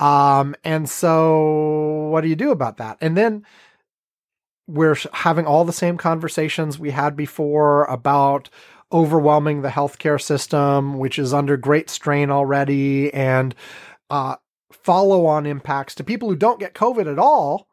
Um, 0.00 0.54
and 0.64 0.88
so 0.88 2.08
what 2.10 2.22
do 2.22 2.28
you 2.28 2.36
do 2.36 2.50
about 2.50 2.78
that? 2.78 2.98
And 3.00 3.16
then 3.16 3.44
we're 4.66 4.96
having 5.12 5.46
all 5.46 5.64
the 5.64 5.72
same 5.72 5.96
conversations 5.96 6.78
we 6.78 6.90
had 6.90 7.16
before 7.16 7.84
about 7.84 8.50
overwhelming 8.92 9.62
the 9.62 9.68
healthcare 9.68 10.20
system, 10.20 10.98
which 10.98 11.18
is 11.18 11.34
under 11.34 11.56
great 11.56 11.90
strain 11.90 12.30
already, 12.30 13.12
and 13.12 13.54
uh, 14.10 14.36
follow 14.72 15.26
on 15.26 15.46
impacts 15.46 15.94
to 15.96 16.04
people 16.04 16.28
who 16.28 16.36
don't 16.36 16.60
get 16.60 16.74
COVID 16.74 17.10
at 17.10 17.18
all 17.18 17.68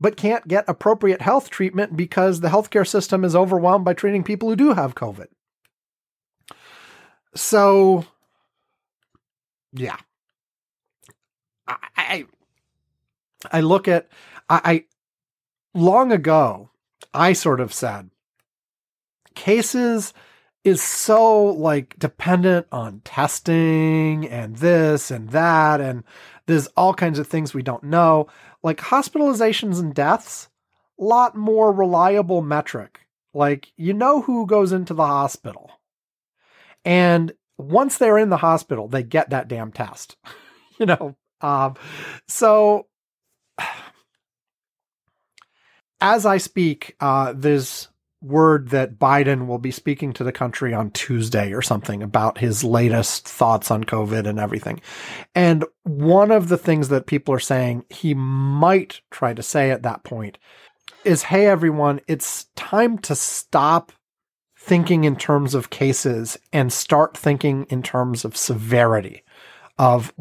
but 0.00 0.16
can't 0.16 0.46
get 0.48 0.64
appropriate 0.68 1.22
health 1.22 1.50
treatment 1.50 1.96
because 1.96 2.40
the 2.40 2.48
healthcare 2.48 2.86
system 2.86 3.24
is 3.24 3.34
overwhelmed 3.34 3.84
by 3.84 3.94
treating 3.94 4.22
people 4.22 4.48
who 4.48 4.56
do 4.56 4.72
have 4.72 4.94
COVID. 4.94 5.28
So, 7.34 8.04
yeah, 9.72 9.96
I 11.66 12.26
I, 13.50 13.60
look 13.60 13.88
at 13.88 14.08
I, 14.48 14.60
I 14.64 14.84
long 15.74 16.12
ago 16.12 16.70
I 17.12 17.32
sort 17.32 17.60
of 17.60 17.72
said 17.72 18.10
cases 19.34 20.14
is 20.64 20.82
so 20.82 21.44
like 21.44 21.98
dependent 21.98 22.66
on 22.72 23.00
testing 23.04 24.26
and 24.28 24.56
this 24.56 25.10
and 25.10 25.30
that 25.30 25.80
and 25.80 26.04
there's 26.46 26.68
all 26.68 26.94
kinds 26.94 27.18
of 27.18 27.26
things 27.26 27.52
we 27.52 27.62
don't 27.62 27.84
know 27.84 28.28
like 28.64 28.78
hospitalizations 28.78 29.78
and 29.78 29.94
deaths, 29.94 30.48
lot 30.98 31.36
more 31.36 31.70
reliable 31.70 32.40
metric. 32.40 33.00
Like 33.34 33.70
you 33.76 33.92
know 33.92 34.22
who 34.22 34.46
goes 34.46 34.72
into 34.72 34.94
the 34.94 35.06
hospital. 35.06 35.70
And 36.84 37.32
once 37.58 37.98
they're 37.98 38.18
in 38.18 38.30
the 38.30 38.38
hospital, 38.38 38.88
they 38.88 39.02
get 39.02 39.30
that 39.30 39.48
damn 39.48 39.70
test. 39.70 40.16
you 40.80 40.86
know. 40.86 41.14
Um, 41.44 41.74
so 42.26 42.86
as 46.00 46.24
I 46.24 46.38
speak, 46.38 46.96
uh, 47.00 47.34
there's 47.36 47.88
word 48.22 48.70
that 48.70 48.98
Biden 48.98 49.46
will 49.46 49.58
be 49.58 49.70
speaking 49.70 50.14
to 50.14 50.24
the 50.24 50.32
country 50.32 50.72
on 50.72 50.90
Tuesday 50.92 51.52
or 51.52 51.60
something 51.60 52.02
about 52.02 52.38
his 52.38 52.64
latest 52.64 53.28
thoughts 53.28 53.70
on 53.70 53.84
COVID 53.84 54.26
and 54.26 54.40
everything. 54.40 54.80
And 55.34 55.66
one 55.82 56.30
of 56.30 56.48
the 56.48 56.56
things 56.56 56.88
that 56.88 57.06
people 57.06 57.34
are 57.34 57.40
saying 57.40 57.84
he 57.90 58.14
might 58.14 59.02
try 59.10 59.34
to 59.34 59.42
say 59.42 59.70
at 59.70 59.82
that 59.82 60.02
point 60.04 60.38
is 61.04 61.24
hey, 61.24 61.46
everyone, 61.46 62.00
it's 62.08 62.46
time 62.56 62.96
to 62.98 63.14
stop 63.14 63.92
thinking 64.58 65.04
in 65.04 65.16
terms 65.16 65.54
of 65.54 65.68
cases 65.68 66.38
and 66.50 66.72
start 66.72 67.14
thinking 67.14 67.66
in 67.68 67.82
terms 67.82 68.24
of 68.24 68.34
severity 68.34 69.22
of 69.78 70.14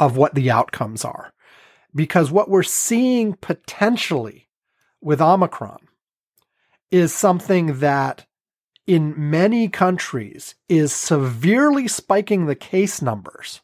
of 0.00 0.16
what 0.16 0.34
the 0.34 0.50
outcomes 0.50 1.04
are 1.04 1.32
because 1.94 2.30
what 2.30 2.48
we're 2.48 2.62
seeing 2.62 3.34
potentially 3.34 4.48
with 5.00 5.20
omicron 5.20 5.78
is 6.90 7.12
something 7.12 7.78
that 7.80 8.26
in 8.86 9.30
many 9.30 9.68
countries 9.68 10.54
is 10.68 10.92
severely 10.92 11.86
spiking 11.86 12.46
the 12.46 12.54
case 12.54 13.00
numbers 13.00 13.60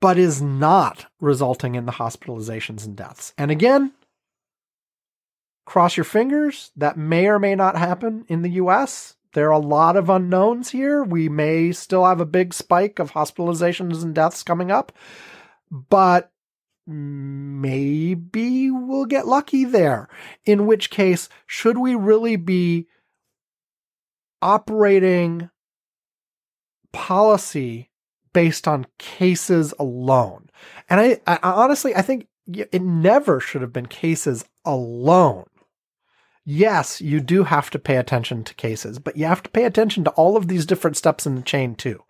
but 0.00 0.16
is 0.16 0.40
not 0.40 1.06
resulting 1.20 1.74
in 1.74 1.84
the 1.84 1.92
hospitalizations 1.92 2.84
and 2.84 2.96
deaths 2.96 3.34
and 3.36 3.50
again 3.50 3.92
cross 5.70 5.96
your 5.96 6.02
fingers. 6.02 6.72
That 6.76 6.96
may 6.96 7.28
or 7.28 7.38
may 7.38 7.54
not 7.54 7.76
happen 7.76 8.24
in 8.26 8.42
the 8.42 8.50
US. 8.62 9.14
There 9.32 9.48
are 9.48 9.52
a 9.52 9.58
lot 9.58 9.96
of 9.96 10.10
unknowns 10.10 10.70
here. 10.70 11.04
We 11.04 11.28
may 11.28 11.72
still 11.72 12.04
have 12.04 12.20
a 12.20 12.26
big 12.26 12.52
spike 12.52 12.98
of 12.98 13.12
hospitalizations 13.12 14.02
and 14.02 14.14
deaths 14.14 14.42
coming 14.42 14.70
up, 14.70 14.92
but 15.70 16.32
maybe 16.86 18.70
we'll 18.70 19.04
get 19.04 19.28
lucky 19.28 19.64
there. 19.64 20.08
In 20.44 20.66
which 20.66 20.90
case, 20.90 21.28
should 21.46 21.78
we 21.78 21.94
really 21.94 22.36
be 22.36 22.88
operating 24.42 25.50
policy 26.92 27.90
based 28.32 28.66
on 28.66 28.86
cases 28.98 29.72
alone? 29.78 30.50
And 30.88 31.00
I, 31.00 31.20
I 31.26 31.38
honestly, 31.42 31.94
I 31.94 32.02
think 32.02 32.26
it 32.52 32.82
never 32.82 33.38
should 33.38 33.62
have 33.62 33.72
been 33.72 33.86
cases 33.86 34.44
alone 34.64 35.44
yes, 36.44 37.00
you 37.00 37.20
do 37.20 37.44
have 37.44 37.70
to 37.70 37.78
pay 37.78 37.96
attention 37.96 38.44
to 38.44 38.54
cases, 38.54 38.98
but 38.98 39.16
you 39.16 39.26
have 39.26 39.42
to 39.42 39.50
pay 39.50 39.64
attention 39.64 40.04
to 40.04 40.10
all 40.10 40.36
of 40.36 40.48
these 40.48 40.66
different 40.66 40.96
steps 40.96 41.26
in 41.26 41.34
the 41.34 41.42
chain 41.42 41.74
too. 41.74 42.02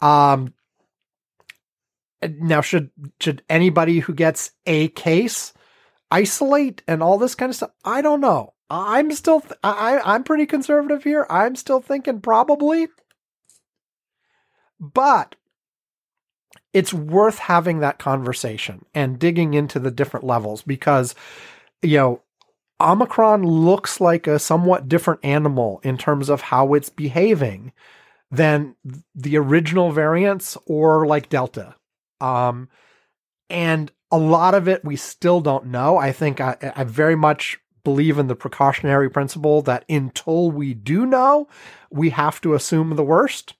Um, 0.00 0.54
now, 2.38 2.60
should 2.60 2.90
should 3.20 3.42
anybody 3.48 4.00
who 4.00 4.14
gets 4.14 4.52
a 4.66 4.88
case 4.88 5.52
isolate 6.10 6.82
and 6.86 7.02
all 7.02 7.18
this 7.18 7.34
kind 7.34 7.50
of 7.50 7.56
stuff? 7.56 7.72
I 7.84 8.02
don't 8.02 8.20
know. 8.20 8.54
I'm 8.70 9.12
still 9.12 9.40
th- 9.40 9.58
I 9.62 10.00
I'm 10.04 10.24
pretty 10.24 10.46
conservative 10.46 11.04
here. 11.04 11.26
I'm 11.28 11.56
still 11.56 11.80
thinking 11.80 12.20
probably, 12.20 12.88
but 14.80 15.34
it's 16.72 16.94
worth 16.94 17.38
having 17.38 17.80
that 17.80 17.98
conversation 17.98 18.84
and 18.94 19.18
digging 19.18 19.54
into 19.54 19.78
the 19.78 19.90
different 19.90 20.24
levels 20.24 20.62
because 20.62 21.14
you 21.82 21.98
know 21.98 22.22
Omicron 22.82 23.44
looks 23.44 24.00
like 24.00 24.26
a 24.26 24.38
somewhat 24.38 24.88
different 24.88 25.20
animal 25.24 25.80
in 25.82 25.96
terms 25.96 26.28
of 26.28 26.40
how 26.40 26.74
it's 26.74 26.88
behaving 26.90 27.72
than 28.30 28.74
the 29.14 29.36
original 29.36 29.92
variants 29.92 30.56
or 30.66 31.06
like 31.06 31.28
Delta. 31.28 31.76
Um, 32.20 32.68
and 33.50 33.92
a 34.10 34.18
lot 34.18 34.54
of 34.54 34.68
it 34.68 34.84
we 34.84 34.96
still 34.96 35.40
don't 35.40 35.66
know. 35.66 35.96
I 35.96 36.12
think 36.12 36.40
I, 36.40 36.56
I 36.76 36.84
very 36.84 37.16
much 37.16 37.58
believe 37.84 38.18
in 38.18 38.28
the 38.28 38.36
precautionary 38.36 39.10
principle 39.10 39.62
that 39.62 39.84
until 39.88 40.50
we 40.50 40.74
do 40.74 41.04
know, 41.04 41.48
we 41.90 42.10
have 42.10 42.40
to 42.42 42.54
assume 42.54 42.96
the 42.96 43.04
worst. 43.04 43.54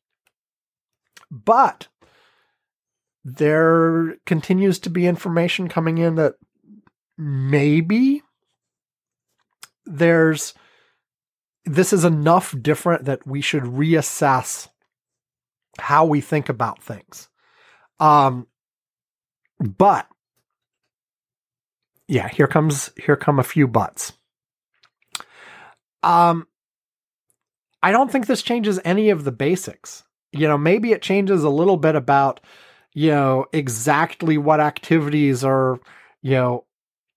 But 1.31 1.89
there 3.25 4.17
continues 4.27 4.79
to 4.81 4.91
be 4.91 5.07
information 5.07 5.69
coming 5.69 5.99
in 5.99 6.17
that 6.17 6.35
maybe 7.17 8.23
there's 9.85 10.55
this 11.65 11.93
is 11.93 12.05
enough 12.05 12.55
different 12.61 13.05
that 13.05 13.27
we 13.27 13.41
should 13.41 13.63
reassess 13.63 14.69
how 15.79 16.05
we 16.05 16.21
think 16.21 16.49
about 16.49 16.83
things. 16.83 17.29
Um, 18.01 18.47
but 19.61 20.07
yeah, 22.09 22.29
here 22.29 22.49
comes 22.49 22.91
here 22.97 23.17
come 23.17 23.39
a 23.39 23.45
few 23.45 23.67
buts. 23.69 24.13
Um, 26.03 26.47
I 27.83 27.93
don't 27.93 28.11
think 28.11 28.27
this 28.27 28.43
changes 28.43 28.81
any 28.85 29.11
of 29.11 29.25
the 29.25 29.33
basics. 29.33 30.05
You 30.33 30.49
know, 30.49 30.59
maybe 30.59 30.93
it 30.93 31.03
changes 31.03 31.45
a 31.45 31.49
little 31.49 31.77
bit 31.77 31.95
about, 31.95 32.41
you 32.93 33.11
know, 33.11 33.47
exactly 33.53 34.37
what 34.37 34.61
activities 34.61 35.45
are, 35.45 35.79
you 36.23 36.33
know, 36.33 36.65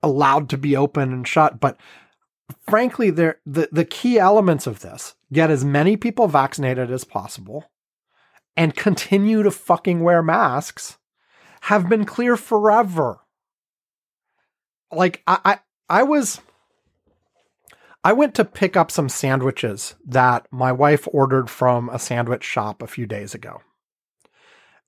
allowed 0.03 0.49
to 0.49 0.57
be 0.57 0.75
open 0.75 1.11
and 1.13 1.27
shut, 1.27 1.59
but 1.59 1.79
frankly, 2.67 3.09
the, 3.09 3.37
the 3.45 3.85
key 3.85 4.19
elements 4.19 4.67
of 4.67 4.81
this 4.81 5.15
get 5.31 5.49
as 5.49 5.65
many 5.65 5.97
people 5.97 6.27
vaccinated 6.27 6.91
as 6.91 7.03
possible 7.03 7.71
and 8.57 8.75
continue 8.75 9.43
to 9.43 9.51
fucking 9.51 10.01
wear 10.01 10.21
masks 10.21 10.97
have 11.61 11.89
been 11.89 12.05
clear 12.05 12.37
forever. 12.37 13.19
Like 14.91 15.23
I, 15.27 15.39
I, 15.43 15.59
I 15.89 16.03
was 16.03 16.41
I 18.03 18.13
went 18.13 18.35
to 18.35 18.45
pick 18.45 18.77
up 18.77 18.91
some 18.91 19.09
sandwiches 19.09 19.95
that 20.05 20.47
my 20.51 20.71
wife 20.71 21.07
ordered 21.11 21.49
from 21.49 21.89
a 21.89 21.97
sandwich 21.97 22.43
shop 22.43 22.83
a 22.83 22.87
few 22.87 23.07
days 23.07 23.33
ago. 23.33 23.61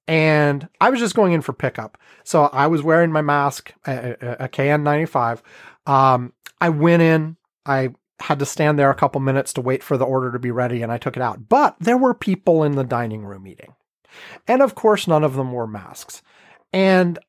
And 0.08 0.70
I 0.80 0.92
was 0.92 1.00
just 1.00 1.16
going 1.16 1.34
in 1.34 1.42
for 1.42 1.52
pickup. 1.52 1.98
So 2.24 2.44
I 2.44 2.68
was 2.68 2.84
wearing 2.84 3.12
my 3.12 3.24
mask, 3.24 3.74
a, 3.88 4.16
a, 4.22 4.46
a 4.46 4.50
KN95. 4.50 5.42
Um, 5.88 6.32
I 6.62 6.70
went 6.70 7.02
in, 7.02 7.38
I 7.68 7.90
had 8.20 8.40
to 8.40 8.46
stand 8.46 8.80
there 8.80 8.90
a 8.90 8.96
couple 8.96 9.22
minutes 9.22 9.54
to 9.54 9.62
wait 9.62 9.84
for 9.84 9.98
the 9.98 10.06
order 10.06 10.32
to 10.32 10.40
be 10.40 10.52
ready 10.52 10.82
and 10.82 10.92
I 10.92 10.98
took 10.98 11.16
it 11.16 11.22
out. 11.22 11.50
But 11.50 11.76
there 11.80 11.98
were 11.98 12.14
people 12.14 12.64
in 12.64 12.74
the 12.74 12.84
dining 12.84 13.26
room 13.26 13.46
eating. 13.48 13.76
And 14.48 14.62
of 14.62 14.76
course, 14.76 15.08
none 15.08 15.24
of 15.24 15.36
them 15.36 15.52
wore 15.52 15.68
masks. 15.68 16.24
And 16.74 17.20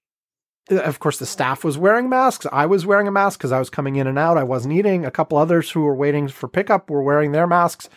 uh, 0.70 0.76
of 0.76 0.98
course, 0.98 1.18
the 1.18 1.26
staff 1.26 1.64
was 1.64 1.76
wearing 1.76 2.08
masks. 2.08 2.46
I 2.50 2.66
was 2.66 2.86
wearing 2.86 3.06
a 3.06 3.12
mask 3.12 3.38
because 3.38 3.52
I 3.52 3.58
was 3.58 3.68
coming 3.68 3.96
in 3.96 4.06
and 4.06 4.18
out. 4.18 4.38
I 4.38 4.44
wasn't 4.44 4.74
eating. 4.74 5.04
A 5.04 5.10
couple 5.10 5.36
others 5.36 5.70
who 5.70 5.82
were 5.82 5.94
waiting 5.94 6.28
for 6.28 6.48
pickup 6.48 6.88
were 6.88 7.02
wearing 7.02 7.32
their 7.32 7.46
masks. 7.46 7.90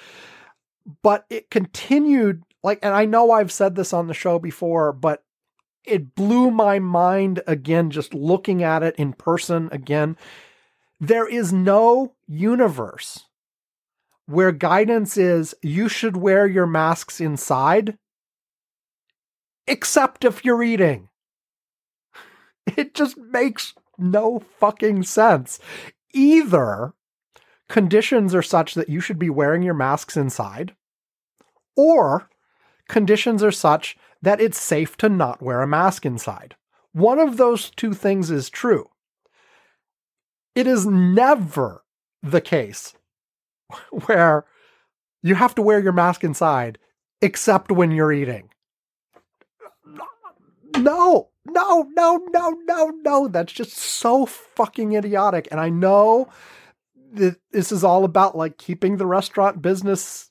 But 1.01 1.25
it 1.29 1.49
continued 1.49 2.43
like, 2.63 2.79
and 2.81 2.93
I 2.93 3.05
know 3.05 3.31
I've 3.31 3.51
said 3.51 3.75
this 3.75 3.93
on 3.93 4.07
the 4.07 4.13
show 4.13 4.37
before, 4.37 4.91
but 4.91 5.23
it 5.85 6.13
blew 6.13 6.51
my 6.51 6.79
mind 6.79 7.41
again, 7.47 7.89
just 7.89 8.13
looking 8.13 8.61
at 8.61 8.83
it 8.83 8.95
in 8.97 9.13
person 9.13 9.69
again 9.71 10.17
there 11.01 11.27
is 11.27 11.51
no 11.51 12.13
universe 12.31 13.25
where 14.25 14.53
guidance 14.53 15.17
is 15.17 15.53
you 15.61 15.89
should 15.89 16.15
wear 16.15 16.47
your 16.47 16.65
masks 16.65 17.19
inside, 17.19 17.97
except 19.67 20.23
if 20.23 20.43
you're 20.45 20.63
eating. 20.63 21.09
It 22.77 22.93
just 22.93 23.17
makes 23.17 23.73
no 23.97 24.39
fucking 24.59 25.03
sense. 25.03 25.59
Either 26.13 26.93
conditions 27.67 28.35
are 28.35 28.43
such 28.43 28.75
that 28.75 28.87
you 28.87 29.01
should 29.01 29.17
be 29.17 29.31
wearing 29.31 29.63
your 29.63 29.73
masks 29.73 30.15
inside, 30.15 30.75
or 31.75 32.29
conditions 32.87 33.43
are 33.43 33.51
such 33.51 33.97
that 34.21 34.39
it's 34.39 34.61
safe 34.61 34.95
to 34.97 35.09
not 35.09 35.41
wear 35.41 35.61
a 35.61 35.67
mask 35.67 36.05
inside. 36.05 36.55
One 36.93 37.17
of 37.17 37.37
those 37.37 37.71
two 37.71 37.93
things 37.93 38.29
is 38.29 38.49
true. 38.49 38.89
It 40.53 40.67
is 40.67 40.85
never 40.85 41.80
the 42.23 42.41
case 42.41 42.93
where 44.05 44.45
you 45.23 45.35
have 45.35 45.55
to 45.55 45.61
wear 45.61 45.79
your 45.79 45.93
mask 45.93 46.23
inside 46.23 46.77
except 47.21 47.71
when 47.71 47.91
you're 47.91 48.11
eating. 48.11 48.49
No, 50.77 51.29
no, 51.45 51.87
no, 51.95 52.17
no, 52.29 52.49
no, 52.65 52.89
no. 53.03 53.27
That's 53.27 53.53
just 53.53 53.77
so 53.77 54.25
fucking 54.25 54.93
idiotic. 54.93 55.47
And 55.51 55.59
I 55.59 55.69
know 55.69 56.29
that 57.13 57.37
this 57.51 57.71
is 57.71 57.83
all 57.83 58.05
about 58.05 58.37
like 58.37 58.57
keeping 58.57 58.97
the 58.97 59.05
restaurant 59.05 59.61
business 59.61 60.29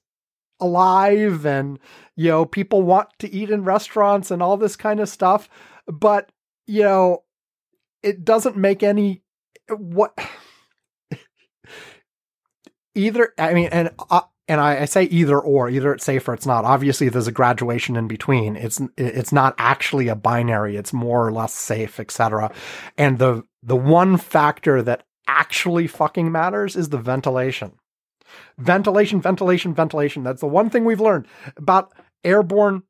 alive 0.59 1.45
and, 1.47 1.79
you 2.17 2.31
know, 2.31 2.45
people 2.45 2.83
want 2.83 3.09
to 3.19 3.33
eat 3.33 3.51
in 3.51 3.65
restaurants 3.65 4.31
and 4.31 4.43
all 4.43 4.57
this 4.57 4.77
kind 4.77 5.01
of 5.01 5.09
stuff. 5.09 5.49
But, 5.87 6.31
you 6.67 6.83
know, 6.83 7.25
it 8.03 8.25
doesn't 8.25 8.57
make 8.57 8.83
any 8.83 9.23
what 9.69 10.19
either 12.95 13.33
i 13.39 13.55
mean 13.55 13.69
and 13.73 13.91
uh, 14.11 14.23
and 14.49 14.61
I, 14.61 14.81
I, 14.81 14.85
say 14.87 15.05
either 15.05 15.39
or 15.39 15.71
either 15.71 15.93
it's 15.93 16.05
safe 16.05 16.27
or 16.27 16.35
it's 16.35 16.47
not 16.47 16.65
obviously 16.65 17.09
there's 17.09 17.29
a 17.29 17.33
graduation 17.33 17.97
in 17.97 18.09
between 18.09 18.57
it's 18.57 18.81
it's 18.97 19.33
not 19.33 19.55
actually 19.59 20.09
a 20.09 20.17
binary 20.17 20.77
it's 20.77 20.93
more 20.93 21.27
or 21.27 21.33
less 21.33 21.55
safe 21.55 22.01
etc 22.01 22.53
and 22.99 23.19
the 23.19 23.45
the 23.63 23.77
one 23.77 24.17
factor 24.17 24.83
that 24.83 25.05
actually 25.29 25.87
fucking 25.87 26.33
matters 26.33 26.75
is 26.75 26.89
the 26.89 26.99
ventilation 26.99 27.73
Ventilation, 28.59 29.21
ventilation, 29.21 29.75
ventilation. 29.75 30.23
That's 30.23 30.41
the 30.41 30.47
one 30.47 30.71
thing 30.71 30.85
we've 30.85 31.01
learned 31.01 31.27
about 31.57 31.93
airborne 32.25 32.83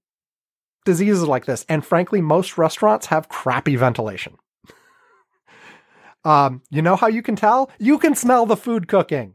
diseases 0.85 1.23
like 1.23 1.47
this. 1.47 1.65
And 1.69 1.85
frankly, 1.85 2.21
most 2.21 2.59
restaurants 2.59 3.07
have 3.07 3.29
crappy 3.29 3.77
ventilation. 3.77 4.37
um, 6.25 6.63
you 6.71 6.83
know 6.83 6.97
how 6.97 7.07
you 7.07 7.23
can 7.23 7.37
tell? 7.37 7.71
You 7.79 7.99
can 7.99 8.15
smell 8.15 8.47
the 8.47 8.57
food 8.57 8.89
cooking. 8.89 9.35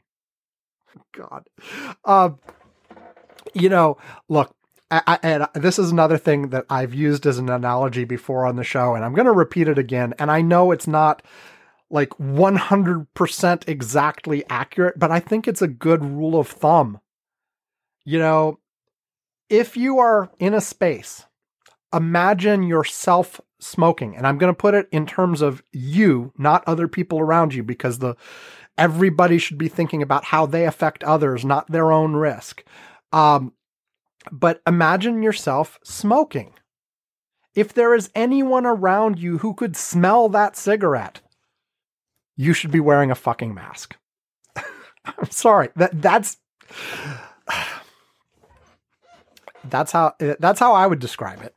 God. 1.11 1.47
Um, 2.03 2.39
you 3.53 3.69
know, 3.69 3.97
look, 4.30 4.55
I, 4.91 5.01
I, 5.07 5.19
and 5.23 5.47
this 5.55 5.80
is 5.80 5.91
another 5.91 6.17
thing 6.17 6.49
that 6.49 6.65
I've 6.69 6.93
used 6.93 7.26
as 7.26 7.38
an 7.38 7.49
analogy 7.49 8.03
before 8.03 8.45
on 8.45 8.55
the 8.55 8.63
show, 8.63 8.95
and 8.95 9.03
I'm 9.03 9.13
going 9.13 9.26
to 9.26 9.31
repeat 9.31 9.67
it 9.67 9.77
again. 9.77 10.13
And 10.19 10.30
I 10.30 10.41
know 10.41 10.72
it's 10.72 10.88
not 10.88 11.22
like 11.89 12.09
100% 12.09 13.67
exactly 13.67 14.43
accurate, 14.49 14.99
but 14.99 15.11
I 15.11 15.19
think 15.19 15.47
it's 15.47 15.61
a 15.61 15.67
good 15.67 16.03
rule 16.03 16.39
of 16.39 16.47
thumb. 16.47 16.99
You 18.03 18.19
know, 18.19 18.59
if 19.49 19.76
you 19.76 19.99
are 19.99 20.31
in 20.39 20.53
a 20.53 20.61
space, 20.61 21.26
imagine 21.93 22.63
yourself 22.63 23.41
smoking, 23.59 24.15
and 24.15 24.27
I'm 24.27 24.38
going 24.38 24.53
to 24.53 24.57
put 24.57 24.76
it 24.76 24.88
in 24.91 25.05
terms 25.05 25.41
of 25.41 25.63
you, 25.72 26.31
not 26.38 26.63
other 26.67 26.88
people 26.88 27.19
around 27.19 27.53
you, 27.53 27.63
because 27.63 27.99
the 27.99 28.15
everybody 28.77 29.38
should 29.38 29.57
be 29.57 29.68
thinking 29.68 30.02
about 30.02 30.26
how 30.26 30.45
they 30.45 30.65
affect 30.65 31.03
others, 31.03 31.45
not 31.45 31.72
their 31.72 31.91
own 31.91 32.15
risk. 32.15 32.64
Um, 33.11 33.53
but 34.31 34.61
imagine 34.68 35.23
yourself 35.23 35.80
smoking. 35.84 36.53
If 37.53 37.73
there 37.73 37.95
is 37.95 38.10
anyone 38.15 38.65
around 38.65 39.19
you 39.19 39.38
who 39.38 39.53
could 39.53 39.77
smell 39.77 40.27
that 40.30 40.57
cigarette, 40.57 41.22
you 42.35 42.53
should 42.53 42.72
be 42.72 42.80
wearing 42.80 43.11
a 43.11 43.15
fucking 43.15 43.53
mask. 43.53 43.95
I'm 44.56 45.31
sorry. 45.31 45.69
That 45.76 46.02
that's 46.02 46.38
that's 49.69 49.91
how 49.91 50.15
that's 50.39 50.60
how 50.60 50.73
I 50.73 50.85
would 50.85 50.99
describe 50.99 51.41
it. 51.43 51.56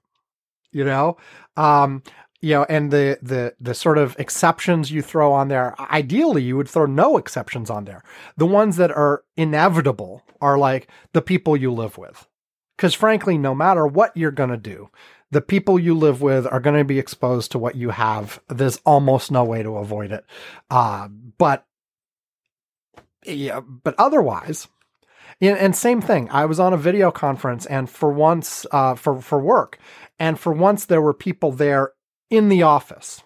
You 0.71 0.85
know, 0.85 1.17
um, 1.57 2.03
you 2.41 2.55
know, 2.55 2.67
and 2.69 2.91
the 2.91 3.19
the 3.23 3.55
the 3.61 3.75
sort 3.75 3.99
of 3.99 4.17
exceptions 4.19 4.91
you 4.91 5.03
throw 5.03 5.33
on 5.33 5.49
there. 5.49 5.75
Ideally, 5.81 6.43
you 6.43 6.57
would 6.57 6.69
throw 6.69 6.87
no 6.87 7.17
exceptions 7.17 7.71
on 7.71 7.85
there. 7.85 8.03
The 8.37 8.47
ones 8.47 8.77
that 8.77 8.91
are 8.91 9.25
inevitable 9.37 10.23
are 10.41 10.57
like 10.57 10.89
the 11.13 11.23
people 11.23 11.57
you 11.57 11.73
live 11.73 11.99
with, 11.99 12.27
because 12.77 12.95
frankly, 12.95 13.39
no 13.39 13.55
matter 13.55 13.87
what 13.87 14.17
you're 14.17 14.31
gonna 14.31 14.57
do, 14.57 14.89
the 15.31 15.41
people 15.41 15.79
you 15.79 15.95
live 15.95 16.23
with 16.23 16.47
are 16.47 16.61
going 16.61 16.79
to 16.79 16.85
be 16.85 16.99
exposed 16.99 17.53
to 17.53 17.59
what 17.59 17.75
you 17.75 17.91
have. 17.91 18.41
There's 18.49 18.79
almost 18.87 19.31
no 19.31 19.45
way 19.45 19.63
to 19.63 19.77
avoid 19.77 20.11
it. 20.13 20.25
Uh, 20.71 21.09
but 21.37 21.67
yeah, 23.25 23.61
but 23.61 23.95
otherwise, 23.99 24.69
and 25.41 25.77
same 25.77 26.01
thing. 26.01 26.29
I 26.31 26.47
was 26.47 26.59
on 26.59 26.73
a 26.73 26.79
video 26.79 27.11
conference, 27.11 27.67
and 27.67 27.89
for 27.91 28.11
once, 28.11 28.67
uh, 28.73 28.95
for 28.95 29.21
for 29.21 29.39
work, 29.39 29.79
and 30.19 30.39
for 30.39 30.53
once 30.53 30.87
there 30.87 31.03
were 31.03 31.15
people 31.15 31.53
there 31.53 31.93
in 32.31 32.49
the 32.49 32.63
office, 32.63 33.23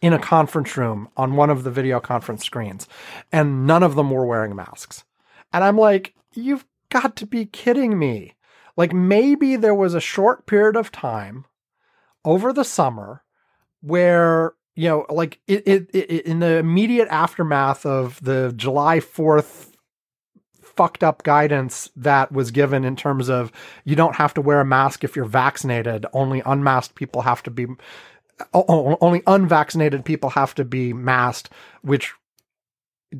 in 0.00 0.12
a 0.12 0.18
conference 0.18 0.76
room 0.76 1.08
on 1.16 1.36
one 1.36 1.50
of 1.50 1.64
the 1.64 1.70
video 1.70 2.00
conference 2.00 2.44
screens, 2.44 2.88
and 3.30 3.66
none 3.66 3.82
of 3.82 3.94
them 3.94 4.10
were 4.10 4.26
wearing 4.26 4.56
masks. 4.56 5.04
And 5.52 5.62
I'm 5.62 5.78
like, 5.78 6.14
you've 6.34 6.64
got 6.88 7.16
to 7.16 7.26
be 7.26 7.46
kidding 7.46 7.98
me. 7.98 8.34
Like 8.76 8.92
maybe 8.92 9.56
there 9.56 9.74
was 9.74 9.94
a 9.94 10.00
short 10.00 10.46
period 10.46 10.76
of 10.76 10.90
time 10.90 11.44
over 12.24 12.52
the 12.52 12.64
summer 12.64 13.22
where 13.80 14.54
you 14.74 14.88
know, 14.88 15.06
like 15.10 15.38
it, 15.46 15.66
it, 15.66 15.90
it 15.94 16.26
in 16.26 16.40
the 16.40 16.56
immediate 16.56 17.08
aftermath 17.08 17.84
of 17.84 18.18
the 18.22 18.52
July 18.56 19.00
4th 19.00 19.71
fucked 20.76 21.02
up 21.02 21.22
guidance 21.22 21.90
that 21.96 22.32
was 22.32 22.50
given 22.50 22.84
in 22.84 22.96
terms 22.96 23.28
of 23.28 23.52
you 23.84 23.96
don't 23.96 24.16
have 24.16 24.34
to 24.34 24.40
wear 24.40 24.60
a 24.60 24.64
mask 24.64 25.04
if 25.04 25.16
you're 25.16 25.24
vaccinated. 25.24 26.06
Only 26.12 26.42
unmasked 26.44 26.94
people 26.94 27.22
have 27.22 27.42
to 27.44 27.50
be, 27.50 27.66
only 28.52 29.22
unvaccinated 29.26 30.04
people 30.04 30.30
have 30.30 30.54
to 30.56 30.64
be 30.64 30.92
masked, 30.92 31.50
which 31.82 32.14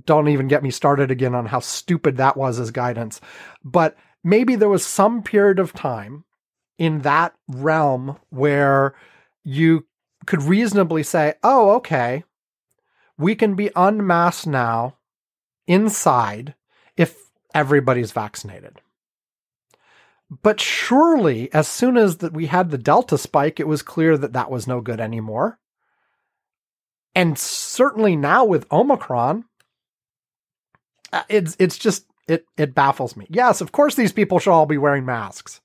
don't 0.07 0.29
even 0.29 0.49
get 0.49 0.63
me 0.63 0.71
started 0.71 1.11
again 1.11 1.35
on 1.35 1.47
how 1.47 1.61
stupid 1.61 2.17
that 2.17 2.37
was 2.37 2.59
as 2.59 2.71
guidance. 2.71 3.21
But 3.63 3.97
maybe 4.25 4.57
there 4.57 4.69
was 4.69 4.85
some 4.85 5.23
period 5.23 5.59
of 5.59 5.73
time 5.73 6.25
in 6.79 7.01
that 7.01 7.35
realm 7.49 8.19
where 8.31 8.95
you 9.45 9.87
could 10.27 10.43
reasonably 10.43 11.03
say, 11.03 11.35
oh, 11.43 11.71
okay, 11.73 12.25
we 13.19 13.35
can 13.35 13.55
be 13.55 13.71
unmasked 13.77 14.47
now 14.47 14.97
inside 15.67 16.55
if 16.97 17.31
everybody's 17.55 18.13
vaccinated. 18.13 18.81
But 20.43 20.61
surely, 20.61 21.53
as 21.53 21.69
soon 21.69 21.97
as 21.97 22.19
that 22.19 22.33
we 22.33 22.47
had 22.47 22.71
the 22.71 22.79
Delta 22.79 23.19
spike, 23.19 23.61
it 23.61 23.69
was 23.69 23.83
clear 23.83 24.17
that 24.17 24.33
that 24.33 24.51
was 24.51 24.67
no 24.67 24.81
good 24.81 25.01
anymore. 25.01 25.59
And 27.15 27.39
certainly 27.39 28.17
now 28.17 28.45
with 28.45 28.71
Omicron, 28.73 29.45
uh, 31.13 31.23
it's 31.29 31.55
it's 31.59 31.77
just 31.77 32.07
it 32.27 32.47
it 32.57 32.75
baffles 32.75 33.17
me. 33.17 33.27
Yes, 33.29 33.61
of 33.61 33.73
course 33.73 33.95
these 33.95 34.13
people 34.13 34.39
should 34.39 34.53
all 34.53 34.65
be 34.65 34.79
wearing 34.79 35.05
masks. 35.05 35.61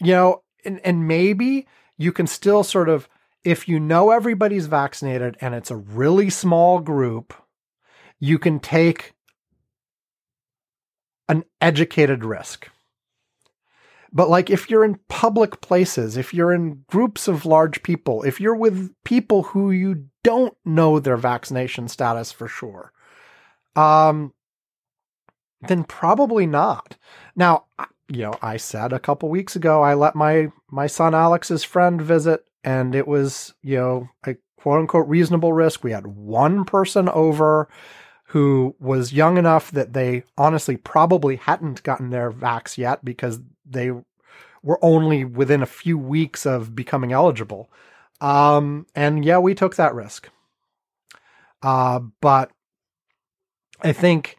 You 0.00 0.12
know, 0.12 0.42
and, 0.64 0.80
and 0.84 1.06
maybe 1.06 1.68
you 1.96 2.10
can 2.10 2.26
still 2.26 2.64
sort 2.64 2.88
of 2.88 3.08
if 3.44 3.68
you 3.68 3.78
know 3.78 4.10
everybody's 4.10 4.66
vaccinated 4.66 5.36
and 5.40 5.54
it's 5.54 5.70
a 5.70 5.76
really 5.76 6.28
small 6.30 6.80
group, 6.80 7.32
you 8.18 8.40
can 8.40 8.58
take 8.58 9.14
an 11.28 11.44
educated 11.60 12.24
risk. 12.24 12.68
But 14.12 14.30
like 14.30 14.48
if 14.48 14.70
you're 14.70 14.84
in 14.84 14.98
public 15.08 15.60
places, 15.60 16.16
if 16.16 16.32
you're 16.32 16.52
in 16.52 16.84
groups 16.88 17.28
of 17.28 17.44
large 17.44 17.82
people, 17.82 18.22
if 18.22 18.40
you're 18.40 18.56
with 18.56 18.94
people 19.04 19.42
who 19.42 19.70
you 19.70 20.06
don't 20.22 20.56
know 20.64 20.98
their 20.98 21.16
vaccination 21.16 21.88
status 21.88 22.32
for 22.32 22.48
sure, 22.48 22.92
um, 23.74 24.32
then 25.68 25.84
probably 25.84 26.46
not. 26.46 26.96
Now, 27.34 27.64
you 28.08 28.22
know, 28.22 28.34
I 28.40 28.56
said 28.56 28.92
a 28.92 28.98
couple 28.98 29.28
weeks 29.28 29.56
ago 29.56 29.82
I 29.82 29.94
let 29.94 30.14
my 30.14 30.48
my 30.70 30.86
son 30.86 31.14
Alex's 31.14 31.64
friend 31.64 32.00
visit, 32.00 32.44
and 32.64 32.94
it 32.94 33.06
was 33.06 33.54
you 33.62 33.76
know 33.76 34.08
a 34.24 34.36
quote 34.58 34.80
unquote 34.80 35.08
reasonable 35.08 35.52
risk. 35.52 35.82
We 35.82 35.92
had 35.92 36.06
one 36.06 36.64
person 36.64 37.08
over 37.08 37.68
who 38.26 38.74
was 38.80 39.12
young 39.12 39.38
enough 39.38 39.70
that 39.70 39.92
they 39.92 40.24
honestly 40.36 40.76
probably 40.76 41.36
hadn't 41.36 41.82
gotten 41.82 42.10
their 42.10 42.30
vax 42.30 42.76
yet 42.76 43.04
because 43.04 43.40
they 43.64 43.90
were 44.62 44.78
only 44.82 45.24
within 45.24 45.62
a 45.62 45.66
few 45.66 45.96
weeks 45.96 46.44
of 46.44 46.74
becoming 46.74 47.12
eligible. 47.12 47.70
Um, 48.20 48.86
and 48.94 49.24
yeah, 49.24 49.38
we 49.38 49.54
took 49.54 49.76
that 49.76 49.94
risk. 49.94 50.28
Uh, 51.62 52.00
but 52.20 52.50
I 53.82 53.92
think 53.92 54.38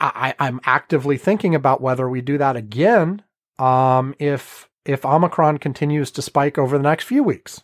I, 0.00 0.34
I'm 0.38 0.60
actively 0.64 1.18
thinking 1.18 1.54
about 1.54 1.80
whether 1.80 2.08
we 2.08 2.20
do 2.20 2.38
that 2.38 2.56
again 2.56 3.22
um, 3.58 4.14
if 4.18 4.68
if 4.84 5.04
Omicron 5.04 5.58
continues 5.58 6.10
to 6.12 6.22
spike 6.22 6.58
over 6.58 6.78
the 6.78 6.82
next 6.82 7.04
few 7.04 7.22
weeks. 7.22 7.62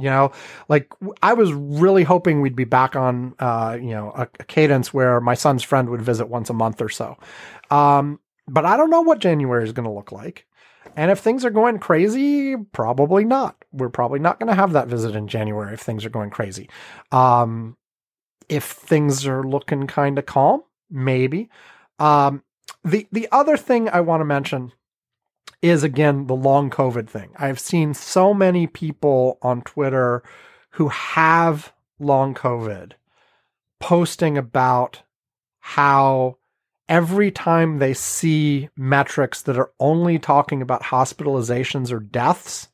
You 0.00 0.10
know, 0.10 0.32
like 0.68 0.92
I 1.22 1.34
was 1.34 1.52
really 1.52 2.02
hoping 2.02 2.40
we'd 2.40 2.56
be 2.56 2.64
back 2.64 2.96
on, 2.96 3.34
uh, 3.38 3.76
you 3.80 3.90
know, 3.90 4.12
a, 4.16 4.22
a, 4.40 4.44
cadence 4.44 4.92
where 4.94 5.20
my 5.20 5.34
son's 5.34 5.62
friend 5.62 5.88
would 5.90 6.02
visit 6.02 6.28
once 6.28 6.50
a 6.50 6.54
month 6.54 6.80
or 6.80 6.88
so. 6.88 7.18
Um, 7.70 8.18
but 8.48 8.64
I 8.64 8.76
don't 8.76 8.90
know 8.90 9.02
what 9.02 9.20
January 9.20 9.64
is 9.64 9.72
going 9.72 9.86
to 9.86 9.94
look 9.94 10.10
like. 10.10 10.46
And 10.96 11.10
if 11.10 11.20
things 11.20 11.44
are 11.44 11.50
going 11.50 11.78
crazy, 11.78 12.56
probably 12.56 13.24
not. 13.24 13.64
We're 13.72 13.90
probably 13.90 14.18
not 14.18 14.40
going 14.40 14.48
to 14.48 14.54
have 14.54 14.72
that 14.72 14.88
visit 14.88 15.14
in 15.14 15.28
January 15.28 15.74
if 15.74 15.80
things 15.80 16.04
are 16.04 16.10
going 16.10 16.30
crazy. 16.30 16.68
Um, 17.12 17.76
if 18.48 18.64
things 18.64 19.26
are 19.26 19.44
looking 19.44 19.86
kind 19.86 20.18
of 20.18 20.26
calm, 20.26 20.62
maybe. 20.90 21.48
Um, 21.98 22.42
the 22.84 23.06
the 23.12 23.28
other 23.30 23.56
thing 23.56 23.88
I 23.88 24.00
want 24.00 24.20
to 24.20 24.24
mention 24.24 24.72
is 25.62 25.82
again 25.82 26.26
the 26.26 26.34
long 26.34 26.70
COVID 26.70 27.08
thing. 27.08 27.30
I've 27.36 27.60
seen 27.60 27.94
so 27.94 28.32
many 28.32 28.66
people 28.66 29.38
on 29.42 29.62
Twitter 29.62 30.22
who 30.70 30.88
have 30.88 31.72
long 31.98 32.34
COVID 32.34 32.92
posting 33.78 34.38
about 34.38 35.02
how 35.60 36.36
every 36.88 37.30
time 37.30 37.78
they 37.78 37.94
see 37.94 38.68
metrics 38.76 39.42
that 39.42 39.58
are 39.58 39.70
only 39.78 40.18
talking 40.18 40.62
about 40.62 40.82
hospitalizations 40.82 41.92
or 41.92 42.00
deaths, 42.00 42.68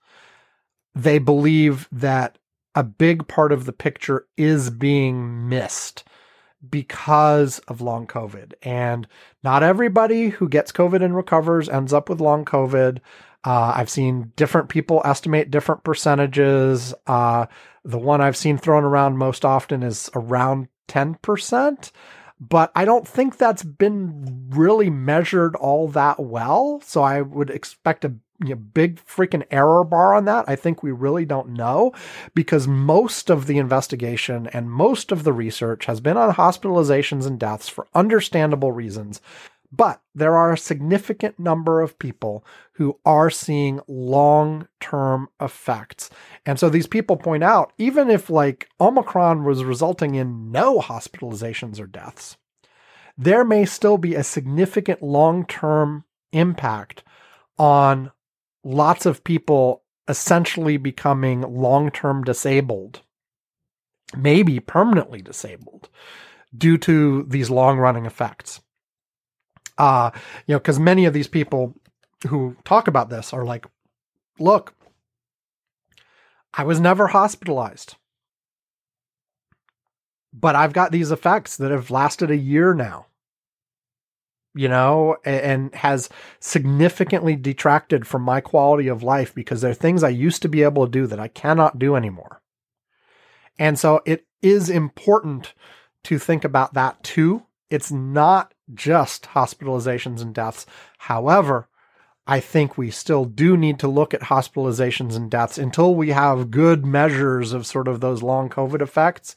they 0.95 1.19
believe 1.19 1.89
that 1.93 2.39
a 2.75 2.83
big 2.83 3.27
part 3.29 3.53
of 3.53 3.65
the 3.65 3.73
picture 3.73 4.27
is 4.37 4.71
being 4.71 5.49
missed 5.49 6.05
because 6.69 7.59
of 7.61 7.81
long 7.81 8.07
COVID. 8.07 8.55
And 8.63 9.07
not 9.43 9.63
everybody 9.63 10.31
who 10.31 10.49
gets 10.49 10.73
COVID 10.73 11.05
and 11.05 11.15
recovers 11.15 11.69
ends 11.69 11.93
up 11.93 12.09
with 12.09 12.21
long 12.21 12.45
COVID. 12.45 12.99
Uh, 13.45 13.73
I've 13.77 13.91
seen 13.91 14.33
different 14.37 14.69
people 14.69 15.03
estimate 15.05 15.51
different 15.51 15.85
percentages. 15.85 16.95
Uh, 17.07 17.47
the 17.85 17.99
one 17.99 18.21
I've 18.21 18.37
seen 18.37 18.59
thrown 18.59 18.85
around 18.85 19.19
most 19.19 19.45
often 19.45 19.83
is 19.83 20.11
around 20.15 20.69
10%. 20.89 21.93
but 22.39 22.71
I 22.75 22.85
don't 22.85 23.09
think 23.09 23.39
that's 23.39 23.63
been 23.63 24.51
really 24.51 24.91
measured 24.91 25.57
all 25.57 25.89
that 25.89 26.21
well. 26.21 26.81
So 26.85 27.03
I 27.03 27.23
would 27.23 27.49
expect 27.51 28.05
a 28.05 28.15
you 28.43 28.51
know, 28.51 28.57
big 28.57 29.05
freaking 29.05 29.45
error 29.51 29.85
bar 29.85 30.15
on 30.15 30.25
that. 30.27 30.45
I 30.49 30.57
think 30.57 30.83
we 30.83 30.93
really 30.93 31.25
don't 31.25 31.51
know 31.51 31.93
because 32.35 32.69
most 32.69 33.31
of 33.31 33.47
the 33.47 33.59
investigation 33.59 34.47
and 34.49 34.71
most 34.71 35.13
of 35.13 35.25
the 35.25 35.33
research 35.33 35.87
has 35.87 36.01
been 36.01 36.17
on 36.17 36.35
hospitalizations 36.35 37.27
and 37.27 37.39
deaths 37.39 37.69
for 37.69 37.87
understandable 37.95 38.73
reasons. 38.73 39.21
But 39.73 40.01
there 40.15 40.37
are 40.37 40.53
a 40.53 40.59
significant 40.59 41.39
number 41.39 41.81
of 41.81 41.99
people 41.99 42.45
who 42.73 42.99
are 43.05 43.31
seeing 43.31 43.81
long 43.89 44.69
term 44.81 45.29
effects. 45.41 46.09
And 46.45 46.59
so 46.59 46.69
these 46.69 46.87
people 46.87 47.17
point 47.17 47.43
out 47.43 47.73
even 47.79 48.09
if 48.09 48.31
like 48.31 48.69
Omicron 48.81 49.45
was 49.45 49.65
resulting 49.65 50.15
in 50.15 50.51
no 50.53 50.81
hospitalizations 50.81 51.81
or 51.81 51.87
deaths, 51.87 52.37
there 53.19 53.45
may 53.45 53.65
still 53.65 53.99
be 53.99 54.15
a 54.15 54.23
significant 54.23 55.03
long 55.03 55.45
term 55.47 56.05
impact 56.33 57.03
on 57.59 58.13
lots 58.67 59.07
of 59.07 59.23
people 59.23 59.85
essentially 60.09 60.77
becoming 60.77 61.43
long 61.43 61.91
term 61.91 62.25
disabled, 62.25 63.01
maybe 64.17 64.61
permanently 64.61 65.23
disabled 65.23 65.89
due 66.57 66.77
to 66.79 67.23
these 67.25 67.49
long 67.49 67.79
running 67.79 68.07
effects. 68.07 68.61
Uh, 69.79 70.11
you 70.47 70.55
know, 70.55 70.59
because 70.59 70.81
many 70.81 71.05
of 71.05 71.13
these 71.13 71.29
people 71.29 71.75
who 72.29 72.57
talk 72.65 72.89
about 72.89 73.11
this 73.11 73.33
are 73.33 73.45
like, 73.45 73.67
look, 74.39 74.75
I 76.55 76.65
was 76.65 76.81
never 76.81 77.09
hospitalized, 77.09 77.97
but 80.33 80.57
I've 80.57 80.73
got 80.73 80.93
these 80.93 81.11
effects 81.11 81.57
that 81.59 81.71
have 81.71 81.91
lasted 81.91 82.31
a 82.31 82.37
year 82.37 82.73
now, 82.73 83.06
you 84.57 84.69
know, 84.69 85.17
and, 85.25 85.75
has 85.75 86.09
significantly 86.41 87.37
detracted 87.37 88.07
from 88.07 88.23
my 88.23 88.41
quality 88.41 88.89
of 88.89 89.03
life 89.03 89.35
because 89.35 89.61
there 89.61 89.71
are 89.71 89.75
things 89.75 90.03
I 90.03 90.09
used 90.09 90.43
to 90.43 90.49
be 90.49 90.63
able 90.63 90.87
to 90.87 90.91
do 90.91 91.07
that 91.07 91.21
I 91.21 91.29
cannot 91.29 91.79
do 91.79 91.95
anymore. 91.95 92.41
And 93.59 93.79
so 93.79 94.03
it 94.05 94.27
is 94.43 94.69
important 94.71 95.55
to 96.05 96.19
think 96.19 96.45
about 96.45 96.75
that 96.75 97.03
too. 97.03 97.45
It's 97.71 97.91
not 97.91 98.55
just 98.75 99.25
hospitalizations 99.25 100.21
and 100.21 100.35
deaths. 100.35 100.67
However, 100.99 101.69
I 102.27 102.41
think 102.41 102.77
we 102.77 102.91
still 102.91 103.25
do 103.25 103.57
need 103.57 103.79
to 103.81 103.89
look 103.89 104.13
at 104.13 104.23
hospitalizations 104.23 105.15
and 105.15 105.31
deaths 105.31 105.59
until 105.59 105.95
we 105.95 106.11
have 106.11 106.51
good 106.51 106.85
measures 106.85 107.53
of 107.53 107.67
sort 107.67 107.87
of 107.87 108.01
those 108.01 108.23
long 108.23 108.49
COVID 108.49 108.83
effects. 108.83 109.37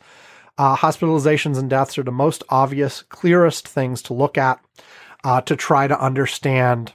Uh, 0.57 0.75
hospitalizations 0.75 1.57
and 1.57 1.69
deaths 1.69 1.97
are 1.97 2.03
the 2.03 2.11
most 2.11 2.43
obvious, 2.49 3.03
clearest 3.03 3.67
things 3.67 4.01
to 4.01 4.13
look 4.13 4.37
at 4.37 4.59
uh, 5.23 5.41
to 5.41 5.55
try 5.55 5.87
to 5.87 5.99
understand 5.99 6.93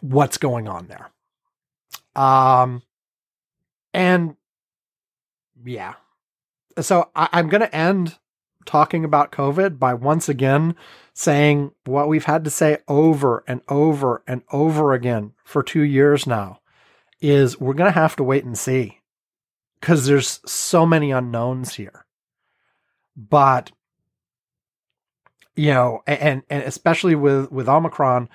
what's 0.00 0.38
going 0.38 0.68
on 0.68 0.86
there. 0.86 1.10
Um, 2.14 2.82
and 3.92 4.36
yeah, 5.64 5.94
so 6.80 7.10
I, 7.14 7.28
I'm 7.32 7.48
going 7.48 7.60
to 7.60 7.74
end 7.74 8.18
talking 8.64 9.04
about 9.04 9.32
COVID 9.32 9.78
by 9.78 9.94
once 9.94 10.28
again 10.28 10.74
saying 11.12 11.72
what 11.84 12.08
we've 12.08 12.24
had 12.24 12.44
to 12.44 12.50
say 12.50 12.78
over 12.88 13.44
and 13.46 13.60
over 13.68 14.22
and 14.26 14.42
over 14.52 14.92
again 14.92 15.32
for 15.44 15.62
two 15.62 15.82
years 15.82 16.26
now 16.26 16.60
is 17.20 17.60
we're 17.60 17.74
going 17.74 17.92
to 17.92 17.98
have 17.98 18.16
to 18.16 18.24
wait 18.24 18.44
and 18.44 18.58
see 18.58 19.00
because 19.80 20.06
there's 20.06 20.40
so 20.46 20.84
many 20.84 21.10
unknowns 21.10 21.74
here. 21.74 22.04
But, 23.16 23.70
you 25.56 25.72
know, 25.72 26.02
and, 26.06 26.42
and 26.50 26.62
especially 26.64 27.14
with, 27.14 27.50
with 27.52 27.68
Omicron, 27.68 28.28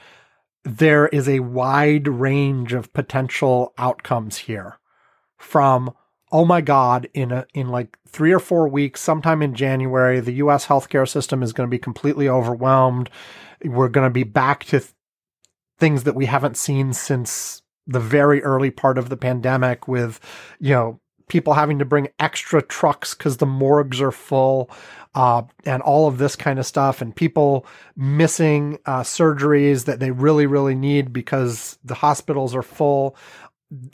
there 0.63 1.07
is 1.07 1.27
a 1.27 1.39
wide 1.39 2.07
range 2.07 2.73
of 2.73 2.93
potential 2.93 3.73
outcomes 3.77 4.37
here 4.37 4.77
from 5.37 5.93
oh 6.31 6.45
my 6.45 6.61
god 6.61 7.09
in 7.13 7.31
a 7.31 7.45
in 7.53 7.69
like 7.69 7.97
3 8.07 8.33
or 8.33 8.39
4 8.39 8.67
weeks 8.67 9.01
sometime 9.01 9.41
in 9.41 9.55
January 9.55 10.19
the 10.19 10.33
US 10.33 10.67
healthcare 10.67 11.07
system 11.07 11.41
is 11.41 11.53
going 11.53 11.67
to 11.67 11.71
be 11.71 11.79
completely 11.79 12.27
overwhelmed. 12.27 13.09
We're 13.63 13.89
going 13.89 14.07
to 14.07 14.13
be 14.13 14.23
back 14.23 14.63
to 14.65 14.79
th- 14.79 14.93
things 15.77 16.03
that 16.03 16.15
we 16.15 16.25
haven't 16.25 16.57
seen 16.57 16.93
since 16.93 17.61
the 17.87 17.99
very 17.99 18.43
early 18.43 18.69
part 18.69 18.97
of 18.97 19.09
the 19.09 19.17
pandemic 19.17 19.87
with 19.87 20.19
you 20.59 20.73
know 20.73 20.99
people 21.29 21.53
having 21.53 21.79
to 21.79 21.85
bring 21.85 22.09
extra 22.19 22.61
trucks 22.61 23.13
cuz 23.13 23.37
the 23.37 23.45
morgues 23.45 24.01
are 24.01 24.11
full 24.11 24.69
uh, 25.15 25.41
and 25.65 25.81
all 25.81 26.07
of 26.07 26.17
this 26.19 26.35
kind 26.35 26.59
of 26.59 26.65
stuff 26.65 27.01
and 27.01 27.15
people 27.15 27.65
missing 27.95 28.77
uh, 28.85 29.01
surgeries 29.01 29.85
that 29.85 29.99
they 29.99 30.11
really 30.11 30.45
really 30.45 30.75
need 30.75 31.13
because 31.13 31.79
the 31.83 31.95
hospitals 31.95 32.53
are 32.53 32.61
full 32.61 33.15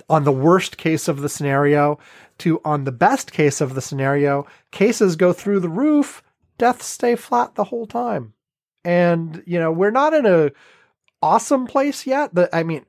on 0.10 0.24
the 0.24 0.32
worst 0.32 0.78
case 0.78 1.08
of 1.08 1.22
the 1.22 1.30
scenario 1.30 2.00
to 2.38 2.62
on 2.64 2.84
the 2.84 2.92
best 2.92 3.32
case 3.32 3.62
of 3.62 3.76
the 3.76 3.82
scenario, 3.82 4.46
cases 4.72 5.16
go 5.16 5.34
through 5.34 5.60
the 5.60 5.70
roof, 5.70 6.24
deaths 6.58 6.86
stay 6.86 7.16
flat 7.16 7.56
the 7.56 7.66
whole 7.66 7.86
time. 7.86 8.34
And, 8.84 9.44
you 9.46 9.60
know, 9.60 9.72
we're 9.72 9.92
not 9.92 10.14
in 10.14 10.26
a 10.26 10.52
awesome 11.22 11.66
place 11.66 12.06
yet. 12.06 12.34
But 12.34 12.54
I 12.54 12.64
mean, 12.64 12.86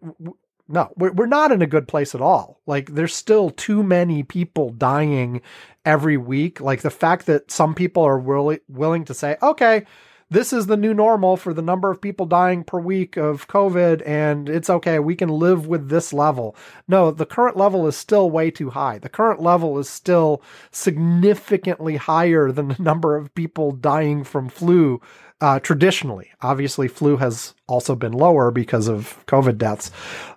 no, 0.68 0.92
we're, 0.96 1.12
we're 1.12 1.26
not 1.26 1.52
in 1.52 1.62
a 1.62 1.66
good 1.66 1.86
place 1.86 2.14
at 2.14 2.20
all. 2.20 2.60
Like, 2.66 2.94
there's 2.94 3.14
still 3.14 3.50
too 3.50 3.82
many 3.82 4.22
people 4.22 4.70
dying 4.70 5.40
every 5.84 6.16
week. 6.16 6.60
Like, 6.60 6.82
the 6.82 6.90
fact 6.90 7.26
that 7.26 7.50
some 7.50 7.74
people 7.74 8.02
are 8.02 8.18
willi- 8.18 8.60
willing 8.68 9.04
to 9.04 9.14
say, 9.14 9.36
okay, 9.42 9.84
this 10.28 10.52
is 10.52 10.66
the 10.66 10.76
new 10.76 10.92
normal 10.92 11.36
for 11.36 11.54
the 11.54 11.62
number 11.62 11.90
of 11.90 12.00
people 12.00 12.26
dying 12.26 12.64
per 12.64 12.80
week 12.80 13.16
of 13.16 13.46
COVID, 13.46 14.02
and 14.04 14.48
it's 14.48 14.68
okay. 14.68 14.98
We 14.98 15.14
can 15.14 15.28
live 15.28 15.66
with 15.66 15.88
this 15.88 16.12
level. 16.12 16.56
No, 16.88 17.10
the 17.10 17.26
current 17.26 17.56
level 17.56 17.86
is 17.86 17.96
still 17.96 18.28
way 18.28 18.50
too 18.50 18.70
high. 18.70 18.98
The 18.98 19.08
current 19.08 19.40
level 19.40 19.78
is 19.78 19.88
still 19.88 20.42
significantly 20.72 21.96
higher 21.96 22.50
than 22.50 22.68
the 22.68 22.76
number 22.82 23.16
of 23.16 23.34
people 23.34 23.70
dying 23.70 24.24
from 24.24 24.48
flu 24.48 25.00
uh, 25.40 25.60
traditionally. 25.60 26.30
Obviously, 26.40 26.88
flu 26.88 27.16
has 27.18 27.54
also 27.68 27.94
been 27.94 28.12
lower 28.12 28.50
because 28.50 28.88
of 28.88 29.24
COVID 29.26 29.58
deaths. 29.58 29.92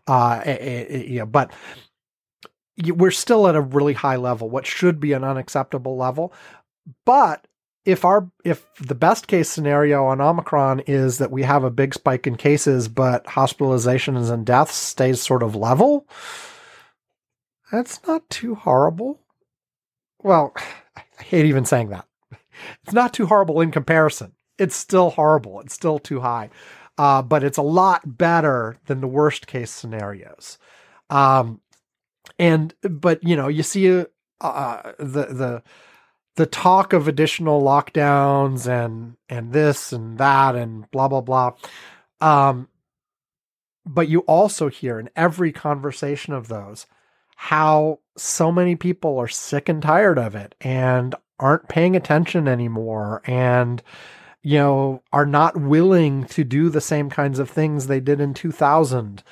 Uh, 0.07 0.41
it, 0.45 1.17
it, 1.17 1.31
but 1.31 1.51
we're 2.87 3.11
still 3.11 3.47
at 3.47 3.55
a 3.55 3.61
really 3.61 3.93
high 3.93 4.15
level, 4.17 4.49
what 4.49 4.65
should 4.65 4.99
be 4.99 5.13
an 5.13 5.23
unacceptable 5.23 5.97
level. 5.97 6.33
But 7.05 7.45
if 7.85 8.05
our 8.05 8.29
if 8.43 8.65
the 8.75 8.95
best 8.95 9.27
case 9.27 9.49
scenario 9.49 10.05
on 10.05 10.21
Omicron 10.21 10.81
is 10.81 11.17
that 11.17 11.31
we 11.31 11.43
have 11.43 11.63
a 11.63 11.71
big 11.71 11.93
spike 11.93 12.27
in 12.27 12.35
cases, 12.35 12.87
but 12.87 13.25
hospitalizations 13.25 14.29
and 14.29 14.45
deaths 14.45 14.75
stays 14.75 15.21
sort 15.21 15.43
of 15.43 15.55
level, 15.55 16.07
that's 17.71 18.05
not 18.05 18.29
too 18.29 18.55
horrible. 18.55 19.21
Well, 20.21 20.53
I 20.95 21.23
hate 21.23 21.45
even 21.45 21.65
saying 21.65 21.89
that. 21.89 22.05
It's 22.83 22.93
not 22.93 23.13
too 23.13 23.27
horrible 23.27 23.61
in 23.61 23.71
comparison. 23.71 24.33
It's 24.57 24.75
still 24.75 25.11
horrible. 25.11 25.61
It's 25.61 25.73
still 25.73 25.97
too 25.97 26.19
high, 26.19 26.49
uh, 26.97 27.21
but 27.21 27.43
it's 27.43 27.57
a 27.57 27.63
lot 27.63 28.17
better 28.17 28.77
than 28.87 28.99
the 28.99 29.07
worst 29.07 29.47
case 29.47 29.71
scenarios. 29.71 30.57
Um, 31.09 31.61
and 32.37 32.73
but 32.81 33.23
you 33.23 33.35
know 33.35 33.47
you 33.47 33.63
see 33.63 33.99
uh, 33.99 34.05
uh 34.41 34.93
the 34.99 35.25
the 35.25 35.63
the 36.39 36.45
talk 36.45 36.93
of 36.93 37.05
additional 37.05 37.61
lockdowns 37.61 38.65
and 38.65 39.17
and 39.27 39.51
this 39.51 39.91
and 39.91 40.17
that 40.19 40.55
and 40.55 40.89
blah 40.89 41.09
blah 41.09 41.19
blah. 41.19 41.51
Um 42.21 42.69
but 43.85 44.07
you 44.07 44.21
also 44.21 44.69
hear 44.69 45.01
in 45.01 45.09
every 45.17 45.51
conversation 45.51 46.33
of 46.33 46.47
those 46.47 46.87
how 47.35 47.99
so 48.15 48.53
many 48.53 48.77
people 48.77 49.17
are 49.17 49.27
sick 49.27 49.67
and 49.67 49.81
tired 49.81 50.17
of 50.17 50.33
it 50.33 50.55
and 50.61 51.13
aren't 51.41 51.67
paying 51.67 51.97
attention 51.97 52.47
anymore 52.47 53.21
and 53.25 53.83
you 54.41 54.59
know 54.59 55.03
are 55.11 55.25
not 55.25 55.59
willing 55.59 56.23
to 56.23 56.45
do 56.45 56.69
the 56.69 56.79
same 56.79 57.09
kinds 57.09 57.37
of 57.39 57.49
things 57.49 57.87
they 57.87 57.99
did 57.99 58.21
in 58.21 58.33
2000 58.33 59.23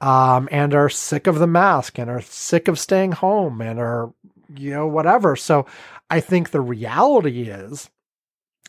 um, 0.00 0.48
and 0.50 0.72
are 0.72 0.88
sick 0.88 1.26
of 1.26 1.38
the 1.38 1.46
mask 1.46 1.98
and 1.98 2.08
are 2.08 2.22
sick 2.22 2.68
of 2.68 2.78
staying 2.78 3.12
home 3.12 3.60
and 3.60 3.78
are 3.78 4.14
you 4.56 4.70
know 4.70 4.86
whatever 4.86 5.36
so 5.36 5.66
I 6.10 6.20
think 6.20 6.50
the 6.50 6.60
reality 6.60 7.42
is 7.42 7.90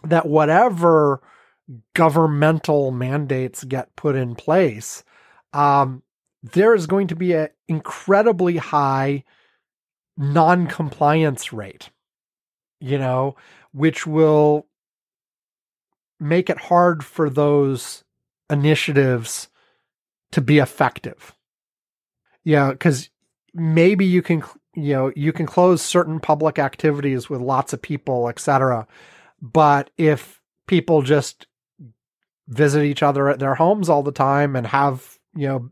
that 0.03 0.28
whatever 0.28 1.22
governmental 1.94 2.91
mandates 2.91 3.64
get 3.64 3.95
put 3.95 4.16
in 4.16 4.36
place, 4.36 5.03
um, 5.53 6.03
there 6.44 6.76
is 6.76 6.88
going 6.88 7.07
to 7.07 7.16
be 7.16 7.34
an 7.34 7.49
incredibly 7.68 8.57
high 8.57 9.24
non 10.18 10.68
compliance 10.68 11.52
rate, 11.52 11.90
you 12.80 12.98
know, 12.98 13.36
which 13.72 14.06
will 14.06 14.68
make 16.20 16.49
it 16.49 16.57
hard 16.57 17.03
for 17.03 17.30
those 17.30 18.03
initiatives 18.49 19.49
to 20.32 20.41
be 20.41 20.60
effective. 20.60 21.36
Yeah, 22.44 22.72
because 22.72 23.10
maybe 23.53 24.06
you 24.06 24.22
can 24.22 24.44
you 24.76 24.93
know 24.93 25.11
you 25.15 25.34
can 25.34 25.45
close 25.45 25.81
certain 25.81 26.19
public 26.19 26.60
activities 26.60 27.30
with 27.30 27.41
lots 27.41 27.73
of 27.73 27.81
people 27.81 28.27
etc 28.30 28.85
But 29.41 29.91
if 29.97 30.41
people 30.68 31.02
just 31.02 31.45
visit 32.47 32.84
each 32.84 33.03
other 33.03 33.30
at 33.30 33.39
their 33.39 33.56
homes 33.56 33.89
all 33.89 34.03
the 34.03 34.11
time 34.11 34.56
and 34.56 34.68
have, 34.68 35.19
you 35.35 35.47
know, 35.47 35.69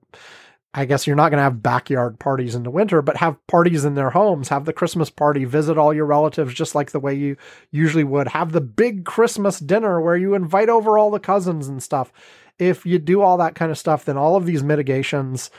I 0.76 0.86
guess 0.86 1.06
you're 1.06 1.16
not 1.16 1.30
going 1.30 1.38
to 1.38 1.44
have 1.44 1.62
backyard 1.62 2.20
parties 2.20 2.56
in 2.56 2.64
the 2.64 2.72
winter, 2.72 3.02
but 3.02 3.18
have 3.18 3.38
parties 3.48 3.86
in 3.86 3.94
their 3.94 4.10
homes, 4.10 4.50
have 4.50 4.66
the 4.66 4.74
Christmas 4.74 5.10
party, 5.10 5.46
visit 5.46 5.78
all 5.78 5.94
your 5.94 6.06
relatives 6.06 6.54
just 6.54 6.74
like 6.74 6.92
the 6.92 7.00
way 7.00 7.14
you 7.14 7.38
usually 7.72 8.04
would, 8.04 8.28
have 8.28 8.52
the 8.52 8.62
big 8.62 9.06
Christmas 9.06 9.60
dinner 9.60 10.02
where 10.02 10.18
you 10.18 10.34
invite 10.34 10.70
over 10.70 10.98
all 10.98 11.12
the 11.12 11.20
cousins 11.20 11.68
and 11.68 11.82
stuff. 11.82 12.12
If 12.60 12.86
you 12.86 13.00
do 13.00 13.22
all 13.22 13.38
that 13.38 13.56
kind 13.56 13.72
of 13.72 13.78
stuff, 13.78 14.06
then 14.06 14.18
all 14.18 14.36
of 14.36 14.46
these 14.46 14.64
mitigations, 14.64 15.50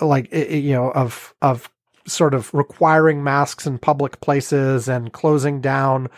like, 0.00 0.30
you 0.32 0.72
know, 0.72 0.90
of, 0.90 1.34
of 1.40 1.70
sort 2.06 2.34
of 2.34 2.52
requiring 2.52 3.22
masks 3.22 3.66
in 3.66 3.78
public 3.78 4.20
places 4.20 4.88
and 4.88 5.12
closing 5.12 5.60
down, 5.60 6.08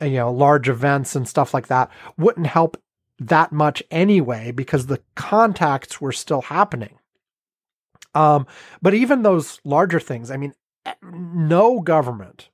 you 0.00 0.10
know, 0.10 0.32
large 0.32 0.68
events 0.68 1.16
and 1.16 1.28
stuff 1.28 1.52
like 1.52 1.68
that 1.68 1.90
wouldn't 2.16 2.46
help 2.46 2.80
that 3.18 3.52
much 3.52 3.82
anyway 3.90 4.50
because 4.50 4.86
the 4.86 5.00
contacts 5.14 6.00
were 6.00 6.12
still 6.12 6.42
happening. 6.42 6.98
Um, 8.14 8.46
but 8.80 8.94
even 8.94 9.22
those 9.22 9.60
larger 9.64 10.00
things, 10.00 10.30
I 10.30 10.36
mean, 10.36 10.54
no 11.02 11.80
government 11.80 12.48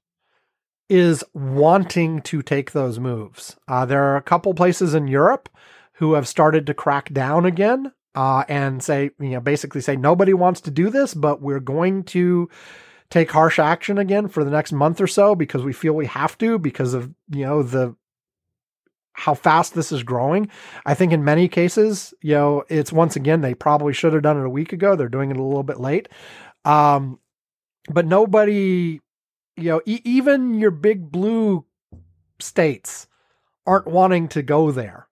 is 0.88 1.24
wanting 1.34 2.22
to 2.22 2.42
take 2.42 2.72
those 2.72 2.98
moves. 2.98 3.56
Uh, 3.66 3.84
there 3.84 4.02
are 4.04 4.16
a 4.16 4.22
couple 4.22 4.54
places 4.54 4.94
in 4.94 5.08
Europe 5.08 5.48
who 5.94 6.14
have 6.14 6.28
started 6.28 6.66
to 6.66 6.74
crack 6.74 7.12
down 7.12 7.44
again 7.44 7.92
uh, 8.18 8.42
and 8.48 8.82
say, 8.82 9.12
you 9.20 9.28
know, 9.28 9.40
basically 9.40 9.80
say 9.80 9.94
nobody 9.94 10.34
wants 10.34 10.60
to 10.62 10.72
do 10.72 10.90
this, 10.90 11.14
but 11.14 11.40
we're 11.40 11.60
going 11.60 12.02
to 12.02 12.50
take 13.10 13.30
harsh 13.30 13.60
action 13.60 13.96
again 13.96 14.26
for 14.26 14.42
the 14.42 14.50
next 14.50 14.72
month 14.72 15.00
or 15.00 15.06
so 15.06 15.36
because 15.36 15.62
we 15.62 15.72
feel 15.72 15.92
we 15.92 16.06
have 16.06 16.36
to 16.36 16.58
because 16.58 16.94
of 16.94 17.14
you 17.30 17.44
know 17.44 17.62
the 17.62 17.94
how 19.12 19.34
fast 19.34 19.74
this 19.74 19.92
is 19.92 20.02
growing. 20.02 20.50
I 20.84 20.94
think 20.94 21.12
in 21.12 21.22
many 21.22 21.46
cases, 21.46 22.12
you 22.20 22.34
know, 22.34 22.64
it's 22.68 22.92
once 22.92 23.14
again, 23.14 23.40
they 23.40 23.54
probably 23.54 23.92
should 23.92 24.12
have 24.12 24.22
done 24.22 24.36
it 24.36 24.44
a 24.44 24.50
week 24.50 24.72
ago. 24.72 24.96
They're 24.96 25.08
doing 25.08 25.30
it 25.30 25.36
a 25.36 25.42
little 25.42 25.62
bit 25.62 25.78
late. 25.78 26.08
Um, 26.64 27.20
but 27.88 28.04
nobody, 28.04 29.00
you 29.56 29.64
know, 29.70 29.80
e- 29.86 30.02
even 30.04 30.58
your 30.58 30.72
big 30.72 31.12
blue 31.12 31.64
states 32.40 33.06
aren't 33.64 33.86
wanting 33.86 34.26
to 34.28 34.42
go 34.42 34.72
there. 34.72 35.07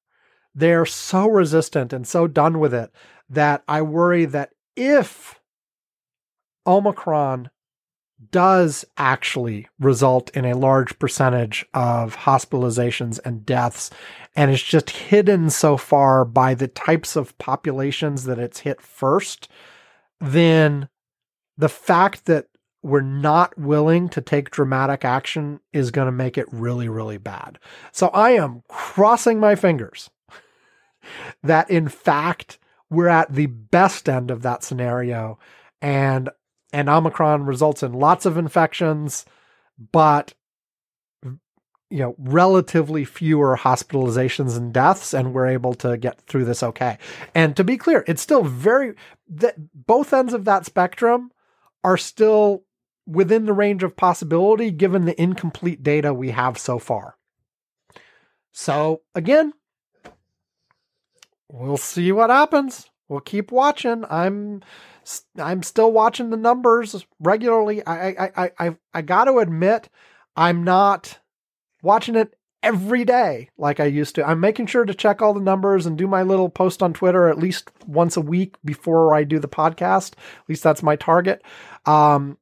They're 0.56 0.86
so 0.86 1.28
resistant 1.28 1.92
and 1.92 2.06
so 2.06 2.26
done 2.26 2.58
with 2.58 2.72
it 2.72 2.90
that 3.28 3.62
I 3.68 3.82
worry 3.82 4.24
that 4.24 4.50
if 4.74 5.38
Omicron 6.66 7.50
does 8.30 8.84
actually 8.96 9.68
result 9.78 10.30
in 10.30 10.46
a 10.46 10.56
large 10.56 10.98
percentage 10.98 11.66
of 11.74 12.16
hospitalizations 12.16 13.20
and 13.24 13.44
deaths. 13.44 13.90
And 14.34 14.50
it's 14.50 14.62
just 14.62 14.90
hidden 14.90 15.50
so 15.50 15.76
far 15.76 16.24
by 16.24 16.54
the 16.54 16.68
types 16.68 17.16
of 17.16 17.36
populations 17.38 18.24
that 18.24 18.38
it's 18.38 18.60
hit 18.60 18.80
first. 18.80 19.48
Then 20.20 20.88
the 21.58 21.68
fact 21.68 22.24
that 22.24 22.46
we're 22.82 23.00
not 23.02 23.58
willing 23.58 24.08
to 24.10 24.20
take 24.20 24.50
dramatic 24.50 25.04
action 25.04 25.60
is 25.72 25.90
going 25.90 26.06
to 26.06 26.12
make 26.12 26.38
it 26.38 26.46
really, 26.50 26.88
really 26.88 27.18
bad. 27.18 27.58
So 27.92 28.08
I 28.08 28.30
am 28.30 28.62
crossing 28.68 29.40
my 29.40 29.56
fingers 29.56 30.08
that 31.42 31.70
in 31.70 31.88
fact 31.88 32.58
we're 32.90 33.08
at 33.08 33.32
the 33.32 33.46
best 33.46 34.08
end 34.08 34.30
of 34.30 34.42
that 34.42 34.62
scenario. 34.62 35.38
And 35.82 36.30
and 36.72 36.88
Omicron 36.88 37.46
results 37.46 37.82
in 37.82 37.92
lots 37.92 38.26
of 38.26 38.36
infections, 38.36 39.24
but 39.92 40.34
you 41.88 41.98
know, 42.00 42.16
relatively 42.18 43.04
fewer 43.04 43.56
hospitalizations 43.56 44.56
and 44.56 44.72
deaths, 44.72 45.14
and 45.14 45.32
we're 45.32 45.46
able 45.46 45.72
to 45.74 45.96
get 45.96 46.20
through 46.22 46.44
this 46.44 46.62
okay. 46.62 46.98
And 47.34 47.56
to 47.56 47.62
be 47.62 47.76
clear, 47.76 48.04
it's 48.08 48.22
still 48.22 48.42
very 48.42 48.94
that 49.28 49.54
both 49.86 50.12
ends 50.12 50.34
of 50.34 50.44
that 50.46 50.66
spectrum 50.66 51.30
are 51.84 51.96
still 51.96 52.64
within 53.06 53.46
the 53.46 53.52
range 53.52 53.84
of 53.84 53.96
possibility 53.96 54.72
given 54.72 55.04
the 55.04 55.20
incomplete 55.20 55.82
data 55.84 56.12
we 56.12 56.32
have 56.32 56.58
so 56.58 56.80
far. 56.80 57.16
So 58.50 59.02
again, 59.14 59.52
we'll 61.50 61.76
see 61.76 62.12
what 62.12 62.30
happens. 62.30 62.90
We'll 63.08 63.20
keep 63.20 63.52
watching. 63.52 64.04
I'm 64.10 64.62
I'm 65.38 65.62
still 65.62 65.92
watching 65.92 66.30
the 66.30 66.36
numbers 66.36 67.06
regularly. 67.20 67.84
I 67.86 68.08
I 68.08 68.30
I 68.36 68.50
I, 68.58 68.76
I 68.94 69.02
got 69.02 69.24
to 69.24 69.38
admit, 69.38 69.88
I'm 70.36 70.64
not 70.64 71.18
watching 71.82 72.16
it 72.16 72.34
every 72.62 73.04
day 73.04 73.48
like 73.56 73.78
I 73.78 73.84
used 73.84 74.16
to. 74.16 74.26
I'm 74.26 74.40
making 74.40 74.66
sure 74.66 74.84
to 74.84 74.94
check 74.94 75.22
all 75.22 75.32
the 75.32 75.40
numbers 75.40 75.86
and 75.86 75.96
do 75.96 76.08
my 76.08 76.22
little 76.22 76.48
post 76.48 76.82
on 76.82 76.92
Twitter 76.92 77.28
at 77.28 77.38
least 77.38 77.70
once 77.86 78.16
a 78.16 78.20
week 78.20 78.56
before 78.64 79.14
I 79.14 79.22
do 79.22 79.38
the 79.38 79.48
podcast. 79.48 80.12
At 80.12 80.48
least 80.48 80.64
that's 80.64 80.82
my 80.82 80.96
target. 80.96 81.42
Um, 81.84 82.38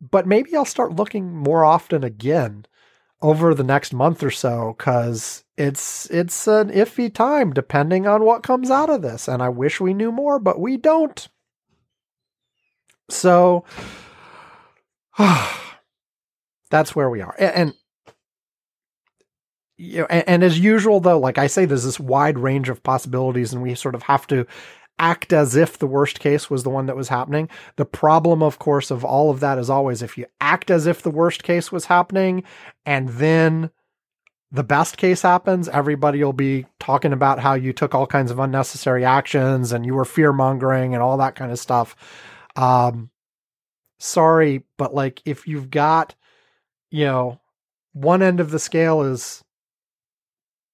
but 0.00 0.26
maybe 0.26 0.54
I'll 0.54 0.64
start 0.64 0.96
looking 0.96 1.34
more 1.36 1.64
often 1.64 2.04
again 2.04 2.64
over 3.20 3.54
the 3.54 3.64
next 3.64 3.92
month 3.92 4.22
or 4.22 4.30
so 4.30 4.74
because 4.78 5.44
it's 5.60 6.08
it's 6.10 6.46
an 6.46 6.70
iffy 6.70 7.12
time 7.12 7.52
depending 7.52 8.06
on 8.06 8.24
what 8.24 8.42
comes 8.42 8.70
out 8.70 8.90
of 8.90 9.02
this 9.02 9.28
and 9.28 9.42
i 9.42 9.48
wish 9.48 9.80
we 9.80 9.94
knew 9.94 10.10
more 10.10 10.38
but 10.38 10.58
we 10.58 10.76
don't 10.76 11.28
so 13.08 13.64
that's 16.70 16.94
where 16.94 17.10
we 17.10 17.20
are. 17.20 17.34
And, 17.38 17.54
and 17.54 17.74
you 19.76 20.00
know, 20.00 20.06
and, 20.10 20.28
and, 20.28 20.42
as 20.42 20.58
usual, 20.58 21.00
though, 21.00 21.18
like 21.18 21.38
I 21.38 21.46
say, 21.46 21.64
there's 21.64 21.84
this 21.84 21.98
wide 21.98 22.38
range 22.38 22.68
of 22.68 22.82
possibilities, 22.82 23.52
and 23.52 23.62
we 23.62 23.74
sort 23.74 23.94
of 23.94 24.02
have 24.04 24.26
to 24.26 24.46
act 24.98 25.32
as 25.32 25.56
if 25.56 25.78
the 25.78 25.86
worst 25.86 26.20
case 26.20 26.50
was 26.50 26.62
the 26.62 26.70
one 26.70 26.84
that 26.84 26.96
was 26.96 27.08
happening. 27.08 27.48
The 27.76 27.86
problem, 27.86 28.42
of 28.42 28.58
course, 28.58 28.90
of 28.90 29.06
all 29.06 29.30
of 29.30 29.40
that 29.40 29.58
is 29.58 29.70
always 29.70 30.02
if 30.02 30.18
you 30.18 30.26
act 30.38 30.70
as 30.70 30.86
if 30.86 31.02
the 31.02 31.10
worst 31.10 31.42
case 31.42 31.72
was 31.72 31.86
happening, 31.86 32.44
and 32.84 33.08
then 33.08 33.70
the 34.52 34.64
best 34.64 34.96
case 34.96 35.22
happens, 35.22 35.68
everybody 35.68 36.22
will 36.24 36.32
be 36.32 36.66
talking 36.80 37.12
about 37.12 37.38
how 37.38 37.54
you 37.54 37.72
took 37.72 37.94
all 37.94 38.06
kinds 38.06 38.30
of 38.30 38.40
unnecessary 38.40 39.04
actions 39.04 39.70
and 39.70 39.86
you 39.86 39.94
were 39.94 40.04
fear 40.04 40.32
mongering 40.32 40.92
and 40.92 41.02
all 41.02 41.16
that 41.18 41.36
kind 41.36 41.52
of 41.52 41.58
stuff. 41.58 41.94
Um, 42.56 43.10
sorry, 43.98 44.64
but 44.76 44.92
like 44.92 45.22
if 45.24 45.46
you've 45.46 45.70
got, 45.70 46.16
you 46.90 47.04
know, 47.04 47.40
one 47.92 48.22
end 48.22 48.40
of 48.40 48.50
the 48.50 48.58
scale 48.58 49.02
is, 49.02 49.44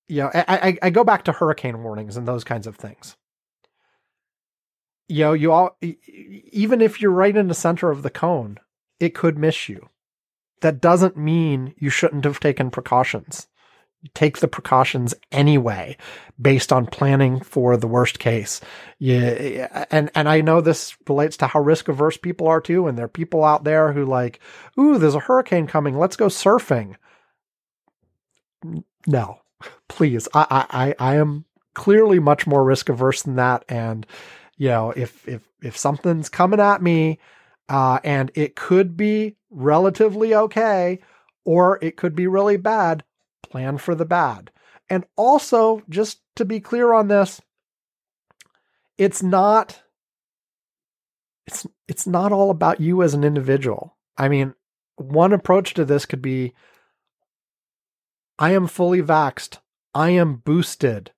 you 0.08 0.22
know, 0.22 0.30
I, 0.32 0.44
I, 0.48 0.78
I 0.82 0.90
go 0.90 1.04
back 1.04 1.24
to 1.24 1.32
hurricane 1.32 1.82
warnings 1.82 2.16
and 2.16 2.26
those 2.26 2.44
kinds 2.44 2.66
of 2.66 2.76
things. 2.76 3.16
You 5.08 5.24
know, 5.24 5.32
you 5.34 5.52
all, 5.52 5.76
even 5.82 6.80
if 6.80 7.00
you're 7.00 7.10
right 7.10 7.36
in 7.36 7.48
the 7.48 7.54
center 7.54 7.90
of 7.90 8.02
the 8.02 8.10
cone, 8.10 8.58
it 8.98 9.14
could 9.14 9.36
miss 9.36 9.68
you. 9.68 9.90
That 10.62 10.80
doesn't 10.80 11.16
mean 11.16 11.74
you 11.76 11.90
shouldn't 11.90 12.24
have 12.24 12.40
taken 12.40 12.70
precautions 12.70 13.46
take 14.14 14.38
the 14.38 14.48
precautions 14.48 15.14
anyway 15.32 15.96
based 16.40 16.72
on 16.72 16.86
planning 16.86 17.40
for 17.40 17.76
the 17.76 17.86
worst 17.86 18.18
case. 18.18 18.60
Yeah, 18.98 19.86
and 19.90 20.10
and 20.14 20.28
I 20.28 20.40
know 20.40 20.60
this 20.60 20.96
relates 21.08 21.36
to 21.38 21.46
how 21.46 21.60
risk 21.60 21.88
averse 21.88 22.16
people 22.16 22.46
are 22.48 22.60
too 22.60 22.86
and 22.86 22.96
there 22.96 23.06
are 23.06 23.08
people 23.08 23.44
out 23.44 23.64
there 23.64 23.92
who 23.92 24.04
like, 24.04 24.40
"Ooh, 24.78 24.98
there's 24.98 25.14
a 25.14 25.20
hurricane 25.20 25.66
coming. 25.66 25.98
Let's 25.98 26.16
go 26.16 26.26
surfing." 26.26 26.96
No. 29.06 29.40
Please. 29.88 30.28
I 30.34 30.94
I 30.98 31.12
I 31.12 31.16
am 31.16 31.44
clearly 31.74 32.18
much 32.18 32.46
more 32.46 32.64
risk 32.64 32.88
averse 32.88 33.22
than 33.22 33.36
that 33.36 33.64
and 33.68 34.06
you 34.56 34.68
know, 34.68 34.90
if 34.90 35.26
if 35.28 35.42
if 35.62 35.76
something's 35.76 36.28
coming 36.28 36.60
at 36.60 36.82
me 36.82 37.18
uh 37.68 37.98
and 38.04 38.30
it 38.34 38.56
could 38.56 38.96
be 38.96 39.36
relatively 39.50 40.34
okay 40.34 41.00
or 41.44 41.78
it 41.82 41.96
could 41.96 42.14
be 42.14 42.26
really 42.26 42.56
bad, 42.56 43.04
plan 43.42 43.78
for 43.78 43.94
the 43.94 44.04
bad. 44.04 44.50
And 44.88 45.04
also, 45.16 45.82
just 45.88 46.20
to 46.36 46.44
be 46.44 46.60
clear 46.60 46.92
on 46.92 47.08
this, 47.08 47.40
it's 48.98 49.22
not 49.22 49.82
it's 51.46 51.66
it's 51.88 52.06
not 52.06 52.32
all 52.32 52.50
about 52.50 52.80
you 52.80 53.02
as 53.02 53.14
an 53.14 53.24
individual. 53.24 53.96
I 54.16 54.28
mean, 54.28 54.54
one 54.96 55.32
approach 55.32 55.74
to 55.74 55.84
this 55.84 56.06
could 56.06 56.22
be 56.22 56.54
I 58.38 58.52
am 58.52 58.66
fully 58.66 59.02
vaxed. 59.02 59.58
I 59.94 60.10
am 60.10 60.36
boosted. 60.36 61.12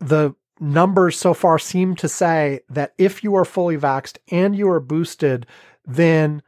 The 0.00 0.34
numbers 0.60 1.18
so 1.18 1.34
far 1.34 1.58
seem 1.58 1.96
to 1.96 2.08
say 2.08 2.60
that 2.68 2.94
if 2.98 3.24
you 3.24 3.34
are 3.34 3.44
fully 3.44 3.76
vaxed 3.76 4.18
and 4.30 4.54
you 4.54 4.68
are 4.68 4.80
boosted, 4.80 5.46
then 5.86 6.42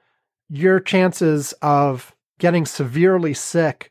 your 0.48 0.78
chances 0.78 1.52
of 1.62 2.14
getting 2.38 2.66
severely 2.66 3.32
sick 3.34 3.90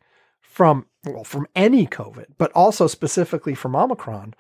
from 0.54 0.86
well 1.04 1.24
from 1.24 1.48
any 1.56 1.88
COVID, 1.88 2.28
but 2.38 2.52
also 2.52 2.86
specifically 2.86 3.56
from 3.56 3.76
Omicron, 3.76 4.36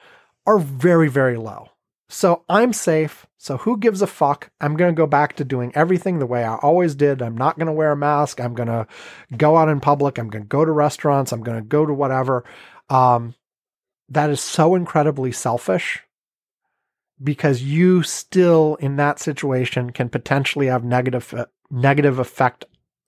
are 0.45 0.59
very 0.59 1.09
very 1.09 1.37
low. 1.37 1.69
So 2.07 2.43
I'm 2.47 2.73
safe. 2.73 3.25
So 3.39 3.57
who 3.57 3.77
gives 3.77 4.03
a 4.03 4.07
fuck? 4.07 4.51
I'm 4.61 4.77
going 4.77 4.93
to 4.93 4.97
go 4.97 5.07
back 5.07 5.35
to 5.37 5.43
doing 5.43 5.71
everything 5.73 6.19
the 6.19 6.27
way 6.27 6.43
I 6.43 6.55
always 6.57 6.93
did. 6.93 7.21
I'm 7.21 7.35
not 7.35 7.57
going 7.57 7.65
to 7.67 7.73
wear 7.73 7.91
a 7.91 7.97
mask. 7.97 8.39
I'm 8.39 8.53
going 8.53 8.67
to 8.67 8.85
go 9.35 9.57
out 9.57 9.67
in 9.67 9.79
public. 9.79 10.19
I'm 10.19 10.29
going 10.29 10.43
to 10.43 10.47
go 10.47 10.63
to 10.63 10.71
restaurants. 10.71 11.31
I'm 11.31 11.41
going 11.41 11.57
to 11.57 11.67
go 11.67 11.85
to 11.85 11.93
whatever. 11.93 12.45
Um, 12.89 13.33
that 14.09 14.29
is 14.29 14.39
so 14.39 14.75
incredibly 14.75 15.31
selfish 15.31 16.03
because 17.21 17.63
you 17.63 18.03
still 18.03 18.75
in 18.75 18.97
that 18.97 19.19
situation 19.19 19.91
can 19.91 20.09
potentially 20.09 20.67
have 20.67 20.83
negative 20.83 21.33
uh, 21.33 21.45
negative 21.71 22.19
effect 22.19 22.65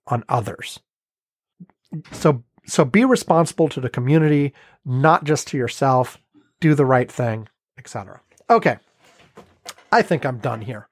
on 0.08 0.24
others. 0.28 0.80
So 2.12 2.44
so 2.66 2.86
be 2.86 3.06
responsible 3.06 3.70
to 3.70 3.80
the 3.80 3.90
community, 3.90 4.54
not 4.86 5.24
just 5.24 5.48
to 5.50 5.58
yourself. 5.58 6.18
Do 6.60 6.74
the 6.74 6.86
right 6.86 7.12
thing, 7.12 7.48
etc. 7.78 8.22
Okay. 8.50 8.78
I 9.92 10.02
think 10.02 10.26
I'm 10.26 10.40
done 10.40 10.62
here. 10.62 10.88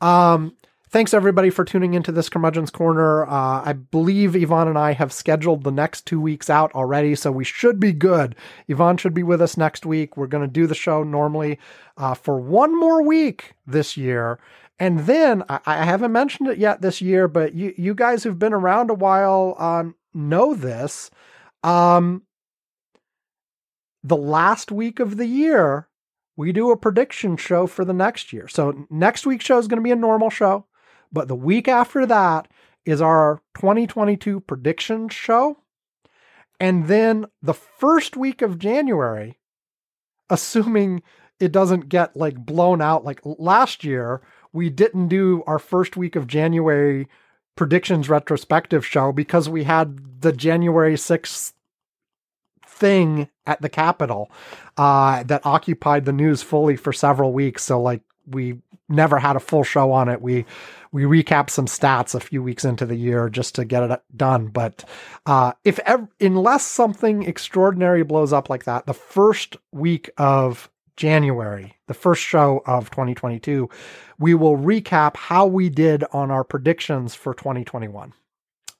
Um, 0.00 0.56
thanks 0.90 1.14
everybody 1.14 1.50
for 1.50 1.64
tuning 1.64 1.94
into 1.94 2.12
this 2.12 2.28
curmudgeon's 2.28 2.70
corner. 2.70 3.26
Uh, 3.26 3.62
I 3.64 3.72
believe 3.72 4.36
Ivan 4.36 4.68
and 4.68 4.78
I 4.78 4.92
have 4.92 5.12
scheduled 5.12 5.64
the 5.64 5.72
next 5.72 6.06
two 6.06 6.20
weeks 6.20 6.50
out 6.50 6.72
already, 6.72 7.14
so 7.14 7.32
we 7.32 7.44
should 7.44 7.80
be 7.80 7.92
good. 7.92 8.36
Ivan 8.70 8.96
should 8.96 9.14
be 9.14 9.22
with 9.22 9.42
us 9.42 9.56
next 9.56 9.86
week. 9.86 10.16
We're 10.16 10.26
going 10.26 10.46
to 10.46 10.52
do 10.52 10.66
the 10.66 10.74
show 10.74 11.02
normally 11.02 11.58
uh, 11.96 12.14
for 12.14 12.40
one 12.40 12.78
more 12.78 13.02
week 13.02 13.54
this 13.66 13.96
year. 13.96 14.38
And 14.78 15.00
then 15.00 15.42
I, 15.48 15.60
I, 15.66 15.84
haven't 15.84 16.12
mentioned 16.12 16.48
it 16.48 16.58
yet 16.58 16.80
this 16.80 17.00
year, 17.00 17.28
but 17.28 17.54
you, 17.54 17.72
you 17.76 17.94
guys 17.94 18.22
who've 18.22 18.38
been 18.38 18.52
around 18.52 18.90
a 18.90 18.94
while 18.94 19.54
um, 19.58 19.94
know 20.14 20.54
this. 20.54 21.10
Um, 21.62 22.22
the 24.02 24.16
last 24.16 24.70
week 24.70 25.00
of 25.00 25.16
the 25.16 25.26
year, 25.26 25.88
we 26.36 26.52
do 26.52 26.70
a 26.70 26.76
prediction 26.76 27.36
show 27.36 27.66
for 27.66 27.84
the 27.84 27.92
next 27.92 28.32
year. 28.32 28.48
So 28.48 28.86
next 28.90 29.26
week's 29.26 29.44
show 29.44 29.58
is 29.58 29.68
going 29.68 29.78
to 29.78 29.84
be 29.84 29.90
a 29.90 29.96
normal 29.96 30.30
show, 30.30 30.66
but 31.12 31.28
the 31.28 31.34
week 31.34 31.68
after 31.68 32.06
that 32.06 32.48
is 32.84 33.00
our 33.00 33.40
2022 33.54 34.40
prediction 34.40 35.08
show. 35.08 35.58
And 36.60 36.86
then 36.86 37.26
the 37.42 37.54
first 37.54 38.16
week 38.16 38.42
of 38.42 38.58
January, 38.58 39.38
assuming 40.28 41.02
it 41.40 41.52
doesn't 41.52 41.88
get 41.88 42.16
like 42.16 42.36
blown 42.36 42.80
out 42.80 43.04
like 43.04 43.20
last 43.24 43.84
year, 43.84 44.22
we 44.52 44.70
didn't 44.70 45.08
do 45.08 45.42
our 45.46 45.58
first 45.58 45.96
week 45.96 46.14
of 46.14 46.26
January 46.26 47.08
predictions 47.56 48.08
retrospective 48.08 48.84
show 48.84 49.12
because 49.12 49.48
we 49.48 49.64
had 49.64 50.20
the 50.20 50.32
January 50.32 50.94
6th 50.94 51.52
thing 52.66 53.28
at 53.46 53.60
the 53.62 53.68
Capitol 53.68 54.30
uh, 54.76 55.22
that 55.24 55.44
occupied 55.44 56.04
the 56.04 56.12
news 56.12 56.42
fully 56.42 56.76
for 56.76 56.92
several 56.92 57.32
weeks. 57.32 57.62
So 57.64 57.80
like 57.80 58.02
we 58.26 58.58
never 58.88 59.18
had 59.18 59.36
a 59.36 59.40
full 59.40 59.64
show 59.64 59.92
on 59.92 60.08
it. 60.08 60.20
We 60.20 60.44
we 60.92 61.02
recap 61.02 61.50
some 61.50 61.66
stats 61.66 62.14
a 62.14 62.20
few 62.20 62.42
weeks 62.42 62.64
into 62.64 62.86
the 62.86 62.94
year 62.94 63.28
just 63.28 63.56
to 63.56 63.64
get 63.64 63.90
it 63.90 64.00
done. 64.16 64.46
But 64.46 64.84
uh, 65.26 65.52
if 65.64 65.78
ever, 65.80 66.08
unless 66.20 66.64
something 66.64 67.24
extraordinary 67.24 68.04
blows 68.04 68.32
up 68.32 68.48
like 68.48 68.64
that, 68.64 68.86
the 68.86 68.94
first 68.94 69.56
week 69.72 70.10
of 70.18 70.70
January, 70.96 71.74
the 71.86 71.94
first 71.94 72.22
show 72.22 72.62
of 72.66 72.90
2022, 72.90 73.68
we 74.18 74.34
will 74.34 74.56
recap 74.56 75.16
how 75.16 75.46
we 75.46 75.68
did 75.68 76.04
on 76.12 76.30
our 76.30 76.44
predictions 76.44 77.14
for 77.14 77.34
2021. 77.34 78.12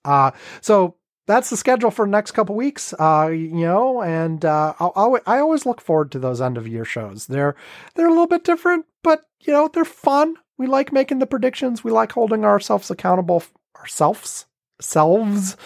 Uh, 0.05 0.31
so 0.61 0.97
that's 1.27 1.51
the 1.51 1.57
schedule 1.57 1.91
for 1.91 2.05
the 2.05 2.11
next 2.11 2.33
couple 2.33 2.55
weeks. 2.55 2.93
Uh, 2.99 3.29
you 3.33 3.65
know, 3.65 4.03
and 4.03 4.45
uh, 4.45 4.75
I'll, 4.79 5.19
i 5.27 5.39
always 5.39 5.67
look 5.67 5.81
forward 5.81 6.13
to 6.13 6.19
those 6.19 6.41
end 6.41 6.59
of 6.59 6.69
year 6.69 6.85
shows. 6.85 7.27
They're 7.27 7.57
they're 7.95 8.07
a 8.07 8.11
little 8.11 8.27
bit 8.27 8.45
different, 8.45 8.87
but 9.03 9.25
you 9.41 9.53
know, 9.53 9.69
they're 9.73 9.85
fun. 9.85 10.37
We 10.59 10.67
like 10.67 10.93
making 10.93 11.19
the 11.19 11.27
predictions. 11.27 11.83
We 11.83 11.91
like 11.91 12.13
holding 12.13 12.45
ourselves 12.45 12.91
accountable. 12.91 13.43
Ourselves, 13.77 14.47
selves. 14.81 15.57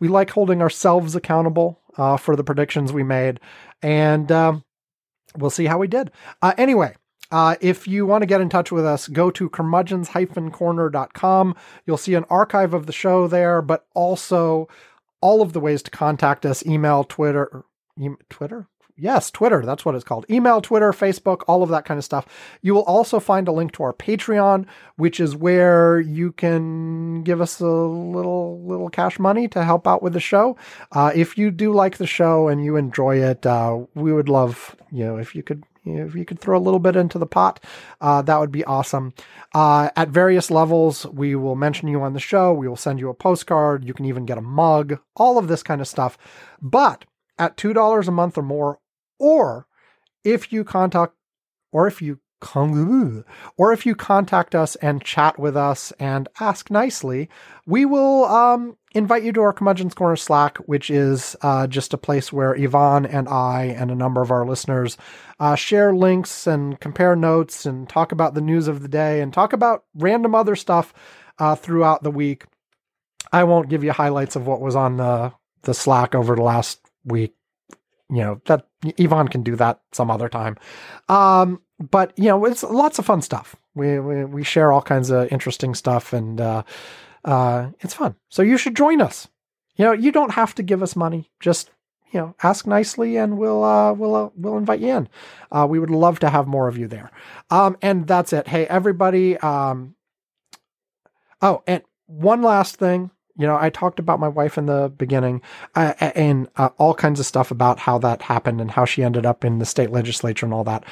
We 0.00 0.08
like 0.08 0.30
holding 0.30 0.60
ourselves 0.60 1.16
accountable 1.16 1.80
uh, 1.96 2.16
for 2.16 2.36
the 2.36 2.44
predictions 2.44 2.92
we 2.92 3.04
made, 3.04 3.40
and 3.82 4.30
um, 4.30 4.64
we'll 5.36 5.50
see 5.50 5.66
how 5.66 5.78
we 5.78 5.88
did. 5.88 6.10
Uh, 6.42 6.54
anyway, 6.58 6.94
uh, 7.30 7.56
if 7.60 7.88
you 7.88 8.06
want 8.06 8.22
to 8.22 8.26
get 8.26 8.40
in 8.40 8.48
touch 8.48 8.70
with 8.70 8.84
us, 8.84 9.08
go 9.08 9.30
to 9.30 9.50
curmudgeons-corner.com. 9.50 11.56
You'll 11.86 11.96
see 11.96 12.14
an 12.14 12.24
archive 12.30 12.74
of 12.74 12.86
the 12.86 12.92
show 12.92 13.26
there, 13.26 13.62
but 13.62 13.86
also 13.94 14.68
all 15.20 15.42
of 15.42 15.52
the 15.52 15.60
ways 15.60 15.82
to 15.82 15.90
contact 15.90 16.44
us 16.44 16.64
email, 16.66 17.04
Twitter, 17.04 17.64
e- 17.98 18.10
Twitter? 18.28 18.68
Yes, 18.96 19.28
Twitter. 19.32 19.62
That's 19.66 19.84
what 19.84 19.96
it's 19.96 20.04
called. 20.04 20.24
Email, 20.30 20.60
Twitter, 20.60 20.92
Facebook, 20.92 21.42
all 21.48 21.64
of 21.64 21.68
that 21.70 21.84
kind 21.84 21.98
of 21.98 22.04
stuff. 22.04 22.26
You 22.62 22.74
will 22.74 22.84
also 22.84 23.18
find 23.18 23.48
a 23.48 23.52
link 23.52 23.72
to 23.72 23.82
our 23.82 23.92
Patreon, 23.92 24.66
which 24.94 25.18
is 25.18 25.34
where 25.34 25.98
you 25.98 26.30
can 26.30 27.24
give 27.24 27.40
us 27.40 27.58
a 27.58 27.66
little 27.66 28.62
little 28.64 28.88
cash 28.88 29.18
money 29.18 29.48
to 29.48 29.64
help 29.64 29.88
out 29.88 30.02
with 30.02 30.12
the 30.12 30.20
show. 30.20 30.56
Uh, 30.92 31.10
if 31.12 31.36
you 31.36 31.50
do 31.50 31.72
like 31.72 31.96
the 31.96 32.06
show 32.06 32.46
and 32.46 32.64
you 32.64 32.76
enjoy 32.76 33.16
it, 33.16 33.44
uh, 33.44 33.80
we 33.94 34.12
would 34.12 34.28
love 34.28 34.76
you 34.92 35.04
know 35.04 35.16
if 35.16 35.34
you 35.34 35.42
could 35.42 35.64
if 35.84 36.14
you 36.14 36.24
could 36.24 36.40
throw 36.40 36.56
a 36.56 36.62
little 36.62 36.78
bit 36.78 36.96
into 36.96 37.18
the 37.18 37.26
pot, 37.26 37.62
uh, 38.00 38.22
that 38.22 38.40
would 38.40 38.52
be 38.52 38.64
awesome. 38.64 39.12
Uh, 39.54 39.90
at 39.96 40.08
various 40.08 40.50
levels, 40.50 41.04
we 41.06 41.34
will 41.34 41.56
mention 41.56 41.88
you 41.88 42.00
on 42.00 42.14
the 42.14 42.20
show. 42.20 42.54
We 42.54 42.68
will 42.68 42.76
send 42.76 43.00
you 43.00 43.10
a 43.10 43.14
postcard. 43.14 43.84
You 43.84 43.92
can 43.92 44.06
even 44.06 44.24
get 44.24 44.38
a 44.38 44.42
mug, 44.42 44.98
all 45.16 45.36
of 45.36 45.48
this 45.48 45.62
kind 45.62 45.80
of 45.80 45.88
stuff. 45.88 46.16
But 46.62 47.04
at 47.38 47.56
$2 47.56 48.08
a 48.08 48.10
month 48.10 48.38
or 48.38 48.42
more, 48.42 48.78
or 49.24 49.66
if 50.22 50.52
you 50.52 50.64
contact, 50.64 51.14
or 51.72 51.86
if 51.86 52.02
you 52.02 52.20
or 53.56 53.72
if 53.72 53.86
you 53.86 53.94
contact 53.94 54.54
us 54.54 54.76
and 54.76 55.02
chat 55.02 55.38
with 55.38 55.56
us 55.56 55.92
and 55.98 56.28
ask 56.40 56.70
nicely, 56.70 57.30
we 57.64 57.86
will 57.86 58.26
um, 58.26 58.76
invite 58.94 59.22
you 59.22 59.32
to 59.32 59.40
our 59.40 59.54
Curmudgeon's 59.54 59.94
Corner 59.94 60.16
Slack, 60.16 60.58
which 60.58 60.90
is 60.90 61.36
uh, 61.40 61.66
just 61.66 61.94
a 61.94 61.98
place 61.98 62.34
where 62.34 62.54
Ivan 62.54 63.06
and 63.06 63.28
I 63.28 63.74
and 63.78 63.90
a 63.90 63.94
number 63.94 64.20
of 64.20 64.30
our 64.30 64.44
listeners 64.44 64.98
uh, 65.40 65.54
share 65.54 65.94
links 65.94 66.46
and 66.46 66.78
compare 66.80 67.16
notes 67.16 67.64
and 67.64 67.88
talk 67.88 68.12
about 68.12 68.34
the 68.34 68.42
news 68.42 68.68
of 68.68 68.82
the 68.82 68.88
day 68.88 69.22
and 69.22 69.32
talk 69.32 69.54
about 69.54 69.84
random 69.94 70.34
other 70.34 70.54
stuff 70.54 70.92
uh, 71.38 71.54
throughout 71.54 72.02
the 72.02 72.10
week. 72.10 72.44
I 73.32 73.44
won't 73.44 73.70
give 73.70 73.84
you 73.84 73.92
highlights 73.92 74.36
of 74.36 74.46
what 74.46 74.60
was 74.60 74.76
on 74.76 74.98
the 74.98 75.32
the 75.62 75.72
Slack 75.72 76.14
over 76.14 76.36
the 76.36 76.42
last 76.42 76.78
week. 77.06 77.34
You 78.10 78.18
know 78.18 78.40
that 78.46 78.66
Ivan 78.98 79.28
can 79.28 79.42
do 79.42 79.56
that 79.56 79.80
some 79.92 80.10
other 80.10 80.28
time. 80.28 80.56
Um, 81.08 81.60
but 81.78 82.12
you 82.18 82.26
know, 82.26 82.44
it's 82.44 82.62
lots 82.62 82.98
of 82.98 83.06
fun 83.06 83.22
stuff. 83.22 83.56
We 83.74 83.98
we, 83.98 84.24
we 84.24 84.44
share 84.44 84.72
all 84.72 84.82
kinds 84.82 85.10
of 85.10 85.30
interesting 85.32 85.74
stuff, 85.74 86.12
and 86.12 86.40
uh, 86.40 86.62
uh, 87.24 87.70
it's 87.80 87.94
fun. 87.94 88.16
So 88.28 88.42
you 88.42 88.58
should 88.58 88.76
join 88.76 89.00
us. 89.00 89.28
You 89.76 89.86
know, 89.86 89.92
you 89.92 90.12
don't 90.12 90.32
have 90.32 90.54
to 90.56 90.62
give 90.62 90.82
us 90.82 90.94
money. 90.94 91.30
Just 91.40 91.70
you 92.12 92.20
know, 92.20 92.34
ask 92.44 92.66
nicely, 92.66 93.16
and 93.16 93.36
we'll 93.36 93.64
uh, 93.64 93.92
we'll 93.92 94.14
uh, 94.14 94.28
we'll 94.36 94.56
invite 94.56 94.80
you 94.80 94.96
in. 94.96 95.08
Uh, 95.50 95.66
we 95.68 95.78
would 95.80 95.90
love 95.90 96.20
to 96.20 96.30
have 96.30 96.46
more 96.46 96.68
of 96.68 96.78
you 96.78 96.86
there. 96.86 97.10
Um, 97.50 97.76
and 97.82 98.06
that's 98.06 98.32
it. 98.32 98.46
Hey, 98.46 98.66
everybody. 98.66 99.36
Um, 99.38 99.96
oh, 101.42 101.62
and 101.66 101.82
one 102.06 102.42
last 102.42 102.76
thing. 102.76 103.10
You 103.36 103.46
know, 103.46 103.56
I 103.60 103.70
talked 103.70 103.98
about 103.98 104.20
my 104.20 104.28
wife 104.28 104.56
in 104.56 104.66
the 104.66 104.92
beginning 104.96 105.42
uh, 105.74 105.94
and 105.98 106.48
uh, 106.56 106.70
all 106.78 106.94
kinds 106.94 107.18
of 107.18 107.26
stuff 107.26 107.50
about 107.50 107.80
how 107.80 107.98
that 107.98 108.22
happened 108.22 108.60
and 108.60 108.70
how 108.70 108.84
she 108.84 109.02
ended 109.02 109.26
up 109.26 109.44
in 109.44 109.58
the 109.58 109.66
state 109.66 109.90
legislature 109.90 110.46
and 110.46 110.54
all 110.54 110.64
that. 110.64 110.84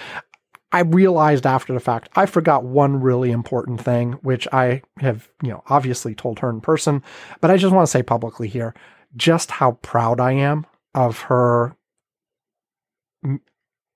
I 0.73 0.81
realized 0.81 1.47
after 1.47 1.73
the 1.73 1.81
fact, 1.81 2.09
I 2.17 2.27
forgot 2.27 2.65
one 2.65 3.01
really 3.01 3.31
important 3.31 3.81
thing, 3.81 4.13
which 4.23 4.49
I 4.53 4.83
have, 4.99 5.29
you 5.43 5.51
know, 5.51 5.63
obviously 5.69 6.15
told 6.15 6.39
her 6.39 6.49
in 6.49 6.63
person, 6.63 7.03
but 7.41 7.51
I 7.51 7.59
just 7.59 7.75
want 7.75 7.87
to 7.87 7.91
say 7.91 8.03
publicly 8.03 8.49
here 8.49 8.75
just 9.15 9.51
how 9.51 9.73
proud 9.83 10.19
I 10.19 10.33
am 10.33 10.67
of 10.95 11.21
her 11.23 11.77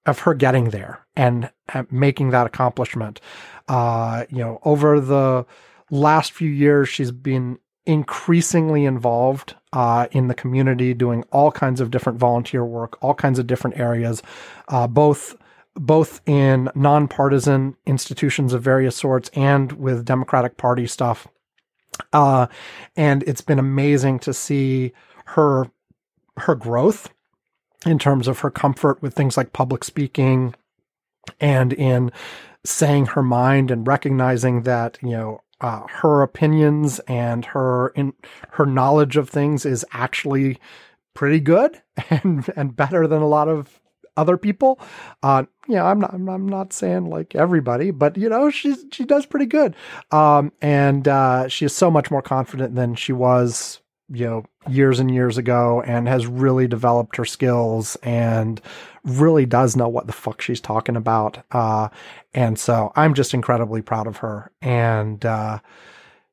of 0.05 0.21
her 0.21 0.35
getting 0.35 0.71
there 0.71 1.05
and 1.17 1.51
making 1.91 2.31
that 2.31 2.47
accomplishment. 2.47 3.21
Uh, 3.69 4.25
you 4.31 4.39
know, 4.39 4.61
over 4.65 5.01
the 5.01 5.45
last 5.91 6.33
few 6.33 6.49
years, 6.49 6.89
she's 6.89 7.11
been 7.11 7.59
increasingly 7.87 8.85
involved 8.85 9.55
uh, 9.73 10.09
in 10.11 10.29
the 10.29 10.35
community, 10.35 10.93
doing 10.93 11.23
all 11.33 11.53
kinds 11.53 11.81
of 11.81 11.91
different 11.91 12.19
volunteer 12.19 12.65
work, 12.65 13.03
all 13.03 13.15
kinds 13.15 13.39
of 13.39 13.47
different 13.47 13.79
areas, 13.79 14.23
uh, 14.69 14.87
both 14.87 15.37
both 15.79 16.23
in 16.27 16.71
nonpartisan 16.75 17.77
institutions 17.85 18.55
of 18.55 18.63
various 18.63 18.97
sorts 18.97 19.29
and 19.35 19.73
with 19.73 20.07
Democratic 20.07 20.57
Party 20.57 20.87
stuff. 20.87 21.29
Uh, 22.15 22.47
and 22.97 23.23
it's 23.25 23.43
been 23.43 23.59
amazing 23.59 24.19
to 24.21 24.33
see 24.33 24.93
her 25.27 25.71
her 26.39 26.55
growth 26.55 27.09
in 27.85 27.99
terms 27.99 28.29
of 28.29 28.41
her 28.41 28.51
comfort 28.51 29.01
with 29.01 29.15
things 29.15 29.37
like 29.37 29.53
public 29.53 29.85
speaking 29.85 30.55
and 31.41 31.73
in 31.73 32.11
saying 32.65 33.07
her 33.07 33.23
mind 33.23 33.71
and 33.71 33.87
recognizing 33.87 34.63
that 34.63 34.99
you 35.03 35.11
know 35.11 35.41
uh, 35.61 35.87
her 35.89 36.23
opinions 36.23 36.99
and 37.01 37.45
her 37.47 37.89
in 37.89 38.13
her 38.53 38.67
knowledge 38.67 39.17
of 39.17 39.29
things 39.29 39.65
is 39.65 39.85
actually 39.93 40.59
pretty 41.15 41.41
good 41.41 41.81
and 42.11 42.51
and 42.57 42.77
better 42.77 43.07
than 43.07 43.23
a 43.23 43.29
lot 43.29 43.49
of 43.49 43.81
other 44.17 44.37
people. 44.37 44.81
Uh, 45.23 45.45
know, 45.69 45.87
I'm 45.87 46.01
not, 46.01 46.15
I'm, 46.15 46.29
I'm 46.29 46.49
not 46.49 46.73
saying 46.73 47.07
like 47.07 47.35
everybody, 47.35 47.91
but 47.91 48.17
you 48.17 48.29
know, 48.29 48.51
she's, 48.51 48.85
she 48.93 49.05
does 49.05 49.27
pretty 49.27 49.47
good. 49.47 49.77
Um, 50.11 50.53
and, 50.63 51.07
uh, 51.07 51.49
she 51.49 51.65
is 51.65 51.75
so 51.75 51.91
much 51.91 52.11
more 52.11 52.23
confident 52.23 52.75
than 52.75 52.95
she 52.95 53.13
was, 53.13 53.81
you 54.09 54.25
know, 54.25 54.45
years 54.69 55.01
and 55.01 55.13
years 55.13 55.39
ago 55.39 55.83
and 55.83 56.09
has 56.09 56.27
really 56.27 56.67
developed 56.67 57.17
her 57.17 57.25
skills 57.25 57.97
and 58.03 58.61
really 59.05 59.47
does 59.47 59.77
know 59.77 59.89
what 59.89 60.07
the 60.07 60.13
fuck 60.13 60.41
she's 60.41 60.61
talking 60.61 60.97
about. 60.97 61.45
Uh, 61.51 61.89
and 62.37 62.59
so 62.59 62.93
I'm 62.95 63.15
just 63.15 63.33
incredibly 63.33 63.81
proud 63.81 64.07
of 64.07 64.19
her. 64.19 64.53
And, 64.61 65.25
uh, 65.25 65.61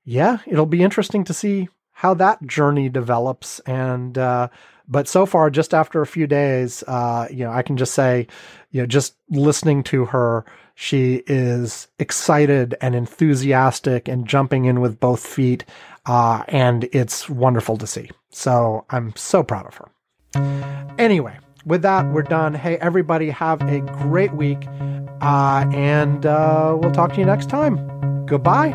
yeah, 0.03 0.39
it'll 0.45 0.65
be 0.65 0.84
interesting 0.84 1.23
to 1.23 1.34
see 1.34 1.69
how 1.93 2.13
that 2.15 2.45
journey 2.45 2.89
develops. 2.89 3.59
And, 3.61 4.17
uh, 4.17 4.49
but 4.85 5.07
so 5.07 5.25
far, 5.25 5.49
just 5.49 5.73
after 5.73 6.01
a 6.01 6.05
few 6.05 6.27
days, 6.27 6.84
uh, 6.88 7.27
you 7.31 7.45
know, 7.45 7.51
I 7.51 7.61
can 7.61 7.77
just 7.77 7.93
say, 7.93 8.27
you 8.71 8.81
know, 8.81 8.85
just 8.85 9.15
listening 9.30 9.81
to 9.84 10.03
her, 10.05 10.45
she 10.75 11.23
is 11.25 11.88
excited 11.99 12.75
and 12.81 12.95
enthusiastic 12.95 14.09
and 14.09 14.27
jumping 14.27 14.65
in 14.65 14.81
with 14.81 14.99
both 14.99 15.25
feet. 15.25 15.63
Uh, 16.05 16.43
and 16.49 16.84
it's 16.91 17.30
wonderful 17.30 17.77
to 17.77 17.88
see. 17.88 18.09
So 18.30 18.84
I'm 18.89 19.15
so 19.15 19.41
proud 19.41 19.67
of 19.67 19.75
her. 19.75 19.89
Anyway, 20.97 21.38
with 21.65 21.81
that, 21.84 22.06
we're 22.11 22.23
done. 22.23 22.53
Hey, 22.53 22.77
everybody, 22.77 23.30
have 23.30 23.61
a 23.61 23.80
great 23.81 24.34
week. 24.34 24.68
Uh, 25.22 25.65
and 25.73 26.26
uh, 26.26 26.77
we'll 26.80 26.91
talk 26.91 27.14
to 27.14 27.19
you 27.19 27.26
next 27.26 27.49
time. 27.49 28.26
Goodbye. 28.26 28.72